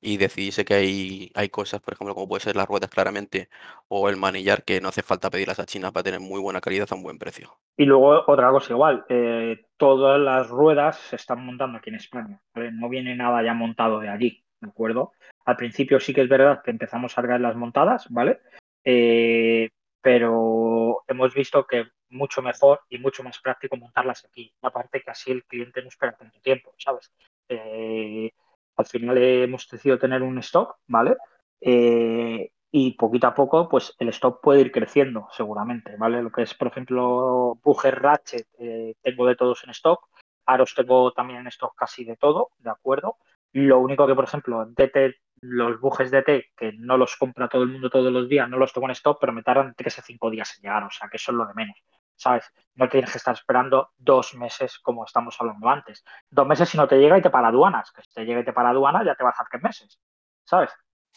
y 0.02 0.18
decidirse 0.18 0.66
que 0.66 0.74
hay, 0.76 1.32
hay 1.36 1.50
cosas, 1.50 1.82
por 1.82 1.93
ejemplo, 1.93 2.16
como 2.16 2.28
puede 2.28 2.41
ser 2.41 2.56
las 2.56 2.68
ruedas 2.68 2.89
claramente 2.89 3.50
o 3.88 4.10
el 4.10 4.18
manillar, 4.18 4.64
que 4.64 4.82
no 4.82 4.89
hace 4.89 5.04
falta 5.04 5.30
pedirlas 5.30 5.60
a 5.60 5.66
China 5.66 5.91
para 5.91 6.04
tener 6.04 6.20
muy 6.20 6.39
buena 6.39 6.62
calidad 6.62 6.88
a 6.91 6.95
un 6.95 7.04
buen 7.04 7.20
precio. 7.20 7.58
Y 7.78 7.86
luego 7.86 8.24
otra 8.28 8.50
cosa 8.52 8.74
igual, 8.74 9.06
eh, 9.10 9.66
todas 9.78 10.20
las 10.20 10.47
ruedas 10.50 10.97
se 10.97 11.16
están 11.16 11.45
montando 11.45 11.78
aquí 11.78 11.89
en 11.89 11.95
España, 11.95 12.41
¿vale? 12.54 12.72
No 12.72 12.89
viene 12.89 13.16
nada 13.16 13.43
ya 13.43 13.54
montado 13.54 14.00
de 14.00 14.10
allí, 14.10 14.43
¿de 14.62 14.70
acuerdo? 14.70 15.12
Al 15.45 15.56
principio 15.56 16.00
sí 16.00 16.14
que 16.14 16.22
es 16.22 16.30
verdad 16.30 16.62
que 16.64 16.72
empezamos 16.72 17.18
a 17.18 17.22
traer 17.22 17.41
las 17.41 17.56
montadas, 17.56 18.08
¿vale? 18.10 18.39
Eh, 18.84 19.70
pero 20.02 21.04
hemos 21.08 21.34
visto 21.34 21.66
que 21.66 21.88
mucho 22.10 22.41
mejor 22.41 22.82
y 22.89 22.97
mucho 22.97 23.24
más 23.24 23.39
práctico 23.39 23.78
montarlas 23.78 24.26
aquí. 24.26 24.54
Aparte 24.62 25.02
que 25.02 25.12
así 25.12 25.32
el 25.32 25.43
cliente 25.43 25.82
no 25.82 25.89
espera 25.89 26.16
tanto 26.16 26.39
tiempo, 26.39 26.74
¿sabes? 26.78 27.12
Eh, 27.50 28.32
al 28.80 28.86
final 28.86 29.18
hemos 29.18 29.68
decidido 29.68 30.00
tener 30.00 30.24
un 30.24 30.38
stock, 30.40 30.78
¿vale? 30.88 31.18
Eh, 31.60 32.50
y 32.72 32.94
poquito 32.94 33.28
a 33.28 33.34
poco, 33.34 33.68
pues 33.68 33.94
el 34.00 34.10
stock 34.10 34.42
puede 34.42 34.62
ir 34.62 34.72
creciendo, 34.72 35.28
seguramente, 35.32 35.98
¿vale? 35.98 36.24
Lo 36.24 36.32
que 36.32 36.44
es, 36.44 36.54
por 36.54 36.68
ejemplo, 36.70 37.60
Booger 37.62 38.02
Ratchet, 38.02 38.48
eh, 38.58 38.96
tengo 39.02 39.28
de 39.28 39.36
todos 39.36 39.64
en 39.66 39.72
stock. 39.72 40.08
Aros 40.46 40.74
tengo 40.76 41.12
también 41.12 41.42
en 41.42 41.48
stock 41.48 41.74
casi 41.76 42.06
de 42.06 42.16
todo, 42.16 42.52
¿de 42.60 42.70
acuerdo? 42.70 43.18
Lo 43.52 43.80
único 43.80 44.08
que, 44.08 44.16
por 44.16 44.24
ejemplo, 44.24 44.66
DT, 44.66 45.16
los 45.42 45.80
bujes 45.82 46.10
DT, 46.10 46.52
que 46.56 46.72
no 46.78 46.98
los 46.98 47.18
compra 47.18 47.50
todo 47.50 47.64
el 47.64 47.70
mundo 47.70 47.90
todos 47.90 48.14
los 48.14 48.30
días, 48.30 48.50
no 48.50 48.58
los 48.58 48.72
tengo 48.72 48.88
en 48.88 48.92
stock, 48.92 49.18
pero 49.20 49.34
me 49.34 49.44
tardan 49.44 49.74
3 49.76 50.00
a 50.00 50.02
5 50.02 50.30
días 50.30 50.56
en 50.56 50.64
llegar, 50.64 50.84
o 50.84 50.92
sea, 50.92 51.10
que 51.10 51.18
eso 51.18 51.32
es 51.32 51.38
lo 51.38 51.46
de 51.46 51.54
menos. 51.54 51.78
¿Sabes? 52.20 52.44
No 52.76 52.88
tienes 52.90 53.12
que 53.12 53.18
estar 53.18 53.34
esperando 53.34 53.90
dos 53.98 54.36
meses 54.36 54.78
como 54.80 55.06
estamos 55.06 55.36
hablando 55.40 55.70
antes. 55.70 56.04
Dos 56.30 56.46
meses 56.46 56.70
si 56.70 56.78
no 56.78 56.88
te 56.88 56.98
llega 56.98 57.18
y 57.18 57.22
te 57.22 57.30
para 57.30 57.48
aduanas. 57.48 57.92
Que 57.92 58.02
si 58.04 58.14
te 58.14 58.26
llega 58.26 58.42
y 58.42 58.46
te 58.46 58.54
para 58.54 58.70
aduanas 58.70 59.06
ya 59.06 59.16
te 59.16 59.24
vas 59.24 59.40
a 59.40 59.46
tres 59.50 59.64
meses, 59.64 60.00
¿sabes? 60.46 60.72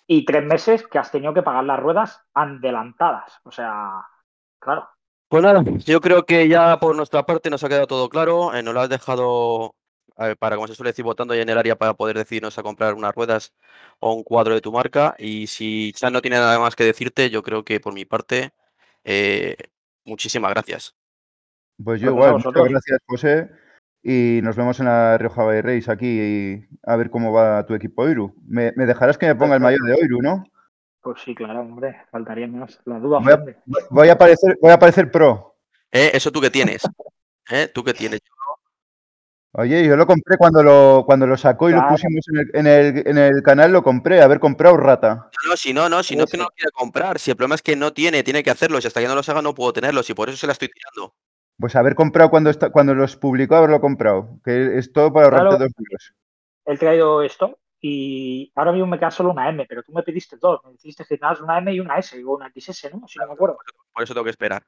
Y 0.06 0.24
tres 0.24 0.44
meses 0.44 0.86
que 0.86 0.98
has 0.98 1.10
tenido 1.10 1.34
que 1.34 1.42
pagar 1.42 1.64
las 1.64 1.80
ruedas 1.80 2.20
adelantadas. 2.34 3.40
O 3.44 3.50
sea, 3.50 4.06
claro. 4.58 4.88
Pues 5.28 5.42
nada, 5.42 5.62
yo 5.86 6.00
creo 6.00 6.24
que 6.24 6.46
ya 6.48 6.78
por 6.78 6.94
nuestra 6.94 7.24
parte 7.24 7.50
nos 7.50 7.64
ha 7.64 7.68
quedado 7.68 7.86
todo 7.86 8.08
claro. 8.08 8.54
Eh, 8.54 8.62
nos 8.62 8.74
lo 8.74 8.80
has 8.80 8.88
dejado 8.88 9.74
para, 10.38 10.56
como 10.56 10.68
se 10.68 10.74
suele 10.74 10.90
decir, 10.90 11.04
votando 11.04 11.34
en 11.34 11.48
el 11.48 11.58
área 11.58 11.76
para 11.76 11.94
poder 11.94 12.16
decidirnos 12.16 12.58
a 12.58 12.62
comprar 12.62 12.94
unas 12.94 13.14
ruedas 13.14 13.52
o 13.98 14.12
un 14.12 14.22
cuadro 14.22 14.54
de 14.54 14.60
tu 14.60 14.72
marca. 14.72 15.14
Y 15.18 15.46
si 15.46 15.92
Chan 15.94 16.12
no 16.12 16.22
tiene 16.22 16.36
nada 16.36 16.58
más 16.58 16.76
que 16.76 16.84
decirte, 16.84 17.30
yo 17.30 17.42
creo 17.42 17.64
que 17.64 17.80
por 17.80 17.94
mi 17.94 18.04
parte, 18.04 18.52
eh, 19.04 19.56
muchísimas 20.04 20.50
gracias. 20.52 20.94
Pues 21.82 22.00
yo 22.00 22.08
a 22.08 22.12
igual, 22.12 22.30
muchas 22.32 22.44
vosotros. 22.44 22.68
gracias, 22.68 22.98
José. 23.06 23.50
Y 24.02 24.40
nos 24.42 24.56
vemos 24.56 24.78
en 24.80 24.86
la 24.86 25.16
Rioja 25.16 25.44
Bay 25.44 25.60
Race 25.60 25.90
aquí 25.90 26.06
y 26.08 26.68
a 26.82 26.96
ver 26.96 27.08
cómo 27.10 27.32
va 27.32 27.64
tu 27.66 27.74
equipo 27.74 28.02
Oiru. 28.02 28.34
Me, 28.46 28.72
me 28.76 28.84
dejarás 28.86 29.16
que 29.16 29.26
me 29.26 29.34
ponga 29.36 29.54
el 29.54 29.60
mayor 29.60 29.80
de 29.84 29.94
Oiru, 29.94 30.20
¿no? 30.20 30.44
Pues 31.00 31.20
sí, 31.22 31.34
claro, 31.34 31.60
hombre, 31.60 31.96
faltaría 32.10 32.46
menos. 32.46 32.80
La 32.84 32.98
duda 32.98 33.18
Voy 33.20 33.32
a, 33.32 33.44
voy 33.90 34.08
a 34.08 34.12
aparecer, 34.12 34.58
voy 34.60 34.70
a 34.70 34.74
aparecer 34.74 35.10
pro. 35.10 35.56
Eh, 35.90 36.10
Eso 36.14 36.30
tú 36.32 36.40
que 36.40 36.50
tienes. 36.50 36.82
¿Eh? 37.50 37.68
¿Tú 37.72 37.82
que 37.84 37.92
tienes? 37.94 38.20
Oye, 39.54 39.86
yo 39.86 39.96
lo 39.96 40.06
compré 40.06 40.38
cuando 40.38 40.62
lo, 40.62 41.02
cuando 41.04 41.26
lo 41.26 41.36
sacó 41.36 41.68
y 41.68 41.74
lo 41.74 41.86
pusimos 41.86 42.24
en 42.28 42.38
el, 42.38 42.50
en, 42.54 42.66
el, 42.66 43.06
en 43.06 43.18
el 43.18 43.42
canal, 43.42 43.70
lo 43.70 43.82
compré, 43.82 44.22
haber 44.22 44.40
comprado 44.40 44.78
rata. 44.78 45.14
No, 45.44 45.50
no, 45.50 45.56
si 45.58 45.74
no, 45.74 45.90
no, 45.90 46.02
si 46.02 46.16
no 46.16 46.24
es 46.24 46.30
que 46.30 46.38
no 46.38 46.44
lo 46.44 46.50
quiere 46.50 46.70
comprar. 46.72 47.18
Si 47.18 47.30
el 47.30 47.36
problema 47.36 47.56
es 47.56 47.62
que 47.62 47.76
no 47.76 47.92
tiene, 47.92 48.22
tiene 48.22 48.42
que 48.42 48.50
hacerlo. 48.50 48.80
Si 48.80 48.86
hasta 48.86 49.00
que 49.02 49.08
no 49.08 49.14
los 49.14 49.28
haga 49.28 49.42
no 49.42 49.54
puedo 49.54 49.74
tenerlos 49.74 50.08
y 50.08 50.14
por 50.14 50.30
eso 50.30 50.38
se 50.38 50.46
la 50.46 50.54
estoy 50.54 50.68
tirando. 50.68 51.14
Pues 51.58 51.76
haber 51.76 51.94
comprado 51.94 52.30
cuando, 52.30 52.48
está, 52.48 52.70
cuando 52.70 52.94
los 52.94 53.16
publicó, 53.16 53.56
haberlo 53.56 53.78
comprado. 53.82 54.40
Que 54.42 54.78
es 54.78 54.90
todo 54.90 55.12
para 55.12 55.26
ahorrarte 55.26 55.48
Claro. 55.48 55.64
dos 55.64 55.72
euros. 55.78 56.14
He 56.64 56.78
traído 56.78 57.22
esto 57.22 57.58
y 57.78 58.50
ahora 58.54 58.72
mismo 58.72 58.86
me 58.86 58.98
queda 58.98 59.10
solo 59.10 59.32
una 59.32 59.50
M, 59.50 59.66
pero 59.68 59.82
tú 59.82 59.92
me 59.92 60.02
pediste 60.02 60.38
dos. 60.40 60.60
Me 60.64 60.72
dijiste 60.72 61.04
que 61.04 61.18
tenías 61.18 61.42
una 61.42 61.58
M 61.58 61.74
y 61.74 61.80
una 61.80 61.98
S, 61.98 62.18
o 62.24 62.36
una 62.36 62.48
XS, 62.48 62.90
¿no? 62.94 63.06
Si 63.06 63.18
no 63.18 63.26
me 63.26 63.34
acuerdo. 63.34 63.58
Por 63.92 64.02
eso 64.02 64.14
tengo 64.14 64.24
que 64.24 64.30
esperar. 64.30 64.64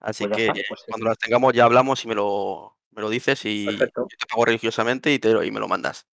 Así 0.00 0.26
Pues 0.26 0.36
que 0.38 0.46
está, 0.46 0.60
pues 0.68 0.80
sí. 0.80 0.86
cuando 0.88 1.06
las 1.06 1.18
tengamos 1.18 1.52
ya 1.52 1.64
hablamos 1.64 2.02
y 2.04 2.08
me 2.08 2.14
lo, 2.14 2.77
me 2.98 3.02
lo 3.02 3.10
dices 3.10 3.40
y 3.44 3.64
Perfecto. 3.64 4.08
yo 4.10 4.16
te 4.18 4.26
pago 4.26 4.44
religiosamente 4.44 5.12
y, 5.12 5.20
te, 5.20 5.32
lo- 5.32 5.44
y 5.44 5.52
me 5.52 5.60
lo 5.60 5.68
mandas. 5.68 6.04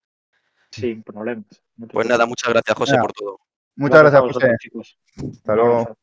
Sin 0.70 1.02
problemas. 1.02 1.44
no 1.76 1.88
Pues 1.88 2.06
nada, 2.06 2.26
muchas 2.26 2.52
gracias 2.52 2.78
José 2.78 2.92
Nada. 2.92 3.02
por 3.02 3.12
todo. 3.12 3.40
Muchas 3.74 4.00
gracias, 4.02 4.14
a 4.14 4.20
José. 4.20 4.32
vosotros, 4.34 4.56
chicos. 4.60 4.98
Hasta 5.38 5.54
luego. 5.56 5.98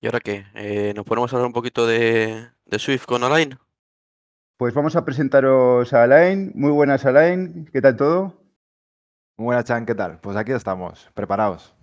¿Y 0.00 0.06
ahora 0.06 0.20
qué? 0.20 0.46
Eh, 0.54 0.92
¿Nos 0.94 1.04
ponemos 1.04 1.32
a 1.32 1.36
hablar 1.36 1.48
un 1.48 1.52
poquito 1.52 1.84
de, 1.84 2.48
de 2.64 2.78
Swift 2.78 3.06
con 3.06 3.24
Align? 3.24 3.58
Pues 4.56 4.72
vamos 4.72 4.94
a 4.94 5.04
presentaros 5.04 5.92
a 5.92 6.04
Alain. 6.04 6.52
Muy 6.54 6.70
buenas, 6.70 7.04
Alain. 7.06 7.68
¿Qué 7.72 7.80
tal 7.82 7.96
todo? 7.96 8.40
Muy 9.36 9.46
buenas, 9.46 9.64
Chan, 9.64 9.84
¿qué 9.84 9.96
tal? 9.96 10.20
Pues 10.20 10.36
aquí 10.36 10.52
estamos, 10.52 11.10
preparados. 11.14 11.74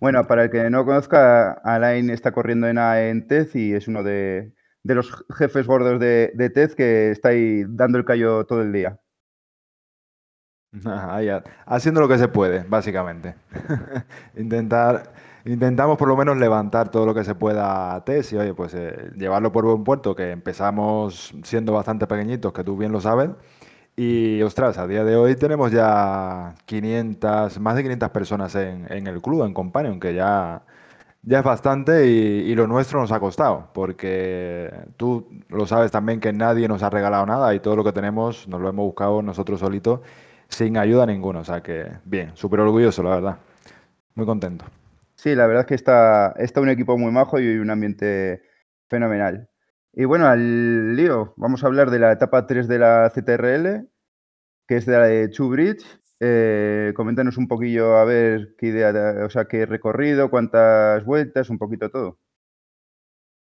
Bueno, 0.00 0.26
para 0.26 0.44
el 0.44 0.50
que 0.50 0.70
no 0.70 0.86
conozca, 0.86 1.52
Alain 1.62 2.08
está 2.10 2.32
corriendo 2.32 2.68
en 2.68 2.78
A 2.78 3.02
en 3.08 3.26
TEZ 3.28 3.54
y 3.56 3.74
es 3.74 3.86
uno 3.86 4.02
de, 4.02 4.54
de 4.82 4.94
los 4.96 5.24
jefes 5.36 5.66
gordos 5.66 6.00
de, 6.00 6.32
de 6.34 6.50
que 6.76 7.10
está 7.12 7.30
ahí 7.30 7.64
dando 7.68 7.98
el 7.98 8.04
callo 8.04 8.44
todo 8.46 8.62
el 8.62 8.72
día. 8.72 8.98
Ha- 10.86 11.42
haciendo 11.66 12.00
lo 12.00 12.08
que 12.08 12.18
se 12.18 12.28
puede, 12.28 12.64
básicamente. 12.68 13.34
Intentar, 14.36 15.12
intentamos 15.44 15.98
por 15.98 16.08
lo 16.08 16.16
menos 16.16 16.36
levantar 16.38 16.90
todo 16.90 17.04
lo 17.06 17.14
que 17.14 17.24
se 17.24 17.34
pueda 17.34 17.94
a 17.94 18.04
TES 18.04 18.32
y, 18.32 18.36
oye, 18.38 18.54
pues 18.54 18.72
eh, 18.74 19.10
llevarlo 19.16 19.52
por 19.52 19.64
buen 19.66 19.84
puerto, 19.84 20.14
que 20.14 20.30
empezamos 20.30 21.32
siendo 21.44 21.72
bastante 21.72 22.06
pequeñitos, 22.06 22.52
que 22.52 22.64
tú 22.64 22.76
bien 22.76 22.92
lo 22.92 23.00
sabes. 23.00 23.30
Y, 23.96 24.42
ostras, 24.42 24.78
a 24.78 24.86
día 24.86 25.04
de 25.04 25.16
hoy 25.16 25.36
tenemos 25.36 25.72
ya 25.72 26.54
500, 26.66 27.58
más 27.60 27.76
de 27.76 27.82
500 27.82 28.10
personas 28.10 28.54
en, 28.56 28.92
en 28.92 29.06
el 29.08 29.20
club, 29.22 29.44
en 29.44 29.54
Companion, 29.54 30.00
que 30.00 30.14
ya, 30.14 30.62
ya 31.22 31.38
es 31.38 31.44
bastante 31.44 32.06
y, 32.06 32.54
lo 32.54 32.66
nuestro 32.66 33.00
nos 33.00 33.12
ha 33.12 33.20
costado, 33.20 33.70
porque 33.72 34.72
tú 34.96 35.28
lo 35.48 35.66
sabes 35.66 35.90
también 35.90 36.20
que 36.20 36.32
nadie 36.32 36.68
nos 36.68 36.82
ha 36.82 36.90
regalado 36.90 37.24
nada 37.26 37.54
y 37.54 37.60
todo 37.60 37.76
lo 37.76 37.84
que 37.84 37.92
tenemos 37.92 38.48
nos 38.48 38.60
lo 38.60 38.68
hemos 38.68 38.84
buscado 38.84 39.22
nosotros 39.22 39.60
solitos 39.60 40.00
sin 40.48 40.76
ayuda 40.76 41.06
ninguna. 41.06 41.40
O 41.40 41.44
sea 41.44 41.62
que, 41.62 41.86
bien, 42.04 42.32
súper 42.34 42.60
orgulloso, 42.60 43.02
la 43.02 43.10
verdad. 43.10 43.38
Muy 44.14 44.26
contento. 44.26 44.64
Sí, 45.14 45.34
la 45.34 45.46
verdad 45.46 45.62
es 45.62 45.66
que 45.68 45.74
está, 45.74 46.34
está 46.36 46.60
un 46.60 46.68
equipo 46.68 46.98
muy 46.98 47.12
majo 47.12 47.38
y 47.38 47.56
un 47.56 47.70
ambiente 47.70 48.42
fenomenal. 48.88 49.48
Y 49.92 50.04
bueno, 50.04 50.26
al 50.26 50.96
lío, 50.96 51.34
vamos 51.36 51.62
a 51.62 51.66
hablar 51.68 51.90
de 51.90 51.98
la 51.98 52.12
etapa 52.12 52.46
3 52.46 52.66
de 52.66 52.78
la 52.78 53.10
CTRL, 53.14 53.88
que 54.66 54.76
es 54.76 54.86
de 54.86 54.98
la 54.98 55.06
de 55.06 55.28
Two 55.28 55.48
Bridge. 55.50 55.84
Eh, 56.24 56.92
coméntanos 56.96 57.36
un 57.36 57.48
poquillo 57.48 57.96
a 57.96 58.04
ver 58.04 58.54
qué 58.56 58.68
idea, 58.68 58.92
de- 58.92 59.24
o 59.24 59.30
sea, 59.30 59.46
qué 59.46 59.66
recorrido, 59.66 60.30
cuántas 60.30 61.04
vueltas, 61.04 61.50
un 61.50 61.58
poquito 61.58 61.90
todo. 61.90 62.18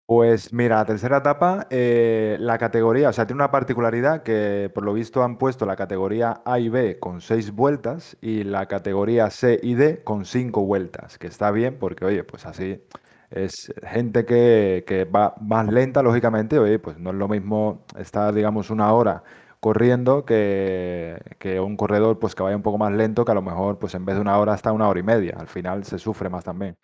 Pues 0.08 0.54
mira, 0.54 0.76
la 0.78 0.86
tercera 0.86 1.18
etapa, 1.18 1.66
eh, 1.72 2.38
la 2.40 2.60
categoría, 2.60 3.10
o 3.10 3.14
sea, 3.14 3.26
tiene 3.26 3.42
una 3.42 3.50
particularidad 3.50 4.22
que 4.22 4.70
por 4.74 4.84
lo 4.86 4.94
visto 4.94 5.24
han 5.24 5.40
puesto 5.40 5.66
la 5.66 5.76
categoría 5.76 6.42
A 6.46 6.60
y 6.60 6.70
B 6.70 7.00
con 7.00 7.22
seis 7.22 7.50
vueltas 7.52 8.16
y 8.22 8.44
la 8.44 8.68
categoría 8.68 9.32
C 9.32 9.60
y 9.64 9.74
D 9.74 10.04
con 10.04 10.26
cinco 10.26 10.64
vueltas, 10.64 11.18
que 11.18 11.26
está 11.26 11.50
bien 11.50 11.80
porque, 11.80 12.06
oye, 12.06 12.24
pues 12.24 12.46
así 12.46 12.84
es 13.32 13.74
gente 13.84 14.26
que, 14.26 14.84
que 14.86 15.06
va 15.06 15.34
más 15.42 15.68
lenta, 15.74 16.04
lógicamente, 16.04 16.60
oye, 16.60 16.78
pues 16.78 17.00
no 17.00 17.10
es 17.10 17.16
lo 17.16 17.28
mismo 17.28 17.84
estar, 17.98 18.32
digamos, 18.32 18.70
una 18.70 18.94
hora 18.94 19.24
corriendo 19.66 20.26
que, 20.26 21.20
que 21.40 21.60
un 21.60 21.76
corredor 21.76 22.20
pues 22.20 22.36
que 22.36 22.44
vaya 22.44 22.56
un 22.56 22.62
poco 22.62 22.78
más 22.78 22.92
lento, 22.94 23.26
que 23.26 23.32
a 23.32 23.36
lo 23.36 23.42
mejor 23.42 23.80
pues 23.80 23.96
en 23.96 24.06
vez 24.06 24.16
de 24.16 24.22
una 24.22 24.38
hora 24.38 24.54
hasta 24.54 24.72
una 24.72 24.88
hora 24.88 25.00
y 25.00 25.04
media, 25.04 25.36
al 25.40 25.48
final 25.48 25.84
se 25.86 25.98
sufre 26.00 26.30
más 26.30 26.44
también. 26.44 26.78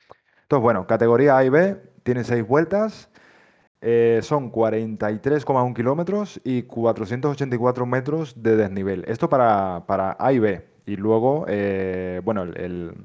Entonces, 0.44 0.64
bueno, 0.64 0.88
categoría 0.88 1.38
A 1.38 1.46
y 1.46 1.50
B, 1.50 1.78
tiene 2.04 2.24
seis 2.24 2.48
vueltas. 2.48 3.10
Eh, 3.82 4.20
son 4.24 4.50
43,1 4.52 5.74
kilómetros 5.76 6.40
y 6.44 6.64
484 6.64 7.86
metros 7.86 8.42
de 8.44 8.56
desnivel. 8.58 9.04
Esto 9.08 9.30
para, 9.30 9.86
para 9.88 10.16
A 10.20 10.34
y 10.34 10.40
B. 10.40 10.68
Y 10.86 10.98
luego, 10.98 11.46
eh, 11.48 12.22
bueno, 12.24 12.44
el, 12.44 12.58
el- 12.60 12.96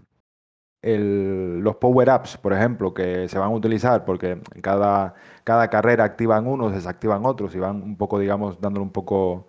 los 0.87 1.77
power-ups, 1.77 2.37
por 2.37 2.53
ejemplo, 2.53 2.95
que 2.95 3.29
se 3.29 3.39
van 3.39 3.51
a 3.51 3.55
utilizar 3.55 4.05
porque 4.05 4.41
cada, 4.63 5.15
cada 5.45 5.69
carrera 5.69 6.05
activan 6.05 6.47
unos, 6.47 6.73
desactivan 6.73 7.27
otros 7.27 7.55
y 7.55 7.59
van 7.59 7.83
un 7.83 7.97
poco, 7.97 8.19
digamos, 8.19 8.61
dándole 8.61 8.85
un 8.85 8.93
poco 8.93 9.47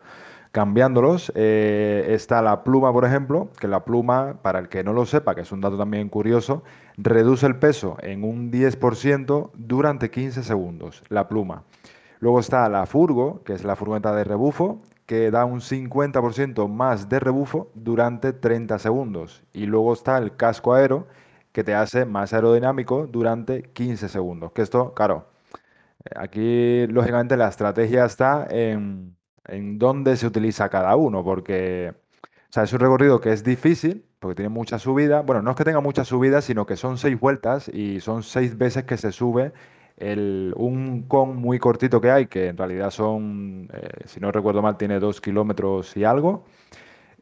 cambiándolos. 0.52 1.32
Eh, 1.36 2.08
está 2.10 2.42
la 2.42 2.64
pluma, 2.64 2.92
por 2.92 3.06
ejemplo, 3.06 3.50
que 3.60 3.68
la 3.68 3.86
pluma, 3.86 4.40
para 4.42 4.60
el 4.60 4.70
que 4.70 4.84
no 4.84 4.94
lo 4.94 5.06
sepa, 5.06 5.36
que 5.36 5.42
es 5.42 5.52
un 5.52 5.62
dato 5.62 5.78
también 5.78 6.10
curioso, 6.10 6.64
reduce 6.98 7.46
el 7.46 7.58
peso 7.58 7.98
en 8.02 8.24
un 8.24 8.52
10% 8.52 9.52
durante 9.54 10.10
15 10.10 10.44
segundos, 10.44 11.04
la 11.10 11.28
pluma. 11.28 11.64
Luego 12.20 12.40
está 12.40 12.68
la 12.70 12.88
furgo, 12.88 13.44
que 13.44 13.54
es 13.54 13.64
la 13.64 13.76
furgoneta 13.76 14.16
de 14.16 14.24
rebufo, 14.24 14.82
que 15.06 15.32
da 15.32 15.46
un 15.46 15.62
50% 15.62 16.68
más 16.68 17.08
de 17.08 17.20
rebufo 17.20 17.70
durante 17.76 18.34
30 18.34 18.80
segundos. 18.80 19.44
Y 19.54 19.68
luego 19.68 19.94
está 19.94 20.18
el 20.18 20.36
casco 20.36 20.74
aero, 20.74 21.08
que 21.58 21.64
te 21.64 21.74
hace 21.74 22.06
más 22.06 22.34
aerodinámico 22.34 23.08
durante 23.08 23.64
15 23.64 24.10
segundos. 24.10 24.52
Que 24.52 24.62
esto, 24.62 24.94
claro, 24.94 25.26
eh, 26.06 26.12
Aquí, 26.16 26.86
lógicamente, 26.86 27.36
la 27.36 27.48
estrategia 27.48 28.06
está 28.06 28.46
en, 28.48 29.18
dónde 29.80 30.18
se 30.18 30.28
utiliza 30.28 30.70
cada 30.70 30.96
uno, 30.96 31.24
porque 31.24 31.96
o 32.24 32.52
sea, 32.52 32.62
es 32.62 32.74
un 32.74 32.80
recorrido 32.80 33.20
que 33.20 33.34
es 33.34 33.44
difícil, 33.44 34.06
porque 34.20 34.36
tiene 34.36 34.50
mucha 34.50 34.78
subida. 34.78 35.22
Bueno, 35.22 35.42
no 35.42 35.50
es 35.50 35.58
que 35.58 35.64
tenga 35.64 35.80
mucha 35.82 36.06
subida, 36.06 36.42
sino 36.42 36.68
que 36.68 36.76
son 36.78 37.00
seis 37.00 37.20
vueltas 37.20 37.70
y 37.70 38.02
son 38.02 38.22
seis 38.22 38.56
veces 38.56 38.84
que 38.84 38.98
se 38.98 39.12
sube 39.12 39.52
el, 39.98 40.54
un 40.58 41.08
con 41.08 41.38
muy 41.38 41.58
cortito 41.58 42.00
que 42.02 42.12
hay, 42.12 42.28
que 42.28 42.50
en 42.50 42.58
realidad 42.58 42.92
son, 42.92 43.68
eh, 43.74 43.90
si 44.06 44.20
no 44.20 44.32
recuerdo 44.32 44.62
mal, 44.62 44.78
tiene 44.78 45.00
dos 45.00 45.22
kilómetros 45.22 45.98
y 45.98 46.04
algo 46.04 46.46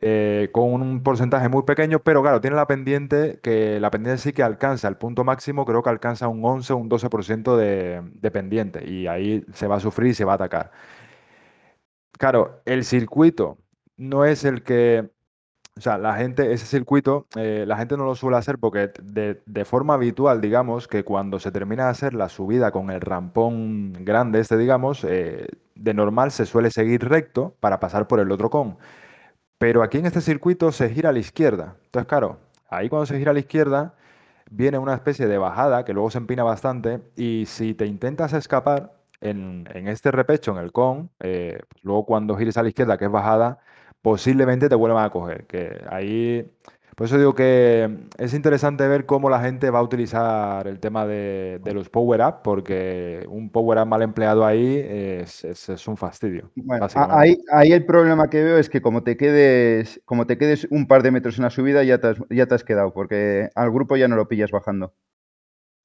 eh, 0.01 0.49
con 0.51 0.73
un 0.73 1.03
porcentaje 1.03 1.49
muy 1.49 1.63
pequeño, 1.63 1.99
pero 1.99 2.21
claro, 2.21 2.41
tiene 2.41 2.55
la 2.55 2.67
pendiente 2.67 3.39
que 3.41 3.79
la 3.79 3.91
pendiente 3.91 4.21
sí 4.21 4.33
que 4.33 4.43
alcanza 4.43 4.87
el 4.87 4.97
punto 4.97 5.23
máximo, 5.23 5.65
creo 5.65 5.83
que 5.83 5.89
alcanza 5.89 6.27
un 6.27 6.43
11 6.43 6.73
o 6.73 6.77
un 6.77 6.89
12% 6.89 7.55
de, 7.57 8.01
de 8.13 8.31
pendiente 8.31 8.87
y 8.89 9.07
ahí 9.07 9.45
se 9.53 9.67
va 9.67 9.77
a 9.77 9.79
sufrir 9.79 10.11
y 10.11 10.13
se 10.13 10.25
va 10.25 10.33
a 10.33 10.35
atacar. 10.35 10.71
Claro, 12.17 12.61
el 12.65 12.85
circuito 12.85 13.57
no 13.97 14.25
es 14.25 14.45
el 14.45 14.63
que, 14.63 15.09
o 15.77 15.81
sea, 15.81 15.97
la 15.97 16.15
gente, 16.15 16.53
ese 16.53 16.65
circuito, 16.65 17.27
eh, 17.35 17.65
la 17.67 17.77
gente 17.77 17.97
no 17.97 18.05
lo 18.05 18.15
suele 18.15 18.37
hacer 18.37 18.57
porque 18.59 18.91
de, 19.03 19.65
forma 19.65 19.95
habitual, 19.95 20.41
digamos, 20.41 20.87
que 20.87 21.03
cuando 21.03 21.39
se 21.39 21.51
termina 21.51 21.85
de 21.85 21.89
hacer 21.91 22.13
la 22.13 22.29
subida 22.29 22.71
con 22.71 22.89
el 22.89 23.01
rampón 23.01 23.93
grande 24.05 24.39
este, 24.39 24.57
digamos, 24.57 25.03
eh, 25.03 25.47
de 25.75 25.93
normal 25.93 26.31
se 26.31 26.45
suele 26.45 26.71
seguir 26.71 27.07
recto 27.07 27.55
para 27.59 27.79
pasar 27.79 28.07
por 28.07 28.19
el 28.19 28.31
otro 28.31 28.49
con. 28.49 28.77
Pero 29.57 29.83
aquí 29.83 29.97
en 29.97 30.05
este 30.05 30.21
circuito 30.21 30.71
se 30.71 30.89
gira 30.89 31.09
a 31.09 31.13
la 31.13 31.19
izquierda. 31.19 31.75
Entonces, 31.85 32.07
claro, 32.07 32.39
ahí 32.69 32.89
cuando 32.89 33.05
se 33.05 33.17
gira 33.17 33.31
a 33.31 33.33
la 33.33 33.39
izquierda 33.39 33.95
viene 34.51 34.77
una 34.77 34.93
especie 34.93 35.27
de 35.27 35.37
bajada 35.37 35.85
que 35.85 35.93
luego 35.93 36.11
se 36.11 36.17
empina 36.19 36.43
bastante 36.43 37.01
y 37.15 37.45
si 37.47 37.73
te 37.73 37.85
intentas 37.85 38.33
escapar, 38.33 38.91
en, 39.21 39.67
en 39.73 39.87
este 39.87 40.11
repecho, 40.11 40.51
en 40.51 40.63
el 40.63 40.71
con, 40.71 41.09
eh, 41.19 41.59
luego 41.81 42.05
cuando 42.05 42.35
gires 42.37 42.57
a 42.57 42.63
la 42.63 42.69
izquierda, 42.69 42.97
que 42.97 43.05
es 43.05 43.11
bajada, 43.11 43.59
posiblemente 44.01 44.69
te 44.69 44.75
vuelvan 44.75 45.05
a 45.05 45.09
coger. 45.09 45.45
Que 45.47 45.83
ahí, 45.89 46.51
por 46.95 47.05
eso 47.07 47.17
digo 47.17 47.35
que 47.35 47.89
es 48.17 48.33
interesante 48.33 48.87
ver 48.87 49.05
cómo 49.05 49.29
la 49.29 49.39
gente 49.41 49.69
va 49.69 49.79
a 49.79 49.83
utilizar 49.83 50.67
el 50.67 50.79
tema 50.79 51.05
de, 51.05 51.59
de 51.63 51.73
los 51.73 51.89
power-up, 51.89 52.41
porque 52.43 53.25
un 53.29 53.49
power-up 53.49 53.85
mal 53.87 54.01
empleado 54.01 54.45
ahí 54.45 54.77
es, 54.85 55.43
es- 55.43 55.69
es 55.69 55.87
un 55.87 55.97
fastidio, 55.97 56.51
Bueno, 56.57 56.87
ahí, 57.11 57.37
ahí 57.51 57.73
el 57.73 57.85
problema 57.85 58.29
que 58.29 58.41
veo 58.43 58.57
es 58.57 58.69
que 58.69 58.81
como 58.81 59.03
te 59.03 59.17
quedes, 59.17 60.01
como 60.05 60.25
te 60.25 60.37
quedes 60.37 60.65
un 60.71 60.87
par 60.87 61.03
de 61.03 61.11
metros 61.11 61.37
en 61.37 61.43
la 61.43 61.49
subida, 61.49 61.83
ya 61.83 61.99
te 61.99 62.07
has, 62.07 62.17
ya 62.29 62.45
te 62.47 62.55
has 62.55 62.63
quedado, 62.63 62.93
porque 62.93 63.49
al 63.55 63.71
grupo 63.71 63.97
ya 63.97 64.07
no 64.07 64.15
lo 64.15 64.27
pillas 64.29 64.51
bajando. 64.51 64.93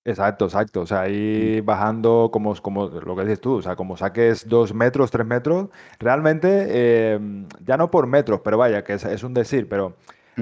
Exacto, 0.04 0.46
exacto. 0.46 0.80
O 0.82 0.86
sea, 0.86 1.02
ahí 1.02 1.60
bajando 1.60 2.30
como, 2.32 2.54
como 2.62 2.86
lo 2.88 3.14
que 3.16 3.22
dices 3.22 3.40
tú, 3.40 3.56
o 3.56 3.62
sea, 3.62 3.76
como 3.76 3.96
saques 3.98 4.48
dos 4.48 4.72
metros, 4.74 5.10
tres 5.10 5.26
metros, 5.26 5.68
realmente, 5.98 6.66
eh, 6.70 7.20
ya 7.64 7.76
no 7.76 7.90
por 7.90 8.06
metros, 8.06 8.40
pero 8.42 8.56
vaya, 8.56 8.82
que 8.82 8.94
es, 8.94 9.04
es 9.04 9.22
un 9.22 9.34
decir, 9.34 9.68
pero. 9.68 9.96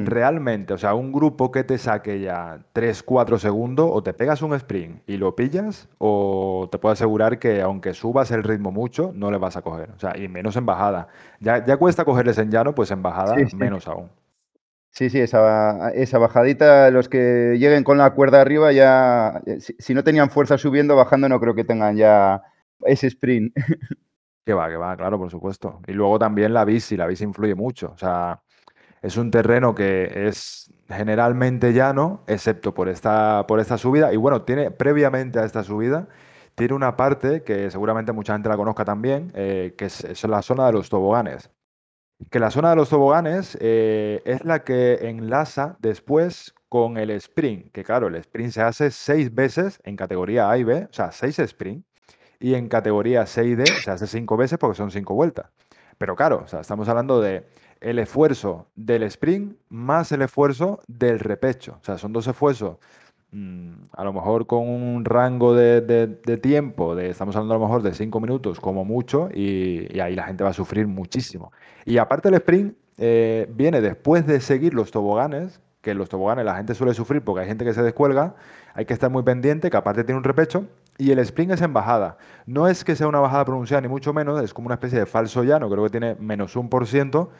Realmente, 0.06 0.74
o 0.74 0.78
sea, 0.78 0.94
un 0.94 1.12
grupo 1.12 1.50
que 1.52 1.64
te 1.64 1.78
saque 1.78 2.20
ya 2.20 2.60
3, 2.72 3.02
4 3.02 3.38
segundos, 3.38 3.88
o 3.92 4.02
te 4.02 4.12
pegas 4.14 4.42
un 4.42 4.54
sprint 4.54 5.02
y 5.08 5.16
lo 5.16 5.34
pillas, 5.36 5.88
o 5.98 6.68
te 6.70 6.78
puedo 6.78 6.92
asegurar 6.92 7.38
que 7.38 7.60
aunque 7.62 7.94
subas 7.94 8.30
el 8.30 8.42
ritmo 8.44 8.70
mucho, 8.72 9.12
no 9.14 9.30
le 9.30 9.38
vas 9.38 9.56
a 9.56 9.62
coger. 9.62 9.90
O 9.90 9.98
sea, 9.98 10.16
y 10.16 10.28
menos 10.28 10.56
en 10.56 10.66
bajada. 10.66 11.08
Ya, 11.40 11.64
ya 11.64 11.76
cuesta 11.76 12.04
cogerles 12.04 12.38
en 12.38 12.50
llano, 12.50 12.74
pues 12.74 12.90
en 12.90 13.02
bajada, 13.02 13.34
Sí, 13.36 13.46
sí. 13.46 13.56
menos 13.56 13.86
aún. 13.88 14.10
Sí, 14.90 15.10
sí, 15.10 15.20
esa, 15.20 15.90
esa 15.90 16.18
bajadita, 16.18 16.90
los 16.90 17.08
que 17.08 17.56
lleguen 17.58 17.84
con 17.84 17.98
la 17.98 18.10
cuerda 18.14 18.40
arriba 18.40 18.72
ya, 18.72 19.40
eh, 19.46 19.60
si, 19.60 19.74
si 19.78 19.94
no 19.94 20.02
tenían 20.02 20.30
fuerza 20.30 20.58
subiendo, 20.58 20.96
bajando 20.96 21.28
no 21.28 21.38
creo 21.40 21.54
que 21.54 21.64
tengan 21.64 21.96
ya 21.96 22.42
ese 22.84 23.06
sprint. 23.08 23.54
Que 24.44 24.54
va, 24.54 24.68
que 24.70 24.76
va, 24.76 24.96
claro, 24.96 25.18
por 25.18 25.30
supuesto. 25.30 25.80
Y 25.86 25.92
luego 25.92 26.18
también 26.18 26.54
la 26.54 26.64
bici, 26.64 26.96
la 26.96 27.06
bici 27.06 27.22
influye 27.24 27.54
mucho. 27.54 27.92
O 27.94 27.98
sea, 27.98 28.40
es 29.02 29.16
un 29.16 29.30
terreno 29.30 29.74
que 29.74 30.28
es 30.28 30.72
generalmente 30.88 31.72
llano, 31.72 32.22
excepto 32.26 32.74
por 32.74 32.88
esta, 32.88 33.46
por 33.46 33.60
esta 33.60 33.78
subida. 33.78 34.12
Y 34.12 34.16
bueno, 34.16 34.42
tiene 34.42 34.70
previamente 34.70 35.38
a 35.38 35.44
esta 35.44 35.62
subida, 35.62 36.08
tiene 36.54 36.74
una 36.74 36.96
parte 36.96 37.42
que 37.42 37.70
seguramente 37.70 38.12
mucha 38.12 38.32
gente 38.32 38.48
la 38.48 38.56
conozca 38.56 38.84
también, 38.84 39.30
eh, 39.34 39.74
que 39.76 39.86
es, 39.86 40.24
la 40.24 40.42
zona 40.42 40.66
de 40.66 40.72
los 40.72 40.88
toboganes. 40.88 41.50
Que 42.30 42.40
la 42.40 42.50
zona 42.50 42.70
de 42.70 42.76
los 42.76 42.88
toboganes 42.88 43.56
eh, 43.60 44.22
es 44.24 44.44
la 44.44 44.64
que 44.64 45.08
enlaza 45.08 45.76
después 45.78 46.52
con 46.68 46.96
el 46.96 47.10
sprint. 47.10 47.70
Que 47.70 47.84
claro, 47.84 48.08
el 48.08 48.16
sprint 48.16 48.52
se 48.52 48.62
hace 48.62 48.90
seis 48.90 49.32
veces 49.32 49.80
en 49.84 49.94
categoría 49.96 50.50
A 50.50 50.58
y 50.58 50.64
B, 50.64 50.88
o 50.90 50.92
sea, 50.92 51.12
seis 51.12 51.38
sprint. 51.38 51.86
Y 52.40 52.54
en 52.54 52.68
categoría 52.68 53.26
C 53.26 53.44
y 53.44 53.54
D 53.54 53.66
se 53.66 53.90
hace 53.90 54.06
cinco 54.06 54.36
veces 54.36 54.58
porque 54.58 54.76
son 54.76 54.90
cinco 54.90 55.14
vueltas. 55.14 55.50
Pero 55.98 56.14
claro, 56.14 56.44
estamos 56.60 56.88
hablando 56.88 57.20
de 57.20 57.48
el 57.80 57.98
esfuerzo 57.98 58.66
del 58.74 59.02
sprint 59.04 59.56
más 59.68 60.12
el 60.12 60.22
esfuerzo 60.22 60.80
del 60.86 61.18
repecho. 61.20 61.78
O 61.80 61.84
sea, 61.84 61.98
son 61.98 62.12
dos 62.12 62.26
esfuerzos, 62.26 62.76
mm, 63.32 63.72
a 63.92 64.04
lo 64.04 64.12
mejor 64.12 64.46
con 64.46 64.68
un 64.68 65.04
rango 65.04 65.54
de, 65.54 65.80
de- 65.80 66.36
tiempo, 66.38 66.94
de, 66.94 67.10
estamos 67.10 67.36
hablando 67.36 67.54
a 67.54 67.58
lo 67.58 67.64
mejor 67.64 67.82
de 67.82 67.94
cinco 67.94 68.20
minutos 68.20 68.60
como 68.60 68.84
mucho, 68.84 69.28
y, 69.32 70.00
ahí 70.00 70.14
la 70.14 70.24
gente 70.24 70.44
va 70.44 70.50
a 70.50 70.54
sufrir 70.54 70.86
muchísimo. 70.86 71.52
Y 71.84 71.98
aparte 71.98 72.28
el 72.28 72.34
sprint 72.34 72.74
eh, 72.98 73.46
viene 73.54 73.80
después 73.80 74.26
de 74.26 74.40
seguir 74.40 74.74
los 74.74 74.90
toboganes, 74.90 75.60
que 75.80 75.94
los 75.94 76.08
toboganes 76.08 76.44
la 76.44 76.56
gente 76.56 76.74
suele 76.74 76.94
sufrir 76.94 77.22
porque 77.22 77.42
hay 77.42 77.46
gente 77.46 77.64
que 77.64 77.72
se 77.72 77.82
descuelga, 77.82 78.34
hay 78.74 78.84
que 78.84 78.92
estar 78.92 79.10
muy 79.10 79.22
pendiente, 79.22 79.70
que 79.70 79.76
aparte 79.76 80.04
tiene 80.04 80.18
un 80.18 80.24
repecho, 80.24 80.66
y 80.98 81.12
el 81.12 81.20
sprint 81.20 81.52
es 81.52 81.62
en 81.62 81.72
bajada. 81.72 82.18
No 82.46 82.66
es 82.68 82.84
que 82.84 82.96
sea 82.96 83.06
una 83.06 83.20
bajada 83.20 83.44
pronunciada, 83.44 83.80
ni 83.80 83.88
mucho 83.88 84.12
menos, 84.12 84.42
es 84.42 84.52
como 84.52 84.66
una 84.66 84.74
especie 84.74 84.98
de 84.98 85.06
falso 85.06 85.44
llano, 85.44 85.70
creo 85.70 85.84
que 85.84 85.90
tiene 85.90 86.16
menos 86.16 86.56
un 86.56 86.68
por 86.68 86.86
ciento, 86.86 87.30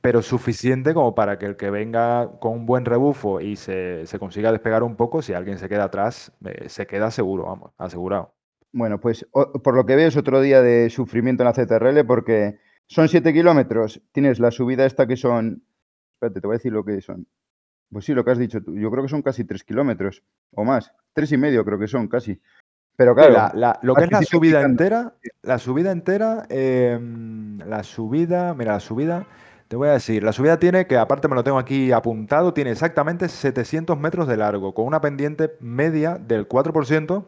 pero 0.00 0.22
suficiente 0.22 0.94
como 0.94 1.14
para 1.14 1.38
que 1.38 1.46
el 1.46 1.56
que 1.56 1.70
venga 1.70 2.30
con 2.40 2.52
un 2.52 2.66
buen 2.66 2.84
rebufo 2.84 3.40
y 3.40 3.56
se, 3.56 4.06
se 4.06 4.18
consiga 4.18 4.52
despegar 4.52 4.82
un 4.82 4.96
poco, 4.96 5.22
si 5.22 5.32
alguien 5.32 5.58
se 5.58 5.68
queda 5.68 5.84
atrás, 5.84 6.32
eh, 6.44 6.68
se 6.68 6.86
queda 6.86 7.10
seguro, 7.10 7.44
vamos, 7.44 7.72
asegurado. 7.78 8.34
Bueno, 8.72 9.00
pues 9.00 9.26
o- 9.32 9.52
por 9.62 9.74
lo 9.74 9.86
que 9.86 9.96
veo 9.96 10.08
es 10.08 10.16
otro 10.16 10.40
día 10.40 10.62
de 10.62 10.90
sufrimiento 10.90 11.42
en 11.42 11.46
la 11.46 11.54
CTRL 11.54 12.04
porque 12.04 12.58
son 12.86 13.08
7 13.08 13.32
kilómetros, 13.32 14.00
tienes 14.12 14.38
la 14.40 14.50
subida 14.50 14.86
esta 14.86 15.06
que 15.06 15.16
son, 15.16 15.62
espérate, 16.14 16.40
te 16.40 16.46
voy 16.46 16.54
a 16.54 16.58
decir 16.58 16.72
lo 16.72 16.84
que 16.84 17.00
son. 17.00 17.26
Pues 17.90 18.04
sí, 18.04 18.12
lo 18.12 18.24
que 18.24 18.30
has 18.30 18.38
dicho 18.38 18.62
tú, 18.62 18.76
yo 18.76 18.90
creo 18.90 19.02
que 19.02 19.08
son 19.08 19.22
casi 19.22 19.44
3 19.44 19.64
kilómetros 19.64 20.22
o 20.54 20.64
más, 20.64 20.92
tres 21.14 21.32
y 21.32 21.38
medio 21.38 21.64
creo 21.64 21.78
que 21.78 21.88
son 21.88 22.06
casi. 22.08 22.40
Pero 22.96 23.14
claro, 23.14 23.32
la- 23.32 23.52
la- 23.54 23.78
lo 23.82 23.94
que 23.94 24.04
es 24.04 24.10
la 24.10 24.18
subida 24.22 24.60
entera, 24.62 25.14
la 25.42 25.58
subida 25.58 25.90
entera, 25.92 26.46
em, 26.50 27.56
la 27.58 27.82
subida, 27.82 28.54
mira, 28.54 28.72
la 28.74 28.80
subida, 28.80 29.26
te 29.68 29.76
voy 29.76 29.88
a 29.88 29.92
decir, 29.92 30.22
la 30.22 30.32
subida 30.32 30.58
tiene, 30.58 30.86
que 30.86 30.96
aparte 30.96 31.28
me 31.28 31.34
lo 31.34 31.44
tengo 31.44 31.58
aquí 31.58 31.92
apuntado, 31.92 32.54
tiene 32.54 32.70
exactamente 32.70 33.28
700 33.28 33.98
metros 33.98 34.26
de 34.26 34.36
largo, 34.36 34.74
con 34.74 34.86
una 34.86 35.00
pendiente 35.00 35.56
media 35.60 36.16
del 36.16 36.48
4%, 36.48 37.24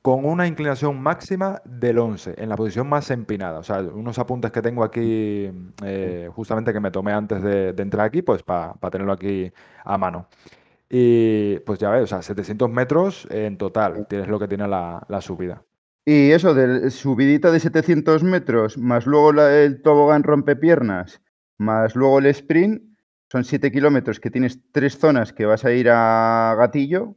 con 0.00 0.24
una 0.24 0.46
inclinación 0.46 1.02
máxima 1.02 1.60
del 1.64 1.98
11, 1.98 2.36
en 2.38 2.48
la 2.48 2.56
posición 2.56 2.88
más 2.88 3.10
empinada. 3.10 3.58
O 3.58 3.64
sea, 3.64 3.80
unos 3.80 4.18
apuntes 4.20 4.52
que 4.52 4.62
tengo 4.62 4.84
aquí, 4.84 5.50
eh, 5.82 6.30
justamente 6.32 6.72
que 6.72 6.78
me 6.78 6.92
tomé 6.92 7.12
antes 7.12 7.42
de, 7.42 7.74
entrar 7.76 8.06
aquí, 8.06 8.22
pues 8.22 8.44
para 8.44 8.74
tenerlo 8.90 9.12
aquí 9.12 9.50
a 9.84 9.98
mano. 9.98 10.28
Y 10.88 11.58
pues 11.60 11.80
ya 11.80 11.90
ves, 11.90 12.04
o 12.04 12.06
sea, 12.06 12.22
700 12.22 12.70
metros 12.70 13.26
en 13.30 13.58
total, 13.58 14.06
tienes 14.08 14.28
lo 14.28 14.38
que 14.38 14.46
tiene 14.46 14.68
la, 14.68 15.04
subida. 15.20 15.64
Y 16.04 16.30
eso, 16.30 16.54
de 16.54 16.92
subidita 16.92 17.50
de 17.50 17.58
700 17.58 18.22
metros, 18.22 18.78
más 18.78 19.06
luego 19.06 19.32
el 19.42 19.82
tobogán 19.82 20.22
rompepiernas, 20.22 21.20
más 21.58 21.94
luego 21.96 22.18
el 22.18 22.26
sprint, 22.26 22.82
son 23.30 23.44
7 23.44 23.72
kilómetros 23.72 24.20
que 24.20 24.30
tienes 24.30 24.60
tres 24.72 24.98
zonas 24.98 25.32
que 25.32 25.46
vas 25.46 25.64
a 25.64 25.72
ir 25.72 25.88
a 25.90 26.54
gatillo. 26.56 27.16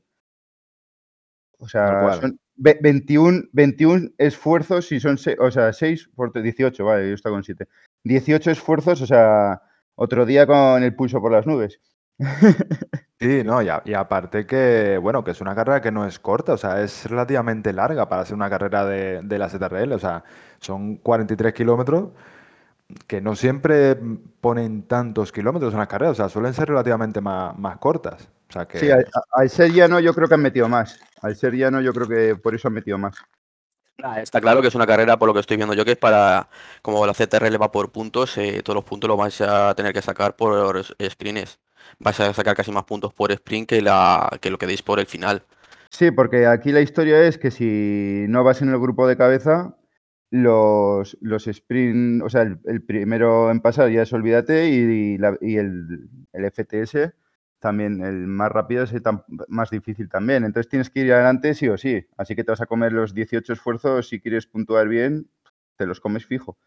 O 1.60 1.68
sea, 1.68 1.88
son 2.22 2.40
ve- 2.56 2.80
21, 2.82 3.44
21 3.52 4.10
esfuerzos 4.18 4.92
y 4.92 5.00
son, 5.00 5.18
se- 5.18 5.38
o 5.40 5.52
sea, 5.52 5.74
6 5.74 6.10
por 6.16 6.32
18, 6.32 6.86
vale, 6.86 7.10
yo 7.10 7.16
estoy 7.16 7.32
con 7.32 7.44
7. 7.44 7.68
18 8.04 8.52
esfuerzos, 8.52 9.02
o 9.02 9.06
sea, 9.06 9.62
otro 9.96 10.26
día 10.26 10.48
con 10.48 10.82
el 10.84 10.96
pulso 10.96 11.20
por 11.22 11.32
las 11.32 11.46
nubes. 11.46 11.80
Sí, 13.22 13.44
no, 13.44 13.62
y, 13.62 13.68
a- 13.68 13.82
y 13.84 13.94
aparte 13.96 14.46
que, 14.48 14.98
bueno, 14.98 15.26
que 15.26 15.32
es 15.32 15.42
una 15.42 15.54
carrera 15.54 15.82
que 15.82 15.92
no 15.92 16.06
es 16.06 16.20
corta, 16.20 16.54
o 16.54 16.58
sea, 16.58 16.82
es 16.82 17.06
relativamente 17.10 17.74
larga 17.74 18.08
para 18.08 18.24
ser 18.24 18.36
una 18.36 18.50
carrera 18.50 18.86
de, 18.86 19.20
de 19.22 19.38
la 19.38 19.50
ZRL, 19.50 19.92
o 19.92 20.00
sea, 20.00 20.24
son 20.62 20.96
43 20.96 21.54
kilómetros, 21.54 22.12
que 23.08 23.22
no 23.22 23.36
siempre 23.36 23.98
ponen 24.42 24.84
tantos 24.84 25.32
kilómetros 25.32 25.74
en 25.74 25.80
las 25.80 25.88
carreras, 25.88 26.14
o 26.14 26.16
sea, 26.16 26.30
suelen 26.30 26.54
ser 26.54 26.70
relativamente 26.70 27.22
más, 27.22 27.58
más 27.58 27.78
cortas. 27.78 28.30
O 28.50 28.54
sea 28.54 28.68
que... 28.68 28.80
Sí, 28.80 28.90
al, 28.90 29.50
ser 29.50 29.72
llano 29.72 30.00
yo 30.00 30.14
creo 30.14 30.28
que 30.28 30.34
han 30.34 30.42
metido 30.42 30.68
más. 30.68 31.00
Al 31.22 31.36
ser 31.36 31.54
llano 31.54 31.82
yo 31.82 31.94
creo 31.94 32.08
que 32.08 32.36
por 32.36 32.56
eso 32.56 32.68
han 32.68 32.74
metido 32.74 32.98
más. 32.98 33.16
Nah, 34.00 34.20
Está 34.20 34.42
claro 34.42 34.62
que 34.62 34.70
es 34.70 34.76
una 34.76 34.88
carrera, 34.88 35.20
por 35.20 35.28
lo 35.28 35.34
que 35.34 35.42
estoy 35.42 35.58
viendo 35.58 35.76
yo, 35.76 35.86
que 35.86 35.92
es 35.92 35.98
para, 35.98 36.50
como 36.82 37.06
la 37.06 37.14
CTRL 37.14 37.62
va 37.62 37.72
por 37.72 37.92
puntos, 37.92 38.38
eh, 38.38 38.62
todos 38.64 38.76
los 38.76 38.86
puntos 38.86 39.08
los 39.08 39.18
vais 39.18 39.40
a 39.42 39.76
tener 39.76 39.94
que 39.94 40.02
sacar 40.02 40.36
por 40.36 40.84
sprints. 40.84 41.60
Vais 42.00 42.20
a 42.20 42.34
sacar 42.34 42.56
casi 42.56 42.72
más 42.72 42.86
puntos 42.86 43.14
por 43.14 43.32
sprint 43.32 43.70
que, 43.70 43.82
la, 43.82 44.30
que 44.42 44.50
lo 44.50 44.58
que 44.58 44.68
deis 44.68 44.82
por 44.82 45.00
el 45.00 45.06
final. 45.06 45.44
Sí, 45.90 46.12
porque 46.12 46.46
aquí 46.46 46.72
la 46.72 46.82
historia 46.82 47.24
es 47.24 47.38
que 47.38 47.52
si 47.52 48.26
no 48.30 48.44
vas 48.44 48.62
en 48.62 48.70
el 48.70 48.80
grupo 48.80 49.08
de 49.08 49.18
cabeza, 49.18 49.76
los, 50.32 51.18
los 51.22 51.48
sprint, 51.48 52.22
o 52.24 52.30
sea, 52.30 52.44
el, 52.44 52.60
el 52.66 52.84
primero 52.84 53.52
en 53.52 53.62
pasar 53.62 53.90
ya 53.92 54.04
es 54.04 54.14
olvídate 54.14 54.70
y, 54.70 55.18
la- 55.18 55.38
y 55.42 55.58
el, 55.58 56.10
el 56.34 56.46
FTS 56.46 57.14
también, 57.60 58.04
el 58.04 58.28
más 58.28 58.52
rápido 58.52 58.84
es 58.84 58.94
el 58.94 59.04
tam- 59.04 59.24
más 59.50 59.70
difícil 59.72 60.08
también. 60.10 60.44
Entonces 60.46 60.70
tienes 60.70 60.90
que 60.90 61.02
ir 61.02 61.14
adelante 61.14 61.54
sí 61.56 61.68
o 61.70 61.78
sí. 61.78 62.06
Así 62.18 62.36
que 62.36 62.44
te 62.44 62.52
vas 62.52 62.62
a 62.62 62.68
comer 62.68 62.94
los 62.94 63.14
18 63.14 63.54
esfuerzos 63.54 64.08
si 64.10 64.20
quieres 64.22 64.48
puntuar 64.48 64.88
bien, 64.88 65.30
te 65.78 65.86
los 65.88 66.00
comes 66.00 66.26
fijo. 66.26 66.58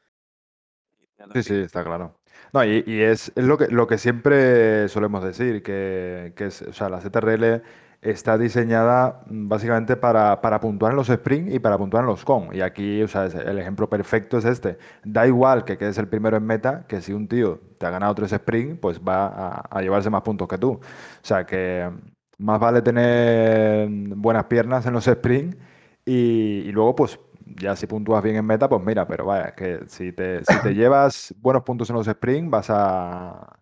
Sí, 1.35 1.43
sí, 1.43 1.55
está 1.55 1.85
claro. 1.85 2.19
No, 2.53 2.65
y, 2.65 2.83
y 2.87 3.01
es, 3.03 3.33
es 3.37 3.45
lo 3.45 3.57
que, 3.57 3.69
lo 3.69 3.87
que 3.87 3.97
siempre 3.97 4.89
solemos 4.89 5.23
decir, 5.25 5.63
que, 5.63 6.33
que 6.37 6.47
es, 6.47 6.63
o 6.63 6.73
sea, 6.73 6.89
la 6.89 7.01
ZRL 7.01 7.63
está 8.03 8.37
diseñada 8.39 9.23
mm, 9.27 9.49
básicamente 9.49 9.97
para, 9.97 10.41
para 10.43 10.61
puntuar 10.61 10.93
en 10.93 10.97
los 10.97 11.09
sprint 11.09 11.53
y 11.55 11.59
para 11.61 11.79
puntuar 11.79 12.03
en 12.05 12.09
los 12.09 12.25
con. 12.25 12.55
Y 12.55 12.61
aquí, 12.61 13.03
o 13.03 13.09
sea, 13.09 13.27
el 13.27 13.59
ejemplo 13.59 13.89
perfecto 13.89 14.39
es 14.39 14.45
este. 14.45 14.79
Da 15.05 15.27
igual 15.27 15.65
que 15.65 15.79
quedes 15.79 15.99
el 15.99 16.09
primero 16.09 16.37
en 16.37 16.45
meta, 16.47 16.87
que 16.89 17.01
si 17.01 17.13
un 17.13 17.29
tío 17.29 17.61
te 17.79 17.87
ha 17.87 17.91
ganado 17.91 18.15
tres 18.15 18.33
sprint, 18.33 18.81
pues 18.81 19.01
va 19.01 19.27
a, 19.29 19.61
a 19.71 19.83
llevarse 19.83 20.11
más 20.11 20.23
puntos 20.23 20.49
que 20.49 20.59
tú. 20.59 20.73
O 20.73 20.81
sea, 21.23 21.47
que 21.47 21.91
mm, 22.39 22.45
más 22.45 22.61
vale 22.61 22.83
tener 22.83 23.89
buenas 24.17 24.45
piernas 24.47 24.85
en 24.87 24.93
los 24.95 25.07
sprint 25.07 25.57
y, 26.05 26.63
y 26.67 26.73
luego, 26.73 26.95
pues, 26.97 27.19
ya 27.47 27.77
si 27.77 27.87
puntúas 27.87 28.23
bien 28.23 28.37
en 28.37 28.47
meta, 28.47 28.69
pues 28.69 28.83
mira, 28.83 29.07
pero 29.07 29.27
vaya, 29.27 29.55
que 29.55 29.81
si 29.89 30.13
te, 30.13 30.45
si 30.45 30.59
te 30.61 30.75
llevas 30.75 31.35
buenos 31.39 31.63
puntos 31.63 31.89
en 31.91 31.97
los 31.97 32.07
sprint, 32.09 32.51
vas 32.51 32.71
a, 32.71 33.59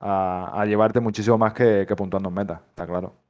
a, 0.00 0.60
a 0.60 0.66
llevarte 0.66 1.00
muchísimo 1.00 1.38
más 1.38 1.52
que, 1.54 1.84
que 1.88 1.96
puntuando 1.96 2.28
en 2.28 2.34
meta, 2.34 2.62
está 2.70 2.86
claro. 2.86 3.23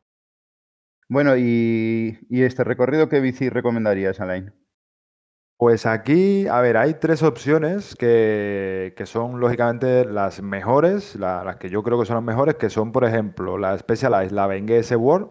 Bueno, 1.09 1.36
y, 1.36 2.18
y 2.28 2.43
este 2.43 2.62
recorrido, 2.64 3.09
¿qué 3.09 3.20
bici 3.20 3.48
recomendarías, 3.48 4.20
Alain? 4.20 4.52
Pues 5.56 5.86
aquí, 5.86 6.47
a 6.48 6.60
ver, 6.60 6.76
hay 6.76 6.94
tres 6.94 7.22
opciones 7.22 7.94
que, 7.97 8.93
que 8.97 9.06
son 9.06 9.40
lógicamente 9.40 10.05
las 10.05 10.43
mejores, 10.43 11.14
la- 11.16 11.44
las 11.44 11.56
que 11.56 11.70
yo 11.70 11.82
creo 11.82 11.98
que 11.98 12.06
son 12.06 12.16
las 12.16 12.24
mejores, 12.24 12.56
que 12.56 12.68
son, 12.70 12.93
por 12.93 13.05
ejemplo, 13.05 13.56
la 13.56 13.78
Specialized, 13.78 14.32
la 14.32 14.47
Bengay 14.48 14.78
S-World, 14.78 15.28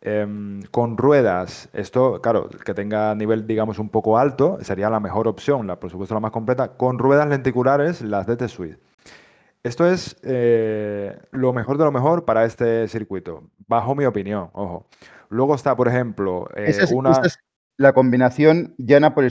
em, 0.00 0.62
con 0.70 0.96
ruedas. 0.96 1.68
Esto, 1.74 2.20
claro, 2.22 2.48
que 2.64 2.74
tenga 2.74 3.14
nivel, 3.14 3.46
digamos, 3.46 3.78
un 3.78 3.90
poco 3.90 4.18
alto, 4.18 4.58
sería 4.62 4.88
la 4.90 5.00
mejor 5.00 5.28
opción, 5.28 5.66
la, 5.66 5.78
por 5.78 5.90
supuesto 5.90 6.14
la 6.14 6.20
más 6.20 6.32
completa, 6.32 6.76
con 6.76 6.98
ruedas 6.98 7.28
lenticulares, 7.28 8.00
las 8.02 8.26
DT 8.26 8.48
Suite. 8.48 8.78
Esto 9.62 9.86
es 9.86 10.16
eh, 10.22 11.18
lo 11.32 11.52
mejor 11.52 11.78
de 11.78 11.84
lo 11.84 11.92
mejor 11.92 12.24
para 12.24 12.44
este 12.44 12.86
circuito, 12.88 13.50
bajo 13.66 13.94
mi 13.94 14.04
opinión, 14.04 14.50
ojo. 14.52 14.86
Luego 15.30 15.54
está, 15.54 15.76
por 15.76 15.88
ejemplo, 15.88 16.48
eh, 16.56 16.64
Esa 16.68 16.84
es, 16.84 16.92
una... 16.92 17.10
esa 17.10 17.22
es 17.26 17.38
la 17.76 17.92
combinación 17.92 18.74
llana 18.78 19.14
por 19.14 19.28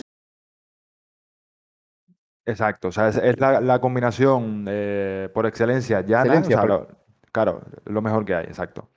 Exacto, 2.45 2.87
o 2.87 2.91
sea, 2.91 3.09
es, 3.09 3.17
es 3.17 3.39
la, 3.39 3.59
la 3.59 3.79
combinación 3.81 4.65
eh, 4.69 5.29
por 5.33 5.45
excelencia 5.45 6.01
llana, 6.01 6.23
Excelencia, 6.35 6.55
o 6.57 6.59
sea, 6.59 6.61
por- 6.61 6.69
lo- 6.69 6.87
claro, 7.31 7.61
lo 7.85 8.01
mejor 8.01 8.23
que 8.23 8.35
hay, 8.35 8.45
exacto. 8.45 8.89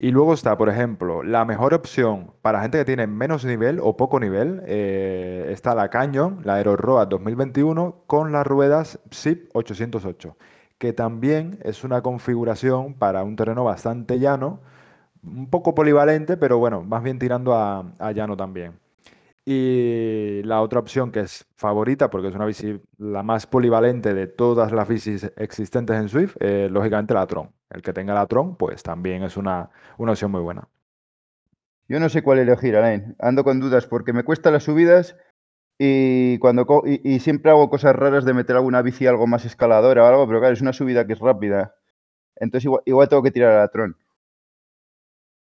Y 0.00 0.10
luego 0.12 0.32
está, 0.32 0.56
por 0.56 0.68
ejemplo, 0.68 1.22
la 1.24 1.44
mejor 1.44 1.74
opción 1.74 2.32
para 2.40 2.62
gente 2.62 2.78
que 2.78 2.84
tiene 2.84 3.06
menos 3.06 3.44
nivel 3.44 3.80
o 3.82 3.96
poco 3.96 4.20
nivel, 4.20 4.62
eh, 4.64 5.48
está 5.50 5.74
la 5.74 5.90
Canyon, 5.90 6.40
la 6.44 6.54
Aero 6.54 6.76
Road 6.76 7.08
2021, 7.08 8.04
con 8.06 8.30
las 8.32 8.46
ruedas 8.46 9.00
ZIP 9.12 9.50
808, 9.54 10.36
que 10.78 10.92
también 10.92 11.58
es 11.62 11.84
una 11.84 12.02
configuración 12.02 12.94
para 12.94 13.24
un 13.24 13.36
terreno 13.36 13.64
bastante 13.64 14.18
llano, 14.18 14.60
un 15.22 15.50
poco 15.50 15.74
polivalente, 15.74 16.36
pero 16.36 16.58
bueno, 16.58 16.82
más 16.82 17.02
bien 17.02 17.18
tirando 17.18 17.54
a, 17.54 17.92
llano 18.14 18.36
también. 18.36 18.78
Y 19.44 20.42
la 20.44 20.60
otra 20.60 20.78
opción 20.78 21.10
que 21.10 21.20
es 21.20 21.46
favorita, 21.56 22.10
porque 22.10 22.28
es 22.28 22.34
una 22.34 22.44
bici 22.46 22.80
la 22.98 23.22
más 23.22 23.46
polivalente 23.46 24.14
de 24.14 24.26
todas 24.26 24.72
las 24.72 24.86
bicis 24.86 25.32
existentes 25.36 25.96
en 25.96 26.08
Swift, 26.08 26.36
eh, 26.40 26.68
lógicamente 26.70 27.14
la 27.14 27.26
Tron. 27.26 27.50
El 27.70 27.82
que 27.82 27.92
tenga 27.92 28.14
la 28.14 28.26
Tron, 28.26 28.56
pues 28.56 28.82
también 28.82 29.22
es 29.22 29.36
una, 29.36 29.70
una 29.96 30.12
opción 30.12 30.30
muy 30.30 30.42
buena. 30.42 30.68
Yo 31.88 31.98
no 31.98 32.10
sé 32.10 32.22
cuál 32.22 32.38
elegir, 32.38 32.76
Alain. 32.76 33.16
Ando 33.18 33.44
con 33.44 33.60
dudas 33.60 33.86
porque 33.86 34.12
me 34.12 34.22
cuesta 34.22 34.50
las 34.50 34.64
subidas 34.64 35.16
y 35.78 36.38
cuando 36.38 36.66
y, 36.86 37.14
y 37.14 37.20
siempre 37.20 37.50
hago 37.50 37.70
cosas 37.70 37.94
raras 37.94 38.24
de 38.24 38.34
meter 38.34 38.56
alguna 38.56 38.82
bici 38.82 39.06
algo 39.06 39.26
más 39.26 39.44
escaladora 39.44 40.04
o 40.04 40.06
algo, 40.06 40.26
pero 40.26 40.40
claro, 40.40 40.52
es 40.54 40.60
una 40.60 40.72
subida 40.72 41.06
que 41.06 41.12
es 41.12 41.20
rápida. 41.20 41.74
Entonces 42.36 42.64
igual, 42.64 42.82
igual 42.84 43.08
tengo 43.08 43.22
que 43.22 43.30
tirar 43.30 43.52
a 43.52 43.58
la 43.60 43.68
Tron. 43.68 43.96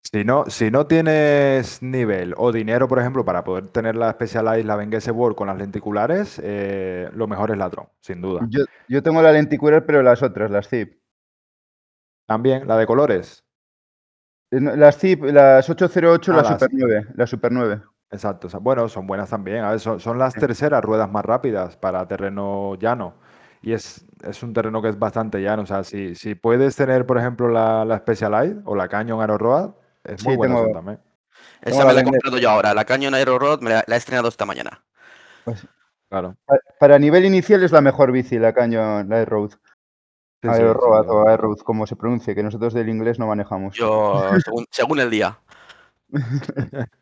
Si 0.03 0.23
no, 0.23 0.45
si 0.47 0.71
no 0.71 0.87
tienes 0.87 1.81
nivel 1.83 2.33
o 2.37 2.51
dinero, 2.53 2.87
por 2.87 2.99
ejemplo, 2.99 3.25
para 3.25 3.43
poder 3.43 3.67
tener 3.67 3.95
la 3.97 4.11
Specialized, 4.13 4.63
la 4.65 4.77
Bengay 4.77 5.01
World 5.11 5.35
con 5.35 5.47
las 5.47 5.57
lenticulares, 5.57 6.39
eh, 6.41 7.09
lo 7.13 7.27
mejor 7.27 7.51
es 7.51 7.57
la 7.57 7.69
Tron, 7.69 7.87
sin 7.99 8.21
duda. 8.21 8.47
Yo, 8.49 8.63
yo 8.87 9.03
tengo 9.03 9.21
la 9.21 9.33
lenticular, 9.33 9.85
pero 9.85 10.01
las 10.03 10.23
otras, 10.23 10.49
las 10.49 10.69
ZIP. 10.69 10.97
También 12.25 12.67
la 12.67 12.77
de 12.77 12.85
colores. 12.87 13.43
Eh, 14.51 14.61
Las 14.61 14.97
ZIP, 14.97 15.23
las 15.25 15.69
808, 15.69 16.31
Ah, 16.31 16.35
la 16.37 16.41
las- 16.43 16.51
Super 16.53 16.69
9. 16.71 17.07
La 17.15 17.27
Super 17.27 17.51
9. 17.51 17.81
Exacto. 18.11 18.47
bueno, 18.61 18.87
son 18.87 19.05
buenas 19.07 19.29
también. 19.29 19.63
A 19.63 19.71
ver, 19.71 19.79
son, 19.79 19.99
son 19.99 20.17
las 20.17 20.33
terceras 20.33 20.81
ruedas 20.83 21.09
más 21.11 21.25
rápidas 21.25 21.75
para 21.77 22.07
terreno 22.07 22.75
llano. 22.75 23.15
Y 23.61 23.73
es, 23.73 24.05
es 24.23 24.43
un 24.43 24.53
terreno 24.53 24.81
que 24.81 24.89
es 24.89 24.97
bastante 24.99 25.41
llano. 25.41 25.63
O 25.63 25.65
sea, 25.65 25.83
si, 25.83 26.15
si 26.15 26.35
puedes 26.35 26.75
tener, 26.75 27.05
por 27.05 27.17
ejemplo, 27.17 27.49
la, 27.49 27.83
la 27.85 27.97
Specialized 27.97 28.61
o 28.65 28.75
la 28.75 28.87
Canyon 28.87 29.19
Aero 29.21 29.37
Road, 29.37 29.71
es 30.03 30.23
muy 30.23 30.33
Sí, 30.33 30.37
buena 30.37 30.55
tengo- 30.55 30.71
también. 30.73 30.99
Esa 31.61 31.85
me 31.85 31.93
la 31.93 32.01
he 32.01 32.03
comprado 32.03 32.37
yo 32.37 32.49
ahora. 32.49 32.73
La 32.73 32.85
Canyon 32.85 33.13
Aero 33.13 33.37
Rod 33.37 33.61
me 33.61 33.69
la, 33.71 33.83
la 33.87 33.95
he 33.95 33.97
estrenado 33.97 34.27
esta 34.29 34.45
mañana. 34.45 34.83
Pues, 35.43 35.67
Claro. 36.09 36.37
pa- 36.45 36.55
para 36.79 36.97
nivel 36.99 37.25
inicial 37.25 37.61
es 37.63 37.71
la 37.73 37.81
mejor 37.81 38.11
bici, 38.13 38.39
la 38.39 38.53
Canyon, 38.53 39.09
la 39.09 39.17
Aero 39.17 39.49
Sí, 39.49 39.57
sí, 40.43 40.47
Aero 40.49 40.73
sin 40.73 40.81
Road 40.81 41.03
duda. 41.05 41.13
o 41.13 41.27
Aero 41.27 41.41
Road, 41.43 41.57
como 41.59 41.85
se 41.85 41.95
pronuncie, 41.97 42.33
que 42.35 42.43
nosotros 42.43 42.73
del 42.73 42.87
inglés 42.89 43.19
no 43.19 43.27
manejamos. 43.27 43.75
Yo, 43.75 44.29
según, 44.43 44.65
según 44.71 44.99
el 44.99 45.09
día. 45.09 45.39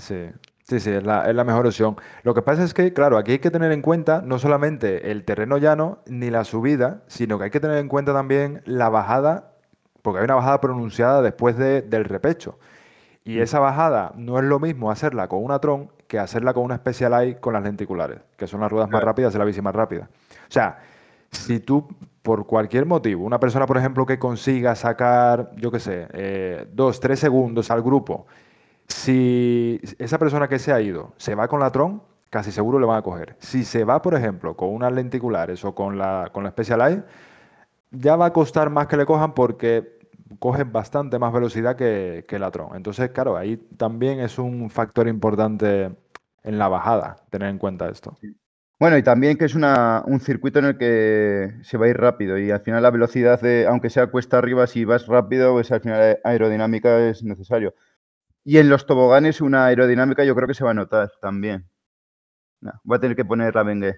Sí, 0.00 0.30
sí, 0.62 0.80
sí, 0.80 0.90
es 0.90 1.04
la, 1.04 1.28
es 1.28 1.34
la 1.34 1.44
mejor 1.44 1.66
opción. 1.66 1.96
Lo 2.22 2.34
que 2.34 2.42
pasa 2.42 2.64
es 2.64 2.74
que, 2.74 2.92
claro, 2.92 3.18
aquí 3.18 3.32
hay 3.32 3.38
que 3.38 3.50
tener 3.50 3.70
en 3.72 3.82
cuenta 3.82 4.22
no 4.24 4.38
solamente 4.38 5.10
el 5.10 5.24
terreno 5.24 5.58
llano 5.58 5.98
ni 6.06 6.30
la 6.30 6.44
subida, 6.44 7.02
sino 7.06 7.38
que 7.38 7.44
hay 7.44 7.50
que 7.50 7.60
tener 7.60 7.76
en 7.78 7.88
cuenta 7.88 8.12
también 8.12 8.62
la 8.64 8.88
bajada, 8.88 9.52
porque 10.02 10.20
hay 10.20 10.24
una 10.24 10.36
bajada 10.36 10.60
pronunciada 10.60 11.22
después 11.22 11.56
de- 11.56 11.82
del 11.82 12.04
repecho. 12.04 12.58
Y 13.24 13.40
esa 13.40 13.60
bajada 13.60 14.12
no 14.16 14.38
es 14.38 14.44
lo 14.44 14.58
mismo 14.60 14.90
hacerla 14.90 15.28
con 15.28 15.44
una 15.44 15.58
Tron 15.60 15.90
que 16.08 16.18
hacerla 16.18 16.54
con 16.54 16.64
una 16.64 16.76
Specialized 16.78 17.38
con 17.40 17.52
las 17.52 17.62
lenticulares, 17.62 18.20
que 18.36 18.46
son 18.46 18.60
las 18.60 18.70
ruedas 18.72 18.90
más 18.90 19.02
rápidas 19.04 19.34
y 19.34 19.38
la 19.38 19.44
bici 19.44 19.60
más 19.62 19.74
rápida. 19.74 20.08
O 20.48 20.52
sea, 20.52 20.78
si 21.30 21.60
tú, 21.60 21.86
por 22.22 22.46
cualquier 22.46 22.86
motivo, 22.86 23.24
una 23.24 23.38
persona, 23.38 23.66
por 23.66 23.76
ejemplo, 23.76 24.06
que 24.06 24.18
consiga 24.18 24.74
sacar, 24.74 25.50
yo 25.56 25.70
qué 25.70 25.78
sé, 25.80 26.08
eh, 26.12 26.66
dos, 26.72 26.98
tres 27.00 27.20
segundos 27.20 27.70
al 27.70 27.82
grupo, 27.82 28.26
si 28.90 29.80
esa 29.98 30.18
persona 30.18 30.48
que 30.48 30.58
se 30.58 30.72
ha 30.72 30.80
ido 30.80 31.14
se 31.16 31.34
va 31.34 31.48
con 31.48 31.60
la 31.60 31.70
Tron, 31.70 32.02
casi 32.28 32.52
seguro 32.52 32.78
le 32.78 32.86
van 32.86 32.98
a 32.98 33.02
coger. 33.02 33.36
Si 33.38 33.64
se 33.64 33.84
va, 33.84 34.02
por 34.02 34.14
ejemplo, 34.14 34.56
con 34.56 34.74
unas 34.74 34.92
lenticulares 34.92 35.64
o 35.64 35.74
con 35.74 35.96
la, 35.96 36.30
con 36.32 36.44
la 36.44 36.50
Specialized, 36.50 37.04
ya 37.90 38.16
va 38.16 38.26
a 38.26 38.32
costar 38.32 38.70
más 38.70 38.86
que 38.86 38.96
le 38.96 39.06
cojan 39.06 39.34
porque 39.34 39.98
cogen 40.38 40.72
bastante 40.72 41.18
más 41.18 41.32
velocidad 41.32 41.76
que, 41.76 42.24
que 42.28 42.38
la 42.38 42.50
Tron. 42.50 42.76
Entonces, 42.76 43.10
claro, 43.10 43.36
ahí 43.36 43.56
también 43.76 44.20
es 44.20 44.38
un 44.38 44.70
factor 44.70 45.08
importante 45.08 45.90
en 46.42 46.58
la 46.58 46.68
bajada, 46.68 47.16
tener 47.30 47.48
en 47.48 47.58
cuenta 47.58 47.88
esto. 47.88 48.16
Bueno, 48.78 48.96
y 48.96 49.02
también 49.02 49.36
que 49.36 49.44
es 49.44 49.54
una, 49.54 50.02
un 50.06 50.20
circuito 50.20 50.58
en 50.58 50.64
el 50.64 50.78
que 50.78 51.54
se 51.62 51.76
va 51.76 51.86
a 51.86 51.88
ir 51.90 51.98
rápido 51.98 52.38
y 52.38 52.50
al 52.50 52.60
final 52.60 52.82
la 52.82 52.90
velocidad, 52.90 53.38
de, 53.40 53.66
aunque 53.66 53.90
sea 53.90 54.06
cuesta 54.06 54.38
arriba, 54.38 54.66
si 54.66 54.86
vas 54.86 55.06
rápido, 55.06 55.52
pues 55.52 55.70
al 55.70 55.82
final 55.82 56.18
aerodinámica 56.24 56.98
es 57.08 57.22
necesario. 57.22 57.74
Y 58.44 58.58
en 58.58 58.68
los 58.68 58.86
toboganes 58.86 59.40
una 59.40 59.66
aerodinámica 59.66 60.24
yo 60.24 60.34
creo 60.34 60.48
que 60.48 60.54
se 60.54 60.64
va 60.64 60.72
a 60.72 60.74
notar 60.74 61.10
también. 61.20 61.68
No, 62.60 62.72
voy 62.84 62.96
a 62.98 63.00
tener 63.00 63.16
que 63.16 63.24
poner 63.24 63.54
la 63.54 63.62
Bengue. 63.62 63.96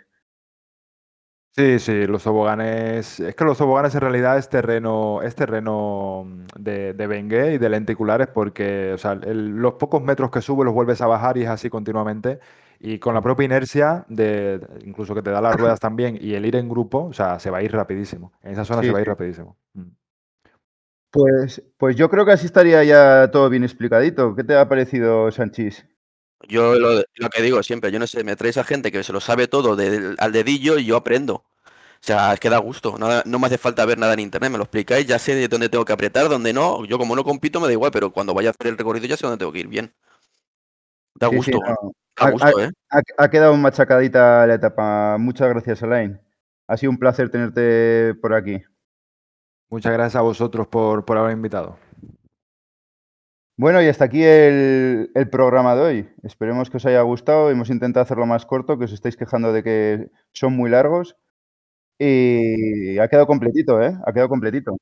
Sí, 1.54 1.78
sí, 1.80 2.06
los 2.06 2.22
toboganes. 2.24 3.20
Es 3.20 3.34
que 3.36 3.44
los 3.44 3.58
toboganes 3.58 3.94
en 3.94 4.00
realidad 4.00 4.38
es 4.38 4.48
terreno, 4.48 5.20
es 5.20 5.34
terreno 5.34 6.24
mm, 6.26 6.44
de, 6.58 6.94
de 6.94 7.52
y 7.54 7.58
de 7.58 7.68
lenticulares 7.68 8.28
porque, 8.28 8.92
o 8.94 8.98
sea, 8.98 9.12
el- 9.12 9.56
los 9.58 9.74
pocos 9.74 10.02
metros 10.02 10.30
que 10.30 10.40
sube 10.40 10.64
los 10.64 10.72
vuelves 10.72 11.02
a 11.02 11.06
bajar 11.06 11.36
y 11.36 11.42
es 11.42 11.48
así 11.50 11.68
continuamente. 11.68 12.40
Y 12.80 12.98
con 12.98 13.12
la 13.14 13.20
propia 13.20 13.44
inercia, 13.44 14.04
de, 14.08 14.58
de- 14.60 14.86
incluso 14.86 15.14
que 15.14 15.22
te 15.22 15.30
da 15.30 15.42
las 15.42 15.54
ruedas 15.56 15.78
también 15.78 16.16
y 16.18 16.32
el 16.34 16.46
ir 16.46 16.56
en 16.56 16.70
grupo, 16.70 17.04
o 17.04 17.12
sea, 17.12 17.38
se 17.38 17.50
va 17.50 17.58
a 17.58 17.62
ir 17.62 17.72
rapidísimo. 17.72 18.32
En 18.42 18.52
esa 18.52 18.64
zona 18.64 18.80
Sí, 18.80 18.86
se 18.86 18.92
va 18.92 18.98
a 18.98 19.00
ir 19.02 19.06
sí. 19.06 19.10
rapidísimo. 19.10 19.58
Mm. 19.74 19.82
Pues, 21.12 21.62
pues 21.76 21.94
yo 21.94 22.08
creo 22.08 22.24
que 22.24 22.32
así 22.32 22.46
estaría 22.46 22.82
ya 22.84 23.30
todo 23.30 23.50
bien 23.50 23.64
explicadito. 23.64 24.34
¿Qué 24.34 24.44
te 24.44 24.56
ha 24.56 24.66
parecido, 24.68 25.30
Sanchis? 25.30 25.84
Yo 26.48 26.74
lo, 26.74 27.02
lo 27.14 27.28
que 27.30 27.42
digo 27.42 27.62
siempre, 27.62 27.92
yo 27.92 27.98
no 27.98 28.06
sé, 28.06 28.24
me 28.24 28.34
traes 28.34 28.56
a 28.56 28.64
gente 28.64 28.90
que 28.90 29.04
se 29.04 29.12
lo 29.12 29.20
sabe 29.20 29.46
todo 29.46 29.76
de- 29.76 30.16
al 30.18 30.32
dedillo 30.32 30.78
y 30.78 30.86
yo 30.86 30.96
aprendo. 30.96 31.34
O 31.34 32.04
sea, 32.04 32.32
es 32.32 32.40
que 32.40 32.50
da 32.50 32.58
gusto. 32.58 32.96
nada- 32.98 33.22
no 33.26 33.38
me 33.38 33.46
hace 33.46 33.58
falta 33.58 33.84
ver 33.84 33.98
nada 33.98 34.14
en 34.14 34.20
internet, 34.20 34.50
me 34.50 34.56
lo 34.58 34.64
explicáis, 34.64 35.06
ya 35.06 35.18
sé 35.18 35.34
de 35.34 35.46
dónde 35.48 35.68
tengo 35.68 35.84
que 35.84 35.92
apretar, 35.92 36.28
dónde 36.28 36.52
no. 36.52 36.84
Yo 36.86 36.98
como 36.98 37.14
no 37.14 37.22
compito 37.24 37.60
me 37.60 37.66
da 37.68 37.72
igual, 37.74 37.92
pero 37.92 38.10
cuando 38.10 38.34
vaya 38.34 38.48
a 38.48 38.52
hacer 38.52 38.68
el 38.68 38.78
recorrido 38.78 39.06
ya 39.06 39.16
sé 39.16 39.26
dónde 39.26 39.38
tengo 39.38 39.52
que 39.52 39.60
ir 39.60 39.68
bien. 39.68 39.92
Da 41.14 41.28
Sí, 41.28 41.34
sí, 41.34 41.36
gusto, 41.52 41.58
no. 41.60 41.92
da 42.16 42.26
Ha- 42.26 42.30
gusto, 42.30 42.60
¿eh? 42.60 42.70
Ha, 42.90 43.00
ha 43.18 43.30
quedado 43.30 43.56
machacadita 43.56 44.46
la 44.46 44.54
etapa. 44.54 45.16
Muchas 45.18 45.48
gracias, 45.50 45.82
Alain. 45.82 46.18
Ha 46.66 46.76
sido 46.76 46.90
un 46.90 46.98
placer 46.98 47.30
tenerte 47.30 48.14
por 48.20 48.34
aquí. 48.34 48.62
Muchas 49.72 49.94
gracias 49.94 50.16
a 50.16 50.20
vosotros 50.20 50.68
por, 50.68 51.06
por 51.06 51.16
haber 51.16 51.32
invitado. 51.32 51.78
Bueno, 53.56 53.80
y 53.80 53.86
hasta 53.86 54.04
aquí 54.04 54.22
el, 54.22 55.10
el 55.14 55.30
programa 55.30 55.74
de 55.74 55.80
hoy. 55.80 56.08
Esperemos 56.24 56.68
que 56.68 56.76
os 56.76 56.84
haya 56.84 57.00
gustado. 57.00 57.50
Hemos 57.50 57.70
intentado 57.70 58.02
hacerlo 58.02 58.26
más 58.26 58.44
corto, 58.44 58.78
que 58.78 58.84
os 58.84 58.92
estáis 58.92 59.16
quejando 59.16 59.50
de 59.50 59.62
que 59.62 60.10
son 60.34 60.54
muy 60.54 60.68
largos. 60.68 61.16
Y 61.98 62.98
ha 62.98 63.08
quedado 63.08 63.26
completito, 63.26 63.80
¿eh? 63.80 63.96
Ha 64.04 64.12
quedado 64.12 64.28
completito. 64.28 64.76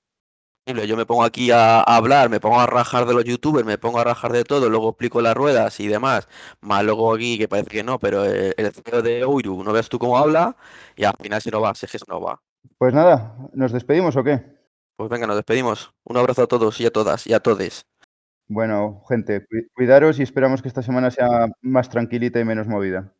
Yo 0.66 0.96
me 0.96 1.06
pongo 1.06 1.22
aquí 1.22 1.52
a, 1.52 1.82
hablar, 1.82 2.28
me 2.28 2.40
pongo 2.40 2.58
a 2.58 2.66
rajar 2.66 3.06
de 3.06 3.14
los 3.14 3.24
youtubers, 3.24 3.64
me 3.64 3.78
pongo 3.78 4.00
a 4.00 4.04
rajar 4.04 4.32
de 4.32 4.42
todo, 4.42 4.68
luego 4.68 4.88
explico 4.88 5.20
las 5.20 5.36
ruedas 5.36 5.78
y 5.78 5.86
demás. 5.86 6.26
Más 6.60 6.82
luego 6.82 7.14
aquí, 7.14 7.38
que 7.38 7.46
parece 7.46 7.70
que 7.70 7.84
no, 7.84 8.00
pero 8.00 8.24
el, 8.24 8.72
CEO 8.72 9.02
de 9.02 9.22
Oiru, 9.24 9.62
no 9.62 9.72
ves 9.72 9.88
tú 9.88 10.00
cómo 10.00 10.18
habla 10.18 10.56
y 10.96 11.04
al 11.04 11.14
final 11.22 11.40
se 11.40 11.52
no 11.52 11.60
va, 11.60 11.76
si 11.76 11.86
es 11.86 11.92
que 11.92 11.98
no 12.08 12.20
va. 12.20 12.40
Pues 12.76 12.92
nada, 12.92 13.36
¿nos 13.52 13.70
despedimos 13.70 14.16
o 14.16 14.24
qué? 14.24 14.59
Pues 15.00 15.08
venga, 15.08 15.26
nos 15.26 15.36
despedimos. 15.36 15.94
Un 16.04 16.18
abrazo 16.18 16.42
a 16.42 16.46
todos 16.46 16.78
y 16.78 16.84
a 16.84 16.90
todas 16.90 17.26
y 17.26 17.32
a 17.32 17.40
todes. 17.40 17.86
Bueno, 18.48 19.02
gente, 19.08 19.46
cu- 19.46 19.66
cuidaros 19.74 20.18
y 20.18 20.22
esperamos 20.22 20.60
que 20.60 20.68
esta 20.68 20.82
semana 20.82 21.10
sea 21.10 21.46
más 21.62 21.88
tranquilita 21.88 22.38
y 22.38 22.44
menos 22.44 22.66
movida. 22.68 23.14